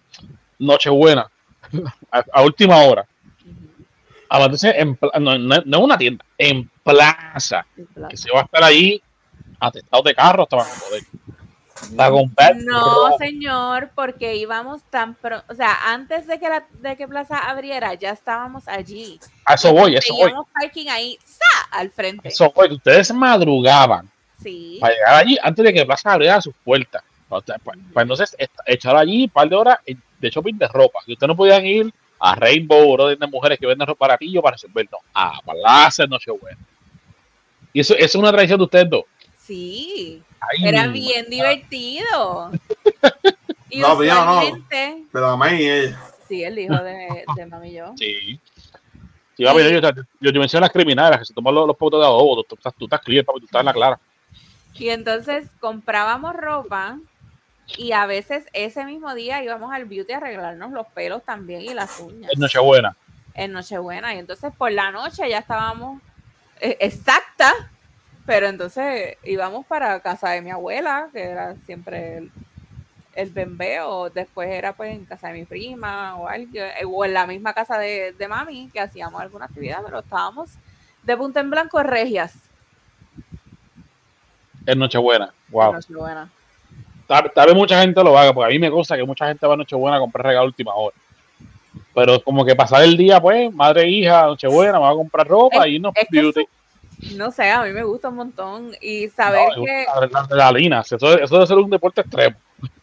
Nochebuena, 0.59 1.29
a, 2.11 2.23
a 2.33 2.41
última 2.43 2.77
hora. 2.83 3.05
A 4.29 4.39
meterse 4.39 4.69
en 4.79 4.97
no, 5.19 5.37
no, 5.37 5.61
no 5.65 5.77
en 5.77 5.83
una 5.83 5.97
tienda, 5.97 6.23
en 6.37 6.69
plaza. 6.83 7.65
El 7.77 7.85
plato. 7.87 8.09
Que 8.09 8.17
se 8.17 8.31
va 8.31 8.39
a 8.41 8.43
estar 8.43 8.63
ahí 8.63 9.01
atestado 9.61 10.03
de 10.03 10.15
carro 10.15 10.43
hasta 10.43 10.57
para 10.57 10.69
poder. 10.69 11.03
Para 11.95 12.11
comprar. 12.11 12.55
No, 12.57 13.17
señor, 13.17 13.91
porque 13.95 14.35
íbamos 14.35 14.81
tan 14.89 15.15
pronto, 15.15 15.45
o 15.49 15.55
sea, 15.55 15.91
antes 15.93 16.27
de 16.27 16.39
que 16.39 16.47
la 16.47 16.63
de 16.73 16.95
que 16.95 17.07
Plaza 17.07 17.37
abriera, 17.37 17.93
ya 17.95 18.11
estábamos 18.11 18.67
allí. 18.67 19.19
A 19.45 19.55
eso 19.55 19.73
voy, 19.73 19.95
a 19.95 19.99
eso 19.99 20.13
voy. 20.13 20.31
Parking 20.53 20.87
ahí, 20.89 21.17
¡sa! 21.25 21.67
al 21.71 21.89
frente. 21.89 22.27
Eso 22.27 22.51
fue 22.51 22.67
que 22.67 22.75
ustedes 22.75 23.11
madrugaban 23.13 24.09
Sí. 24.43 24.77
para 24.81 24.93
llegar 24.93 25.15
allí 25.15 25.37
antes 25.41 25.65
de 25.65 25.73
que 25.73 25.85
Plaza 25.85 26.13
abriera 26.13 26.41
sus 26.41 26.53
puertas. 26.63 27.03
O 27.29 27.41
sea, 27.41 27.57
Para, 27.59 27.79
para 27.93 28.03
entonces 28.03 28.35
echar 28.65 28.95
allí 28.95 29.23
un 29.23 29.29
par 29.29 29.47
de 29.47 29.55
horas 29.55 29.77
de 29.85 30.29
shopping 30.29 30.57
de 30.57 30.67
ropa. 30.67 30.99
Si 31.05 31.13
ustedes 31.13 31.29
no 31.29 31.35
podían 31.35 31.65
ir 31.65 31.93
a 32.19 32.35
Rainbow 32.35 32.91
o 32.91 33.07
de 33.07 33.27
mujeres 33.27 33.57
que 33.57 33.65
venden 33.65 33.87
ropa 33.87 34.07
para 34.07 34.51
resolver, 34.51 34.87
no, 34.91 34.99
a 35.13 35.39
Plaza 35.41 36.05
Nochebuena. 36.05 36.59
Y 37.73 37.79
eso, 37.79 37.95
eso 37.95 38.05
es 38.05 38.15
una 38.15 38.31
tradición 38.31 38.59
de 38.59 38.65
ustedes 38.65 38.89
dos. 38.89 39.03
Sí. 39.43 40.21
Ay, 40.39 40.67
Era 40.67 40.87
bien 40.87 41.25
divertido. 41.29 42.51
Y 43.73 43.79
No, 43.79 43.97
pero 43.97 44.25
no. 44.25 44.41
Pero 45.13 45.27
a 45.27 45.37
mí 45.37 45.61
y 45.61 45.69
ella. 45.69 45.97
sí, 46.27 46.43
el 46.43 46.59
hijo 46.59 46.75
de, 46.75 47.23
de 47.37 47.45
mami 47.45 47.69
y 47.69 47.73
yo. 47.75 47.93
Sí. 47.97 48.37
Sí, 49.37 49.45
papi, 49.45 49.59
yo, 49.63 49.79
yo, 49.79 50.31
yo, 50.31 50.41
a 50.57 50.59
las 50.59 50.69
criminales 50.71 51.19
que 51.19 51.25
se 51.25 51.33
toman 51.33 51.55
los, 51.55 51.65
los 51.65 51.77
potos 51.77 52.01
de 52.01 52.05
adobo. 52.05 52.43
Tú, 52.43 52.55
estás- 52.55 52.73
tú 52.77 52.83
estás 52.83 52.99
clear, 52.99 53.23
papi, 53.23 53.39
tú 53.39 53.45
estás 53.45 53.61
en 53.61 53.65
la 53.67 53.73
clara. 53.73 53.99
Y 54.73 54.89
entonces 54.89 55.47
comprábamos 55.61 56.35
ropa 56.35 56.97
y 57.77 57.93
a 57.93 58.05
veces 58.07 58.43
ese 58.51 58.83
mismo 58.83 59.15
día 59.15 59.41
íbamos 59.41 59.71
al 59.73 59.85
beauty 59.85 60.11
a 60.11 60.17
arreglarnos 60.17 60.71
los 60.71 60.87
pelos 60.87 61.23
también 61.23 61.61
y 61.61 61.73
las 61.73 61.97
uñas. 62.01 62.29
Es 62.33 62.37
Nochebuena. 62.39 62.97
en 63.35 63.53
Nochebuena. 63.53 64.13
Y 64.13 64.17
entonces 64.19 64.51
por 64.57 64.73
la 64.73 64.91
noche 64.91 65.29
ya 65.29 65.37
estábamos 65.37 66.01
eh, 66.59 66.75
exacta, 66.81 67.53
pero 68.25 68.47
entonces 68.47 69.17
íbamos 69.23 69.65
para 69.65 69.99
casa 69.99 70.29
de 70.31 70.41
mi 70.41 70.51
abuela, 70.51 71.09
que 71.11 71.21
era 71.23 71.55
siempre 71.65 72.17
el, 72.17 72.31
el 73.13 73.29
bembeo, 73.29 74.09
después 74.09 74.49
era 74.49 74.73
pues 74.73 74.91
en 74.91 75.05
casa 75.05 75.27
de 75.29 75.33
mi 75.33 75.45
prima 75.45 76.15
o 76.17 76.27
algo, 76.27 76.49
eh, 76.55 76.73
o 76.87 77.05
en 77.05 77.13
la 77.13 77.27
misma 77.27 77.53
casa 77.53 77.77
de, 77.77 78.13
de 78.13 78.27
mami, 78.27 78.69
que 78.71 78.79
hacíamos 78.79 79.19
alguna 79.21 79.45
actividad, 79.45 79.79
pero 79.85 79.99
estábamos 79.99 80.51
de 81.03 81.17
punta 81.17 81.39
en 81.39 81.49
blanco 81.49 81.81
regias. 81.83 82.33
Es 84.65 84.77
Nochebuena. 84.77 85.25
en 85.47 85.51
Wow. 85.53 85.73
Nochebuena. 85.73 86.29
Tal, 87.07 87.31
tal 87.33 87.47
vez 87.47 87.55
mucha 87.55 87.81
gente 87.81 88.01
lo 88.03 88.17
haga, 88.17 88.33
porque 88.33 88.45
a 88.45 88.49
mí 88.53 88.59
me 88.59 88.71
consta 88.71 88.95
que 88.95 89.03
mucha 89.03 89.27
gente 89.27 89.45
va 89.45 89.55
a 89.55 89.57
Nochebuena 89.57 89.97
a 89.97 89.99
comprar 89.99 90.25
regalo 90.27 90.43
a 90.45 90.47
última 90.47 90.73
hora. 90.75 90.95
Pero 91.93 92.21
como 92.23 92.45
que 92.45 92.55
pasar 92.55 92.83
el 92.83 92.95
día, 92.95 93.19
pues, 93.19 93.53
madre 93.53 93.83
e 93.83 93.89
hija, 93.89 94.27
Nochebuena, 94.27 94.73
me 94.73 94.85
va 94.85 94.91
a 94.91 94.95
comprar 94.95 95.27
ropa 95.27 95.65
Es- 95.67 95.73
y 95.73 95.79
no 95.79 95.91
es 95.95 96.07
que 96.09 96.21
beauty. 96.21 96.45
No 97.15 97.31
sé, 97.31 97.49
a 97.49 97.63
mí 97.63 97.71
me 97.71 97.83
gusta 97.83 98.09
un 98.09 98.15
montón 98.15 98.71
y 98.79 99.09
saber 99.09 99.49
No, 99.57 99.65
que 99.65 99.85
la 100.11 100.19
adrenalina. 100.19 100.81
Eso, 100.81 100.95
eso 100.95 101.35
debe 101.35 101.47
ser 101.47 101.57
un 101.57 101.69
deporte 101.69 102.01
extremo. 102.01 102.37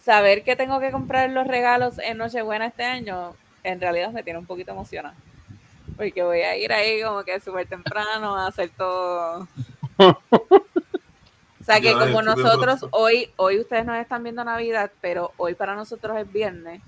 saber 0.05 0.43
que 0.43 0.57
tengo 0.57 0.81
que 0.81 0.91
comprar 0.91 1.31
los 1.31 1.47
regalos 1.47 1.99
en 1.99 2.19
Nochebuena 2.19 2.67
este 2.67 2.85
año, 2.85 3.35
en 3.63 3.81
realidad 3.81 4.11
me 4.11 4.23
tiene 4.23 4.39
un 4.39 4.47
poquito 4.47 4.73
emocionada. 4.73 5.15
Porque 5.97 6.23
voy 6.23 6.41
a 6.41 6.57
ir 6.57 6.73
ahí 6.73 7.03
como 7.03 7.23
que 7.23 7.41
súper 7.41 7.67
temprano 7.67 8.37
a 8.37 8.49
hacer 8.49 8.71
todo. 8.77 9.49
O 9.99 11.65
sea 11.71 11.81
que 11.81 11.93
como 11.93 12.23
nosotros 12.23 12.79
pronto. 12.81 12.89
hoy, 12.93 13.31
hoy 13.37 13.61
ustedes 13.61 13.85
nos 13.85 13.99
están 13.99 14.23
viendo 14.23 14.43
Navidad, 14.43 14.91
pero 15.03 15.33
hoy 15.37 15.55
para 15.55 15.75
nosotros 15.75 16.17
es 16.17 16.33
viernes. 16.33 16.81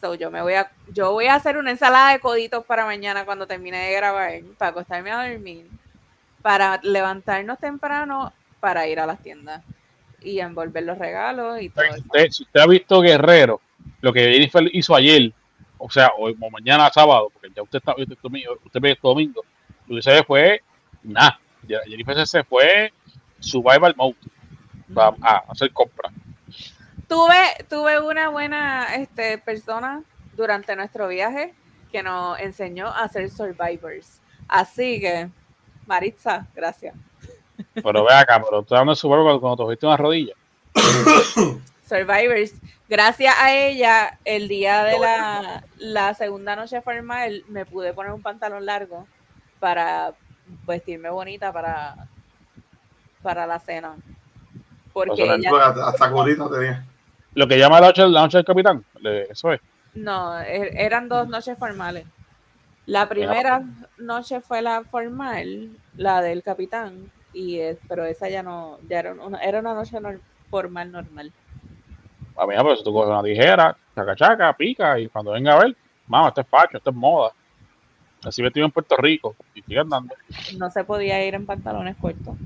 So 0.00 0.14
yo 0.14 0.30
me 0.30 0.42
voy 0.42 0.54
a, 0.54 0.70
yo 0.92 1.12
voy 1.12 1.26
a 1.26 1.36
hacer 1.36 1.56
una 1.56 1.70
ensalada 1.70 2.12
de 2.12 2.18
coditos 2.18 2.64
para 2.64 2.84
mañana 2.84 3.24
cuando 3.24 3.46
termine 3.46 3.78
de 3.78 3.92
grabar, 3.94 4.32
para 4.58 4.70
acostarme 4.72 5.10
a 5.12 5.28
dormir, 5.28 5.68
para 6.46 6.78
levantarnos 6.84 7.58
temprano 7.58 8.32
para 8.60 8.86
ir 8.86 9.00
a 9.00 9.06
las 9.06 9.20
tiendas 9.20 9.64
y 10.20 10.38
envolver 10.38 10.84
los 10.84 10.96
regalos 10.96 11.60
y 11.60 11.70
todo 11.70 11.84
Si 11.92 12.00
usted, 12.02 12.30
si 12.30 12.42
usted 12.44 12.60
ha 12.60 12.66
visto 12.68 13.00
Guerrero, 13.00 13.60
lo 14.00 14.12
que 14.12 14.32
Jennifer 14.32 14.62
hizo 14.72 14.94
ayer, 14.94 15.32
o 15.76 15.90
sea, 15.90 16.12
hoy 16.16 16.36
o 16.40 16.48
mañana 16.48 16.88
sábado, 16.94 17.30
porque 17.32 17.50
ya 17.52 17.64
usted 17.64 17.78
está 17.78 17.96
usted, 17.98 18.16
domingo- 18.22 18.60
usted 18.64 18.80
ve 18.80 18.92
esto 18.92 19.08
domingo, 19.08 19.44
lo 19.88 19.96
que 19.96 20.02
se 20.02 20.22
fue 20.22 20.62
nada. 21.02 21.36
Jennifer 21.66 22.24
se 22.24 22.44
fue 22.44 22.92
survival 23.40 23.96
mode 23.96 24.14
a 24.94 25.38
hacer 25.48 25.72
compras. 25.72 26.12
Tuve, 27.08 27.64
tuve 27.68 28.00
una 28.00 28.28
buena 28.28 28.94
este, 28.94 29.38
persona 29.38 30.04
durante 30.36 30.76
nuestro 30.76 31.08
viaje 31.08 31.54
que 31.90 32.04
nos 32.04 32.38
enseñó 32.38 32.86
a 32.86 33.08
ser 33.08 33.30
survivors. 33.30 34.20
Así 34.46 35.00
que, 35.00 35.28
Maritza, 35.86 36.46
gracias. 36.54 36.94
Pero 37.74 38.04
ve 38.04 38.12
acá, 38.12 38.42
pero 38.42 38.62
tú 38.62 38.74
dando 38.74 38.94
survival 38.94 39.40
cuando 39.40 39.56
te 39.56 39.62
cogiste 39.64 39.86
una 39.86 39.96
rodilla. 39.96 40.34
Survivors. 41.88 42.52
Gracias 42.88 43.34
a 43.40 43.54
ella, 43.54 44.18
el 44.24 44.48
día 44.48 44.84
de 44.84 44.98
la, 44.98 45.64
la 45.78 46.14
segunda 46.14 46.54
noche 46.56 46.80
formal, 46.82 47.44
me 47.48 47.64
pude 47.64 47.92
poner 47.92 48.12
un 48.12 48.22
pantalón 48.22 48.64
largo 48.66 49.06
para 49.60 50.14
vestirme 50.66 51.10
bonita 51.10 51.52
para, 51.52 52.08
para 53.22 53.46
la 53.46 53.58
cena. 53.58 53.96
Porque 54.92 55.22
ella, 55.22 55.50
Porque 55.50 55.80
hasta, 55.80 56.10
curita 56.10 56.48
tenía. 56.50 56.84
Lo 57.34 57.46
que 57.48 57.58
llama 57.58 57.80
la 57.80 57.88
noche, 57.88 58.06
la 58.08 58.22
noche 58.22 58.38
del 58.38 58.46
capitán, 58.46 58.84
eso 59.28 59.52
es. 59.52 59.60
No, 59.94 60.38
er- 60.40 60.72
eran 60.76 61.08
dos 61.08 61.28
noches 61.28 61.58
formales. 61.58 62.06
La 62.86 63.08
primera 63.08 63.62
noche 63.98 64.40
fue 64.40 64.62
la 64.62 64.82
formal, 64.84 65.70
la 65.96 66.22
del 66.22 66.42
capitán, 66.42 67.10
y 67.32 67.58
es- 67.58 67.78
pero 67.88 68.04
esa 68.04 68.28
ya 68.28 68.42
no, 68.42 68.78
ya 68.88 69.00
era 69.00 69.12
una, 69.12 69.38
era 69.42 69.58
una 69.60 69.74
noche 69.74 69.98
nor- 70.00 70.20
formal 70.50 70.92
normal. 70.92 71.32
A 72.38 72.46
mí, 72.46 72.54
pues 72.62 72.84
tú 72.84 72.92
coges 72.92 73.08
una 73.10 73.22
tijera, 73.22 73.76
chaca 73.94 74.14
chaca, 74.14 74.52
pica, 74.52 74.98
y 75.00 75.08
cuando 75.08 75.32
venga 75.32 75.54
a 75.54 75.64
ver, 75.64 75.76
mamá, 76.06 76.28
esto 76.28 76.42
es 76.42 76.46
facho, 76.46 76.76
esto 76.76 76.90
es 76.90 76.96
moda. 76.96 77.32
Así 78.24 78.42
vestido 78.42 78.66
en 78.66 78.72
Puerto 78.72 78.96
Rico, 78.96 79.34
y 79.54 79.62
sigue 79.62 79.80
andando. 79.80 80.14
No 80.58 80.70
se 80.70 80.84
podía 80.84 81.24
ir 81.24 81.34
en 81.34 81.44
pantalones 81.46 81.96
cortos. 81.96 82.36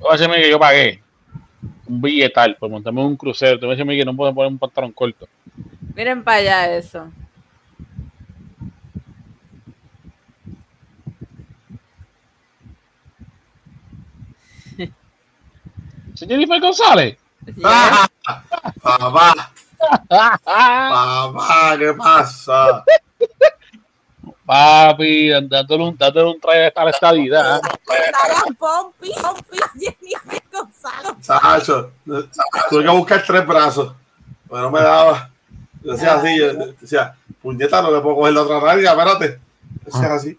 Óyeme 0.00 0.36
que 0.42 0.50
yo 0.50 0.58
pagué 0.58 1.02
un 1.86 2.00
billetal 2.00 2.56
montarme 2.60 3.00
en 3.00 3.06
un 3.08 3.16
crucero. 3.16 3.58
Tú 3.58 3.66
me 3.66 3.76
dices 3.76 3.86
que 3.86 4.04
no 4.04 4.14
puedo 4.16 4.34
poner 4.34 4.52
un 4.52 4.58
pantalón 4.58 4.92
corto. 4.92 5.28
Miren 5.94 6.24
para 6.24 6.38
allá 6.38 6.76
eso. 6.76 7.10
¿Sí, 16.14 16.26
Jennifer 16.26 16.60
González. 16.60 17.16
Ah, 17.62 18.08
papá, 18.82 19.52
papá, 20.08 21.76
¿qué 21.78 21.92
pasa? 21.92 22.84
Papi, 24.46 25.28
dándole 25.28 25.84
un, 25.84 25.96
dándole 25.96 26.30
un 26.30 26.40
traje 26.40 26.72
a 26.74 26.84
la 26.84 26.90
estadidad. 26.90 27.60
Estaban 27.60 28.54
Pompi, 28.56 29.10
Pompi, 29.20 29.58
Jennifer 29.78 30.43
Chacho, 31.20 31.92
tuve 32.04 32.82
que 32.82 32.90
buscar 32.90 33.22
tres 33.26 33.46
brazos, 33.46 33.94
pero 34.48 34.62
no 34.62 34.70
me 34.70 34.80
daba. 34.80 35.30
Yo 35.82 35.92
decía 35.92 36.14
así, 36.14 36.38
yo 36.38 36.52
decía, 36.80 37.16
puñeta, 37.42 37.82
no 37.82 37.90
le 37.90 38.00
puedo 38.00 38.16
coger 38.16 38.34
la 38.34 38.42
otra 38.42 38.60
radio, 38.60 38.88
espérate. 38.88 39.40
Yo 39.84 39.92
decía 39.92 40.14
así. 40.14 40.38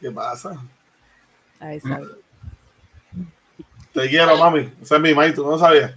¿Qué 0.00 0.10
pasa? 0.10 0.56
Te 3.92 4.08
quiero, 4.08 4.36
mami. 4.36 4.72
Ese 4.82 4.96
es 4.96 5.00
mi 5.00 5.14
maíz, 5.14 5.34
tú 5.34 5.44
no 5.44 5.52
lo 5.52 5.58
sabías. 5.58 5.94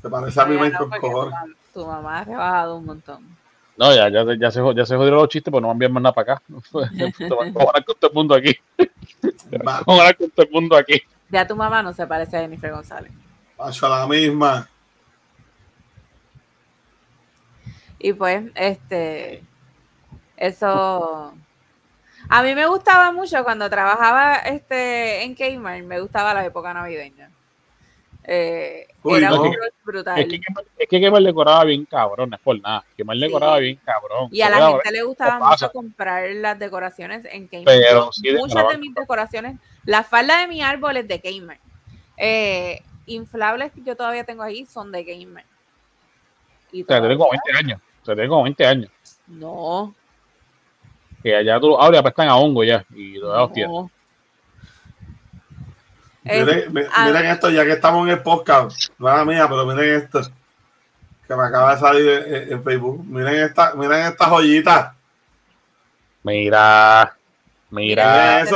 Se 0.00 0.08
parece 0.08 0.40
a 0.40 0.46
mi 0.46 0.56
maíz 0.56 0.76
con 0.76 0.90
cojones. 0.90 1.38
Tu 1.72 1.86
mamá 1.86 2.20
ha 2.20 2.24
rebajado 2.24 2.76
un 2.76 2.86
montón. 2.86 3.36
No, 3.76 3.94
ya, 3.94 4.08
ya, 4.08 4.24
ya, 4.38 4.50
se, 4.50 4.60
ya 4.74 4.86
se 4.86 4.96
jodieron 4.96 5.20
los 5.20 5.28
chistes, 5.28 5.50
pues 5.50 5.62
no 5.62 5.68
van 5.68 5.78
bien 5.78 5.92
más 5.92 6.02
nada 6.02 6.14
para 6.14 6.34
acá. 6.34 6.42
Te 7.18 7.28
van 7.28 7.54
a 7.74 7.82
con 7.82 7.96
todo 7.98 8.10
el 8.10 8.14
mundo 8.14 8.34
aquí. 8.34 8.54
Te 8.76 9.58
van 9.58 9.82
a 9.88 10.14
con 10.14 10.30
todo 10.30 10.46
el 10.46 10.52
mundo 10.52 10.76
aquí. 10.76 11.02
Ya 11.30 11.46
tu 11.46 11.56
mamá 11.56 11.82
no 11.82 11.92
se 11.92 12.06
parece 12.06 12.36
a 12.36 12.40
Jennifer 12.40 12.70
González. 12.70 13.12
Pacho, 13.56 13.86
a 13.86 14.00
la 14.00 14.06
misma. 14.06 14.68
Y 17.98 18.12
pues, 18.12 18.50
este, 18.54 19.42
eso, 20.36 21.32
a 22.28 22.42
mí 22.42 22.54
me 22.54 22.66
gustaba 22.66 23.12
mucho 23.12 23.42
cuando 23.44 23.70
trabajaba 23.70 24.36
este, 24.36 25.22
en 25.22 25.34
Kmart, 25.34 25.84
me 25.84 26.00
gustaba 26.00 26.34
la 26.34 26.44
época 26.44 26.74
navideña. 26.74 27.30
Eh, 28.24 28.86
Uy, 29.02 29.18
era 29.18 29.30
no. 29.30 29.42
un 29.42 29.48
rush 29.52 29.72
brutal. 29.84 30.18
Es 30.20 30.28
que, 30.28 30.36
es 30.78 30.88
que 30.88 31.00
Kemal 31.00 31.24
decoraba 31.24 31.64
bien 31.64 31.84
cabrón, 31.86 32.30
no 32.30 32.36
es 32.36 32.42
por 32.42 32.60
nada. 32.60 32.84
Kemal 32.96 33.18
Sí. 33.18 33.24
decoraba 33.24 33.58
bien 33.58 33.80
cabrón. 33.84 34.28
y 34.30 34.40
a 34.42 34.50
la 34.50 34.68
gente 34.70 34.92
le 34.92 35.02
gustaba 35.02 35.38
mucho 35.50 35.70
comprar 35.72 36.30
las 36.30 36.58
decoraciones 36.58 37.24
en 37.24 37.48
Kmart. 37.48 37.64
Pero 37.66 38.12
sí 38.12 38.30
Muchas 38.32 38.68
de 38.68 38.78
mis 38.78 38.94
decoraciones, 38.94 39.56
la 39.84 40.04
falda 40.04 40.38
de 40.40 40.46
mi 40.46 40.62
árbol 40.62 40.96
es 40.98 41.08
de 41.08 41.20
Kmart. 41.20 41.60
Eh, 42.16 42.80
inflables 43.06 43.72
que 43.72 43.82
yo 43.82 43.96
todavía 43.96 44.22
tengo 44.24 44.42
ahí 44.44 44.66
son 44.66 44.92
de 44.92 45.04
Kmart. 45.04 45.46
Y 46.70 46.82
O 46.82 46.86
sea, 46.86 46.98
todavía- 46.98 47.18
20 47.30 47.58
años. 47.58 47.80
O 48.02 48.04
sea, 48.14 48.28
como 48.28 48.42
20 48.44 48.66
años. 48.66 48.90
No, 49.26 49.94
Que 51.22 51.36
allá 51.36 51.60
tú 51.60 51.76
ahora 51.76 52.02
ya 52.02 52.08
están 52.08 52.28
a 52.28 52.36
hongo 52.36 52.64
ya. 52.64 52.84
Y 52.94 53.14
tienes. 53.52 53.70
no. 53.70 53.90
Miren, 56.24 56.72
mi- 56.72 56.82
miren 57.04 57.26
esto, 57.26 57.50
ya 57.50 57.64
que 57.64 57.72
estamos 57.72 58.06
en 58.06 58.14
el 58.14 58.22
podcast. 58.22 58.90
Nada 58.98 59.24
mía, 59.24 59.46
pero 59.48 59.66
miren 59.66 60.02
esto. 60.02 60.20
Que 61.26 61.34
me 61.36 61.42
acaba 61.44 61.74
de 61.74 61.80
salir 61.80 62.08
en, 62.08 62.52
en 62.52 62.64
Facebook. 62.64 63.04
Miren 63.06 63.44
esta, 63.44 63.74
miren 63.74 64.06
esta 64.06 64.26
joyita. 64.26 64.94
Mira. 66.22 67.16
Mira. 67.70 68.40
eso. 68.42 68.54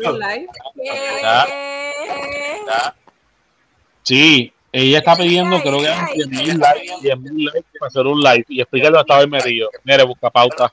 Sí, 4.02 4.52
ella 4.72 4.98
está 4.98 5.16
pidiendo, 5.16 5.60
creo 5.60 5.78
que 5.80 5.86
eran 5.86 6.06
10 6.14 6.28
mil 6.28 6.58
likes, 6.58 6.92
10 7.00 7.18
mil 7.20 7.44
likes 7.46 7.66
para 7.80 7.88
hacer 7.88 8.06
un 8.06 8.20
live 8.20 8.44
y 8.48 8.60
explicarle 8.60 8.98
hasta 9.00 9.18
hoy 9.18 9.28
metido. 9.28 9.68
Mire, 9.84 10.04
busca 10.04 10.30
pauta. 10.30 10.70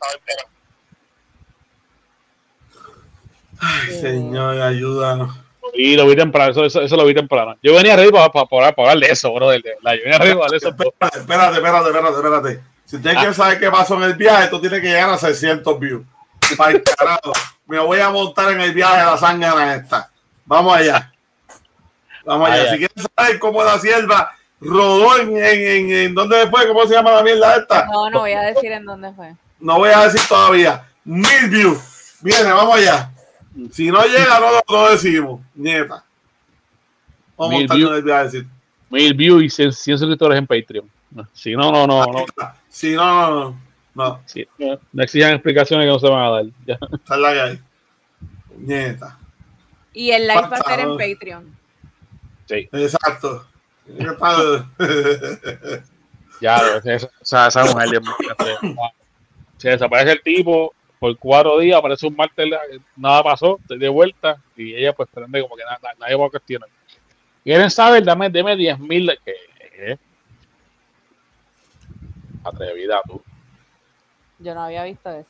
Ay, 3.59 3.91
señor, 4.01 4.61
ayúdanos. 4.61 5.35
Y 5.73 5.95
lo 5.95 6.05
vi 6.07 6.15
temprano, 6.15 6.51
eso, 6.51 6.65
eso, 6.65 6.81
eso 6.81 6.95
lo 6.97 7.05
vi 7.05 7.13
temprano. 7.13 7.55
Yo 7.63 7.73
venía 7.73 7.93
arriba 7.93 8.29
para, 8.31 8.45
para, 8.45 8.71
para, 8.75 8.91
hablar 8.91 9.07
de 9.07 9.13
eso, 9.13 9.33
bro. 9.33 9.49
del- 9.49 9.61
de 9.61 9.75
la- 9.81 9.95
Yo 9.95 10.01
venía 10.03 10.17
arriba 10.17 10.35
para 10.41 10.45
hablar 10.45 10.51
de 10.51 10.57
eso. 10.57 10.69
Espérate, 10.69 11.19
espérate, 11.19 11.55
espérate, 11.57 11.87
espérate, 11.89 12.15
espérate. 12.17 12.59
Si 12.85 12.95
usted 12.97 13.13
quiere 13.15 13.33
saber 13.33 13.59
qué 13.59 13.71
pasó 13.71 13.95
en 13.95 14.03
el 14.03 14.13
viaje, 14.15 14.47
tú 14.49 14.59
tienes 14.59 14.81
que 14.81 14.87
llegar 14.87 15.09
a 15.09 15.17
600 15.17 15.79
views. 15.79 16.03
Para 16.57 16.71
el 16.71 16.83
carajo. 16.83 17.31
Me 17.65 17.79
voy 17.79 17.99
a 17.99 18.09
montar 18.09 18.51
en 18.51 18.61
el 18.61 18.73
viaje 18.73 18.97
de 18.99 19.05
la 19.05 19.17
sangana 19.17 19.75
esta. 19.75 20.09
Vamos 20.45 20.75
allá. 20.75 21.11
Vamos 22.25 22.49
allá. 22.49 22.61
Allá. 22.61 22.71
Si 22.73 22.77
quieres 22.77 23.07
saber 23.15 23.39
cómo 23.39 23.63
la 23.63 23.79
sierva 23.79 24.31
rodó 24.59 25.17
en, 25.17 25.37
en, 25.37 25.43
en, 25.67 25.91
en- 25.91 26.13
¿dónde 26.15 26.47
fue? 26.49 26.67
¿Cómo 26.67 26.85
se 26.85 26.93
llama 26.93 27.11
la 27.11 27.23
mierda 27.23 27.55
esta? 27.55 27.85
No, 27.85 28.09
no 28.09 28.19
voy 28.19 28.33
a 28.33 28.41
decir 28.41 28.71
en 28.71 28.85
dónde 28.85 29.11
fue. 29.13 29.33
No 29.59 29.77
voy 29.77 29.89
a 29.89 30.03
decir 30.03 30.21
todavía. 30.27 30.85
Mil 31.05 31.49
views. 31.49 31.79
Viene, 32.21 32.51
vamos 32.51 32.75
allá. 32.77 33.09
Si 33.71 33.91
no 33.91 34.03
llega, 34.05 34.39
no 34.39 34.51
lo 34.51 34.61
no 34.69 34.89
decimos. 34.89 35.41
Nieta. 35.53 36.03
Vamos 37.37 37.55
a 37.55 37.57
Mil 37.57 37.67
views. 37.67 38.03
decir. 38.03 38.47
Mil 38.89 39.13
views 39.13 39.43
y 39.43 39.49
100, 39.49 39.73
100 39.73 39.97
suscriptores 39.99 40.37
en 40.37 40.47
Patreon. 40.47 40.89
Si 41.33 41.55
no, 41.55 41.71
no, 41.71 41.85
no, 41.85 42.03
no. 42.05 42.25
Si 42.69 42.93
no, 42.95 43.05
no, 43.05 43.29
no. 43.95 44.21
No, 44.59 44.79
no 44.91 45.03
exijan 45.03 45.33
explicaciones 45.33 45.85
que 45.85 45.91
no 45.91 45.99
se 45.99 46.09
van 46.09 46.23
a 46.25 46.29
dar. 46.29 46.45
Ya. 46.65 46.77
esta 46.93 47.15
es 47.15 47.19
la 47.21 47.33
que 47.33 47.41
hay. 47.41 47.59
Nieta. 48.57 49.17
Y 49.93 50.09
el 50.11 50.27
live 50.27 50.41
va 50.41 50.57
a 50.57 50.63
ser 50.69 50.79
en. 50.79 50.97
Patreon. 50.97 51.57
Sí, 52.47 52.69
Exacto. 52.71 53.47
Está- 53.97 54.69
ya, 56.41 56.57
esa, 56.83 57.09
esa, 57.21 57.47
esa 57.47 57.65
mujer 57.65 58.01
se 59.57 59.69
desaparece 59.69 60.11
el 60.13 60.21
tipo 60.23 60.73
por 61.03 61.17
cuatro 61.17 61.59
días, 61.59 61.77
aparece 61.77 62.07
un 62.07 62.15
martes, 62.15 62.47
nada 62.95 63.21
pasó, 63.21 63.57
estoy 63.59 63.77
de 63.77 63.89
vuelta 63.89 64.41
y 64.55 64.73
ella 64.73 64.93
pues 64.93 65.09
prende 65.13 65.41
como 65.41 65.57
que 65.57 65.63
nada, 65.65 65.77
nadie 65.99 66.15
va 66.15 66.27
a 66.27 66.29
cuestionar. 66.29 66.69
¿Quieren 67.43 67.69
saber? 67.69 68.05
Dame, 68.05 68.29
deme 68.29 68.55
10 68.55 68.79
mil. 68.79 69.11
¿Qué? 69.25 69.99
Atrevida 72.41 73.01
tú. 73.05 73.21
Yo 74.39 74.55
no 74.55 74.61
había 74.61 74.85
visto 74.85 75.09
eso. 75.09 75.29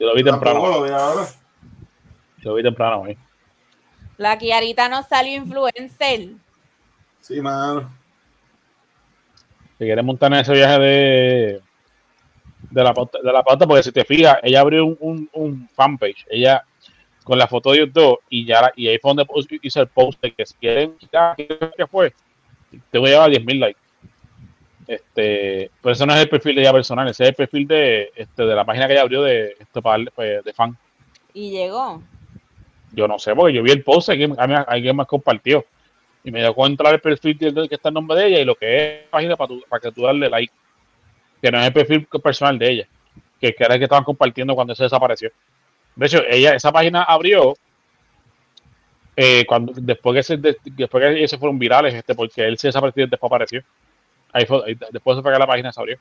Yo 0.00 0.06
lo 0.06 0.14
vi 0.14 0.24
temprano. 0.24 0.66
Lo 0.66 0.82
vi 0.84 0.90
ahora. 0.90 1.26
Yo 2.38 2.48
lo 2.48 2.54
vi 2.54 2.62
temprano 2.62 3.02
hoy. 3.02 3.18
La 4.16 4.38
Kiarita 4.38 4.88
no 4.88 5.02
salió 5.02 5.36
influencer. 5.36 6.28
Sí, 7.20 7.38
mano. 7.42 7.94
Si 9.76 9.84
quieres 9.84 10.02
montar 10.02 10.32
en 10.32 10.38
ese 10.38 10.54
viaje 10.54 10.78
de, 10.78 11.62
de, 12.70 12.84
la, 12.84 12.92
pauta, 12.94 13.18
de 13.22 13.32
la 13.32 13.42
pauta, 13.42 13.66
porque 13.66 13.82
si 13.82 13.92
te 13.92 14.04
fijas, 14.04 14.38
ella 14.42 14.60
abrió 14.60 14.86
un, 14.86 14.96
un, 15.00 15.30
un 15.32 15.68
fanpage, 15.74 16.26
ella 16.30 16.62
con 17.24 17.38
la 17.38 17.46
foto 17.48 17.72
de 17.72 17.86
dos, 17.86 18.18
y 18.30 18.44
ya 18.46 18.62
la- 18.62 18.72
y 18.76 18.86
ahí 18.88 18.98
fue 18.98 19.12
donde 19.14 19.26
hizo 19.62 19.80
el 19.80 19.88
post 19.88 20.20
de 20.22 20.32
que 20.32 20.46
si 20.46 20.54
quieren, 20.54 20.94
ah, 21.14 21.34
¿qué 21.36 21.86
fue? 21.90 22.12
Te 22.90 22.98
voy 22.98 23.10
a 23.10 23.12
llevar 23.14 23.30
10.000 23.30 23.58
likes. 23.60 23.80
Este, 24.86 25.70
pero 25.82 25.92
eso 25.94 26.06
no 26.06 26.14
es 26.14 26.20
el 26.20 26.28
perfil 26.28 26.54
de 26.54 26.62
ella 26.62 26.72
personal, 26.72 27.08
ese 27.08 27.24
es 27.24 27.28
el 27.30 27.34
perfil 27.34 27.66
de, 27.66 28.12
este, 28.14 28.44
de 28.44 28.54
la 28.54 28.64
página 28.64 28.86
que 28.86 28.92
ella 28.92 29.02
abrió 29.02 29.22
de, 29.22 29.56
este, 29.58 29.82
para 29.82 29.94
darle, 29.94 30.10
pues, 30.14 30.44
de 30.44 30.52
fan. 30.52 30.76
Y 31.34 31.50
llegó. 31.50 32.02
Yo 32.92 33.08
no 33.08 33.18
sé, 33.18 33.34
porque 33.34 33.52
yo 33.54 33.62
vi 33.62 33.72
el 33.72 33.82
post, 33.82 34.10
alguien, 34.10 34.34
alguien 34.38 34.94
más 34.96 35.06
compartió. 35.08 35.64
Y 36.22 36.30
me 36.30 36.40
dio 36.40 36.54
cuenta 36.54 36.88
el 36.90 37.00
perfil 37.00 37.36
del 37.38 37.68
que 37.68 37.74
está 37.74 37.88
el 37.88 37.94
nombre 37.94 38.16
de 38.18 38.26
ella 38.28 38.40
y 38.40 38.44
lo 38.44 38.54
que 38.54 38.76
es 38.76 39.04
la 39.06 39.10
página 39.10 39.36
para, 39.36 39.48
tu- 39.48 39.62
para 39.68 39.80
que 39.80 39.92
tú 39.92 40.02
darle 40.02 40.28
like. 40.30 40.52
Que 41.42 41.50
no 41.50 41.58
es 41.60 41.66
el 41.66 41.72
perfil 41.72 42.06
personal 42.22 42.58
de 42.58 42.70
ella. 42.70 42.88
Que, 43.40 43.54
que 43.54 43.64
era 43.64 43.74
el 43.74 43.80
que 43.80 43.84
estaban 43.84 44.04
compartiendo 44.04 44.54
cuando 44.54 44.74
se 44.74 44.84
desapareció. 44.84 45.30
De 45.94 46.06
hecho, 46.06 46.22
ella, 46.28 46.54
esa 46.54 46.72
página 46.72 47.02
abrió 47.02 47.54
eh, 49.16 49.44
cuando 49.46 49.72
después 49.76 50.14
que 50.16 50.22
se, 50.22 50.36
de- 50.36 50.56
después 50.64 51.02
que 51.02 51.18
ellos 51.18 51.30
se 51.30 51.38
fueron 51.38 51.58
virales, 51.58 51.94
este, 51.94 52.14
porque 52.14 52.44
él 52.46 52.58
se 52.58 52.68
desapareció 52.68 53.04
y 53.04 53.08
después 53.08 53.28
apareció. 53.30 53.62
Ahí 54.32 54.44
fue, 54.46 54.62
ahí- 54.66 54.78
después 54.90 55.16
se 55.16 55.22
fue 55.22 55.32
que 55.32 55.38
la 55.38 55.46
página 55.46 55.72
se 55.72 55.80
abrió. 55.80 55.98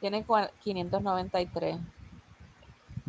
Tiene 0.00 0.24
cua- 0.24 0.50
593. 0.62 1.76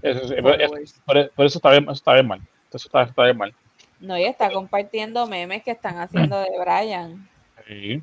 Eso, 0.02 0.20
eso- 0.34 0.42
por, 0.44 0.58
por- 1.06 1.32
por 1.32 1.46
eso 1.46 1.58
está 1.58 1.72
bien, 1.72 1.84
eso 1.84 1.92
está 1.94 2.14
bien 2.14 2.28
mal. 2.28 2.42
Eso 2.72 2.88
está, 2.88 3.04
está 3.04 3.24
bien 3.24 3.38
mal. 3.38 3.54
No, 4.00 4.18
y 4.18 4.26
está 4.26 4.52
compartiendo 4.52 5.26
memes 5.28 5.64
que 5.64 5.72
están 5.72 5.98
haciendo 5.98 6.40
de 6.40 6.50
Brian. 6.60 7.28
Sí. 7.68 8.02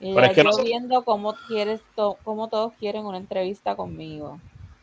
Y 0.00 0.14
Pero 0.14 0.26
ya 0.26 0.30
es 0.30 0.34
que 0.36 0.44
yo 0.44 0.50
no 0.50 0.62
viendo 0.64 1.02
cómo, 1.04 1.34
quieres 1.48 1.80
to- 1.96 2.16
cómo 2.24 2.48
todos 2.48 2.72
quieren 2.78 3.04
una 3.04 3.18
entrevista 3.18 3.74
conmigo. 3.74 4.40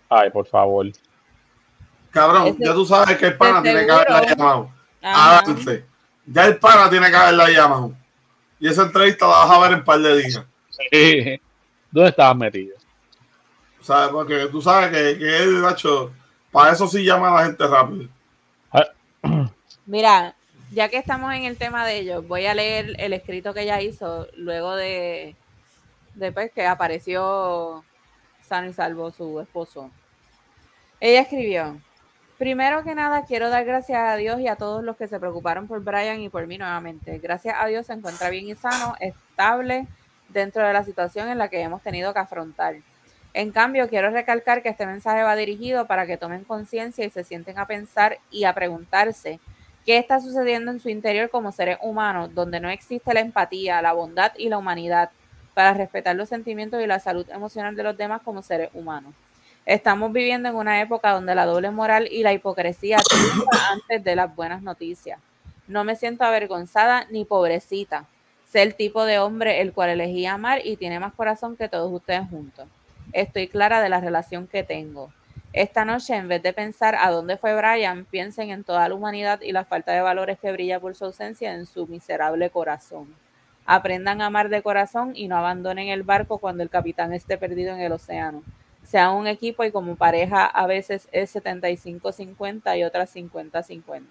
Ay, 0.10 0.30
por 0.30 0.46
favor. 0.46 0.88
Cabrón, 2.12 2.48
Ese- 2.48 2.64
ya 2.66 2.74
tú 2.74 2.86
sabes 2.86 3.18
que 3.18 3.28
el 3.28 3.38
pana 3.38 3.62
tiene 3.62 3.86
que 3.86 3.92
haberla 3.92 4.20
seguro. 4.20 4.36
llamado. 4.38 4.72
Ajá. 5.02 5.40
Avance. 5.40 5.86
Ya 6.26 6.46
el 6.46 6.58
pana 6.58 6.90
tiene 6.90 7.10
que 7.10 7.16
haberla 7.16 7.50
llamado. 7.50 7.94
Y 8.60 8.68
esa 8.68 8.84
entrevista 8.84 9.28
la 9.28 9.38
vas 9.46 9.52
a 9.52 9.60
ver 9.60 9.72
en 9.74 9.78
un 9.80 9.84
par 9.86 10.00
de 10.00 10.18
días. 10.18 10.44
Sí. 10.92 11.42
¿Dónde 11.92 12.10
estabas 12.10 12.36
metido? 12.38 12.76
¿Sabes? 13.82 14.10
Porque 14.10 14.48
tú 14.52 14.62
sabes 14.62 14.90
que, 14.90 15.18
que 15.20 15.38
él, 15.44 15.62
Nacho, 15.62 16.12
para 16.52 16.72
eso 16.74 16.88
sí 16.88 17.04
llama 17.04 17.30
a 17.32 17.42
la 17.42 17.46
gente 17.46 17.68
rápido. 17.68 18.10
Mira, 19.86 20.36
ya 20.76 20.90
que 20.90 20.98
estamos 20.98 21.34
en 21.34 21.46
el 21.46 21.58
tema 21.58 21.88
de 21.88 22.00
ellos, 22.00 22.28
voy 22.28 22.46
a 22.48 22.54
leer 22.54 22.96
el 23.00 23.14
escrito 23.14 23.54
que 23.54 23.62
ella 23.62 23.82
hizo 23.82 24.28
luego 24.36 24.76
de, 24.76 25.38
de 26.16 26.32
pues, 26.34 26.52
que 26.52 26.68
apareció 26.68 27.86
sano 28.42 28.68
y 28.68 28.74
salvo 28.74 29.10
su 29.10 29.40
esposo. 29.40 29.90
Ella 31.00 31.22
escribió, 31.22 31.80
Primero 32.38 32.84
que 32.84 32.94
nada, 32.94 33.24
quiero 33.24 33.50
dar 33.50 33.64
gracias 33.64 33.98
a 33.98 34.18
Dios 34.18 34.42
y 34.42 34.50
a 34.50 34.58
todos 34.58 34.84
los 34.84 34.98
que 34.98 35.08
se 35.08 35.18
preocuparon 35.18 35.66
por 35.68 35.82
Brian 35.82 36.20
y 36.20 36.28
por 36.28 36.46
mí 36.46 36.58
nuevamente. 36.58 37.20
Gracias 37.20 37.56
a 37.58 37.66
Dios 37.68 37.86
se 37.86 37.94
encuentra 37.94 38.30
bien 38.30 38.50
y 38.50 38.56
sano, 38.56 38.96
estable 39.00 39.88
dentro 40.28 40.68
de 40.68 40.74
la 40.74 40.84
situación 40.84 41.30
en 41.30 41.38
la 41.38 41.48
que 41.48 41.62
hemos 41.62 41.82
tenido 41.82 42.12
que 42.12 42.20
afrontar. 42.20 42.76
En 43.34 43.52
cambio, 43.52 43.88
quiero 43.88 44.10
recalcar 44.10 44.62
que 44.62 44.68
este 44.68 44.86
mensaje 44.86 45.24
va 45.24 45.38
dirigido 45.38 45.88
para 45.88 46.06
que 46.06 46.18
tomen 46.18 46.44
conciencia 46.44 47.06
y 47.06 47.10
se 47.10 47.24
sienten 47.24 47.58
a 47.58 47.68
pensar 47.68 48.20
y 48.30 48.44
a 48.44 48.54
preguntarse 48.54 49.40
qué 49.86 49.98
está 49.98 50.20
sucediendo 50.20 50.72
en 50.72 50.80
su 50.80 50.90
interior 50.90 51.30
como 51.30 51.52
seres 51.52 51.78
humanos, 51.82 52.34
donde 52.34 52.60
no 52.60 52.70
existe 52.70 53.14
la 53.14 53.20
empatía, 53.20 53.82
la 53.82 53.94
bondad 53.94 54.32
y 54.38 54.49
la 54.49 54.57
humanidad 54.57 55.12
para 55.53 55.74
respetar 55.74 56.16
los 56.16 56.30
sentimientos 56.30 56.82
y 56.84 56.88
la 56.88 56.99
salud 56.99 57.30
emocional 57.30 57.76
de 57.76 57.84
los 57.84 57.98
demás 57.98 58.22
como 58.24 58.41
seres 58.41 58.70
humanos. 58.74 59.14
Estamos 59.66 60.12
viviendo 60.12 60.49
en 60.49 60.56
una 60.56 60.82
época 60.82 61.12
donde 61.12 61.34
la 61.34 61.45
doble 61.45 61.72
moral 61.72 62.07
y 62.12 62.24
la 62.24 62.34
hipocresía 62.34 62.98
triunfan 62.98 63.60
antes 63.74 64.03
de 64.03 64.16
las 64.16 64.36
buenas 64.36 64.62
noticias. 64.62 65.20
No 65.68 65.84
me 65.84 65.95
siento 65.95 66.24
avergonzada 66.24 67.07
ni 67.10 67.26
pobrecita. 67.26 68.06
Sé 68.52 68.62
el 68.62 68.76
tipo 68.76 69.06
de 69.06 69.18
hombre 69.18 69.62
el 69.62 69.74
cual 69.74 69.90
elegí 69.90 70.26
amar 70.26 70.62
y 70.64 70.78
tiene 70.78 70.99
más 70.99 71.14
corazón 71.14 71.56
que 71.56 71.68
todos 71.68 71.91
ustedes 71.91 72.30
juntos. 72.30 72.68
Estoy 73.14 73.48
clara 73.48 73.82
de 73.82 73.90
la 73.90 73.99
relación 73.99 74.45
que 74.45 74.64
tengo. 74.64 75.12
Esta 75.56 75.86
noche, 75.86 76.15
en 76.15 76.27
vez 76.27 76.44
de 76.44 76.52
pensar 76.52 76.95
a 76.95 77.10
dónde 77.10 77.38
fue 77.38 77.56
Brian, 77.56 78.03
piensen 78.03 78.49
en 78.49 78.65
toda 78.65 78.90
la 78.90 78.95
humanidad 78.95 79.40
y 79.41 79.53
la 79.53 79.64
falta 79.64 79.94
de 79.94 80.02
valores 80.02 80.38
que 80.38 80.52
brilla 80.52 80.82
por 80.82 80.95
su 80.95 81.06
ausencia 81.06 81.53
en 81.53 81.65
su 81.65 81.88
miserable 81.88 82.49
corazón. 82.49 83.15
Aprendan 83.65 84.22
a 84.22 84.26
amar 84.26 84.49
de 84.49 84.61
corazón 84.61 85.14
y 85.15 85.30
no 85.30 85.38
abandonen 85.38 85.88
el 85.88 86.03
barco 86.03 86.40
cuando 86.40 86.61
el 86.61 86.69
capitán 86.69 87.14
esté 87.14 87.38
perdido 87.38 87.73
en 87.73 87.80
el 87.80 87.94
océano 87.94 88.44
sea 88.86 89.11
un 89.11 89.27
equipo 89.27 89.64
y 89.64 89.72
como 89.72 89.95
pareja 89.95 90.45
a 90.45 90.68
veces 90.68 91.10
es 91.11 91.36
75-50 91.36 92.77
y 92.77 92.84
otras 92.84 93.15
50-50. 93.15 94.03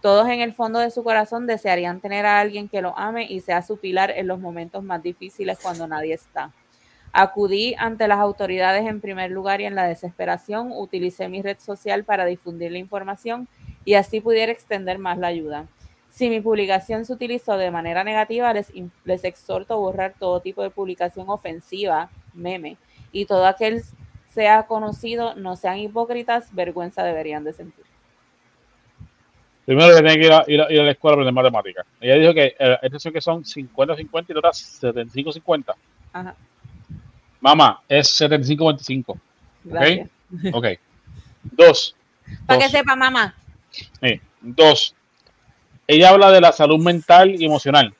Todos 0.00 0.28
en 0.28 0.40
el 0.40 0.54
fondo 0.54 0.78
de 0.78 0.90
su 0.90 1.02
corazón 1.02 1.46
desearían 1.46 2.00
tener 2.00 2.24
a 2.24 2.38
alguien 2.38 2.68
que 2.68 2.80
lo 2.80 2.96
ame 2.96 3.24
y 3.24 3.40
sea 3.40 3.62
su 3.62 3.78
pilar 3.78 4.12
en 4.12 4.28
los 4.28 4.38
momentos 4.38 4.84
más 4.84 5.02
difíciles 5.02 5.58
cuando 5.60 5.88
nadie 5.88 6.14
está. 6.14 6.52
Acudí 7.12 7.74
ante 7.78 8.06
las 8.06 8.18
autoridades 8.18 8.86
en 8.86 9.00
primer 9.00 9.30
lugar 9.30 9.60
y 9.60 9.64
en 9.64 9.74
la 9.74 9.86
desesperación 9.86 10.72
utilicé 10.72 11.28
mi 11.28 11.42
red 11.42 11.58
social 11.58 12.04
para 12.04 12.26
difundir 12.26 12.72
la 12.72 12.78
información 12.78 13.48
y 13.84 13.94
así 13.94 14.20
pudiera 14.20 14.52
extender 14.52 14.98
más 14.98 15.18
la 15.18 15.28
ayuda. 15.28 15.66
Si 16.10 16.28
mi 16.28 16.40
publicación 16.40 17.04
se 17.04 17.12
utilizó 17.12 17.56
de 17.56 17.70
manera 17.70 18.04
negativa, 18.04 18.52
les, 18.52 18.72
les 19.04 19.24
exhorto 19.24 19.74
a 19.74 19.76
borrar 19.76 20.14
todo 20.18 20.40
tipo 20.40 20.62
de 20.62 20.70
publicación 20.70 21.28
ofensiva, 21.28 22.10
meme, 22.34 22.76
y 23.12 23.24
todo 23.24 23.46
aquel 23.46 23.82
sea 24.30 24.64
conocido, 24.66 25.34
no 25.34 25.56
sean 25.56 25.78
hipócritas, 25.78 26.54
vergüenza 26.54 27.02
deberían 27.02 27.44
de 27.44 27.52
sentir. 27.52 27.84
Primero 29.64 29.94
que 29.94 30.02
tiene 30.02 30.14
que 30.18 30.26
ir 30.26 30.32
a, 30.32 30.44
ir, 30.46 30.60
a, 30.60 30.72
ir 30.72 30.80
a, 30.80 30.84
la 30.84 30.90
escuela 30.92 31.12
a 31.12 31.14
aprender 31.16 31.34
matemáticas. 31.34 31.86
Ella 32.00 32.14
dijo 32.14 32.34
que 32.34 32.56
eh, 32.58 32.78
estos 32.82 33.12
que 33.12 33.20
son 33.20 33.44
50-50 33.44 34.24
y 34.28 34.32
otras 34.32 34.82
75-50. 34.82 35.74
Ajá. 36.12 36.34
Mamá, 37.40 37.80
es 37.88 38.20
75-25. 38.20 39.18
Gracias. 39.64 40.08
¿Ok? 40.52 40.54
Ok. 40.54 40.66
Dos. 41.42 41.94
Para 42.46 42.60
que 42.60 42.68
sepa, 42.68 42.96
mamá. 42.96 43.34
Sí. 43.70 44.20
Dos. 44.40 44.94
Ella 45.86 46.10
habla 46.10 46.30
de 46.30 46.40
la 46.40 46.52
salud 46.52 46.78
mental 46.82 47.30
y 47.40 47.44
emocional. 47.44 47.94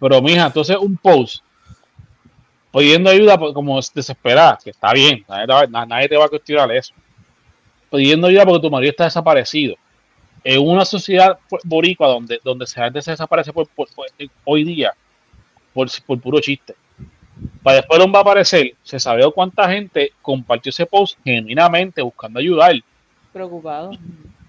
Pero, 0.00 0.22
mija, 0.22 0.46
entonces 0.46 0.76
un 0.76 0.96
post 0.96 1.42
pidiendo 2.72 3.10
ayuda 3.10 3.38
por- 3.38 3.52
como 3.52 3.80
desesperada, 3.80 4.58
que 4.62 4.70
está 4.70 4.92
bien, 4.92 5.24
nadie 5.28 5.46
te, 5.46 5.52
va, 5.52 5.66
na- 5.66 5.86
nadie 5.86 6.08
te 6.08 6.16
va 6.16 6.26
a 6.26 6.28
cuestionar 6.28 6.70
eso. 6.72 6.94
Pidiendo 7.90 8.26
ayuda 8.28 8.44
porque 8.44 8.62
tu 8.62 8.70
marido 8.70 8.90
está 8.90 9.04
desaparecido. 9.04 9.74
En 10.44 10.60
una 10.66 10.84
sociedad 10.84 11.38
boricua 11.64 12.08
donde, 12.08 12.40
donde 12.44 12.66
se 12.66 12.80
desaparece 12.90 13.52
por, 13.52 13.66
por- 13.68 13.88
por- 13.92 14.06
hoy 14.44 14.64
día 14.64 14.94
por, 15.74 15.88
por 16.06 16.20
puro 16.20 16.40
chiste. 16.40 16.74
Para 17.62 17.76
después 17.76 18.00
va 18.00 18.18
a 18.18 18.22
aparecer, 18.22 18.74
se 18.82 18.98
sabe 18.98 19.30
cuánta 19.32 19.68
gente 19.70 20.12
compartió 20.22 20.70
ese 20.70 20.86
post 20.86 21.18
genuinamente 21.24 22.02
buscando 22.02 22.38
ayudar, 22.40 22.74
Preocupado. 23.32 23.90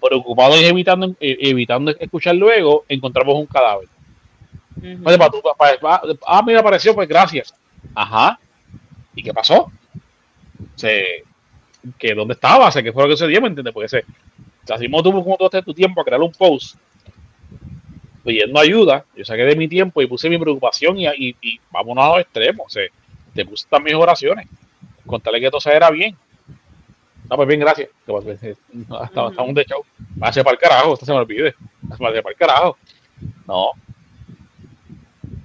preocupado 0.00 0.56
y 0.60 0.64
evitando, 0.64 1.14
eh, 1.20 1.36
evitando 1.40 1.90
escuchar 1.98 2.34
luego, 2.36 2.84
encontramos 2.88 3.34
un 3.36 3.46
cadáver. 3.46 3.88
Para 5.04 5.30
tu- 5.30 5.42
para- 5.58 5.78
para- 5.78 6.02
ah, 6.26 6.42
mira, 6.44 6.60
apareció, 6.60 6.94
pues 6.94 7.06
gracias. 7.08 7.54
Ajá. 7.94 8.38
¿Y 9.14 9.22
qué 9.22 9.34
pasó? 9.34 9.70
Se, 10.76 11.24
que 11.98 12.14
¿Dónde 12.14 12.34
estaba? 12.34 12.70
¿Se 12.70 12.82
qué 12.82 12.92
fue 12.92 13.02
lo 13.04 13.08
que 13.10 13.16
sucedió? 13.16 13.40
¿Me 13.42 13.48
entiendes? 13.48 13.74
Porque 13.74 13.88
se, 13.88 14.04
se 14.64 14.72
así 14.72 14.88
como 14.90 15.02
tú, 15.02 15.12
como 15.22 15.36
tú 15.36 15.46
haces 15.46 15.64
tu 15.64 15.74
tiempo 15.74 16.00
a 16.00 16.04
crear 16.04 16.20
un 16.22 16.32
post 16.32 16.76
pidiendo 18.24 18.60
ayuda, 18.60 19.04
yo 19.16 19.24
saqué 19.24 19.42
de 19.42 19.56
mi 19.56 19.68
tiempo 19.68 20.02
y 20.02 20.06
puse 20.06 20.28
mi 20.28 20.38
preocupación 20.38 20.98
y, 20.98 21.06
y, 21.06 21.36
y 21.40 21.60
vámonos 21.70 22.04
a 22.04 22.08
los 22.08 22.20
extremos. 22.20 22.66
O 22.66 22.70
sea, 22.70 22.84
te 23.34 23.44
puse 23.44 23.66
también 23.68 23.96
oraciones. 23.96 24.46
Contarle 25.06 25.40
que 25.40 25.50
todo 25.50 25.60
se 25.60 25.72
era 25.72 25.90
bien. 25.90 26.16
No, 27.28 27.36
pues 27.36 27.48
bien, 27.48 27.60
gracias. 27.60 27.88
Hasta, 28.90 29.26
hasta 29.26 29.42
un 29.42 29.54
de 29.54 29.64
show. 29.64 29.84
Váyase 30.16 30.42
para 30.42 30.54
el 30.54 30.58
carajo, 30.58 30.94
esto 30.94 31.06
se 31.06 31.12
me 31.12 31.18
olvide. 31.18 31.54
Váyase 31.82 32.22
para 32.22 32.32
el 32.32 32.36
carajo. 32.36 32.76
No, 33.46 33.72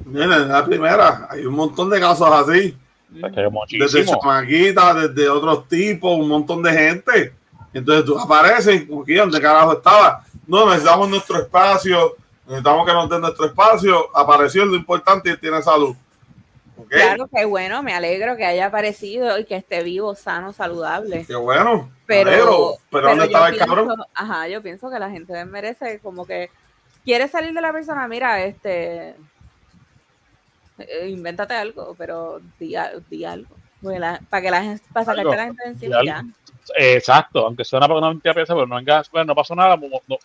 Miren, 0.06 0.31
es 0.31 0.47
la 0.47 0.64
primera. 0.64 1.27
Hay 1.30 1.45
un 1.45 1.56
montón 1.56 1.89
de 1.89 1.99
casos 1.99 2.30
así. 2.31 2.77
Desde 3.10 4.06
chamaquitas, 4.06 5.10
desde 5.10 5.30
otros 5.30 5.68
tipos, 5.68 6.18
un 6.18 6.27
montón 6.27 6.61
de 6.61 6.72
gente. 6.72 7.34
Entonces 7.73 8.06
tú 8.06 8.18
apareces, 8.18 8.88
donde 8.88 9.41
carajo 9.41 9.73
estaba. 9.73 10.23
No, 10.45 10.68
necesitamos 10.68 11.10
nuestro 11.10 11.39
espacio, 11.39 12.15
necesitamos 12.45 12.85
que 12.85 12.93
nos 12.93 13.09
den 13.09 13.22
nuestro 13.22 13.45
espacio. 13.45 14.15
Apareció 14.15 14.65
lo 14.65 14.76
importante 14.76 15.31
y 15.31 15.38
tiene 15.38 15.61
salud. 15.61 15.95
Claro, 16.89 17.27
que 17.34 17.45
bueno, 17.45 17.81
me 17.84 17.93
alegro 17.93 18.35
que 18.35 18.45
haya 18.45 18.67
aparecido 18.67 19.39
y 19.39 19.45
que 19.45 19.55
esté 19.55 19.81
vivo, 19.81 20.13
sano, 20.13 20.53
saludable. 20.53 21.26
Qué 21.26 21.35
bueno. 21.35 21.89
Pero, 22.05 22.30
alegro. 22.30 22.73
pero, 22.91 23.09
¿dónde 23.09 23.26
estaba 23.26 23.49
el 23.49 23.57
cabrón? 23.57 24.03
Ajá, 24.13 24.47
yo 24.47 24.61
pienso 24.61 24.89
que 24.89 24.99
la 24.99 25.09
gente 25.09 25.45
merece 25.45 25.99
como 25.99 26.26
que 26.26 26.49
quiere 27.03 27.27
salir 27.27 27.53
de 27.53 27.61
la 27.61 27.72
persona, 27.72 28.07
mira, 28.07 28.43
este, 28.43 29.15
eh, 30.77 31.07
invéntate 31.07 31.53
algo, 31.53 31.95
pero 31.97 32.41
di, 32.59 32.76
algo. 32.76 33.55
La- 33.81 34.19
para 34.30 34.41
que 34.41 34.51
la 34.51 34.63
gente, 34.63 34.84
para 34.91 35.05
sacarte 35.05 35.35
la 35.35 35.45
gente 35.45 35.63
encima 35.65 36.03
ya. 36.03 36.26
Eh, 36.78 36.94
Exacto, 36.96 37.46
aunque 37.46 37.64
suena 37.64 37.88
para 37.88 38.00
una 38.00 38.10
mentira 38.10 38.34
pieza, 38.34 38.54
pero 38.54 38.66
no 38.66 38.76
vengas, 38.76 39.10
bueno, 39.12 39.26
no 39.28 39.36
pasó 39.36 39.56
nada, 39.56 39.78
no, 39.78 40.18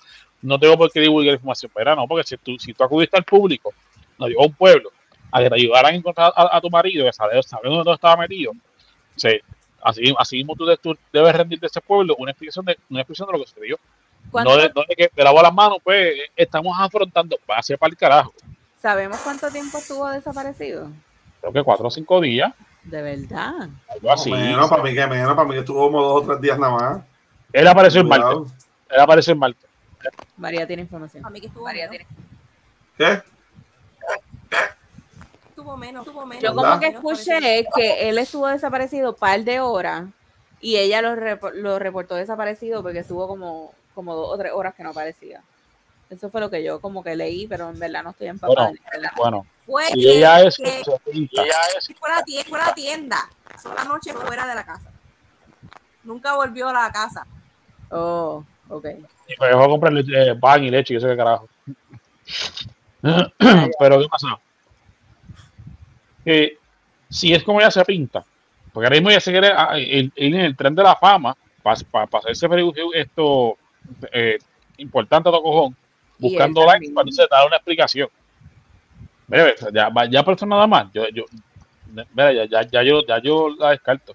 no, 0.43 0.59
tengo 0.59 0.77
por 0.79 0.91
qué 0.91 1.01
divulgar 1.01 1.35
información, 1.35 1.71
pero 1.75 1.95
no, 1.97 2.07
porque 2.09 2.27
si 2.27 2.37
tú, 2.39 2.59
si 2.59 2.73
tú 2.73 2.83
acudiste 2.85 3.17
al 3.17 3.25
público, 3.25 3.73
no 4.19 4.27
digo 4.27 4.43
a 4.43 4.47
un 4.47 4.55
pueblo, 4.55 4.91
a 5.33 5.41
que 5.43 5.49
te 5.51 5.55
ayudaran 5.57 5.93
a 5.93 5.97
encontrar 5.97 6.33
a, 6.35 6.57
a 6.57 6.61
tu 6.61 6.71
marido, 6.71 7.05
que 7.05 7.13
sabe, 7.13 7.43
sabe 7.43 7.69
dónde 7.69 7.93
estaba 7.93 8.17
metido, 8.17 8.53
sí, 9.17 9.39
así, 9.83 10.15
así 10.19 10.37
mismo 10.37 10.55
tú, 10.57 10.65
de- 10.65 10.77
tú 10.79 10.97
debes 11.13 11.35
rendir 11.35 11.61
de 11.61 11.67
ese 11.67 11.81
pueblo 11.81 12.15
una 12.19 12.31
explicación 12.31 12.65
de, 12.65 12.79
una 12.89 13.01
explicación 13.01 13.27
de 13.29 13.33
lo 13.39 13.45
que 13.45 13.51
sucedió. 13.51 13.79
¿Cuánto- 14.31 14.51
No 14.51 14.57
de, 14.63 14.73
no 14.75 14.83
de 14.89 14.97
que 14.97 15.09
te 15.09 15.23
lavo 15.25 15.43
las 15.43 15.53
manos, 15.55 15.79
pues 15.83 16.15
estamos 16.37 16.75
afrontando, 16.79 17.37
va 17.51 17.57
a 17.59 17.63
ser 17.63 17.79
para 17.79 17.91
el 17.91 17.97
carajo. 17.97 18.33
¿Sabemos 18.81 19.19
cuánto 19.21 19.51
tiempo 19.51 19.79
estuvo 19.79 20.09
desaparecido? 20.09 20.89
Creo 21.41 21.53
que 21.53 21.63
cuatro 21.63 21.87
o 21.89 21.91
cinco 21.91 22.21
días, 22.21 22.53
De 22.85 23.03
verdad. 23.03 23.69
algo 23.89 24.13
así. 24.13 24.31
menos, 24.31 24.69
para 24.71 24.83
mí 24.83 24.95
que 24.95 25.07
menos, 25.07 25.35
para 25.35 25.45
mí 25.47 25.55
que 25.55 25.61
estuvo 25.61 25.81
como 25.87 26.03
dos 26.03 26.23
o 26.23 26.27
tres 26.27 26.41
días 26.41 26.59
nada 26.59 26.73
más. 26.73 27.01
Él 27.53 27.69
apareció 27.69 28.01
en 28.01 28.09
Cuidado. 28.09 28.41
Marte, 28.45 28.55
él 28.91 29.01
apareció 29.01 29.33
en 29.33 29.39
Marte. 29.39 29.67
María 30.37 30.67
tiene 30.67 30.83
información. 30.83 31.25
A 31.27 31.31
mí 31.31 31.41
que 31.41 31.49
estuvo 31.49 31.65
María 31.65 31.89
menos. 31.91 32.07
tiene. 32.97 33.23
¿Qué? 33.23 33.23
Tuvo 35.55 35.77
menos, 35.77 36.05
tuvo 36.07 36.25
menos. 36.25 36.43
Yo 36.43 36.55
como 36.55 36.81
que 36.81 36.87
escuché 36.89 37.67
que 37.75 38.09
él 38.09 38.17
estuvo 38.19 38.47
desaparecido 38.49 39.11
un 39.11 39.17
par 39.17 39.41
de 39.45 39.61
horas 39.61 40.05
y 40.61 40.77
ella 40.77 41.03
lo, 41.03 41.15
repo- 41.17 41.53
lo 41.53 41.79
reportó 41.79 42.15
desaparecido 42.15 42.83
porque 42.83 43.01
estuvo 43.01 43.29
como, 43.29 43.75
como 43.95 44.15
dos 44.15 44.31
o 44.31 44.39
tres 44.39 44.53
horas 44.55 44.75
que 44.75 44.83
no 44.83 44.91
aparecía. 44.91 45.43
Eso 46.11 46.29
fue 46.29 46.41
lo 46.41 46.51
que 46.51 46.63
yo 46.65 46.81
como 46.81 47.05
que 47.05 47.15
leí, 47.15 47.47
pero 47.47 47.71
en 47.71 47.79
verdad 47.79 48.03
no 48.03 48.11
estoy 48.11 48.27
empapada. 48.27 48.73
Bueno. 49.17 49.17
Bueno, 49.17 49.47
Fue 49.65 49.85
y 49.95 50.03
que, 50.03 50.19
ella 50.19 50.41
es, 50.43 50.57
que 50.57 50.83
ella 51.13 51.57
es 51.79 51.95
fue 51.97 52.11
a 52.11 52.17
la 52.17 52.23
tienda, 52.25 52.49
fue 52.49 52.59
la 52.59 52.75
tienda. 52.75 53.31
Pasó 53.49 53.73
la 53.73 53.85
noche 53.85 54.13
fuera 54.13 54.45
de 54.47 54.55
la 54.57 54.67
casa. 54.67 54.91
Nunca 56.03 56.35
volvió 56.35 56.69
a 56.69 56.73
la 56.73 56.91
casa. 56.91 57.25
Oh, 57.91 58.45
ok. 58.69 58.87
Y 59.29 59.41
me 59.41 59.47
dejó 59.47 59.69
comprar 59.69 59.93
eh, 59.97 60.35
pan 60.35 60.65
y 60.65 60.71
leche 60.71 60.95
y 60.95 60.97
eso 60.97 61.07
qué 61.07 61.17
carajo. 61.17 61.49
Pero 63.79 64.01
¿qué 64.01 64.09
pasa? 64.11 64.41
Que 66.25 66.59
si 67.09 67.33
es 67.33 67.45
como 67.45 67.61
ella 67.61 67.71
se 67.71 67.85
pinta, 67.85 68.25
porque 68.73 68.87
ahora 68.87 68.97
mismo 68.97 69.11
ella 69.11 69.21
se 69.21 69.31
quiere 69.31 69.53
ah, 69.57 69.79
ir 69.79 70.13
en 70.17 70.35
el 70.35 70.57
tren 70.57 70.75
de 70.75 70.83
la 70.83 70.97
fama 70.97 71.37
para 71.63 71.79
hacerse 72.19 72.49
review 72.49 72.91
esto 72.95 73.57
eh, 74.13 74.39
importante 74.79 75.29
a 75.29 75.33
cojón, 75.33 75.77
buscando 76.21 76.67
likes 76.67 76.91
para 76.91 77.03
entonces 77.03 77.27
dar 77.31 77.47
una 77.47 77.57
explicación. 77.57 78.09
Mira, 79.29 79.55
ya, 79.73 79.91
ya 80.11 80.25
por 80.25 80.35
eso 80.35 80.47
nada 80.47 80.67
más, 80.67 80.93
yo, 80.93 81.09
yo, 81.09 81.25
mira, 82.15 82.33
ya, 82.33 82.45
ya, 82.47 82.63
ya 82.63 82.83
yo, 82.83 83.07
ya 83.07 83.23
yo 83.23 83.49
la 83.51 83.71
descarto. 83.71 84.15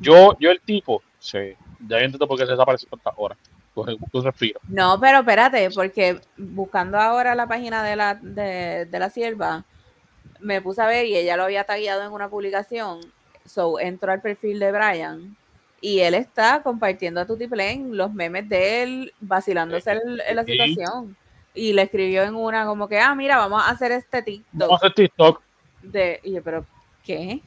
Yo, 0.00 0.36
yo 0.38 0.50
el 0.50 0.60
tipo, 0.60 1.02
sí, 1.18 1.54
Ya 1.86 1.98
entiendo 1.98 2.26
por 2.26 2.38
qué 2.38 2.44
se 2.44 2.52
desapareció 2.52 2.88
tantas 2.88 3.14
horas. 3.16 3.38
No, 4.66 4.98
pero 5.00 5.20
espérate, 5.20 5.70
porque 5.70 6.20
buscando 6.36 6.98
ahora 6.98 7.34
la 7.34 7.46
página 7.46 7.82
de 7.84 7.96
la, 7.96 8.14
de, 8.14 8.86
de 8.86 8.98
la 8.98 9.08
sierva, 9.08 9.64
me 10.40 10.60
puse 10.60 10.82
a 10.82 10.86
ver 10.86 11.06
y 11.06 11.16
ella 11.16 11.36
lo 11.36 11.44
había 11.44 11.64
tagueado 11.64 12.02
en 12.02 12.12
una 12.12 12.28
publicación. 12.28 13.00
So, 13.44 13.78
entro 13.78 14.12
al 14.12 14.20
perfil 14.20 14.58
de 14.58 14.72
Brian 14.72 15.36
y 15.80 16.00
él 16.00 16.14
está 16.14 16.62
compartiendo 16.62 17.20
a 17.20 17.26
Tutiplén 17.26 17.96
los 17.96 18.12
memes 18.12 18.48
de 18.48 18.82
él, 18.82 19.14
vacilándose 19.20 19.92
en, 19.92 20.20
en 20.26 20.36
la 20.36 20.44
Sí. 20.44 20.52
situación. 20.52 21.16
Y 21.58 21.72
le 21.72 21.82
escribió 21.82 22.22
en 22.22 22.36
una 22.36 22.64
como 22.66 22.88
que, 22.88 23.00
ah, 23.00 23.14
mira, 23.16 23.36
vamos 23.36 23.60
a 23.62 23.70
hacer 23.70 23.90
este 23.90 24.22
TikTok. 24.22 24.60
Vamos 24.60 24.74
a 24.74 24.86
hacer 24.86 24.94
TikTok. 24.94 25.42
De, 25.82 26.20
y 26.22 26.34
yo, 26.34 26.42
pero, 26.42 26.64
¿qué? 27.04 27.42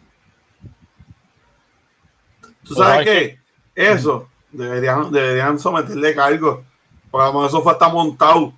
¿Tú 2.63 2.75
sabes 2.75 3.05
qué? 3.05 3.39
Eso 3.73 4.27
deberían, 4.51 5.11
deberían 5.11 5.57
someterle 5.57 6.13
cargo. 6.13 6.63
Porque 7.09 7.23
a 7.23 7.27
lo 7.27 7.33
mejor 7.33 7.47
eso 7.47 7.61
fue 7.61 7.71
hasta 7.71 7.87
montado. 7.87 8.53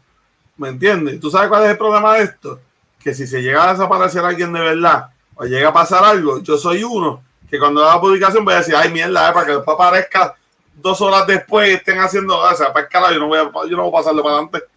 ¿Me 0.57 0.69
entiendes? 0.69 1.19
¿Tú 1.19 1.29
sabes 1.29 1.49
cuál 1.49 1.65
es 1.65 1.69
el 1.69 1.77
problema 1.77 2.15
de 2.15 2.23
esto? 2.23 2.59
Que 2.99 3.13
si 3.13 3.27
se 3.27 3.41
llega 3.41 3.69
a 3.69 3.73
desaparecer 3.73 4.25
alguien 4.25 4.51
de 4.53 4.59
verdad 4.59 5.09
o 5.35 5.45
llega 5.45 5.69
a 5.69 5.73
pasar 5.73 6.03
algo, 6.03 6.41
yo 6.41 6.57
soy 6.57 6.83
uno 6.83 7.23
que 7.47 7.59
cuando 7.59 7.83
haga 7.83 7.95
la 7.95 8.01
publicación 8.01 8.43
voy 8.43 8.55
a 8.55 8.57
decir, 8.57 8.75
ay 8.75 8.91
mierda, 8.91 9.29
eh, 9.29 9.33
para 9.33 9.45
que 9.45 9.51
después 9.53 9.75
aparezca 9.75 10.35
dos 10.73 10.99
horas 11.01 11.27
después 11.27 11.69
y 11.69 11.73
estén 11.73 11.99
haciendo, 11.99 12.37
o 12.37 12.55
sea, 12.55 12.73
para 12.73 12.85
escalar, 12.85 13.13
yo 13.13 13.19
no 13.19 13.27
voy 13.27 13.37
a, 13.37 13.43
yo 13.69 13.77
no 13.77 13.83
voy 13.83 13.91
a 13.91 14.01
pasarle 14.01 14.23
para 14.23 14.35
adelante. 14.35 14.72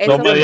Eso, 0.00 0.18
fue, 0.18 0.42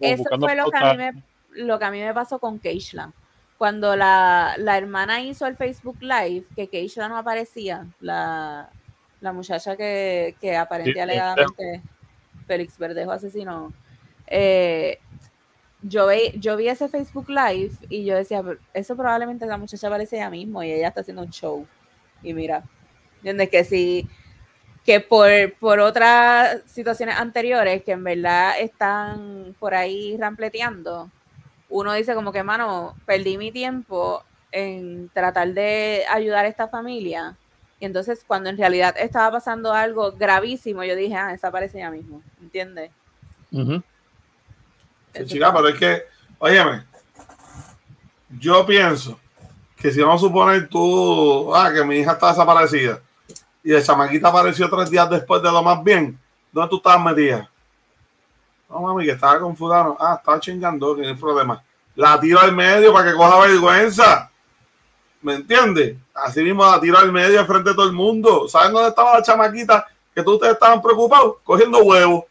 eso 0.00 0.24
lo 0.56 0.70
que, 0.70 0.76
a 0.76 0.92
mí 0.92 0.98
me, 0.98 1.22
lo 1.52 1.78
que 1.78 1.84
a 1.84 1.90
mí 1.90 2.00
me 2.00 2.12
pasó 2.12 2.38
con 2.38 2.58
Keishla. 2.58 3.12
Cuando 3.56 3.94
la, 3.96 4.54
la 4.58 4.76
hermana 4.76 5.20
hizo 5.20 5.46
el 5.46 5.56
Facebook 5.56 5.98
Live, 6.00 6.44
que 6.56 6.68
Keishla 6.68 7.08
no 7.08 7.16
aparecía, 7.16 7.86
la, 8.00 8.70
la 9.20 9.32
muchacha 9.32 9.76
que, 9.76 10.36
que 10.40 10.56
aparente 10.56 10.94
Sí, 10.94 10.98
alegadamente 11.00 11.82
Félix 12.46 12.76
Verdejo 12.78 13.12
asesinó, 13.12 13.72
eh, 14.26 14.98
yo, 15.82 16.06
ve, 16.06 16.34
yo 16.38 16.56
vi 16.56 16.68
ese 16.68 16.88
Facebook 16.88 17.28
Live 17.28 17.70
y 17.88 18.04
yo 18.04 18.16
decía, 18.16 18.42
"Pero 18.42 18.58
eso 18.74 18.96
probablemente 18.96 19.46
la 19.46 19.58
muchacha 19.58 19.86
aparece 19.86 20.16
ella 20.16 20.30
mismo 20.30 20.62
y 20.62 20.72
ella 20.72 20.88
está 20.88 21.02
haciendo 21.02 21.22
un 21.22 21.30
show. 21.30 21.66
Y 22.22 22.34
mira, 22.34 22.64
¿entiendes? 23.16 23.48
Que 23.48 23.62
si 23.62 24.08
que 24.88 25.00
por, 25.00 25.28
por 25.60 25.80
otras 25.80 26.62
situaciones 26.64 27.18
anteriores 27.18 27.82
que 27.84 27.92
en 27.92 28.02
verdad 28.02 28.58
están 28.58 29.54
por 29.58 29.74
ahí 29.74 30.16
rampleteando, 30.16 31.10
uno 31.68 31.92
dice 31.92 32.14
como 32.14 32.32
que, 32.32 32.42
mano, 32.42 32.94
perdí 33.04 33.36
mi 33.36 33.52
tiempo 33.52 34.24
en 34.50 35.10
tratar 35.10 35.52
de 35.52 36.04
ayudar 36.08 36.46
a 36.46 36.48
esta 36.48 36.68
familia. 36.68 37.36
Y 37.78 37.84
entonces 37.84 38.24
cuando 38.26 38.48
en 38.48 38.56
realidad 38.56 38.94
estaba 38.98 39.30
pasando 39.30 39.74
algo 39.74 40.12
gravísimo, 40.12 40.82
yo 40.84 40.96
dije, 40.96 41.16
ah, 41.16 41.34
esa 41.34 41.50
parece 41.50 41.76
ella 41.76 41.90
mismo, 41.90 42.22
¿entiendes? 42.40 42.90
Sí, 43.50 43.82
Eso 45.12 45.26
chica, 45.26 45.52
pero 45.52 45.68
es 45.68 45.78
que, 45.78 46.02
óyeme, 46.38 46.84
yo 48.38 48.64
pienso 48.64 49.20
que 49.76 49.90
si 49.90 50.00
vamos 50.00 50.22
a 50.22 50.26
suponer 50.26 50.66
tú, 50.66 51.54
ah, 51.54 51.70
que 51.74 51.84
mi 51.84 51.96
hija 51.96 52.12
está 52.12 52.28
desaparecida 52.28 53.02
y 53.68 53.74
el 53.74 53.84
chamaquita 53.84 54.28
apareció 54.28 54.70
tres 54.70 54.88
días 54.88 55.10
después 55.10 55.42
de 55.42 55.52
lo 55.52 55.62
más 55.62 55.84
bien, 55.84 56.18
¿dónde 56.50 56.70
tú 56.70 56.76
estabas 56.78 57.04
metida? 57.04 57.50
No, 58.66 58.80
mami, 58.80 59.04
que 59.04 59.10
estaba 59.10 59.38
con 59.38 59.54
fulano. 59.54 59.94
Ah, 60.00 60.14
estaba 60.18 60.40
chingando, 60.40 60.96
que 60.96 61.02
no 61.02 61.08
hay 61.08 61.14
problema. 61.14 61.62
La 61.94 62.18
tiro 62.18 62.40
al 62.40 62.56
medio 62.56 62.94
para 62.94 63.10
que 63.10 63.14
coja 63.14 63.38
vergüenza. 63.40 64.30
¿Me 65.20 65.34
entiendes? 65.34 65.98
Así 66.14 66.42
mismo 66.42 66.64
la 66.64 66.80
tiro 66.80 66.96
al 66.96 67.12
medio 67.12 67.44
frente 67.44 67.68
de 67.68 67.76
todo 67.76 67.84
el 67.84 67.92
mundo. 67.92 68.48
¿Saben 68.48 68.72
dónde 68.72 68.88
estaba 68.88 69.18
la 69.18 69.22
chamaquita? 69.22 69.86
Que 70.14 70.22
tú 70.22 70.36
ustedes 70.36 70.54
estaban 70.54 70.80
preocupados, 70.80 71.36
cogiendo 71.44 71.80
huevos. 71.80 72.24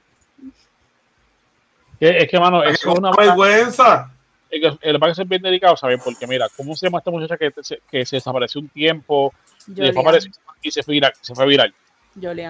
Es 1.99 2.27
que, 2.31 2.39
mano, 2.39 2.64
que 2.64 2.72
es 2.72 2.84
una 2.84 3.11
vergüenza. 3.11 4.11
que 4.49 4.76
el 4.81 4.97
banco 4.97 5.22
es 5.22 5.30
bien 5.30 5.43
delicado, 5.43 5.77
¿sabes? 5.77 6.01
Porque 6.03 6.26
mira, 6.26 6.47
¿cómo 6.57 6.76
se 6.76 6.88
llama 6.88 6.97
esta 6.97 7.11
muchacha 7.11 7.38
que 7.38 8.05
se 8.07 8.15
desapareció 8.15 8.59
un 8.59 8.69
tiempo 8.69 9.31
y 9.68 9.73
después 9.73 10.06
Julian, 10.06 10.06
apareció 10.06 10.31
y 10.61 10.72
se 10.72 10.84
fue 10.84 10.94
viral? 10.94 11.14
Se 11.22 11.35
fue 11.35 11.45
viral. 11.45 11.73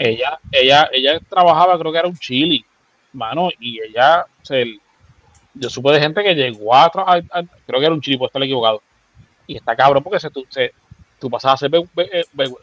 Ella, 0.02 0.40
ella, 0.52 0.90
ella 0.94 1.20
trabajaba, 1.30 1.78
creo 1.78 1.92
que 1.92 1.98
era 2.00 2.08
un 2.08 2.18
chili, 2.18 2.64
mano, 3.14 3.50
y 3.60 3.80
ella, 3.82 4.26
o 4.42 4.46
sea, 4.46 4.60
el- 4.60 4.80
yo 5.54 5.70
supe 5.70 5.92
de 5.92 6.00
gente 6.00 6.24
que 6.24 6.36
llegó 6.36 6.74
a, 6.76 6.92
tra- 6.92 7.04
a- 7.08 7.40
a- 7.40 7.44
creo 7.66 7.80
que 7.80 7.86
era 7.86 7.94
un 7.94 8.02
chili, 8.02 8.18
puedo 8.18 8.28
estar 8.28 8.42
equivocado, 8.44 8.82
y 9.48 9.56
está 9.58 9.76
cabrón 9.76 10.04
porque 10.04 10.20
se, 10.20 10.30
tú, 10.30 10.46
se, 10.50 10.72
tú 11.20 11.30
pasas 11.30 11.54
a 11.54 11.58
ser 11.58 11.70
ve- 11.72 11.88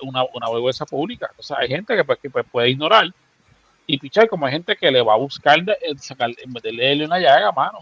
una, 0.03 0.23
una 0.33 0.49
vergüenza 0.51 0.87
pública. 0.87 1.31
O 1.37 1.43
sea, 1.43 1.59
hay 1.61 1.69
gente 1.69 1.97
que, 1.97 2.05
pues, 2.05 2.19
que 2.21 2.31
pues, 2.31 2.47
puede 2.51 2.71
ignorar 2.71 3.07
y 3.87 3.99
pichar, 3.99 4.29
como 4.29 4.47
hay 4.47 4.53
gente 4.53 4.77
que 4.77 4.91
le 4.91 5.03
va 5.03 5.15
a 5.15 5.19
buscar 5.19 5.63
de, 5.63 5.77
de 5.93 5.99
sacar, 5.99 6.31
meterle 6.47 7.05
una 7.05 7.19
llaga, 7.19 7.53
mano. 7.53 7.81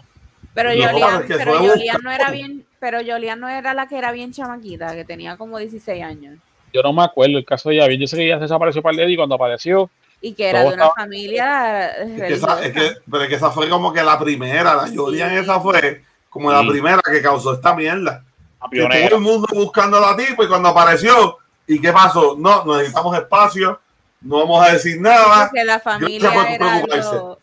Pero 0.53 0.69
No, 0.69 0.75
Yolian, 0.75 1.21
pero 1.37 1.51
Yolian 1.75 1.97
no 2.03 2.11
era 2.11 2.31
bien, 2.31 2.65
pero 2.79 3.01
Yolian 3.01 3.39
no 3.39 3.47
era 3.49 3.73
la 3.73 3.87
que 3.87 3.97
era 3.97 4.11
bien 4.11 4.31
chamaquita, 4.33 4.93
que 4.95 5.05
tenía 5.05 5.37
como 5.37 5.57
16 5.59 6.03
años. 6.03 6.37
Yo 6.73 6.81
no 6.81 6.91
me 6.93 7.03
acuerdo 7.03 7.37
el 7.37 7.45
caso 7.45 7.69
de 7.69 7.75
ella. 7.75 7.87
Yo 7.93 8.07
sé 8.07 8.17
que 8.17 8.25
ella 8.25 8.35
se 8.37 8.41
desapareció 8.43 8.81
para 8.81 8.91
el 8.93 8.97
día 8.97 9.09
y 9.13 9.15
cuando 9.15 9.35
apareció, 9.35 9.89
Y 10.21 10.33
que 10.33 10.49
era 10.49 10.61
de 10.61 10.65
una 10.67 10.73
estaba- 10.75 10.93
familia 10.95 11.87
Es 11.89 12.21
que 12.21 12.33
esa, 12.33 12.53
es 12.53 12.59
religiosa. 12.73 12.93
que, 12.95 13.01
pero 13.11 13.23
es 13.23 13.29
que 13.29 13.35
esa 13.35 13.51
fue 13.51 13.69
como 13.69 13.93
que 13.93 14.01
la 14.03 14.17
primera, 14.19 14.73
la 14.75 14.87
Julian 14.87 15.29
Sí. 15.31 15.35
esa 15.37 15.59
fue 15.59 16.03
como 16.29 16.51
la 16.51 16.61
primera 16.67 16.99
que 17.03 17.21
causó 17.21 17.53
esta 17.53 17.75
mierda. 17.75 18.23
Que 18.71 18.79
todo 19.09 19.17
el 19.17 19.21
mundo 19.23 19.47
buscando 19.53 19.97
a 19.97 20.11
la 20.11 20.15
tipa 20.17 20.43
y 20.45 20.47
cuando 20.47 20.69
apareció, 20.69 21.37
¿y 21.67 21.79
qué 21.79 21.91
pasó? 21.91 22.35
No, 22.39 22.63
necesitamos 22.77 23.15
espacio, 23.17 23.79
no 24.21 24.37
vamos 24.39 24.65
a 24.65 24.71
decir 24.71 24.99
nada. 25.01 25.49
Porque 25.49 25.65
la 25.65 25.79
familia 25.81 26.31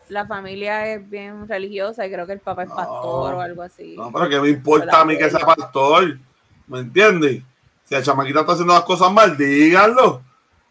la 0.08 0.26
familia 0.26 0.86
es 0.94 1.08
bien 1.08 1.46
religiosa 1.46 2.04
y 2.06 2.10
creo 2.10 2.26
que 2.26 2.32
el 2.32 2.40
papá 2.40 2.62
es 2.64 2.70
pastor 2.70 3.34
o 3.34 3.40
algo 3.40 3.62
así. 3.62 3.94
No, 3.96 4.10
pero 4.10 4.28
que 4.28 4.40
me 4.40 4.48
importa 4.48 5.02
a 5.02 5.04
mí 5.04 5.16
que 5.18 5.30
sea 5.30 5.40
pastor, 5.46 6.16
¿me 6.66 6.80
entiendes? 6.80 7.42
Si 7.90 7.96
la 7.96 8.02
chamaquita 8.04 8.40
está 8.42 8.52
haciendo 8.52 8.72
las 8.72 8.84
cosas 8.84 9.10
mal, 9.12 9.36
díganlo. 9.36 10.22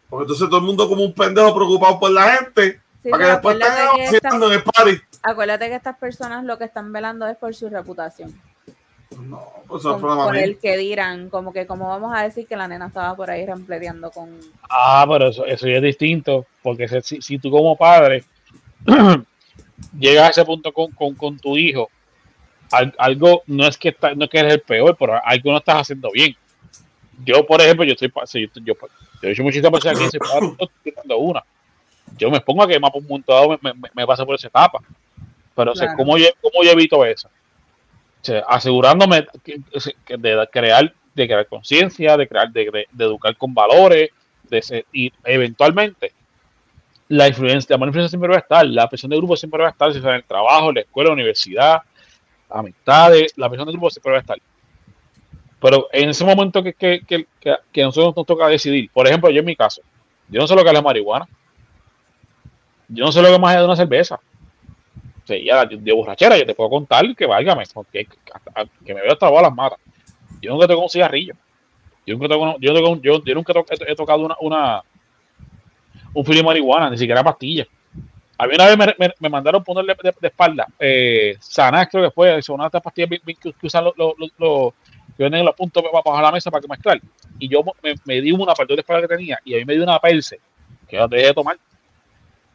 Porque 0.08 0.22
entonces 0.22 0.48
todo 0.48 0.60
el 0.60 0.64
mundo 0.64 0.88
como 0.88 1.04
un 1.04 1.12
pendejo 1.12 1.54
preocupado 1.54 2.00
por 2.00 2.10
la 2.12 2.32
gente, 2.32 2.80
Sí, 3.02 3.10
para 3.10 3.24
que 3.26 3.30
después 3.32 3.56
estén 4.10 4.42
en 4.42 4.52
el 4.52 4.62
party. 4.62 5.00
acuérdate 5.22 5.68
que 5.68 5.74
estas 5.74 5.98
personas 5.98 6.44
lo 6.44 6.56
que 6.56 6.64
están 6.64 6.90
velando 6.94 7.26
es 7.28 7.36
por 7.36 7.54
su 7.54 7.68
reputación. 7.68 8.32
No, 9.20 9.46
pues 9.68 9.80
eso 9.82 9.98
problema 9.98 10.24
por 10.24 10.36
el 10.38 10.56
que 10.58 10.78
dirán, 10.78 11.28
como 11.28 11.52
que 11.52 11.66
como 11.66 11.88
vamos 11.88 12.10
a 12.16 12.22
decir 12.22 12.46
que 12.46 12.56
la 12.56 12.66
nena 12.68 12.86
estaba 12.86 13.14
por 13.14 13.30
ahí 13.30 13.44
rampleteando 13.44 14.10
con... 14.10 14.40
Ah, 14.70 15.04
pero 15.06 15.28
eso, 15.28 15.44
eso 15.44 15.66
ya 15.68 15.76
es 15.76 15.82
distinto, 15.82 16.46
porque 16.62 16.88
si, 17.02 17.20
si- 17.20 17.38
tú 17.38 17.50
como 17.50 17.76
padre 17.76 18.24
llegas 19.98 20.26
a 20.26 20.30
ese 20.30 20.44
punto 20.46 20.72
con, 20.72 20.90
con, 20.92 21.14
con 21.16 21.38
tu 21.38 21.56
hijo, 21.58 21.90
al- 22.72 22.94
algo 22.98 23.42
no 23.46 23.66
es 23.66 23.76
que 23.76 23.90
está, 23.90 24.14
no 24.14 24.24
es 24.24 24.30
que 24.30 24.38
eres 24.38 24.54
el 24.54 24.60
peor, 24.62 24.96
pero 24.98 25.20
algo 25.22 25.52
no 25.52 25.58
estás 25.58 25.82
haciendo 25.82 26.10
bien. 26.12 26.34
Yo, 27.24 27.44
por 27.46 27.60
ejemplo, 27.60 27.84
yo 27.84 27.92
estoy, 27.92 28.10
yo, 28.34 28.48
yo, 28.64 28.74
he 29.22 29.30
hecho 29.32 29.42
muchísimas 29.42 29.70
personas 29.72 29.98
aquí, 29.98 30.04
estoy 30.58 30.92
dando 30.96 31.18
una. 31.18 31.42
Yo 32.16 32.30
me 32.30 32.36
expongo 32.38 32.62
a 32.62 32.68
que 32.68 32.78
más 32.80 32.90
por 32.90 33.02
un 33.02 33.08
momento 33.08 33.32
dado 33.32 33.48
me, 33.62 33.72
me, 33.74 33.90
me 33.94 34.06
pase 34.06 34.24
por 34.24 34.34
esa 34.34 34.48
etapa. 34.48 34.80
Pero 35.54 35.72
o 35.72 35.74
sea, 35.74 35.88
Claro. 35.88 35.98
¿cómo, 35.98 36.16
yo, 36.18 36.26
¿cómo 36.40 36.62
yo 36.64 36.70
evito 36.70 37.04
eso? 37.04 37.28
O 37.28 38.24
sea, 38.24 38.40
asegurándome 38.48 39.26
que- 39.44 39.60
que- 40.04 40.16
de 40.16 40.48
crear, 40.52 40.92
de 41.14 41.26
crear 41.26 41.46
conciencia, 41.46 42.16
de 42.16 42.26
crear, 42.28 42.50
de, 42.50 42.86
de- 42.92 43.04
educar 43.04 43.36
con 43.36 43.52
valores, 43.54 44.10
de 44.48 44.62
ser- 44.62 44.86
y 44.92 45.12
eventualmente 45.24 46.12
la 47.08 47.28
influencia, 47.28 47.74
la 47.74 47.78
mala 47.78 47.90
influencia 47.90 48.10
siempre 48.10 48.28
va 48.30 48.36
a 48.36 48.40
estar, 48.40 48.64
la 48.66 48.88
presión 48.88 49.10
de 49.10 49.16
grupo 49.16 49.36
siempre 49.36 49.60
va 49.62 49.68
a 49.68 49.72
estar, 49.72 49.92
si 49.92 50.00
sea 50.00 50.10
en 50.10 50.16
el 50.16 50.24
trabajo, 50.24 50.72
la 50.72 50.80
escuela, 50.80 51.08
la 51.08 51.14
universidad, 51.14 51.82
amistades, 52.48 53.32
la 53.36 53.48
presión 53.48 53.66
de 53.66 53.72
grupo 53.72 53.90
siempre 53.90 54.12
va 54.12 54.18
a 54.18 54.20
estar. 54.20 54.38
Pero 55.60 55.88
en 55.92 56.08
ese 56.08 56.24
momento 56.24 56.62
que, 56.62 56.72
que, 56.72 57.00
que, 57.06 57.26
que, 57.38 57.54
que 57.70 57.82
nosotros 57.82 58.14
nos 58.16 58.26
toca 58.26 58.48
decidir, 58.48 58.90
por 58.92 59.06
ejemplo, 59.06 59.30
yo 59.30 59.40
en 59.40 59.44
mi 59.46 59.56
caso, 59.56 59.82
yo 60.28 60.40
no 60.40 60.46
sé 60.46 60.54
lo 60.54 60.62
que 60.62 60.68
es 60.68 60.74
la 60.74 60.82
marihuana, 60.82 61.28
yo 62.88 63.04
no 63.04 63.12
sé 63.12 63.20
lo 63.20 63.28
que 63.28 63.34
es 63.34 63.40
más 63.40 63.50
allá 63.50 63.60
de 63.60 63.66
una 63.66 63.76
cerveza. 63.76 64.20
O 65.22 65.26
sea, 65.26 65.38
ya 65.38 65.64
de, 65.66 65.92
borrachera, 65.92 66.36
yo 66.38 66.46
te 66.46 66.54
puedo 66.54 66.70
contar 66.70 67.04
que 67.14 67.26
válgame, 67.26 67.62
hasta- 67.62 67.84
que 68.84 68.94
me 68.94 69.02
veo 69.02 69.12
hasta 69.12 69.30
las 69.30 69.54
matas. 69.54 69.78
Yo 70.40 70.50
nunca 70.52 70.66
tengo 70.66 70.82
un 70.82 70.88
cigarrillo. 70.88 71.34
Yo 72.06 72.14
nunca 72.14 72.28
tengo, 72.28 72.56
yo, 72.58 72.74
tengo- 72.74 73.00
yo, 73.00 73.22
yo 73.24 73.34
nunca 73.34 73.52
he, 73.86 73.94
tocado 73.94 74.24
una, 74.24 74.36
una 74.40 74.82
un 76.12 76.24
filo 76.24 76.38
de 76.38 76.44
marihuana, 76.44 76.90
ni 76.90 76.98
siquiera 76.98 77.22
pastillas. 77.22 77.68
A 78.38 78.46
mí 78.46 78.54
una 78.54 78.66
vez 78.66 78.78
me, 78.78 78.94
me, 78.98 79.14
me 79.20 79.28
mandaron 79.28 79.62
ponerle 79.62 79.94
de, 80.02 80.26
espalda 80.28 80.66
eh, 80.78 81.36
Xanax, 81.38 81.90
creo 81.92 82.04
que 82.04 82.10
fue, 82.10 82.42
son 82.42 82.54
una 82.54 82.64
de 82.64 82.68
estas 82.68 82.82
pastillas 82.82 83.10
que, 83.10 83.52
que 83.52 83.66
usan 83.66 83.84
los- 83.84 84.64
que 85.16 85.22
venden 85.22 85.40
en 85.40 85.46
los 85.46 85.54
puntos 85.54 85.82
bajo 85.92 86.20
la 86.20 86.32
mesa 86.32 86.50
para 86.50 86.62
que 86.62 86.68
mezclar. 86.68 87.00
Y 87.38 87.48
yo 87.48 87.62
me, 87.82 87.94
me 88.04 88.20
di 88.20 88.32
una 88.32 88.54
para 88.54 88.74
espalda 88.74 89.06
que 89.06 89.16
tenía, 89.16 89.38
y 89.44 89.54
a 89.54 89.58
mí 89.58 89.64
me 89.64 89.74
dio 89.74 89.82
una 89.82 89.98
perse, 89.98 90.40
que 90.88 90.96
yo 90.96 91.08
dejé 91.08 91.26
de 91.26 91.34
tomar. 91.34 91.58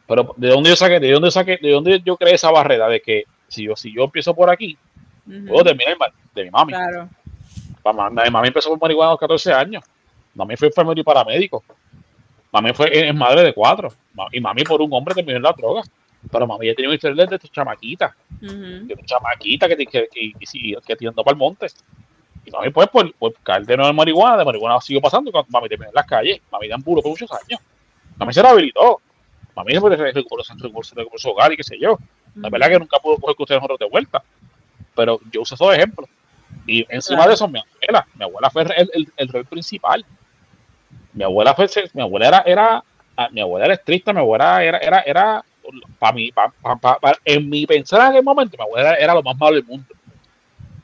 Pero 0.06 0.34
de 0.36 0.48
dónde 0.48 0.70
yo 0.70 0.76
saqué, 0.76 1.00
de 1.00 1.10
dónde 1.10 1.30
saqué, 1.30 1.58
de 1.60 1.70
dónde 1.70 2.00
yo 2.04 2.16
creé 2.16 2.34
esa 2.34 2.50
barrera 2.50 2.88
de 2.88 3.00
que 3.00 3.24
si 3.48 3.64
yo, 3.64 3.76
si 3.76 3.92
yo 3.94 4.04
empiezo 4.04 4.34
por 4.34 4.50
aquí, 4.50 4.78
Ujú, 5.26 5.46
puedo 5.46 5.64
terminar 5.64 5.96
de 6.34 6.44
mi 6.44 6.50
mami. 6.50 6.72
Claro. 6.72 7.08
Mi 8.10 8.30
mami 8.30 8.48
empezó 8.48 8.70
con 8.70 8.78
marihuana 8.80 9.10
a 9.10 9.12
los 9.12 9.20
14 9.20 9.52
años. 9.52 9.84
Mami 10.34 10.56
fue 10.56 10.68
enfermero 10.68 11.00
y 11.00 11.04
paramédico. 11.04 11.64
Mami 12.52 12.72
fue 12.72 13.08
es 13.08 13.14
madre 13.14 13.42
de 13.42 13.52
cuatro. 13.52 13.92
Y 14.32 14.40
mami 14.40 14.62
por 14.64 14.80
un 14.80 14.92
hombre 14.92 15.14
terminó 15.14 15.36
en 15.36 15.42
la 15.42 15.52
droga. 15.52 15.82
Pero 16.30 16.46
mami 16.46 16.66
ya 16.66 16.74
tenía 16.74 16.88
un 16.88 16.94
historial 16.94 17.28
de 17.28 17.36
esta 17.36 17.48
chamaquita. 17.48 18.16
Ujú. 18.42 18.86
De 18.86 18.94
una 18.94 19.04
chamaquita 19.04 19.68
que, 19.68 19.76
que, 19.76 19.86
que, 19.86 20.08
que, 20.08 20.32
que, 20.38 20.76
que 20.84 20.96
tirando 20.96 21.22
para 21.22 21.34
el 21.34 21.38
monte. 21.38 21.66
Y 22.46 22.50
mami, 22.50 22.70
pues, 22.70 22.88
por, 22.88 23.12
por 23.16 23.34
caer 23.42 23.66
de 23.66 23.76
nuevo 23.76 23.90
en 23.90 23.96
marihuana, 23.96 24.36
de 24.38 24.44
marihuana 24.44 24.80
siguió 24.80 25.00
pasando. 25.02 25.30
Cuando 25.32 25.50
mami 25.50 25.68
terminó 25.68 25.90
en 25.90 25.94
las 25.94 26.06
calles. 26.06 26.40
Mami 26.50 26.68
dan 26.68 26.82
puro 26.82 27.02
por 27.02 27.10
muchos 27.10 27.30
años. 27.32 27.60
Mami 28.16 28.32
se 28.32 28.40
rehabilitó. 28.40 29.00
Mami 29.54 29.72
se 29.72 29.80
recuperó 29.80 30.42
se 30.44 30.54
recuperó 30.54 31.18
su 31.18 31.28
hogar 31.30 31.52
y 31.52 31.56
qué 31.56 31.64
sé 31.64 31.78
yo. 31.78 31.98
La 32.36 32.48
verdad 32.50 32.68
que 32.68 32.78
nunca 32.78 32.98
pudo 32.98 33.16
coger 33.18 33.36
que 33.36 33.42
ustedes 33.42 33.60
nosotros 33.60 33.78
de 33.80 33.88
vuelta. 33.90 34.22
Pero 34.94 35.18
yo 35.32 35.42
uso 35.42 35.54
esos 35.56 35.74
ejemplos. 35.74 36.08
Y 36.66 36.86
encima 36.88 37.18
Claro. 37.18 37.28
de 37.30 37.34
eso, 37.34 37.48
mi 37.48 37.58
abuela. 37.60 38.06
Mi 38.14 38.24
abuela 38.24 38.50
fue 38.50 38.62
el, 38.62 38.90
el, 38.94 39.12
el 39.16 39.28
rol 39.28 39.44
principal. 39.44 40.04
Mi 41.12 41.24
abuela 41.24 41.54
fue, 41.54 41.66
mi 41.94 42.02
abuela 42.02 42.28
era, 42.28 42.42
era, 42.46 42.84
ah, 43.16 43.28
mi 43.32 43.40
abuela 43.40 43.64
era 43.66 43.74
estricta, 43.74 44.12
mi 44.12 44.20
abuela 44.20 44.62
era, 44.62 44.78
era, 44.78 45.00
era, 45.00 45.44
para 45.98 46.12
mí, 46.12 46.30
pa, 46.30 46.52
pa- 46.62 46.76
pa- 46.76 46.98
pa- 46.98 47.16
en 47.24 47.48
mi 47.48 47.66
pensar 47.66 48.00
en 48.02 48.06
aquel 48.08 48.22
momento, 48.22 48.56
mi 48.58 48.62
abuela 48.64 48.90
era, 48.90 48.98
era 48.98 49.14
lo 49.14 49.22
más 49.22 49.36
malo 49.38 49.54
del 49.54 49.64
mundo. 49.64 49.86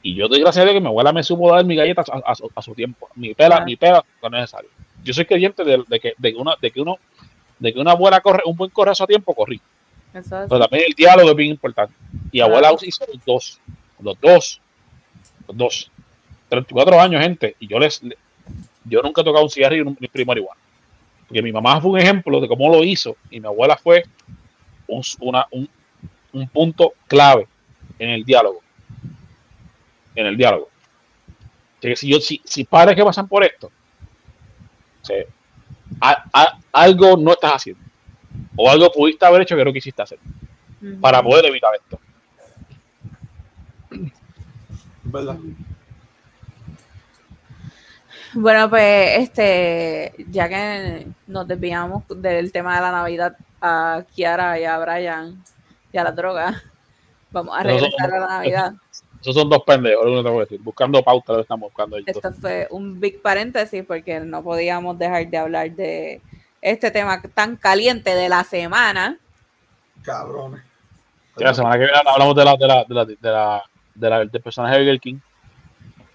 Y 0.03 0.15
yo 0.15 0.27
doy 0.29 0.41
gracias 0.41 0.62
a 0.62 0.65
Dios 0.65 0.74
que 0.74 0.81
mi 0.81 0.89
abuela 0.89 1.12
me 1.12 1.23
supo 1.23 1.53
dar 1.55 1.65
mi 1.65 1.77
galleta 1.77 2.03
a, 2.11 2.33
a 2.33 2.35
su- 2.35 2.51
a 2.55 2.62
su 2.62 2.74
tiempo. 2.74 3.09
Mi 3.15 3.35
pela, 3.35 3.51
Claro. 3.57 3.65
mi 3.66 3.77
pela 3.77 4.05
es 4.23 4.31
necesario. 4.31 4.70
Yo 5.05 5.15
soy 5.15 5.24
creyente 5.27 5.65
de, 5.65 5.83
de 5.87 6.01
que, 6.01 6.15
de 6.19 6.35
una, 6.35 6.55
de 6.61 6.70
que 6.70 6.81
uno, 6.81 6.97
de 7.59 7.73
que 7.73 7.79
una 7.81 7.95
buena 7.95 8.20
corre, 8.20 8.43
un 8.45 8.57
buen 8.57 8.70
corre 8.70 8.91
a 8.91 8.95
su 8.95 9.07
tiempo, 9.07 9.35
corrí. 9.35 9.61
Es- 10.12 10.29
Pero 10.29 10.59
también 10.61 10.85
el 10.89 10.95
diálogo 10.95 11.31
es 11.31 11.37
bien 11.37 11.51
importante. 11.51 11.95
Y 12.33 12.41
abuela 12.41 12.69
Claro. 12.70 12.77
hizo 12.83 13.05
los 13.12 13.24
dos. 13.24 13.61
Los 14.01 14.20
dos. 14.20 14.61
Los 15.49 15.57
dos. 15.57 15.91
34 16.49 17.01
años, 17.01 17.23
gente. 17.23 17.57
Y 17.61 17.69
yo 17.69 17.79
les. 17.79 18.03
le- 18.03 18.19
Yo 18.85 19.01
nunca 19.03 19.20
he 19.20 19.24
tocado 19.24 19.45
un 19.45 19.51
cigarrillo 19.51 19.85
ni 19.85 19.97
ni 20.12 20.24
marihuana. 20.24 20.61
Porque 21.29 21.41
mi 21.43 21.53
mamá 21.53 21.81
fue 21.81 21.93
un 21.93 21.99
ejemplo 22.01 22.41
de 22.41 22.49
cómo 22.49 22.69
lo 22.69 22.83
hizo. 22.83 23.16
Y 23.31 23.39
mi 23.41 23.47
abuela 23.47 23.77
fue 23.77 24.05
un, 24.89 25.03
una- 25.20 25.47
un, 25.53 25.69
un 26.33 26.49
punto 26.49 26.93
clave 27.07 27.47
en 27.99 28.11
el 28.11 28.24
diálogo. 28.24 28.61
En 30.15 30.27
el 30.27 30.37
diálogo. 30.37 30.69
Así 31.79 31.89
que 31.89 31.97
si, 31.97 32.09
yo, 32.11 32.21
si, 32.21 32.41
si 32.45 32.65
padres 32.65 32.95
que 32.97 33.05
pasan 33.05 33.27
por 33.29 33.43
esto, 33.45 33.71
o 35.03 35.05
sea, 35.05 35.25
a- 36.01 36.25
a- 36.33 36.59
algo 36.73 37.17
no 37.17 37.33
estás 37.33 37.53
haciendo. 37.55 37.83
O 38.57 38.71
algo 38.71 38.91
pudiste 38.93 39.25
haber 39.27 39.43
hecho 39.43 39.57
que 39.57 39.65
no 39.65 39.73
quisiste 39.73 40.01
hacer 40.03 40.19
para 41.01 41.23
poder 41.23 41.47
evitar 41.47 41.71
esto. 41.75 41.99
¿Verdad? 45.05 45.37
Bueno, 48.35 48.71
pues 48.71 49.19
este, 49.19 50.15
ya 50.31 50.49
que 50.49 51.07
nos 51.27 51.47
desviamos 51.47 52.05
del 52.09 52.51
tema 52.51 52.77
de 52.77 52.81
la 52.81 52.91
Navidad 52.93 53.37
a 53.61 54.03
Kiara 54.15 54.59
y 54.59 54.65
a 54.65 54.79
Brian 54.79 55.43
y 55.93 55.99
a 55.99 56.05
la 56.05 56.13
droga, 56.13 56.63
vamos 57.31 57.55
a 57.59 57.63
regresar 57.63 58.11
a 58.15 58.21
la 58.21 58.27
Navidad. 58.27 58.73
Esos 59.23 59.35
son 59.35 59.49
dos 59.49 59.62
pendejos, 59.65 60.05
lo 60.05 60.16
que 60.16 60.23
tengo 60.24 60.35
que 60.39 60.44
decir. 60.44 60.61
Buscando 60.61 61.03
pauta, 61.03 61.32
lo 61.32 61.40
estamos 61.40 61.70
buscando. 61.70 61.97
ellos. 61.97 62.09
Esto 62.09 62.32
fue 62.35 62.66
un 62.70 63.01
big 63.01 63.23
paréntesis 63.23 63.85
porque 63.86 64.20
no 64.20 64.43
podíamos 64.43 64.99
dejar 64.99 65.27
de 65.28 65.39
hablar 65.39 65.70
de 65.70 66.20
este 66.61 66.90
tema 66.90 67.23
tan 67.35 67.57
caliente 67.57 68.15
de 68.15 68.28
la 68.28 68.43
semana. 68.44 69.19
Cabrones. 70.03 70.61
Sí, 71.39 71.44
la 71.44 71.55
semana 71.55 71.74
que 71.77 71.85
viene 71.85 71.99
hablamos 72.05 72.35
de 72.36 72.44
la, 72.44 72.57
de 72.57 72.66
la, 72.66 72.85
de 72.85 72.94
la, 72.94 73.05
de 73.07 73.16
la, 73.23 73.62
de 73.94 74.11
la- 74.11 74.19
del 74.27 74.43
personaje 74.43 74.74
de 74.74 74.81
Burger 74.82 75.01
King. 75.01 75.19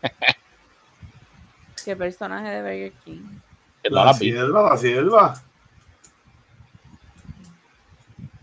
¿Qué 1.86 1.96
personaje 1.96 2.50
de 2.50 2.62
Burger 2.62 2.92
King? 3.06 3.22
La 3.84 4.04
la 4.06 4.14
sierva, 4.14 4.70
la 4.72 4.78
sierva. 4.78 5.42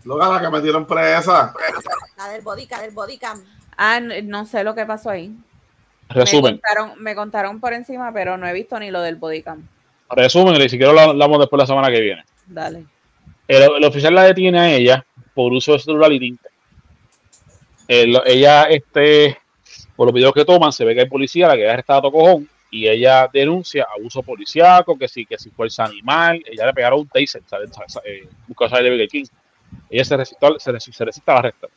Loca 0.04 0.28
la 0.28 0.40
que 0.40 0.48
metieron 0.50 0.86
presa. 0.86 1.54
La 2.16 2.28
del 2.28 2.42
bodycam, 2.42 2.80
del 2.80 2.90
bodycam. 2.92 3.42
Ah, 3.76 4.00
no, 4.00 4.14
no 4.22 4.46
sé 4.46 4.64
lo 4.64 4.74
que 4.74 4.86
pasó 4.86 5.10
ahí. 5.10 5.28
Me 6.08 6.14
Resumen, 6.14 6.58
contaron, 6.58 7.02
me 7.02 7.14
contaron 7.14 7.60
por 7.60 7.72
encima, 7.72 8.12
pero 8.12 8.36
no 8.36 8.46
he 8.46 8.52
visto 8.52 8.78
ni 8.78 8.90
lo 8.90 9.00
del 9.00 9.16
bodycam. 9.16 9.66
resumen, 10.10 10.60
y 10.60 10.68
si 10.68 10.76
quiero 10.76 10.92
lo 10.92 11.00
hablamos 11.00 11.38
después 11.38 11.58
la 11.60 11.66
semana 11.66 11.90
que 11.90 12.00
viene. 12.00 12.24
Dale. 12.46 12.84
El, 13.48 13.62
el 13.62 13.84
oficial 13.84 14.14
la 14.14 14.24
detiene 14.24 14.58
a 14.60 14.70
ella 14.70 15.04
por 15.34 15.52
uso 15.52 15.72
de 15.72 15.78
celular 15.78 16.12
y 16.12 16.18
tinte. 16.18 16.48
El- 17.88 18.20
ella, 18.26 18.64
este, 18.64 19.38
por 19.96 20.06
los 20.06 20.14
videos 20.14 20.32
que 20.32 20.44
toman, 20.44 20.72
se 20.72 20.84
ve 20.84 20.94
que 20.94 21.00
hay 21.02 21.08
policía, 21.08 21.48
la 21.48 21.56
que 21.56 21.68
ha 21.68 21.72
arrestado 21.72 21.98
a 21.98 22.02
Tocojón, 22.02 22.48
y 22.70 22.88
ella 22.88 23.28
denuncia 23.32 23.86
abuso 23.96 24.22
policiaco, 24.22 24.98
que 24.98 25.08
sí, 25.08 25.24
que 25.26 25.38
si 25.38 25.50
fuerza 25.50 25.84
animal, 25.84 26.42
ella 26.46 26.66
le 26.66 26.74
pegaron 26.74 27.00
un 27.00 27.08
taser. 27.08 27.42
Eh, 28.04 28.28
buscó 28.48 28.68
salir 28.68 28.84
de 28.84 28.90
Burger 28.90 29.08
King. 29.08 29.24
Ella 29.90 30.04
se 30.04 30.16
resistió, 30.16 30.58
se, 30.58 30.80
se 30.80 31.04
resiste 31.04 31.30
a 31.30 31.34
la 31.34 31.38
arrestar. 31.40 31.70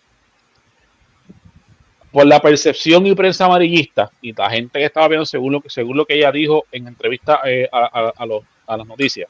Por 2.17 2.25
la 2.25 2.39
percepción 2.41 3.05
y 3.05 3.13
prensa 3.13 3.45
amarillista, 3.45 4.09
y 4.23 4.33
la 4.33 4.49
gente 4.49 4.79
que 4.79 4.85
estaba 4.85 5.07
viendo 5.07 5.23
según 5.23 5.53
lo 5.53 5.61
que, 5.61 5.69
según 5.69 5.95
lo 5.97 6.03
que 6.03 6.15
ella 6.15 6.31
dijo 6.31 6.65
en 6.71 6.87
entrevista 6.87 7.41
eh, 7.45 7.69
a, 7.71 7.77
a- 7.85 8.13
a 8.17 8.25
los- 8.25 8.43
a 8.65 8.75
las 8.75 8.87
noticias, 8.87 9.29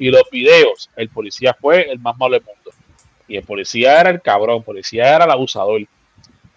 y 0.00 0.08
los 0.10 0.22
videos, 0.32 0.88
el 0.96 1.10
policía 1.10 1.54
fue 1.60 1.90
el 1.90 1.98
más 1.98 2.16
malo 2.16 2.32
del 2.36 2.42
mundo. 2.44 2.70
Y 3.28 3.36
el 3.36 3.42
policía 3.42 4.00
era 4.00 4.08
el 4.08 4.22
cabrón, 4.22 4.56
el 4.58 4.62
policía 4.64 5.14
era 5.14 5.26
el 5.26 5.30
abusador. 5.30 5.82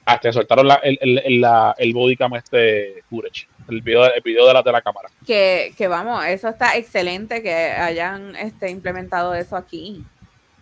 Hasta 0.06 0.30
que 0.30 0.34
soltaron 0.34 0.66
la, 0.66 0.76
el, 0.76 0.98
el, 1.02 1.18
el, 1.26 1.42
la- 1.42 1.76
el 1.78 1.94
bodycam 1.94 2.36
este 2.36 3.04
footage, 3.10 3.48
el 3.68 3.82
video, 3.82 4.06
el 4.14 4.22
video 4.22 4.48
de, 4.48 4.54
la, 4.54 4.62
de 4.62 4.72
la 4.72 4.82
cámara. 4.82 5.10
Que, 5.28 5.74
que 5.78 5.90
vamos, 5.90 6.24
eso 6.26 6.48
está 6.48 6.78
excelente 6.78 7.44
que 7.44 7.54
hayan 7.54 8.34
este, 8.38 8.70
implementado 8.72 9.34
eso 9.34 9.58
aquí. 9.58 10.06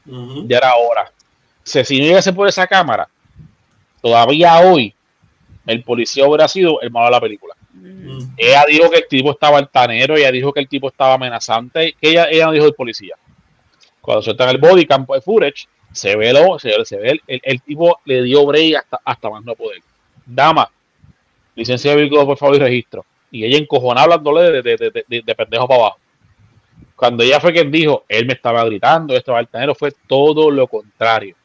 Ujú. 0.08 0.48
Ya 0.48 0.58
era 0.58 0.74
hora. 0.76 1.12
Si, 1.62 1.86
si 1.86 2.00
no 2.00 2.06
llegase 2.08 2.34
por 2.34 2.48
esa 2.48 2.66
cámara, 2.66 3.08
todavía 4.02 4.60
hoy, 4.60 4.94
el 5.66 5.84
policía 5.84 6.26
hubiera 6.28 6.48
sido 6.48 6.82
el 6.82 6.92
malo 6.92 7.06
de 7.08 7.12
la 7.12 7.22
película. 7.22 7.56
Mm. 7.74 8.20
Ella 8.38 8.66
dijo 8.68 8.90
que 8.90 8.98
el 8.98 9.08
tipo 9.08 9.32
estaba 9.32 9.58
altanero, 9.58 10.16
ella 10.16 10.32
dijo 10.32 10.54
que 10.54 10.60
el 10.62 10.68
tipo 10.68 10.88
estaba 10.88 11.14
amenazante, 11.16 11.96
que 12.00 12.10
ella, 12.10 12.28
ella 12.30 12.46
no 12.48 12.52
dijo 12.54 12.66
el 12.66 12.74
policía. 12.74 13.16
Cuando 14.02 14.22
sueltan 14.22 14.50
el 14.50 14.58
body 14.58 14.86
cam 14.86 15.06
de 15.06 15.22
footage, 15.22 15.68
se 15.92 16.16
ve, 16.16 16.32
lo, 16.32 16.58
se, 16.60 16.86
se 16.86 16.98
ve 16.98 17.12
el, 17.12 17.22
el- 17.28 17.42
el 17.44 17.62
tipo 17.62 18.00
le 18.06 18.24
dio 18.24 18.46
break 18.46 18.76
hasta, 18.76 19.00
hasta 19.04 19.30
más 19.30 19.44
no 19.44 19.56
poder. 19.56 19.82
Dama, 20.26 20.70
licencia 21.56 21.92
de 21.92 21.98
vehículo, 21.98 22.26
por 22.26 22.38
favor, 22.38 22.56
y 22.56 22.60
registro. 22.60 23.06
Y 23.32 23.44
ella 23.44 23.58
encojonada 23.58 24.04
hablándole 24.06 24.52
de, 24.52 24.62
de, 24.62 24.78
de, 24.78 25.06
de- 25.08 25.22
de 25.22 25.36
pendejo 25.36 25.68
para 25.68 25.80
abajo. 25.82 25.98
Cuando 26.96 27.24
ella 27.24 27.40
fue 27.40 27.54
quien 27.54 27.72
dijo, 27.72 28.06
él 28.08 28.26
me 28.26 28.34
estaba 28.34 28.64
gritando, 28.66 29.16
estaba 29.16 29.40
altanero, 29.40 29.76
fue 29.76 29.92
todo 30.08 30.50
lo 30.50 30.68
contrario. 30.68 31.36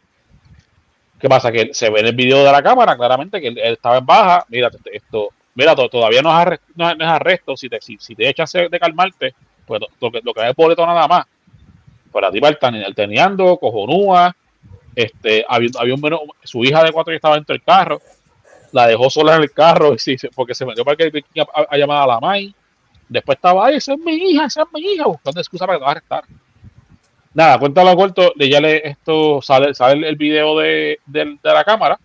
¿Qué 1.23 1.29
pasa? 1.29 1.53
Que 1.53 1.73
se 1.73 1.89
ve 1.89 2.01
en 2.01 2.07
el 2.07 2.17
video 2.17 2.45
de 2.45 2.51
la 2.51 2.61
cámara 2.65 2.97
claramente 2.97 3.41
que 3.41 3.47
él, 3.47 3.59
estaba 3.59 3.99
en 3.99 4.05
baja. 4.07 4.45
Mira, 4.49 4.69
esto, 4.93 5.29
mira, 5.55 5.77
to- 5.77 5.89
todavía 5.89 6.21
no 6.21 6.31
es, 6.43 6.59
arresto. 7.01 7.57
Si 7.57 7.69
te, 7.69 7.81
si, 7.81 7.97
te 8.17 8.29
echas 8.29 8.53
de 8.53 8.81
calmarte, 8.81 9.33
pues 9.65 9.81
lo- 10.01 10.11
que, 10.11 10.21
lo 10.25 10.35
que 10.35 10.49
es 10.51 10.57
boleto 10.57 10.85
nada 10.85 11.07
más. 11.07 11.27
Pero 12.13 12.27
a 12.27 12.33
ti 12.33 12.41
alterneando, 12.85 13.57
cojonúa. 13.57 14.35
Este, 14.97 15.45
había, 15.49 15.71
había 15.79 15.95
un 15.95 16.01
menor- 16.03 16.27
su 16.43 16.65
hija 16.65 16.83
de 16.83 16.91
cuatro 16.91 17.13
que 17.13 17.17
estaba 17.17 17.37
dentro 17.37 17.55
del 17.55 17.63
carro, 17.63 18.03
la 18.73 18.89
dejó 18.89 19.09
sola 19.09 19.37
en 19.37 19.43
el 19.43 19.53
carro 19.53 19.95
porque 20.35 20.55
se 20.57 20.67
metió 20.67 20.85
para 20.85 20.97
que 20.97 21.25
a, 21.39 21.43
a- 21.61 22.03
a 22.03 22.07
la 22.09 22.19
MAI. 22.21 22.53
Después 23.09 23.37
estaba, 23.37 23.67
ay, 23.67 23.77
esa 23.77 23.93
es 23.93 23.99
mi 24.01 24.15
hija, 24.15 24.47
esa 24.47 24.63
es 24.63 24.69
mi 24.75 24.81
hija, 24.81 25.05
buscando 25.07 25.41
excusa 25.41 25.67
para 25.67 25.79
que 25.79 25.81
te 25.81 25.85
va 25.85 25.89
a 25.89 25.93
arrestar. 25.93 26.25
Nada, 27.35 27.59
cuéntalo 27.59 27.97
corto, 27.97 28.33
ya 28.37 28.61
le 28.61 28.87
esto 28.89 29.41
sale, 29.41 29.75
sale 29.75 30.07
el, 30.09 30.17
video 30.17 30.59
de, 30.59 30.99
del- 31.07 31.39
de 31.43 31.53
la 31.53 31.65
cámara, 31.65 31.99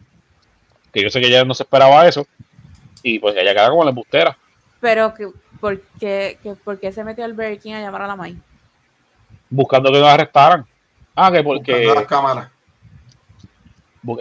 que 0.93 1.01
yo 1.03 1.09
sé 1.09 1.19
que 1.19 1.27
ella 1.27 1.43
no 1.43 1.53
se 1.53 1.63
esperaba 1.63 2.07
eso, 2.07 2.25
y 3.03 3.19
pues 3.19 3.35
ella 3.35 3.53
queda 3.53 3.69
como 3.69 3.83
la 3.83 3.89
embustera. 3.89 4.37
Pero, 4.79 5.13
que, 5.13 5.27
¿por, 5.59 5.81
qué, 5.99 6.37
que, 6.41 6.53
¿por 6.55 6.79
qué 6.79 6.91
se 6.91 7.03
metió 7.03 7.25
el 7.25 7.33
Burger 7.33 7.59
King 7.59 7.73
a 7.73 7.81
llamar 7.81 8.03
a 8.03 8.07
la 8.07 8.15
MAI? 8.15 8.37
buscando 9.49 9.91
que 9.91 9.99
nos 9.99 10.09
arrestaran. 10.09 10.65
Ah, 11.15 11.31
que 11.31 11.43
porque 11.43 11.71
Buscando 11.71 11.95
las 11.95 12.05
cámaras. 12.05 12.49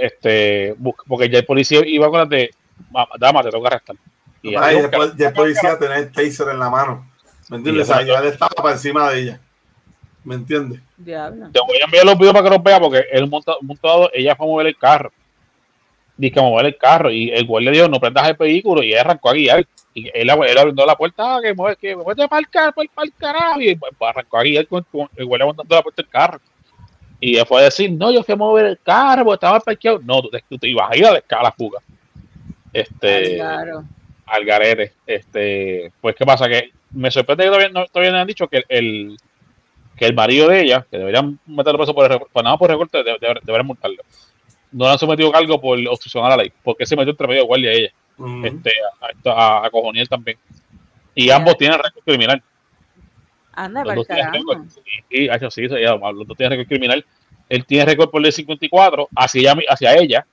este 0.00 0.74
porque 1.06 1.28
ya 1.28 1.38
el 1.38 1.44
policía 1.44 1.80
iba 1.86 2.08
con 2.08 2.20
las 2.20 2.28
de 2.28 2.50
"Ma- 2.90 3.08
dama, 3.18 3.42
te 3.42 3.48
arrestar. 3.48 3.96
Y 4.42 4.54
Ay, 4.56 4.76
dijo, 4.76 4.88
después, 4.88 5.16
ya 5.16 5.28
el 5.28 5.34
policía 5.34 5.78
tenía 5.78 5.96
el 5.98 6.12
taser 6.12 6.48
en 6.48 6.58
la 6.58 6.70
mano. 6.70 7.10
¿Me 7.48 7.56
entiendes? 7.58 7.88
O 7.90 7.94
sea, 7.94 8.02
ya 8.02 8.18
él 8.18 8.26
estaba 8.26 8.50
para 8.50 8.72
encima 8.72 9.10
de 9.10 9.20
ella. 9.20 9.40
¿Me 10.26 10.34
entiendes? 10.34 10.80
Diablo. 10.96 11.50
Te 11.52 11.60
voy 11.60 11.78
a 11.80 11.84
enviar 11.84 12.04
los 12.04 12.18
videos 12.18 12.32
para 12.34 12.44
que 12.44 12.50
los 12.56 12.62
veas 12.64 12.80
porque 12.80 13.04
él 13.12 13.28
montado, 13.30 13.58
montado 13.62 14.10
ella 14.12 14.34
fue 14.34 14.44
a 14.44 14.48
mover 14.48 14.66
el 14.66 14.76
carro. 14.76 15.12
Dice 16.16 16.34
que 16.34 16.40
a 16.40 16.42
mover 16.42 16.66
el 16.66 16.76
carro 16.76 17.12
y 17.12 17.30
el 17.30 17.46
güey 17.46 17.64
le 17.64 17.70
dijo 17.70 17.86
no 17.88 18.00
prendas 18.00 18.26
el 18.28 18.34
vehículo 18.34 18.82
y 18.82 18.88
ella 18.88 19.02
arrancó 19.02 19.30
a 19.30 19.34
guiar. 19.34 19.64
Y 19.94 20.08
él, 20.08 20.28
él 20.28 20.58
abriendo 20.58 20.84
la 20.84 20.96
puerta, 20.96 21.36
ah, 21.36 21.40
que 21.40 21.54
mueve, 21.54 21.76
que 21.76 21.94
mueve 21.94 22.26
para 22.26 22.40
el 22.40 22.48
carro, 22.48 22.72
para 22.74 23.06
el 23.06 23.14
carajo. 23.14 23.60
Y 23.60 23.76
pues, 23.76 23.92
arrancó 24.00 24.38
a 24.38 24.42
guiar 24.42 24.66
con, 24.66 24.82
con 24.90 25.08
el 25.14 25.26
güey 25.26 25.40
aguantando 25.40 25.76
la 25.76 25.82
puerta 25.82 26.02
del 26.02 26.10
carro. 26.10 26.40
Y 27.20 27.36
él 27.36 27.46
fue 27.46 27.60
a 27.60 27.64
decir, 27.66 27.92
no, 27.92 28.10
yo 28.10 28.24
fui 28.24 28.34
a 28.34 28.36
mover 28.36 28.66
el 28.66 28.78
carro 28.80 29.24
porque 29.24 29.36
estaba 29.36 29.60
parqueado. 29.60 30.00
No, 30.02 30.20
tú 30.22 30.28
te, 30.30 30.42
tú 30.48 30.58
te 30.58 30.68
ibas 30.68 30.90
a 30.90 30.96
ir 30.96 31.06
a 31.06 31.12
la, 31.12 31.22
a 31.30 31.42
la 31.44 31.52
fuga. 31.52 31.78
Este, 32.72 33.36
Claro. 33.36 33.84
al 34.26 34.44
garete. 34.44 34.92
Este, 35.06 35.92
pues, 36.00 36.16
¿qué 36.16 36.26
pasa? 36.26 36.48
Que 36.48 36.72
me 36.90 37.10
sorprende 37.12 37.44
que 37.44 37.50
todavía 37.50 37.68
no, 37.68 37.86
todavía 37.86 38.10
no 38.12 38.18
han 38.18 38.26
dicho 38.26 38.48
que 38.48 38.64
el, 38.68 39.16
que 39.96 40.06
el 40.06 40.14
marido 40.14 40.48
de 40.48 40.60
ella, 40.62 40.86
que 40.90 40.98
deberían 40.98 41.38
meterlo 41.46 41.78
preso 41.78 41.94
por, 41.94 42.10
el, 42.10 42.18
por 42.32 42.44
nada 42.44 42.56
por 42.58 42.70
recorte, 42.70 42.98
de- 43.02 43.16
de- 43.20 43.40
deberían 43.42 43.66
multarlo. 43.66 44.02
No 44.72 44.84
le 44.84 44.90
han 44.92 44.98
sometido 44.98 45.32
cargo 45.32 45.60
por 45.60 45.78
obstrucción 45.88 46.24
a 46.24 46.28
la 46.30 46.36
ley, 46.36 46.52
porque 46.62 46.84
se 46.86 46.96
metió 46.96 47.12
entre 47.12 47.26
medio 47.28 47.42
de 47.42 47.46
guardia 47.46 47.70
de 47.70 47.76
ella, 47.78 47.92
Ujú. 48.18 48.44
este, 48.46 48.70
a, 49.24 49.30
a, 49.62 49.66
a 49.66 49.70
Cojoniel 49.70 50.08
también. 50.08 50.38
Y 51.14 51.30
ambos 51.30 51.54
a- 51.54 51.56
tienen 51.58 51.78
récord 51.78 52.04
criminal. 52.04 52.42
Anda, 53.54 53.80
Los 53.80 53.86
para 53.86 53.96
dos 53.96 54.06
tienen 54.06 54.24
carajo. 54.26 54.38
récord. 54.50 54.68
Sí, 54.68 54.80
sí, 55.10 55.28
eso 55.32 55.50
sí, 55.50 55.64
eso 55.64 55.78
ya, 55.78 55.94
los 55.94 56.26
dos 56.26 56.36
tienen 56.36 56.58
récord 56.58 56.68
criminal. 56.68 57.06
Él 57.48 57.64
tiene 57.64 57.84
récord 57.86 58.10
por 58.10 58.20
ley 58.20 58.32
54 58.32 59.08
hacia 59.16 59.40
ella, 59.52 59.56
hacia 59.68 59.94
ella 59.96 60.26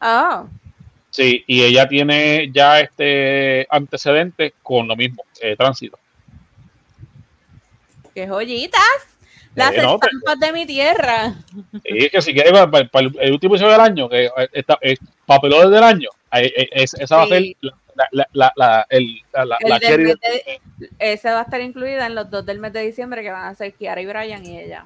Oh, 0.00 0.46
Sí, 1.10 1.42
y 1.46 1.62
ella 1.62 1.88
tiene 1.88 2.50
ya 2.52 2.78
este 2.80 3.66
antecedentes 3.70 4.52
con 4.62 4.86
lo 4.86 4.94
mismo, 4.94 5.24
eh, 5.40 5.56
tránsito. 5.56 5.98
Qué 8.16 8.26
joyitas. 8.26 8.80
Las 9.54 9.72
Eh, 9.74 9.82
no, 9.82 9.94
estampas 9.94 10.40
de 10.40 10.52
mi 10.52 10.66
tierra. 10.66 11.34
Y 11.84 12.04
es 12.06 12.10
que 12.10 12.22
si 12.22 12.32
quieres, 12.32 12.52
para, 12.52 12.70
para- 12.70 12.88
para 12.88 13.06
el, 13.20 13.32
último 13.32 13.54
episodio 13.54 13.72
del 13.72 13.80
año, 13.82 14.08
que 14.08 14.24
eh, 14.26 14.30
está, 14.52 14.78
eh, 14.80 14.96
papelón 15.26 15.70
del 15.70 15.82
año, 15.82 16.08
es- 16.32 16.94
esa 16.94 17.16
va 17.18 17.22
a 17.24 17.28
ser 17.28 17.42
Sí. 17.42 17.56
la, 17.60 17.72
la, 18.12 18.26
la, 18.32 18.52
la, 18.56 18.86
el- 18.90 19.22
la, 19.32 19.78
de- 19.78 20.60
Esa 20.98 21.32
va 21.34 21.40
a 21.40 21.42
estar 21.42 21.60
incluida 21.60 22.06
en 22.06 22.14
los 22.14 22.30
dos 22.30 22.44
del 22.44 22.58
mes 22.58 22.72
de 22.72 22.80
diciembre 22.82 23.22
que 23.22 23.30
van 23.30 23.44
a 23.44 23.54
ser 23.54 23.72
Kiara 23.74 24.00
y 24.00 24.06
Brian 24.06 24.44
y 24.44 24.58
ella. 24.60 24.82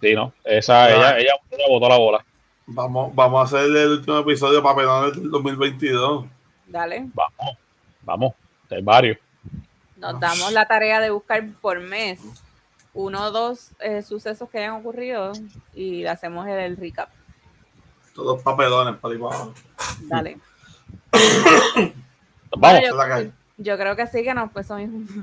Sí, 0.00 0.14
¿no? 0.14 0.32
Esa, 0.44 0.84
Ah. 0.84 0.90
ella, 0.90 1.18
ella, 1.18 1.32
ella 1.50 1.64
botó 1.68 1.88
la 1.88 1.96
bola. 1.98 2.24
Vamos, 2.66 3.12
vamos 3.14 3.40
a 3.40 3.44
hacer 3.58 3.70
el 3.76 3.88
último 3.92 4.18
episodio 4.18 4.60
para 4.62 4.76
pedones 4.76 5.14
del 5.16 5.30
2022. 5.30 6.26
Dale. 6.66 7.06
Vamos, 7.14 7.56
vamos, 8.02 8.34
hay 8.70 8.82
varios. 8.82 9.18
Nos 9.96 10.18
damos 10.20 10.52
la 10.52 10.66
tarea 10.66 11.00
de 11.00 11.10
buscar 11.10 11.44
por 11.60 11.80
mes 11.80 12.20
uno 12.96 13.26
o 13.26 13.30
dos 13.30 13.72
eh, 13.80 14.02
sucesos 14.02 14.48
que 14.50 14.58
hayan 14.58 14.74
ocurrido 14.74 15.32
y 15.74 16.02
le 16.02 16.08
hacemos 16.08 16.46
el, 16.48 16.58
el 16.58 16.76
recap. 16.76 17.10
Todos 18.14 18.42
papelones 18.42 18.98
para 18.98 19.14
abajo. 19.14 19.54
Dale. 20.00 20.38
Vamos, 22.56 22.80
Bueno, 22.80 22.96
calle. 22.96 23.32
Yo 23.58 23.78
creo 23.78 23.96
que 23.96 24.06
sí 24.06 24.22
que 24.22 24.34
nos 24.34 24.50
puso 24.50 24.76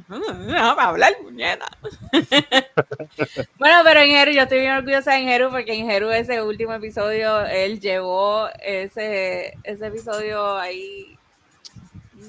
para 0.08 0.84
hablar, 0.88 1.14
puñeta. 1.22 1.68
bueno, 3.60 3.82
pero 3.84 4.00
en 4.00 4.10
Jeru, 4.10 4.32
yo 4.32 4.44
estoy 4.44 4.60
bien 4.60 4.74
orgullosa 4.74 5.14
de 5.14 5.24
Jeru 5.24 5.50
porque 5.52 5.74
en 5.74 5.88
Jeru 5.88 6.10
ese 6.10 6.41
último 6.41 6.74
episodio, 6.74 7.45
él 7.45 7.80
llevó 7.80 8.48
ese, 8.60 9.58
ese 9.64 9.88
episodio 9.88 10.58
ahí 10.58 11.18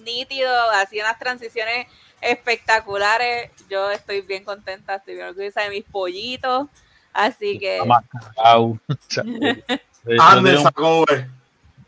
nítido, 0.04 0.52
hacía 0.72 1.04
unas 1.04 1.18
transiciones 1.18 1.86
espectaculares. 2.24 3.50
Yo 3.68 3.90
estoy 3.90 4.22
bien 4.22 4.44
contenta, 4.44 4.96
estoy 4.96 5.14
bien 5.14 5.28
orgullosa 5.28 5.62
de 5.62 5.70
mis 5.70 5.84
pollitos. 5.84 6.68
Así 7.12 7.58
que. 7.58 7.78
Eh, 10.06 10.16
no, 10.16 11.04
eh. 11.10 11.26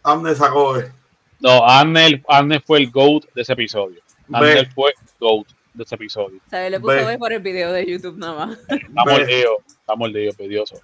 Anne 0.03 0.35
sacó, 0.35 0.79
eh. 0.79 0.91
No, 1.39 1.69
Arnel, 1.69 2.25
Arnel 2.27 2.63
fue 2.63 2.79
el 2.79 2.91
GOAT 2.91 3.27
de 3.35 3.43
ese 3.43 3.53
episodio. 3.53 4.01
Ve. 4.27 4.39
Arnel 4.39 4.73
fue 4.73 4.91
el 4.91 4.97
GOAT 5.21 5.47
de 5.75 5.83
ese 5.83 5.95
episodio. 5.97 6.41
¿sabes? 6.51 6.71
le 6.71 6.81
puso. 6.81 7.07
B 7.07 7.19
por 7.19 7.35
el 7.35 7.43
video 7.43 7.73
de 7.73 7.85
YouTube 7.85 8.17
nada 8.17 8.47
más. 8.47 8.59
Está 8.69 9.05
mordido, 9.05 9.59
está 9.69 9.95
mordido, 9.97 10.33
pedioso. 10.33 10.81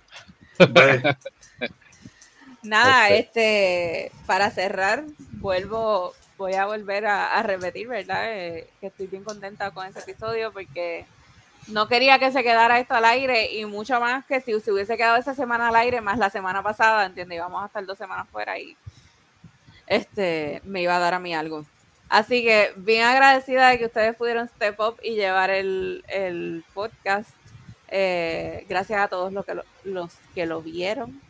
Nada, 2.62 3.08
Este. 3.08 4.08
este, 4.08 4.12
para 4.26 4.50
cerrar, 4.50 5.04
vuelvo, 5.32 6.14
voy 6.42 6.54
a 6.54 6.66
volver 6.66 7.06
a, 7.06 7.40
repetir, 7.44 7.86
¿verdad? 7.86 8.24
Eh, 8.26 8.68
que 8.80 8.88
estoy 8.88 9.06
bien 9.06 9.22
contenta 9.22 9.70
con 9.70 9.86
ese 9.86 10.00
episodio 10.00 10.52
porque 10.52 11.06
no 11.68 11.86
quería 11.86 12.18
que 12.18 12.32
se 12.32 12.42
quedara 12.42 12.80
esto 12.80 12.94
al 12.94 13.04
aire 13.04 13.52
y 13.52 13.64
mucho 13.64 14.00
más 14.00 14.26
que 14.26 14.40
si 14.40 14.58
se 14.58 14.72
hubiese 14.72 14.96
quedado 14.96 15.16
esa 15.18 15.36
semana 15.36 15.68
al 15.68 15.76
aire 15.76 16.00
más 16.00 16.18
la 16.18 16.30
semana 16.30 16.60
pasada, 16.60 17.06
¿entiendes? 17.06 17.36
Íbamos 17.36 17.62
a 17.62 17.66
estar 17.66 17.86
dos 17.86 17.96
semanas 17.96 18.28
fuera 18.32 18.58
y 18.58 18.76
este, 19.86 20.60
me 20.64 20.82
iba 20.82 20.96
a 20.96 20.98
dar 20.98 21.14
a 21.14 21.20
mí 21.20 21.32
algo. 21.32 21.64
Así 22.08 22.42
que 22.42 22.72
bien 22.76 23.04
agradecida 23.04 23.68
de 23.68 23.78
que 23.78 23.86
ustedes 23.86 24.16
pudieron 24.16 24.48
step 24.48 24.80
up 24.80 24.96
y 25.00 25.14
llevar 25.14 25.50
el, 25.50 26.64
podcast. 26.74 27.30
Eh, 27.86 28.66
gracias 28.68 29.00
a 29.00 29.06
todos 29.06 29.32
los 29.32 29.46
que 29.46 29.54
lo, 29.54 29.62
los 29.84 30.12
que 30.34 30.46
lo 30.46 30.60
vieron. 30.60 31.20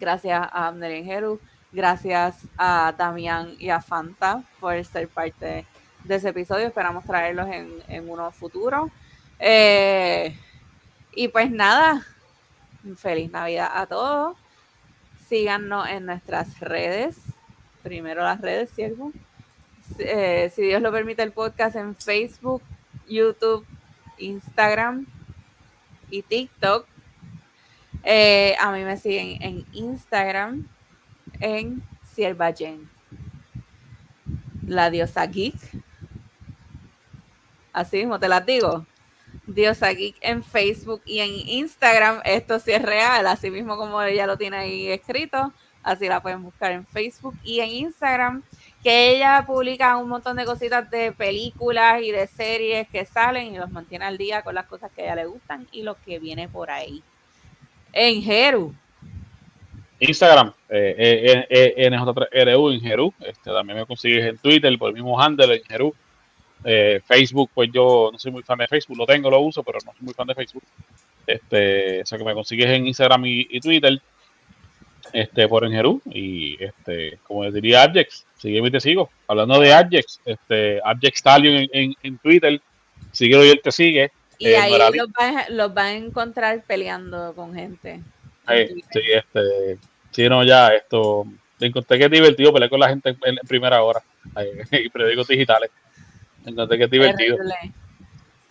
Gracias 0.00 0.40
a 0.40 0.66
Abner 0.66 0.92
y 0.92 1.04
Jeru. 1.04 1.38
Gracias 1.74 2.36
a 2.56 2.94
Damián 2.96 3.56
y 3.58 3.68
a 3.68 3.80
Fanta 3.80 4.44
por 4.60 4.82
ser 4.84 5.08
parte 5.08 5.66
de 6.04 6.14
ese 6.14 6.28
episodio. 6.28 6.68
Esperamos 6.68 7.04
traerlos 7.04 7.48
en, 7.48 7.82
en 7.88 8.08
uno 8.08 8.30
futuro. 8.30 8.92
Eh, 9.40 10.38
y 11.16 11.26
pues 11.26 11.50
nada, 11.50 12.06
feliz 12.96 13.28
Navidad 13.32 13.72
a 13.74 13.86
todos. 13.86 14.36
Síganos 15.28 15.88
en 15.88 16.06
nuestras 16.06 16.60
redes. 16.60 17.18
Primero 17.82 18.22
las 18.22 18.40
redes, 18.40 18.70
¿cierto? 18.72 19.10
Eh, 19.98 20.52
si 20.54 20.62
Dios 20.62 20.80
lo 20.80 20.92
permite, 20.92 21.24
el 21.24 21.32
podcast 21.32 21.74
en 21.74 21.96
Facebook, 21.96 22.62
YouTube, 23.08 23.66
Instagram 24.18 25.06
y 26.08 26.22
TikTok. 26.22 26.86
Eh, 28.04 28.54
a 28.60 28.70
mí 28.70 28.84
me 28.84 28.96
siguen 28.96 29.42
en 29.42 29.66
Instagram 29.72 30.68
en 31.40 31.82
Sierva 32.02 32.52
Jen. 32.52 32.88
La 34.66 34.90
diosa 34.90 35.26
geek. 35.26 35.54
Así 37.72 37.98
mismo 37.98 38.18
te 38.20 38.28
las 38.28 38.46
digo. 38.46 38.86
Diosa 39.46 39.92
Geek 39.92 40.16
en 40.20 40.42
Facebook 40.42 41.02
y 41.04 41.18
en 41.18 41.30
Instagram. 41.48 42.20
Esto 42.24 42.58
sí 42.58 42.72
es 42.72 42.82
real, 42.82 43.26
así 43.26 43.50
mismo 43.50 43.76
como 43.76 44.00
ella 44.00 44.26
lo 44.26 44.38
tiene 44.38 44.56
ahí 44.56 44.88
escrito. 44.88 45.52
Así 45.82 46.08
la 46.08 46.22
pueden 46.22 46.42
buscar 46.42 46.72
en 46.72 46.86
Facebook 46.86 47.34
y 47.42 47.60
en 47.60 47.68
Instagram. 47.68 48.42
Que 48.82 49.10
ella 49.10 49.44
publica 49.46 49.96
un 49.96 50.08
montón 50.08 50.36
de 50.36 50.44
cositas 50.44 50.88
de 50.90 51.12
películas 51.12 52.00
y 52.02 52.10
de 52.10 52.26
series 52.26 52.88
que 52.88 53.04
salen 53.04 53.54
y 53.54 53.58
los 53.58 53.70
mantiene 53.70 54.04
al 54.04 54.16
día 54.16 54.42
con 54.42 54.54
las 54.54 54.66
cosas 54.66 54.90
que 54.92 55.02
a 55.02 55.04
ella 55.06 55.16
le 55.16 55.26
gustan 55.26 55.66
y 55.72 55.82
lo 55.82 56.00
que 56.02 56.18
viene 56.18 56.48
por 56.48 56.70
ahí. 56.70 57.02
En 57.92 58.22
Jeru. 58.22 58.74
Instagram, 60.00 60.52
eh, 60.68 60.94
eh, 60.98 61.46
eh, 61.48 61.74
eh, 61.76 61.90
NJ3RU 61.90 62.74
en 62.74 62.80
Jerú. 62.80 63.14
Este, 63.20 63.50
también 63.50 63.78
me 63.78 63.86
consigues 63.86 64.24
en 64.26 64.38
Twitter 64.38 64.76
por 64.78 64.88
el 64.88 64.94
mismo 64.94 65.20
handle 65.20 65.54
en 65.54 65.62
Jerú. 65.64 65.94
Eh, 66.64 67.00
Facebook, 67.06 67.50
pues 67.54 67.70
yo 67.72 68.10
no 68.12 68.18
soy 68.18 68.32
muy 68.32 68.42
fan 68.42 68.58
de 68.58 68.66
Facebook, 68.66 68.96
lo 68.96 69.06
tengo, 69.06 69.30
lo 69.30 69.40
uso, 69.40 69.62
pero 69.62 69.78
no 69.84 69.92
soy 69.92 70.02
muy 70.02 70.14
fan 70.14 70.26
de 70.26 70.34
Facebook. 70.34 70.62
Este, 71.26 72.02
o 72.02 72.06
sea 72.06 72.18
que 72.18 72.24
me 72.24 72.34
consigues 72.34 72.66
en 72.66 72.86
Instagram 72.86 73.24
y, 73.26 73.46
y 73.50 73.60
Twitter 73.60 74.00
este, 75.12 75.46
por 75.48 75.64
en 75.64 75.72
Jerú. 75.72 76.02
Y 76.06 76.62
este, 76.62 77.18
como 77.26 77.44
les 77.44 77.54
diría 77.54 77.82
Abjex, 77.82 78.26
sígueme 78.36 78.68
y 78.68 78.70
te 78.72 78.80
sigo. 78.80 79.10
Hablando 79.28 79.60
de 79.60 79.72
Abjex, 79.72 80.20
este, 80.24 80.80
Abjex 80.84 81.18
Stallion 81.18 81.54
en, 81.54 81.68
en, 81.72 81.94
en 82.02 82.18
Twitter, 82.18 82.60
síguelo 83.12 83.44
y 83.44 83.50
él 83.50 83.60
te 83.62 83.70
sigue. 83.70 84.10
Y 84.38 84.48
Eh, 84.48 84.56
ahí 84.56 84.72
los 84.72 85.12
van, 85.12 85.44
los 85.50 85.72
van 85.72 85.86
a 85.86 85.92
encontrar 85.92 86.64
peleando 86.66 87.34
con 87.34 87.54
gente. 87.54 88.00
Eh, 88.48 88.74
sí, 88.92 89.00
este, 89.12 89.78
sí, 90.10 90.28
no, 90.28 90.44
ya, 90.44 90.68
esto, 90.68 91.24
encontré 91.60 91.98
que 91.98 92.04
es 92.04 92.10
divertido 92.10 92.52
pelear 92.52 92.70
con 92.70 92.80
la 92.80 92.88
gente 92.88 93.10
en, 93.10 93.18
en 93.24 93.36
primera 93.48 93.82
hora, 93.82 94.02
eh, 94.36 94.62
y 94.84 94.88
periódicos 94.88 95.28
digitales. 95.28 95.70
Encontré 96.44 96.76
que 96.78 96.84
es 96.84 96.90
divertido. 96.90 97.36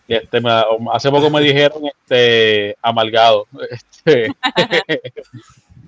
Este, 0.08 0.42
me- 0.42 0.64
hace 0.92 1.10
poco 1.10 1.30
me 1.30 1.42
dijeron, 1.42 1.84
este, 1.86 2.76
amargado, 2.82 3.48
este, 3.70 4.32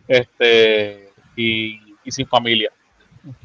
este, 0.07 1.09
y, 1.35 1.79
y 2.03 2.11
sin 2.11 2.27
familia. 2.27 2.71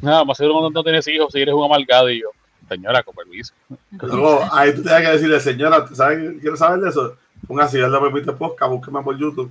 Nada 0.01 0.24
más 0.24 0.37
seguro 0.37 0.61
cuando 0.61 0.70
no 0.78 0.85
tienes 0.85 1.07
hijos, 1.09 1.32
si 1.32 1.41
eres 1.41 1.55
un 1.55 1.65
amargado, 1.65 2.11
y 2.11 2.20
yo, 2.20 2.28
señora, 2.69 3.03
con 3.03 3.15
permiso. 3.15 3.55
Luego, 3.93 4.41
ahí 4.53 4.74
tú 4.74 4.82
tienes 4.82 5.01
que 5.03 5.12
decirle, 5.12 5.41
señora, 5.41 5.87
¿sabes? 5.95 6.39
¿quieres 6.41 6.59
saber 6.59 6.81
de 6.81 6.91
eso? 6.91 7.16
Ponga 7.47 7.66
si 7.66 7.78
él 7.78 7.91
le 7.91 7.99
permite 7.99 8.32
podcast, 8.32 8.70
búsqueme 8.70 9.03
por 9.03 9.19
YouTube. 9.19 9.51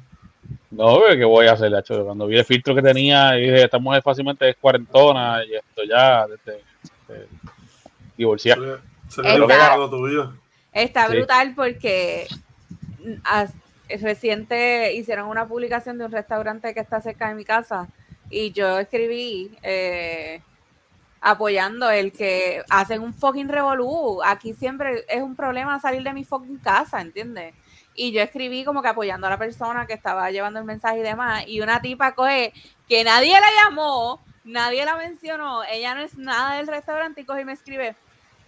No, 0.71 0.99
¿qué 1.09 1.25
voy 1.25 1.47
a 1.47 1.53
hacer, 1.53 1.71
Lacho? 1.71 2.05
Cuando 2.05 2.27
vi 2.27 2.37
el 2.37 2.45
filtro 2.45 2.75
que 2.75 2.81
tenía, 2.81 3.37
y 3.37 3.41
dije, 3.41 3.63
esta 3.63 3.79
mujer 3.79 4.01
fácilmente 4.03 4.47
es 4.49 4.55
cuarentona, 4.57 5.43
y 5.43 5.55
esto 5.55 5.81
ya, 5.89 6.27
desde, 6.27 6.61
este, 6.83 7.27
divorciada. 8.17 8.61
Se 9.07 9.21
le- 9.23 9.29
Se 9.29 9.33
Está- 9.41 9.77
lo 9.77 9.89
tuyo. 9.89 10.33
Está 10.71 11.07
Sí. 11.07 11.15
brutal 11.15 11.53
porque 11.55 12.27
as- 13.23 13.53
reciente 13.99 14.93
hicieron 14.93 15.27
una 15.29 15.47
publicación 15.47 15.97
de 15.97 16.05
un 16.05 16.11
restaurante 16.11 16.75
que 16.75 16.79
está 16.79 17.01
cerca 17.01 17.29
de 17.29 17.33
mi 17.33 17.43
casa 17.43 17.87
y 18.29 18.51
yo 18.51 18.77
escribí 18.77 19.57
eh, 19.63 20.41
apoyando 21.19 21.89
el 21.89 22.11
que 22.11 22.61
hacen 22.69 23.01
un 23.01 23.15
fucking 23.15 23.49
revolú. 23.49 24.21
Aquí 24.23 24.53
siempre 24.53 25.05
es 25.09 25.23
un 25.23 25.35
problema 25.35 25.79
salir 25.79 26.03
de 26.03 26.13
mi 26.13 26.23
fucking 26.23 26.57
casa, 26.59 27.01
¿entiendes? 27.01 27.55
Y 28.01 28.13
yo 28.13 28.21
escribí 28.21 28.63
como 28.63 28.81
que 28.81 28.87
apoyando 28.87 29.27
a 29.27 29.29
la 29.29 29.37
persona 29.37 29.85
que 29.85 29.91
estaba 29.91 30.31
llevando 30.31 30.57
el 30.57 30.63
mensaje 30.65 30.99
y 30.99 31.01
demás. 31.01 31.43
Y 31.47 31.59
una 31.59 31.81
tipa 31.81 32.15
coge 32.15 32.53
que 32.87 33.03
nadie 33.03 33.33
la 33.33 33.47
llamó, 33.61 34.21
nadie 34.45 34.85
la 34.85 34.95
mencionó, 34.95 35.65
ella 35.65 35.95
no 35.95 36.01
es 36.01 36.17
nada 36.17 36.55
del 36.55 36.67
restaurante 36.67 37.19
y 37.19 37.25
coge 37.25 37.41
y 37.41 37.45
me 37.45 37.51
escribe, 37.51 37.97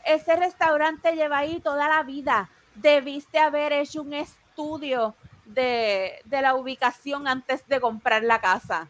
ese 0.06 0.38
restaurante 0.38 1.18
lleva 1.18 1.40
ahí 1.40 1.60
toda 1.60 1.90
la 1.90 2.02
vida. 2.03 2.49
Debiste 2.76 3.40
haber 3.40 3.73
hecho 3.73 4.03
un 4.03 4.14
estudio 4.14 5.15
de, 5.44 6.22
de 6.23 6.41
la 6.41 6.56
ubicación 6.56 7.28
antes 7.28 7.68
de 7.68 7.82
comprar 7.82 8.23
la 8.23 8.40
casa. 8.40 8.88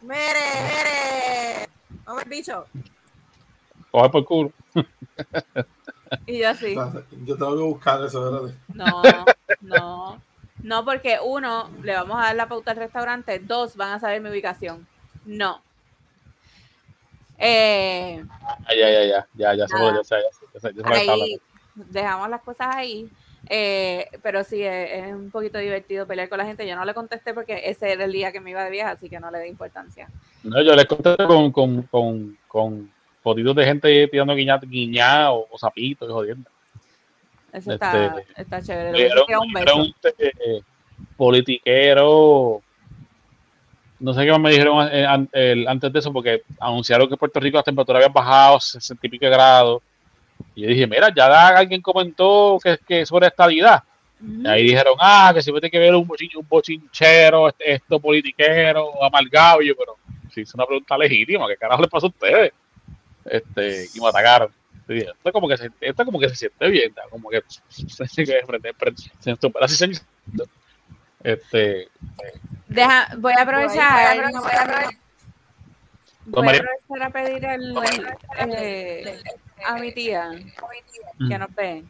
Mere, 0.00 0.40
mere. 0.66 1.68
Vamos, 2.04 2.24
bicho. 2.26 2.66
Coge 3.92 4.10
por 4.10 4.24
culo. 4.24 4.52
Y 6.26 6.40
yo 6.40 6.48
así, 6.50 6.74
Yo 6.74 7.36
tengo 7.36 7.56
que 7.56 7.62
buscar 7.62 8.02
eso, 8.02 8.30
¿verdad? 8.30 8.54
no, 8.74 9.02
no, 9.60 10.20
no, 10.62 10.84
porque 10.84 11.18
uno, 11.22 11.70
le 11.82 11.94
vamos 11.94 12.16
a 12.18 12.26
dar 12.26 12.36
la 12.36 12.48
pauta 12.48 12.70
al 12.70 12.76
restaurante, 12.76 13.38
dos, 13.38 13.76
van 13.76 13.92
a 13.92 14.00
saber 14.00 14.20
mi 14.20 14.30
ubicación. 14.30 14.86
No. 15.24 15.60
Eh, 17.38 18.24
ya, 18.68 18.90
ya, 18.90 19.04
ya, 19.04 19.26
ya, 19.34 19.54
ya, 19.54 19.66
se 19.66 20.74
dejamos 21.74 22.28
las 22.28 22.42
cosas 22.42 22.68
ahí. 22.76 23.10
Eh, 23.48 24.08
pero 24.22 24.44
sí, 24.44 24.62
es, 24.62 24.90
es 24.92 25.12
un 25.12 25.30
poquito 25.30 25.58
divertido 25.58 26.06
pelear 26.06 26.28
con 26.28 26.38
la 26.38 26.44
gente. 26.44 26.66
Yo 26.66 26.76
no 26.76 26.84
le 26.84 26.94
contesté 26.94 27.34
porque 27.34 27.62
ese 27.64 27.92
era 27.92 28.04
el 28.04 28.12
día 28.12 28.30
que 28.30 28.40
me 28.40 28.50
iba 28.50 28.62
de 28.62 28.70
viaje, 28.70 28.92
así 28.92 29.08
que 29.08 29.18
no 29.18 29.30
le 29.30 29.40
di 29.40 29.48
importancia. 29.48 30.08
No, 30.44 30.62
yo 30.62 30.76
les 30.76 30.86
conté 30.86 31.16
con, 31.16 31.50
con, 31.50 31.82
con, 31.82 32.38
con 32.46 32.92
fotitos 33.22 33.56
de 33.56 33.64
gente 33.64 34.08
tirando 34.08 34.34
guiña, 34.34 34.58
guiña 34.58 35.32
o, 35.32 35.48
o 35.50 35.58
zapitos 35.58 36.08
y 36.08 36.12
jodiendo. 36.12 36.50
Eso 37.52 37.72
está, 37.72 38.06
Este, 38.18 38.40
está 38.42 38.62
chévere. 38.62 38.92
Me 38.92 38.98
Le 38.98 39.04
dije 39.04 39.38
un 39.38 39.52
beso. 39.52 39.64
dijeron, 39.64 39.94
eh, 40.18 40.60
politiquero. 41.16 42.62
No 44.00 44.14
sé 44.14 44.24
qué 44.24 44.30
más 44.32 44.40
me 44.40 44.50
dijeron 44.50 44.88
eh, 44.90 45.06
an- 45.06 45.28
antes 45.68 45.92
de 45.92 45.98
eso, 46.00 46.12
porque 46.12 46.42
anunciaron 46.58 47.06
que 47.06 47.14
en 47.14 47.18
Puerto 47.18 47.38
Rico 47.38 47.58
las 47.58 47.64
temperaturas 47.64 48.00
habían 48.00 48.12
bajado 48.12 48.58
60 48.58 49.06
y 49.06 49.10
pico 49.10 49.24
de 49.26 49.30
grados. 49.30 49.82
Y 50.56 50.62
yo 50.62 50.68
dije, 50.68 50.86
mira, 50.88 51.08
ya 51.14 51.48
alguien 51.48 51.80
comentó 51.80 52.58
que, 52.62 52.78
que 52.86 53.06
sobre 53.06 53.28
estabilidad. 53.28 53.82
Ujú. 54.20 54.42
Y 54.42 54.46
ahí 54.48 54.62
dijeron, 54.64 54.94
ah, 54.98 55.30
que 55.34 55.40
siempre 55.42 55.60
tiene 55.60 55.70
que 55.70 55.78
ver 55.78 55.94
un, 55.94 56.06
bochin- 56.06 56.34
un 56.36 56.46
bochinchero, 56.48 57.48
este- 57.48 57.74
esto 57.74 58.00
politiquero, 58.00 59.02
amargado. 59.04 59.62
Y 59.62 59.68
yo, 59.68 59.74
pero 59.76 59.96
si 60.34 60.40
es 60.40 60.54
una 60.54 60.66
pregunta 60.66 60.98
legítima, 60.98 61.46
¿qué 61.46 61.56
carajo 61.56 61.82
les 61.82 61.90
pasa 61.90 62.06
a 62.06 62.10
ustedes? 62.10 62.52
Este, 63.24 63.86
y 63.94 64.00
me 64.00 64.08
atacaron. 64.08 64.50
Esto 65.00 65.32
como 65.32 65.48
que 65.48 65.56
se, 65.56 65.70
esto 65.80 66.04
como 66.04 66.18
que 66.20 66.28
se 66.28 66.36
siente 66.36 66.68
bien, 66.68 66.94
¿no? 66.96 67.10
como 67.10 67.28
que 67.30 67.42
se, 67.68 68.06
se- 68.06 70.02
este, 71.24 71.88
Deja, 72.68 73.08
voy 73.18 73.32
a 73.34 73.42
aprovechar. 73.42 74.16
Voy 74.16 74.24
a 74.24 74.40
voy 74.40 74.50
a 74.52 74.62
aprovechar- 74.62 74.96
voy 76.26 76.42
a 76.42 76.44
María. 76.46 76.60
aprovechar 76.62 77.02
a 77.02 77.10
pedir 77.10 77.44
el, 77.44 77.74
eh, 78.58 79.20
a 79.64 79.74
mi 79.76 79.92
tía 79.92 80.30
que 81.28 81.38
nos 81.38 81.54
ve, 81.54 81.84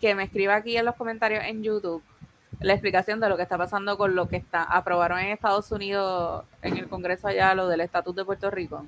que 0.00 0.14
me 0.14 0.24
escriba 0.24 0.56
aquí 0.56 0.76
en 0.76 0.84
los 0.84 0.94
comentarios 0.96 1.44
en 1.44 1.62
YouTube 1.62 2.02
la 2.60 2.72
explicación 2.72 3.18
de 3.20 3.28
lo 3.28 3.36
que 3.36 3.42
está 3.42 3.58
pasando 3.58 3.98
con 3.98 4.14
lo 4.14 4.28
que 4.28 4.36
está 4.36 4.62
aprobaron 4.62 5.18
en 5.18 5.26
Estados 5.32 5.70
Unidos 5.72 6.44
en 6.62 6.76
el 6.78 6.88
Congreso 6.88 7.26
allá 7.28 7.52
lo 7.54 7.68
del 7.68 7.80
estatus 7.80 8.14
de 8.14 8.24
Puerto 8.24 8.50
Rico. 8.50 8.86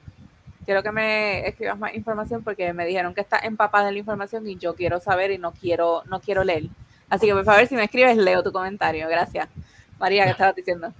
Quiero 0.66 0.82
que 0.82 0.92
me 0.92 1.48
escribas 1.48 1.78
más 1.78 1.94
información 1.94 2.42
porque 2.44 2.72
me 2.74 2.84
dijeron 2.84 3.14
que 3.14 3.22
está 3.22 3.38
empapada 3.38 3.88
en 3.88 3.94
la 3.94 4.00
información 4.00 4.46
y 4.48 4.56
yo 4.56 4.74
quiero 4.74 5.00
saber 5.00 5.30
y 5.30 5.38
no 5.38 5.52
quiero 5.52 6.02
no 6.06 6.20
quiero 6.20 6.44
leer. 6.44 6.64
Así 7.08 7.26
que 7.26 7.32
por 7.32 7.44
favor, 7.44 7.66
si 7.66 7.76
me 7.76 7.84
escribes, 7.84 8.16
leo 8.16 8.42
tu 8.42 8.52
comentario. 8.52 9.08
Gracias. 9.08 9.48
María, 9.98 10.24
¿qué 10.24 10.32
estabas 10.32 10.56
diciendo? 10.56 10.92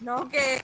No, 0.00 0.28
que 0.28 0.62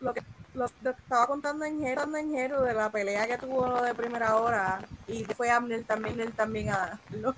lo 0.00 0.14
que 0.14 0.22
lo, 0.54 0.66
lo 0.82 0.90
estaba 0.90 1.26
contando 1.26 1.64
en 1.64 1.80
Jero, 1.80 2.62
de 2.62 2.74
la 2.74 2.90
pelea 2.90 3.26
que 3.26 3.38
tuvo 3.38 3.82
de 3.82 3.94
primera 3.94 4.36
hora 4.36 4.80
y 5.06 5.24
fue 5.24 5.50
Abner 5.50 5.84
también, 5.84 6.20
él 6.20 6.32
también 6.32 6.70
a 6.70 6.98
lo- 7.10 7.34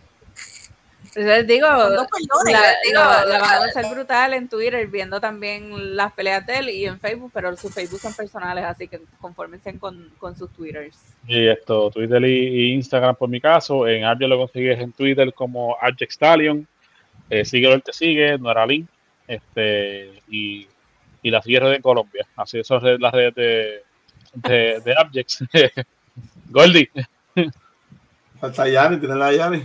Yo 1.17 1.23
les 1.23 1.47
digo, 1.47 1.67
la, 1.67 1.89
digo, 1.89 3.01
la- 3.01 3.25
la 3.25 3.39
van 3.41 3.63
a 3.63 3.65
hacer 3.67 3.87
brutal 3.93 4.33
en 4.35 4.49
Twitter, 4.49 4.87
viendo 4.87 5.21
también 5.21 5.97
las 5.97 6.13
peleas 6.13 6.47
de 6.47 6.59
él 6.59 6.69
y 6.71 6.87
en 6.87 7.01
Facebook, 7.01 7.31
pero 7.35 7.57
sus 7.57 7.75
Facebook 7.75 7.99
son 8.01 8.15
personales, 8.15 8.65
así 8.65 8.87
que 8.87 9.01
confórmense 9.21 9.77
con, 9.79 10.09
con 10.19 10.37
sus 10.37 10.51
Twitters. 10.53 10.97
y 11.27 11.49
esto, 11.49 11.91
Twitter 11.91 12.23
y, 12.25 12.29
y 12.69 12.73
Instagram 12.75 13.17
por 13.17 13.29
mi 13.29 13.41
caso, 13.41 13.89
en 13.89 14.05
Arjo 14.05 14.27
lo 14.29 14.39
consigues 14.39 14.79
en 14.79 14.93
Twitter 14.93 15.33
como 15.35 15.77
Arjex 15.81 16.15
Stallion, 16.15 16.67
eh, 17.29 17.45
síguelo, 17.45 17.75
él 17.75 17.83
te 17.83 17.93
sigue, 17.93 18.39
Noralín, 18.39 18.89
este, 19.27 20.23
y, 20.29 20.69
y 21.23 21.31
la 21.31 21.43
en 21.45 21.83
Colombia, 21.83 22.27
así 22.37 22.63
son 22.63 23.01
las 23.01 23.13
redes 23.13 23.35
de, 23.35 23.83
de, 24.35 24.81
de 24.85 24.95
Abjex. 24.97 25.45
Goldie, 26.51 26.91
Falta 28.41 28.69
Yanni, 28.69 28.99
tiene 28.99 29.15
la 29.17 29.33
Yanni. 29.33 29.65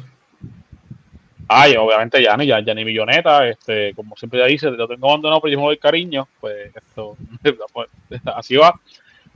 Ay, 1.47 1.75
obviamente 1.77 2.21
Yanni, 2.23 2.47
ya, 2.47 2.59
Yanni 2.59 2.83
Milloneta, 2.83 3.47
este, 3.47 3.93
como 3.93 4.15
siempre 4.15 4.39
ya 4.39 4.45
dice, 4.47 4.71
lo 4.71 4.87
tengo 4.87 5.09
abandonado, 5.09 5.41
pero 5.41 5.51
yo 5.53 5.59
me 5.59 5.65
doy 5.65 5.77
cariño, 5.77 6.27
pues 6.39 6.75
esto, 6.75 7.15
pues, 7.73 7.87
así 8.25 8.55
va. 8.55 8.79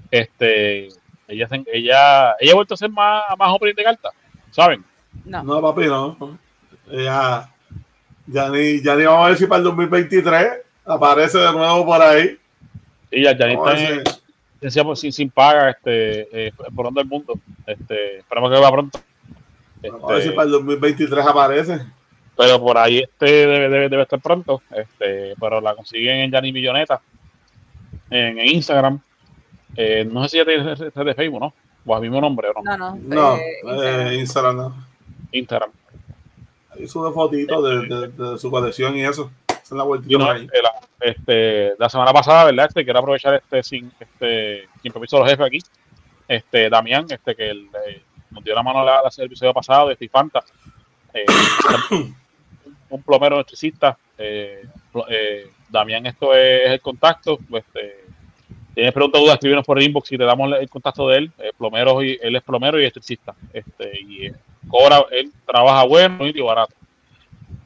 Este, 0.10 0.88
ella, 1.28 1.48
se- 1.48 1.64
ella, 1.72 2.36
ella 2.40 2.52
ha 2.52 2.56
vuelto 2.56 2.74
a 2.74 2.78
ser 2.78 2.90
más, 2.90 3.24
más 3.38 3.54
opening 3.54 3.76
de 3.76 3.84
carta, 3.84 4.10
¿saben? 4.52 4.84
No, 5.26 5.44
No, 5.44 5.62
papi, 5.62 5.86
no. 5.86 6.40
Ella, 6.90 7.48
Yanni, 8.26 8.82
Yanni, 8.82 9.04
vamos 9.06 9.26
a 9.26 9.30
ver 9.30 9.38
si 9.38 9.46
para 9.46 9.58
el 9.60 9.64
2023 9.66 10.48
aparece 10.86 11.38
de 11.38 11.52
nuevo 11.52 11.86
por 11.86 12.02
ahí. 12.02 12.38
Y 13.12 13.24
ya, 13.24 13.38
Yanni 13.38 13.56
Vamos 13.56 13.70
a 13.70 13.74
está 13.74 14.80
en, 14.82 14.86
por- 14.86 14.98
sin, 14.98 15.14
sin 15.14 15.30
paga, 15.30 15.70
este, 15.72 16.48
eh, 16.48 16.52
por 16.76 16.86
donde 16.86 17.02
el 17.02 17.08
mundo. 17.08 17.34
Este, 17.68 18.18
esperamos 18.20 18.52
que 18.52 18.60
va 18.60 18.72
pronto. 18.72 19.00
vamos 19.84 20.04
a 20.10 20.14
ver 20.14 20.22
si 20.24 20.28
Este, 20.30 20.36
para 20.36 20.46
el 20.48 20.52
2023 20.54 21.26
aparece. 21.28 21.80
Pero 22.40 22.58
por 22.62 22.78
ahí 22.78 23.00
este 23.00 23.26
debe, 23.26 23.68
debe, 23.70 23.90
debe 23.90 24.04
estar 24.04 24.22
pronto. 24.22 24.62
Este, 24.74 25.34
pero 25.38 25.60
la 25.60 25.76
consiguen 25.76 26.20
en 26.20 26.32
Yanni 26.32 26.54
Milloneta, 26.54 27.02
en, 28.10 28.40
en 28.40 28.48
Instagram. 28.48 28.98
Eh, 29.76 30.08
no 30.10 30.24
sé 30.24 30.30
si 30.30 30.38
ya 30.38 30.46
tiene 30.46 30.74
red 30.74 31.06
de 31.06 31.14
Facebook, 31.16 31.42
¿no? 31.42 31.54
O 31.86 31.96
el 31.96 32.02
mismo 32.02 32.22
nombre, 32.22 32.48
¿o 32.50 32.54
no? 32.54 32.78
no, 32.78 32.78
no. 32.78 32.98
No, 32.98 33.36
eh, 33.36 33.42
eh, 33.64 34.16
Instagram. 34.16 34.16
Instagram 34.20 34.58
no. 34.58 34.76
Instagram. 35.34 35.70
Ahí 36.72 36.88
sube 36.88 37.12
fotitos 37.12 37.62
de, 37.90 37.96
de, 37.96 38.08
de 38.08 38.38
su 38.38 38.50
colección 38.50 38.96
y 38.96 39.04
eso. 39.04 39.30
Esa 39.50 39.60
es 39.62 39.72
la 39.72 39.84
vueltita 39.84 40.18
no, 40.18 40.32
ahí. 40.32 40.46
eh, 40.46 40.62
la, 40.64 40.72
este, 41.02 41.74
la 41.78 41.90
semana 41.90 42.14
pasada, 42.14 42.46
¿verdad? 42.46 42.68
Este, 42.70 42.86
quiero 42.86 43.00
aprovechar 43.00 43.34
este 43.36 43.64
sin, 43.64 43.92
este, 44.00 44.68
sin 44.82 44.94
permiso 44.94 45.18
de 45.18 45.24
los 45.24 45.30
jefes 45.32 45.46
aquí. 45.46 45.60
Este, 46.28 46.70
Damián, 46.70 47.06
este, 47.10 47.36
que 47.36 47.50
el, 47.50 47.68
eh, 47.88 48.02
nos 48.32 48.44
dio 48.46 48.56
la 48.56 48.64
mano 48.64 48.86
la, 48.86 49.02
la- 49.02 49.12
el 49.18 49.26
episodio 49.26 49.54
pasado 49.54 49.90
de 49.90 49.96
Steve 49.96 50.10
Fanta. 50.10 50.42
Eh, 51.14 51.26
un 52.90 53.02
plomero 53.04 53.36
electricista. 53.36 53.98
Eh, 54.18 54.64
eh, 55.10 55.48
Damián, 55.70 56.06
esto 56.06 56.34
es 56.34 56.70
el 56.72 56.82
contacto. 56.82 57.38
pues, 57.50 57.64
Este, 57.68 58.06
tienes 58.74 58.94
preguntas 58.94 59.22
dudas, 59.22 59.34
escríbenos 59.36 59.66
por 59.66 59.82
inbox 59.82 60.12
y 60.12 60.18
te 60.18 60.24
damos 60.24 60.52
el 60.60 60.70
contacto 60.70 61.08
de 61.10 61.18
él. 61.18 61.32
Eh, 61.40 61.52
plomero 61.58 62.02
y, 62.04 62.18
él 62.22 62.36
es 62.36 62.44
plomero 62.44 62.78
y 62.80 62.82
electricista. 62.84 63.34
Este, 63.54 63.92
y 64.02 64.26
eh, 64.28 64.34
cobra, 64.68 65.04
él 65.12 65.32
trabaja 65.46 65.84
bueno 65.86 66.26
y 66.28 66.42
barato. 66.42 66.74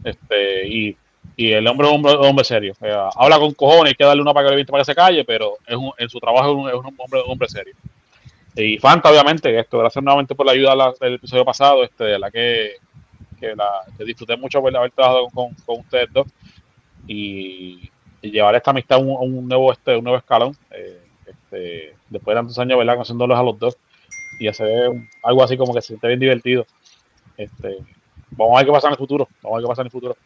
Este, 0.03 0.67
y 0.67 0.97
y 1.35 1.51
el 1.51 1.67
hombre 1.67 1.87
es 1.87 1.93
un 1.93 2.05
hombre, 2.05 2.27
hombre 2.29 2.45
serio. 2.45 2.75
Habla 3.15 3.39
con 3.39 3.53
cojones, 3.55 3.91
hay 3.91 3.95
que 3.95 4.03
darle 4.03 4.21
una 4.21 4.35
para 4.35 4.55
que 4.55 4.65
para 4.65 4.81
que 4.81 4.85
se 4.85 4.93
calle, 4.93 5.25
pero 5.25 5.53
es 5.65 5.75
un- 5.75 5.91
en 5.97 6.07
su 6.07 6.19
trabajo 6.19 6.51
es 6.51 6.55
un, 6.55 6.69
es 6.69 6.75
un 6.75 6.95
hombre, 6.95 7.21
hombre 7.25 7.49
serio. 7.49 7.73
Y 8.55 8.77
Fanta, 8.77 9.09
obviamente, 9.09 9.57
esto, 9.57 9.79
gracias 9.79 10.03
nuevamente 10.03 10.35
por 10.35 10.45
la 10.45 10.51
ayuda 10.51 10.75
la- 10.75 10.93
del 11.01 11.15
episodio 11.15 11.43
pasado, 11.43 11.83
este, 11.83 12.03
de 12.03 12.19
la 12.19 12.29
que, 12.29 12.73
que, 13.43 13.55
la, 13.55 13.83
que 13.97 14.05
disfruté 14.05 14.37
mucho 14.37 14.61
por 14.61 14.75
haber 14.75 14.91
trabajado 14.91 15.27
con, 15.29 15.53
con 15.65 15.79
ustedes 15.79 16.11
dos 16.13 16.27
y, 17.07 17.89
llevar 18.21 18.55
esta 18.55 18.71
amistad 18.71 18.99
a 18.99 19.01
un, 19.01 19.49
nuevo, 19.49 19.69
este, 19.73 19.97
un 19.97 20.03
nuevo 20.05 20.17
escalón. 20.17 20.55
eh, 20.71 21.01
este, 21.25 21.95
después 22.09 22.33
de 22.33 22.39
tantos 22.39 22.57
años, 22.57 22.77
¿verdad? 22.77 22.93
Conociéndolos 22.93 23.37
a 23.37 23.43
los 23.43 23.59
dos 23.59 23.77
y 24.39 24.47
hacer 24.47 24.91
algo 25.23 25.43
así 25.43 25.57
como 25.57 25.73
que 25.73 25.81
se 25.81 25.89
siente 25.89 26.07
bien 26.07 26.19
divertido. 26.19 26.65
Este, 27.35 27.79
vamos 28.31 28.55
a 28.55 28.57
ver 28.59 28.65
qué 28.65 28.71
pasa 28.71 28.87
en 28.87 28.93
el 28.93 28.97
futuro. 28.97 29.27
Vamos 29.41 29.55
a 29.55 29.57
ver 29.57 29.63
qué 29.63 29.67
pasa 29.67 29.81
en 29.81 29.87
el 29.87 29.91
futuro. 29.91 30.17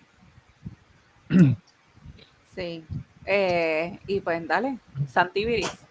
Sí. 2.56 2.84
Eh, 3.26 4.00
y 4.08 4.20
pues 4.22 4.48
dale, 4.48 4.78
Santi 5.08 5.46
Viris. 5.46 5.87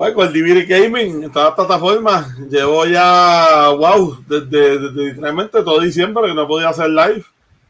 Pues 0.00 0.14
con 0.14 0.26
el 0.26 0.32
DVD 0.32 0.66
Gaming, 0.66 1.30
las 1.34 1.52
plataformas, 1.52 2.34
llevo 2.48 2.86
ya, 2.86 3.68
wow, 3.68 4.24
desde, 4.26 4.78
desde 4.78 5.04
literalmente 5.08 5.62
todo 5.62 5.78
diciembre 5.78 6.26
que 6.26 6.32
no 6.32 6.48
podía 6.48 6.70
hacer 6.70 6.88
live. 6.88 7.22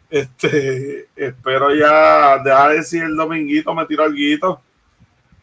Este, 0.09 1.09
espero 1.17 1.75
ya 1.75 2.39
dejar 2.39 2.75
de 2.75 2.85
si 2.85 2.99
el 2.99 3.17
dominguito 3.17 3.75
me 3.75 3.85
tiro 3.87 4.05
algo 4.05 4.61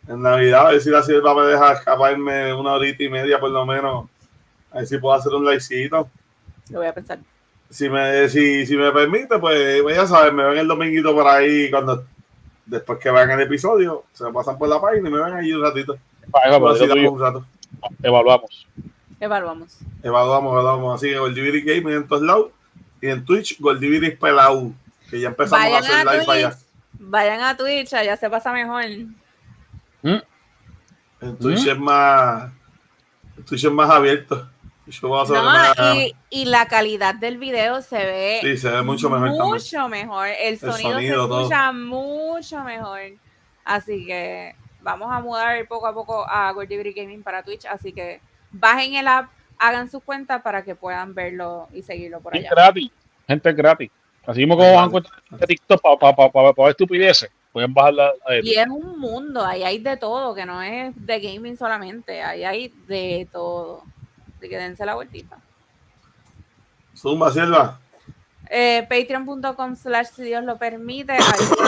en 0.07 0.22
Navidad, 0.22 0.68
a 0.68 0.72
ver 0.72 0.80
si 0.80 0.89
la 0.89 1.03
sierva 1.03 1.35
me 1.35 1.41
deja 1.41 1.73
escaparme 1.73 2.53
una 2.53 2.76
horita 2.76 3.03
y 3.03 3.09
media 3.09 3.38
por 3.38 3.51
lo 3.51 3.65
menos, 3.65 4.07
a 4.72 4.77
ver 4.77 4.88
si 4.88 4.97
puedo 4.97 5.14
hacer 5.14 5.34
un 5.34 5.43
livecito. 5.43 6.09
Lo 6.69 6.80
voy 6.80 6.88
a 6.88 6.93
pensar. 6.93 7.19
Si 7.69 7.89
me, 7.89 8.30
si, 8.30 8.65
si 8.65 8.77
me 8.77 8.93
permite, 8.93 9.38
pues 9.39 9.81
pues 9.81 9.97
ya 9.97 10.07
saben, 10.07 10.34
me 10.38 10.45
ven 10.45 10.59
el 10.59 10.68
dominguito 10.69 11.14
por 11.14 11.27
ahí 11.27 11.69
cuando 11.69 12.05
después 12.65 12.97
que 12.97 13.11
vean 13.11 13.31
el 13.31 13.41
episodio, 13.41 14.05
se 14.14 14.23
me 14.23 14.31
pasan 14.31 14.57
por 14.57 14.69
la 14.69 14.80
página 14.80 15.09
y 15.09 15.11
me 15.11 15.22
ven 15.22 15.34
ahí 15.34 15.51
un 15.51 15.64
ratito. 15.64 15.97
Eso 16.45 16.60
tuyo, 16.88 16.95
damos 16.95 17.12
un 17.14 17.20
rato. 17.22 17.45
evaluamos. 18.04 18.68
Evaluamos. 19.20 19.78
Evaluamos, 20.04 20.52
evaluamos. 20.54 20.95
Así 20.95 21.10
que 21.10 21.18
Goldiviris 21.20 21.66
Gaming 21.66 21.98
en 21.98 22.08
todos 22.08 22.22
lados. 22.24 22.52
Y 23.02 23.08
en 23.08 23.26
Twitch, 23.26 23.60
Goldiviris 23.60 24.18
Pelau. 24.18 24.74
Que 25.10 25.20
ya 25.20 25.30
empezamos 25.30 25.64
Vayan 25.66 25.76
a 25.84 25.88
hacer 25.88 26.08
a 26.08 26.12
live 26.14 26.26
Twitch. 26.26 26.30
allá. 26.45 26.58
Vayan 26.99 27.41
a 27.41 27.58
Twitch, 27.58 27.94
allá 27.94 28.18
se 28.18 28.30
pasa 28.30 28.52
mejor. 28.52 28.84
Mm, 30.02 30.18
En 31.22 31.38
Twitch 31.38 31.66
es 31.68 31.78
más. 31.80 32.52
en 33.38 33.45
Twitch 33.45 33.64
es 33.66 33.72
más 33.72 33.90
abierto. 33.90 34.49
Yo 34.86 35.08
voy 35.10 35.20
a 35.20 35.24
hacer 35.24 35.36
No, 35.36 35.41
una- 35.49 35.95
y, 35.95 36.16
y 36.30 36.45
la 36.45 36.66
calidad 36.68 37.14
del 37.16 37.38
video 37.38 37.82
se 37.82 37.98
ve 37.98 38.40
Sí, 38.41 38.58
se 38.58 38.70
ve 38.72 38.82
mucho 38.84 39.10
mejor 39.10 39.30
también. 39.30 39.48
mucho 39.48 39.90
mejor. 39.90 40.28
El 40.40 40.58
sonido, 40.60 40.91
sonido, 40.94 41.24
se 41.24 41.28
todo. 41.28 41.40
escucha 41.41 41.72
mucho 41.74 42.64
mejor. 42.64 42.99
Así 43.66 44.06
que 44.06 44.56
vamos 44.88 45.11
a 45.11 45.19
mudar 45.19 45.68
poco 45.68 45.85
a 45.85 45.93
poco 45.93 46.26
a 46.27 46.49
Gordibury 46.53 46.93
Gaming 46.93 47.22
para 47.23 47.43
Twitch. 47.43 47.65
Así 47.65 47.91
que 47.91 48.22
bajen 48.51 48.93
el 48.95 49.07
app, 49.07 49.30
hagan 49.59 49.91
sus 49.91 50.01
cuentas 50.01 50.41
para 50.41 50.64
que 50.64 50.76
puedan 50.76 51.14
verlo 51.14 51.68
y 51.73 51.81
seguirlo 51.81 52.22
por 52.22 52.34
Es 52.35 52.41
allá. 52.41 52.49
gratis. 52.51 52.89
Gente, 53.27 53.49
es 53.49 53.55
gratis. 53.55 53.91
Así 54.26 54.39
mismo 54.39 54.55
como 54.55 54.73
van 54.73 54.84
a 54.84 54.88
encontrar 54.88 55.22
TikTok 55.47 55.81
para 55.81 56.53
ver 56.53 56.69
estupideces, 56.69 57.30
pueden 57.51 57.73
bajarla 57.73 58.11
a 58.26 58.35
él. 58.35 58.45
Y 58.45 58.55
es 58.55 58.68
un 58.68 58.99
mundo, 58.99 59.45
ahí 59.45 59.64
hay 59.64 59.80
de 59.80 59.97
todo, 59.97 60.34
que 60.34 60.45
no 60.45 60.61
es 60.61 60.93
de 60.95 61.19
gaming 61.19 61.57
solamente, 61.57 62.22
ahí 62.22 62.43
hay 62.43 62.73
de 62.88 63.27
todo. 63.31 63.84
Así 64.38 64.47
que 64.49 64.57
dense 64.57 64.85
la 64.85 64.95
vueltita. 64.95 65.38
Zumba, 66.95 67.31
Silva. 67.31 67.80
Eh, 68.49 68.85
Patreon.com 68.89 69.76
slash 69.76 70.07
si 70.07 70.23
Dios 70.23 70.43
lo 70.43 70.57
permite. 70.57 71.11
Ayúdanos, 71.14 71.66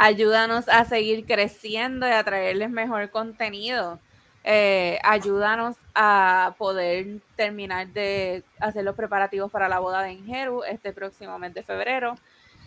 ayúdanos 0.00 0.66
a 0.70 0.86
seguir 0.86 1.26
creciendo 1.26 2.08
y 2.08 2.10
a 2.10 2.24
traerles 2.24 2.70
mejor 2.70 3.10
contenido. 3.10 4.00
Eh, 4.44 4.98
ayúdanos 5.04 5.76
a 5.94 6.54
poder 6.56 7.18
terminar 7.36 7.88
de 7.88 8.42
hacer 8.60 8.82
los 8.82 8.96
preparativos 8.96 9.50
para 9.50 9.68
la 9.68 9.78
boda 9.78 10.02
de 10.02 10.12
Ingeru 10.12 10.64
este 10.64 10.94
próximo 10.94 11.38
mes 11.38 11.52
de 11.52 11.62
febrero. 11.62 12.14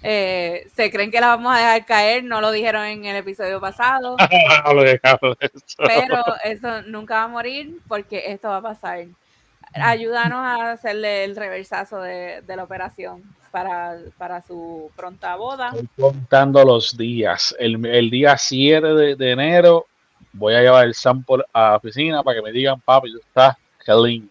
Eh, 0.04 0.68
se 0.76 0.92
creen 0.92 1.10
que 1.10 1.20
la 1.20 1.30
vamos 1.30 1.56
a 1.56 1.58
dejar 1.58 1.86
caer, 1.88 2.24
no 2.24 2.40
lo 2.40 2.52
dijeron 2.52 2.86
en 2.86 3.06
el 3.06 3.16
episodio 3.16 3.60
pasado, 3.60 4.16
eso. 5.40 5.76
pero 5.78 6.24
eso 6.44 6.84
nunca 6.84 7.16
va 7.16 7.24
a 7.24 7.28
morir 7.30 7.80
porque 7.88 8.32
esto 8.32 8.50
va 8.50 8.58
a 8.58 8.62
pasar. 8.62 9.06
Ayúdanos 9.74 10.38
a 10.38 10.72
hacerle 10.74 11.24
el 11.24 11.36
reversazo 11.36 12.00
de, 12.00 12.44
de 12.44 12.56
la 12.56 12.64
operación 12.64 13.24
para, 13.54 14.00
para 14.18 14.42
su 14.42 14.90
pronta 14.96 15.36
boda. 15.36 15.68
Estoy 15.68 15.88
contando 15.96 16.66
los 16.66 16.98
días. 16.98 17.56
El, 17.60 17.86
el 17.86 18.10
día 18.10 18.36
7 18.36 18.88
de, 18.96 19.16
de 19.16 19.32
enero 19.32 19.86
voy 20.32 20.56
a 20.56 20.62
llevar 20.62 20.86
el 20.88 20.96
sample 20.96 21.44
a 21.54 21.70
la 21.70 21.76
oficina 21.76 22.24
para 22.24 22.38
que 22.38 22.42
me 22.42 22.52
digan, 22.52 22.82
papi, 22.82 23.12
tú 23.12 23.20
estás 23.20 23.56
clean. 23.78 24.28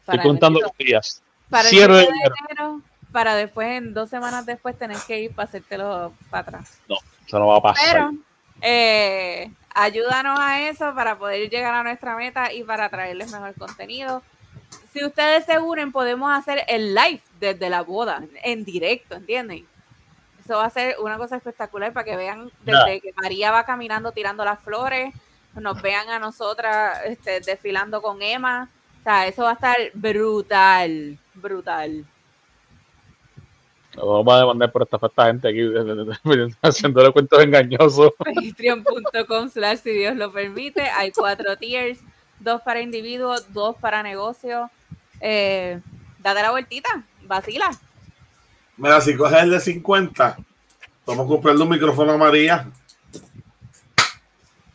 Estoy 0.00 0.18
contando 0.18 0.58
los 0.58 0.72
días. 0.76 1.22
Para 1.48 1.68
el 1.68 1.76
7 1.76 1.92
de 1.92 1.98
7 2.00 2.12
de 2.12 2.18
enero. 2.18 2.34
enero, 2.50 2.80
para 3.12 3.36
después, 3.36 3.68
en 3.68 3.94
dos 3.94 4.10
semanas 4.10 4.44
después, 4.44 4.76
tener 4.76 4.96
que 5.06 5.20
ir 5.20 5.32
para 5.32 5.48
hacértelo 5.48 6.12
para 6.28 6.40
atrás. 6.40 6.80
Eso 7.24 7.38
no 7.38 7.46
va 7.46 7.58
a 7.58 7.62
pasar. 7.62 7.92
Pero 7.92 8.12
eh, 8.60 9.52
ayúdanos 9.72 10.36
a 10.40 10.68
eso 10.68 10.92
para 10.96 11.16
poder 11.16 11.48
llegar 11.48 11.74
a 11.74 11.84
nuestra 11.84 12.16
meta 12.16 12.52
y 12.52 12.64
para 12.64 12.88
traerles 12.88 13.30
mejor 13.30 13.54
contenido. 13.54 14.24
Si 14.92 15.04
ustedes 15.04 15.44
se 15.44 15.60
unen, 15.60 15.92
podemos 15.92 16.36
hacer 16.36 16.64
el 16.66 16.92
live 16.92 17.22
desde 17.40 17.70
la 17.70 17.82
boda, 17.82 18.24
en 18.42 18.64
directo, 18.64 19.16
¿entienden? 19.16 19.66
Eso 20.44 20.56
va 20.56 20.66
a 20.66 20.70
ser 20.70 20.96
una 21.00 21.18
cosa 21.18 21.36
espectacular 21.36 21.92
para 21.92 22.04
que 22.04 22.16
vean 22.16 22.50
desde 22.64 23.00
que 23.00 23.12
María 23.16 23.50
va 23.50 23.64
caminando 23.64 24.12
tirando 24.12 24.44
las 24.44 24.60
flores, 24.60 25.12
nos 25.54 25.80
vean 25.82 26.08
a 26.10 26.18
nosotras 26.18 26.98
este, 27.04 27.40
desfilando 27.40 28.00
con 28.02 28.22
Emma. 28.22 28.70
O 29.00 29.02
sea, 29.02 29.26
eso 29.26 29.42
va 29.42 29.50
a 29.50 29.54
estar 29.54 29.76
brutal, 29.94 31.18
brutal. 31.34 32.04
Nos 33.96 34.04
vamos 34.04 34.34
a 34.34 34.38
demandar 34.40 34.70
por 34.70 34.82
esta 34.82 34.98
falta 34.98 35.26
gente 35.26 35.48
aquí 35.48 35.60
haciéndole 36.62 37.12
cuentos 37.12 37.42
engañosos. 37.42 38.12
Patreon.com 38.18 39.48
slash 39.48 39.78
si 39.78 39.90
Dios 39.90 40.16
lo 40.16 40.30
permite. 40.32 40.82
Hay 40.82 41.12
cuatro 41.12 41.56
tiers, 41.56 41.98
dos 42.38 42.60
para 42.60 42.80
individuos, 42.80 43.52
dos 43.54 43.74
para 43.76 44.02
negocios. 44.02 44.70
Eh, 45.20 45.80
date 46.18 46.42
la 46.42 46.50
vueltita, 46.50 47.04
vacila. 47.26 47.70
Mira, 48.76 49.00
si 49.00 49.16
coges 49.16 49.42
el 49.42 49.50
de 49.50 49.60
50, 49.60 50.36
vamos 51.06 51.26
a 51.26 51.28
comprarle 51.28 51.62
un 51.62 51.70
micrófono 51.70 52.12
a 52.12 52.16
María. 52.18 52.66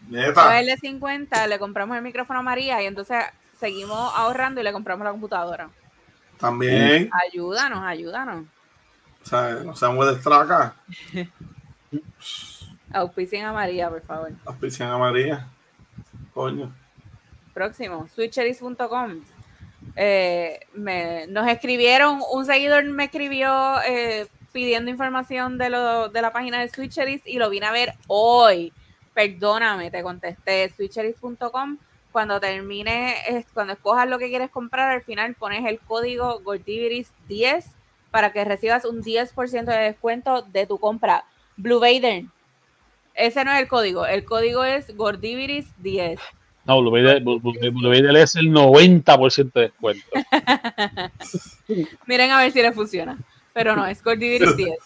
Neta. 0.07 0.43
Cogerle 0.43 0.77
50, 0.77 1.47
le 1.47 1.59
compramos 1.59 1.95
el 1.97 2.03
micrófono 2.03 2.39
a 2.39 2.43
María 2.43 2.81
y 2.81 2.87
entonces 2.87 3.23
seguimos 3.59 4.11
ahorrando 4.15 4.59
y 4.59 4.63
le 4.63 4.73
compramos 4.73 5.05
la 5.05 5.11
computadora. 5.11 5.69
También. 6.37 7.09
Ayúdanos, 7.27 7.83
ayúdanos. 7.83 8.45
O 9.23 9.25
sea, 9.25 9.51
no 9.63 9.75
sean 9.75 9.97
huedestracas. 9.97 10.73
Auspicien 12.93 13.45
a 13.45 13.53
María, 13.53 13.89
por 13.89 14.01
favor. 14.01 14.31
Auspician 14.45 14.89
a 14.89 14.97
María. 14.97 15.47
Coño. 16.33 16.73
Próximo, 17.53 18.07
switcheris.com. 18.13 19.21
Eh, 19.95 20.59
me- 20.73 21.27
nos 21.27 21.47
escribieron, 21.47 22.19
un 22.31 22.45
seguidor 22.45 22.83
me 22.85 23.05
escribió 23.05 23.81
eh, 23.87 24.27
pidiendo 24.51 24.89
información 24.91 25.57
de, 25.57 25.69
lo, 25.69 26.09
de 26.09 26.21
la 26.21 26.31
página 26.31 26.59
de 26.61 26.69
Switcheris 26.69 27.21
y 27.25 27.37
lo 27.37 27.49
vine 27.49 27.65
a 27.65 27.71
ver 27.71 27.93
hoy. 28.07 28.73
Perdóname, 29.13 29.91
te 29.91 30.03
contesté, 30.03 30.69
switcheris.com. 30.69 31.77
Cuando 32.11 32.39
termine, 32.41 33.45
cuando 33.53 33.73
escojas 33.73 34.07
lo 34.07 34.19
que 34.19 34.27
quieres 34.29 34.49
comprar, 34.49 34.91
al 34.91 35.03
final 35.03 35.33
pones 35.35 35.65
el 35.65 35.79
código 35.79 36.41
Gordiviris10 36.41 37.65
para 38.11 38.33
que 38.33 38.43
recibas 38.43 38.83
un 38.83 39.01
10% 39.01 39.63
de 39.71 39.77
descuento 39.77 40.41
de 40.41 40.65
tu 40.65 40.77
compra. 40.77 41.23
Blue 41.55 41.79
Vader, 41.79 42.25
ese 43.13 43.45
no 43.45 43.51
es 43.53 43.59
el 43.61 43.67
código, 43.69 44.05
el 44.05 44.25
código 44.25 44.63
es 44.65 44.93
Gordiviris10. 44.97 46.19
No, 46.65 46.81
Blue 46.81 46.91
Vader, 46.91 47.21
Blue- 47.23 47.39
Blue- 47.39 47.71
Blue 47.71 47.89
Vader 47.89 48.15
es 48.17 48.35
el 48.35 48.51
90% 48.51 49.53
de 49.53 49.61
descuento. 49.61 50.05
Miren 52.05 52.31
a 52.31 52.37
ver 52.39 52.51
si 52.51 52.61
les 52.61 52.75
funciona. 52.75 53.17
Pero 53.53 53.75
no, 53.75 53.85
es 53.85 54.03
Gordiviris 54.03 54.55
10. 54.57 54.77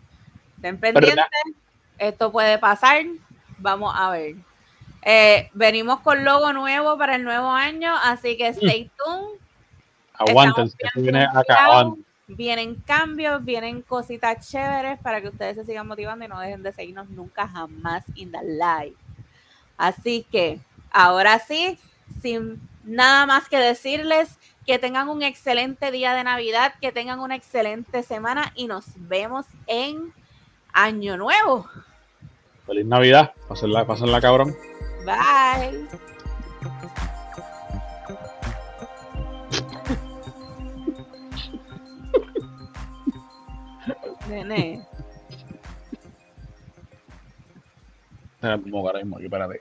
Estén 0.56 0.78
pendientes, 0.78 1.24
esto 1.97 2.30
puede 2.30 2.59
pasar, 2.59 3.06
vamos 3.56 3.94
a 3.97 4.10
ver. 4.10 4.36
Eh, 5.02 5.48
venimos 5.55 6.01
con 6.01 6.22
logo 6.22 6.52
nuevo 6.52 6.98
para 6.98 7.16
el 7.16 7.24
nuevo 7.24 7.48
año, 7.48 7.94
así 8.02 8.36
que 8.36 8.48
stay 8.48 8.90
tuned. 8.98 9.40
Aguántense, 10.12 10.76
viene 10.97 11.26
acabando. 11.32 11.97
Vienen 12.26 12.76
cambios, 12.82 13.42
vienen 13.42 13.80
cositas 13.80 14.47
chéveres 14.47 15.01
para 15.01 15.22
que 15.22 15.28
ustedes 15.28 15.56
se 15.56 15.64
sigan 15.64 15.86
motivando 15.86 16.24
y 16.24 16.28
no 16.28 16.38
dejen 16.38 16.62
de 16.62 16.72
seguirnos 16.72 17.09
nunca 17.09 17.48
jamás 17.48 18.05
in 18.14 18.30
the 18.30 18.42
life. 18.42 18.97
Así 19.78 20.26
que 20.30 20.60
ahora 20.92 21.38
sí, 21.38 21.78
sin 22.20 22.60
nada 22.84 23.26
más 23.26 23.48
que 23.48 23.59
decirles, 23.59 24.38
que 24.66 24.78
tengan 24.78 25.09
un 25.09 25.22
excelente 25.22 25.90
día 25.90 26.14
de 26.14 26.24
Navidad, 26.24 26.74
que 26.80 26.92
tengan 26.92 27.20
una 27.20 27.36
excelente 27.36 28.02
semana 28.02 28.52
y 28.55 28.66
nos 28.66 28.84
vemos 28.97 29.47
en 29.66 30.12
Año 30.72 31.16
Nuevo. 31.16 31.68
Feliz 32.66 32.86
Navidad. 32.86 33.32
Pásenla, 33.48 33.86
pásenla 33.86 34.20
cabrón. 34.20 34.55
Bye. 35.05 35.88
Nene. 44.28 44.86
Ahora 48.42 48.56
mismo 48.56 49.16
aquí, 49.16 49.24
espérate. 49.24 49.60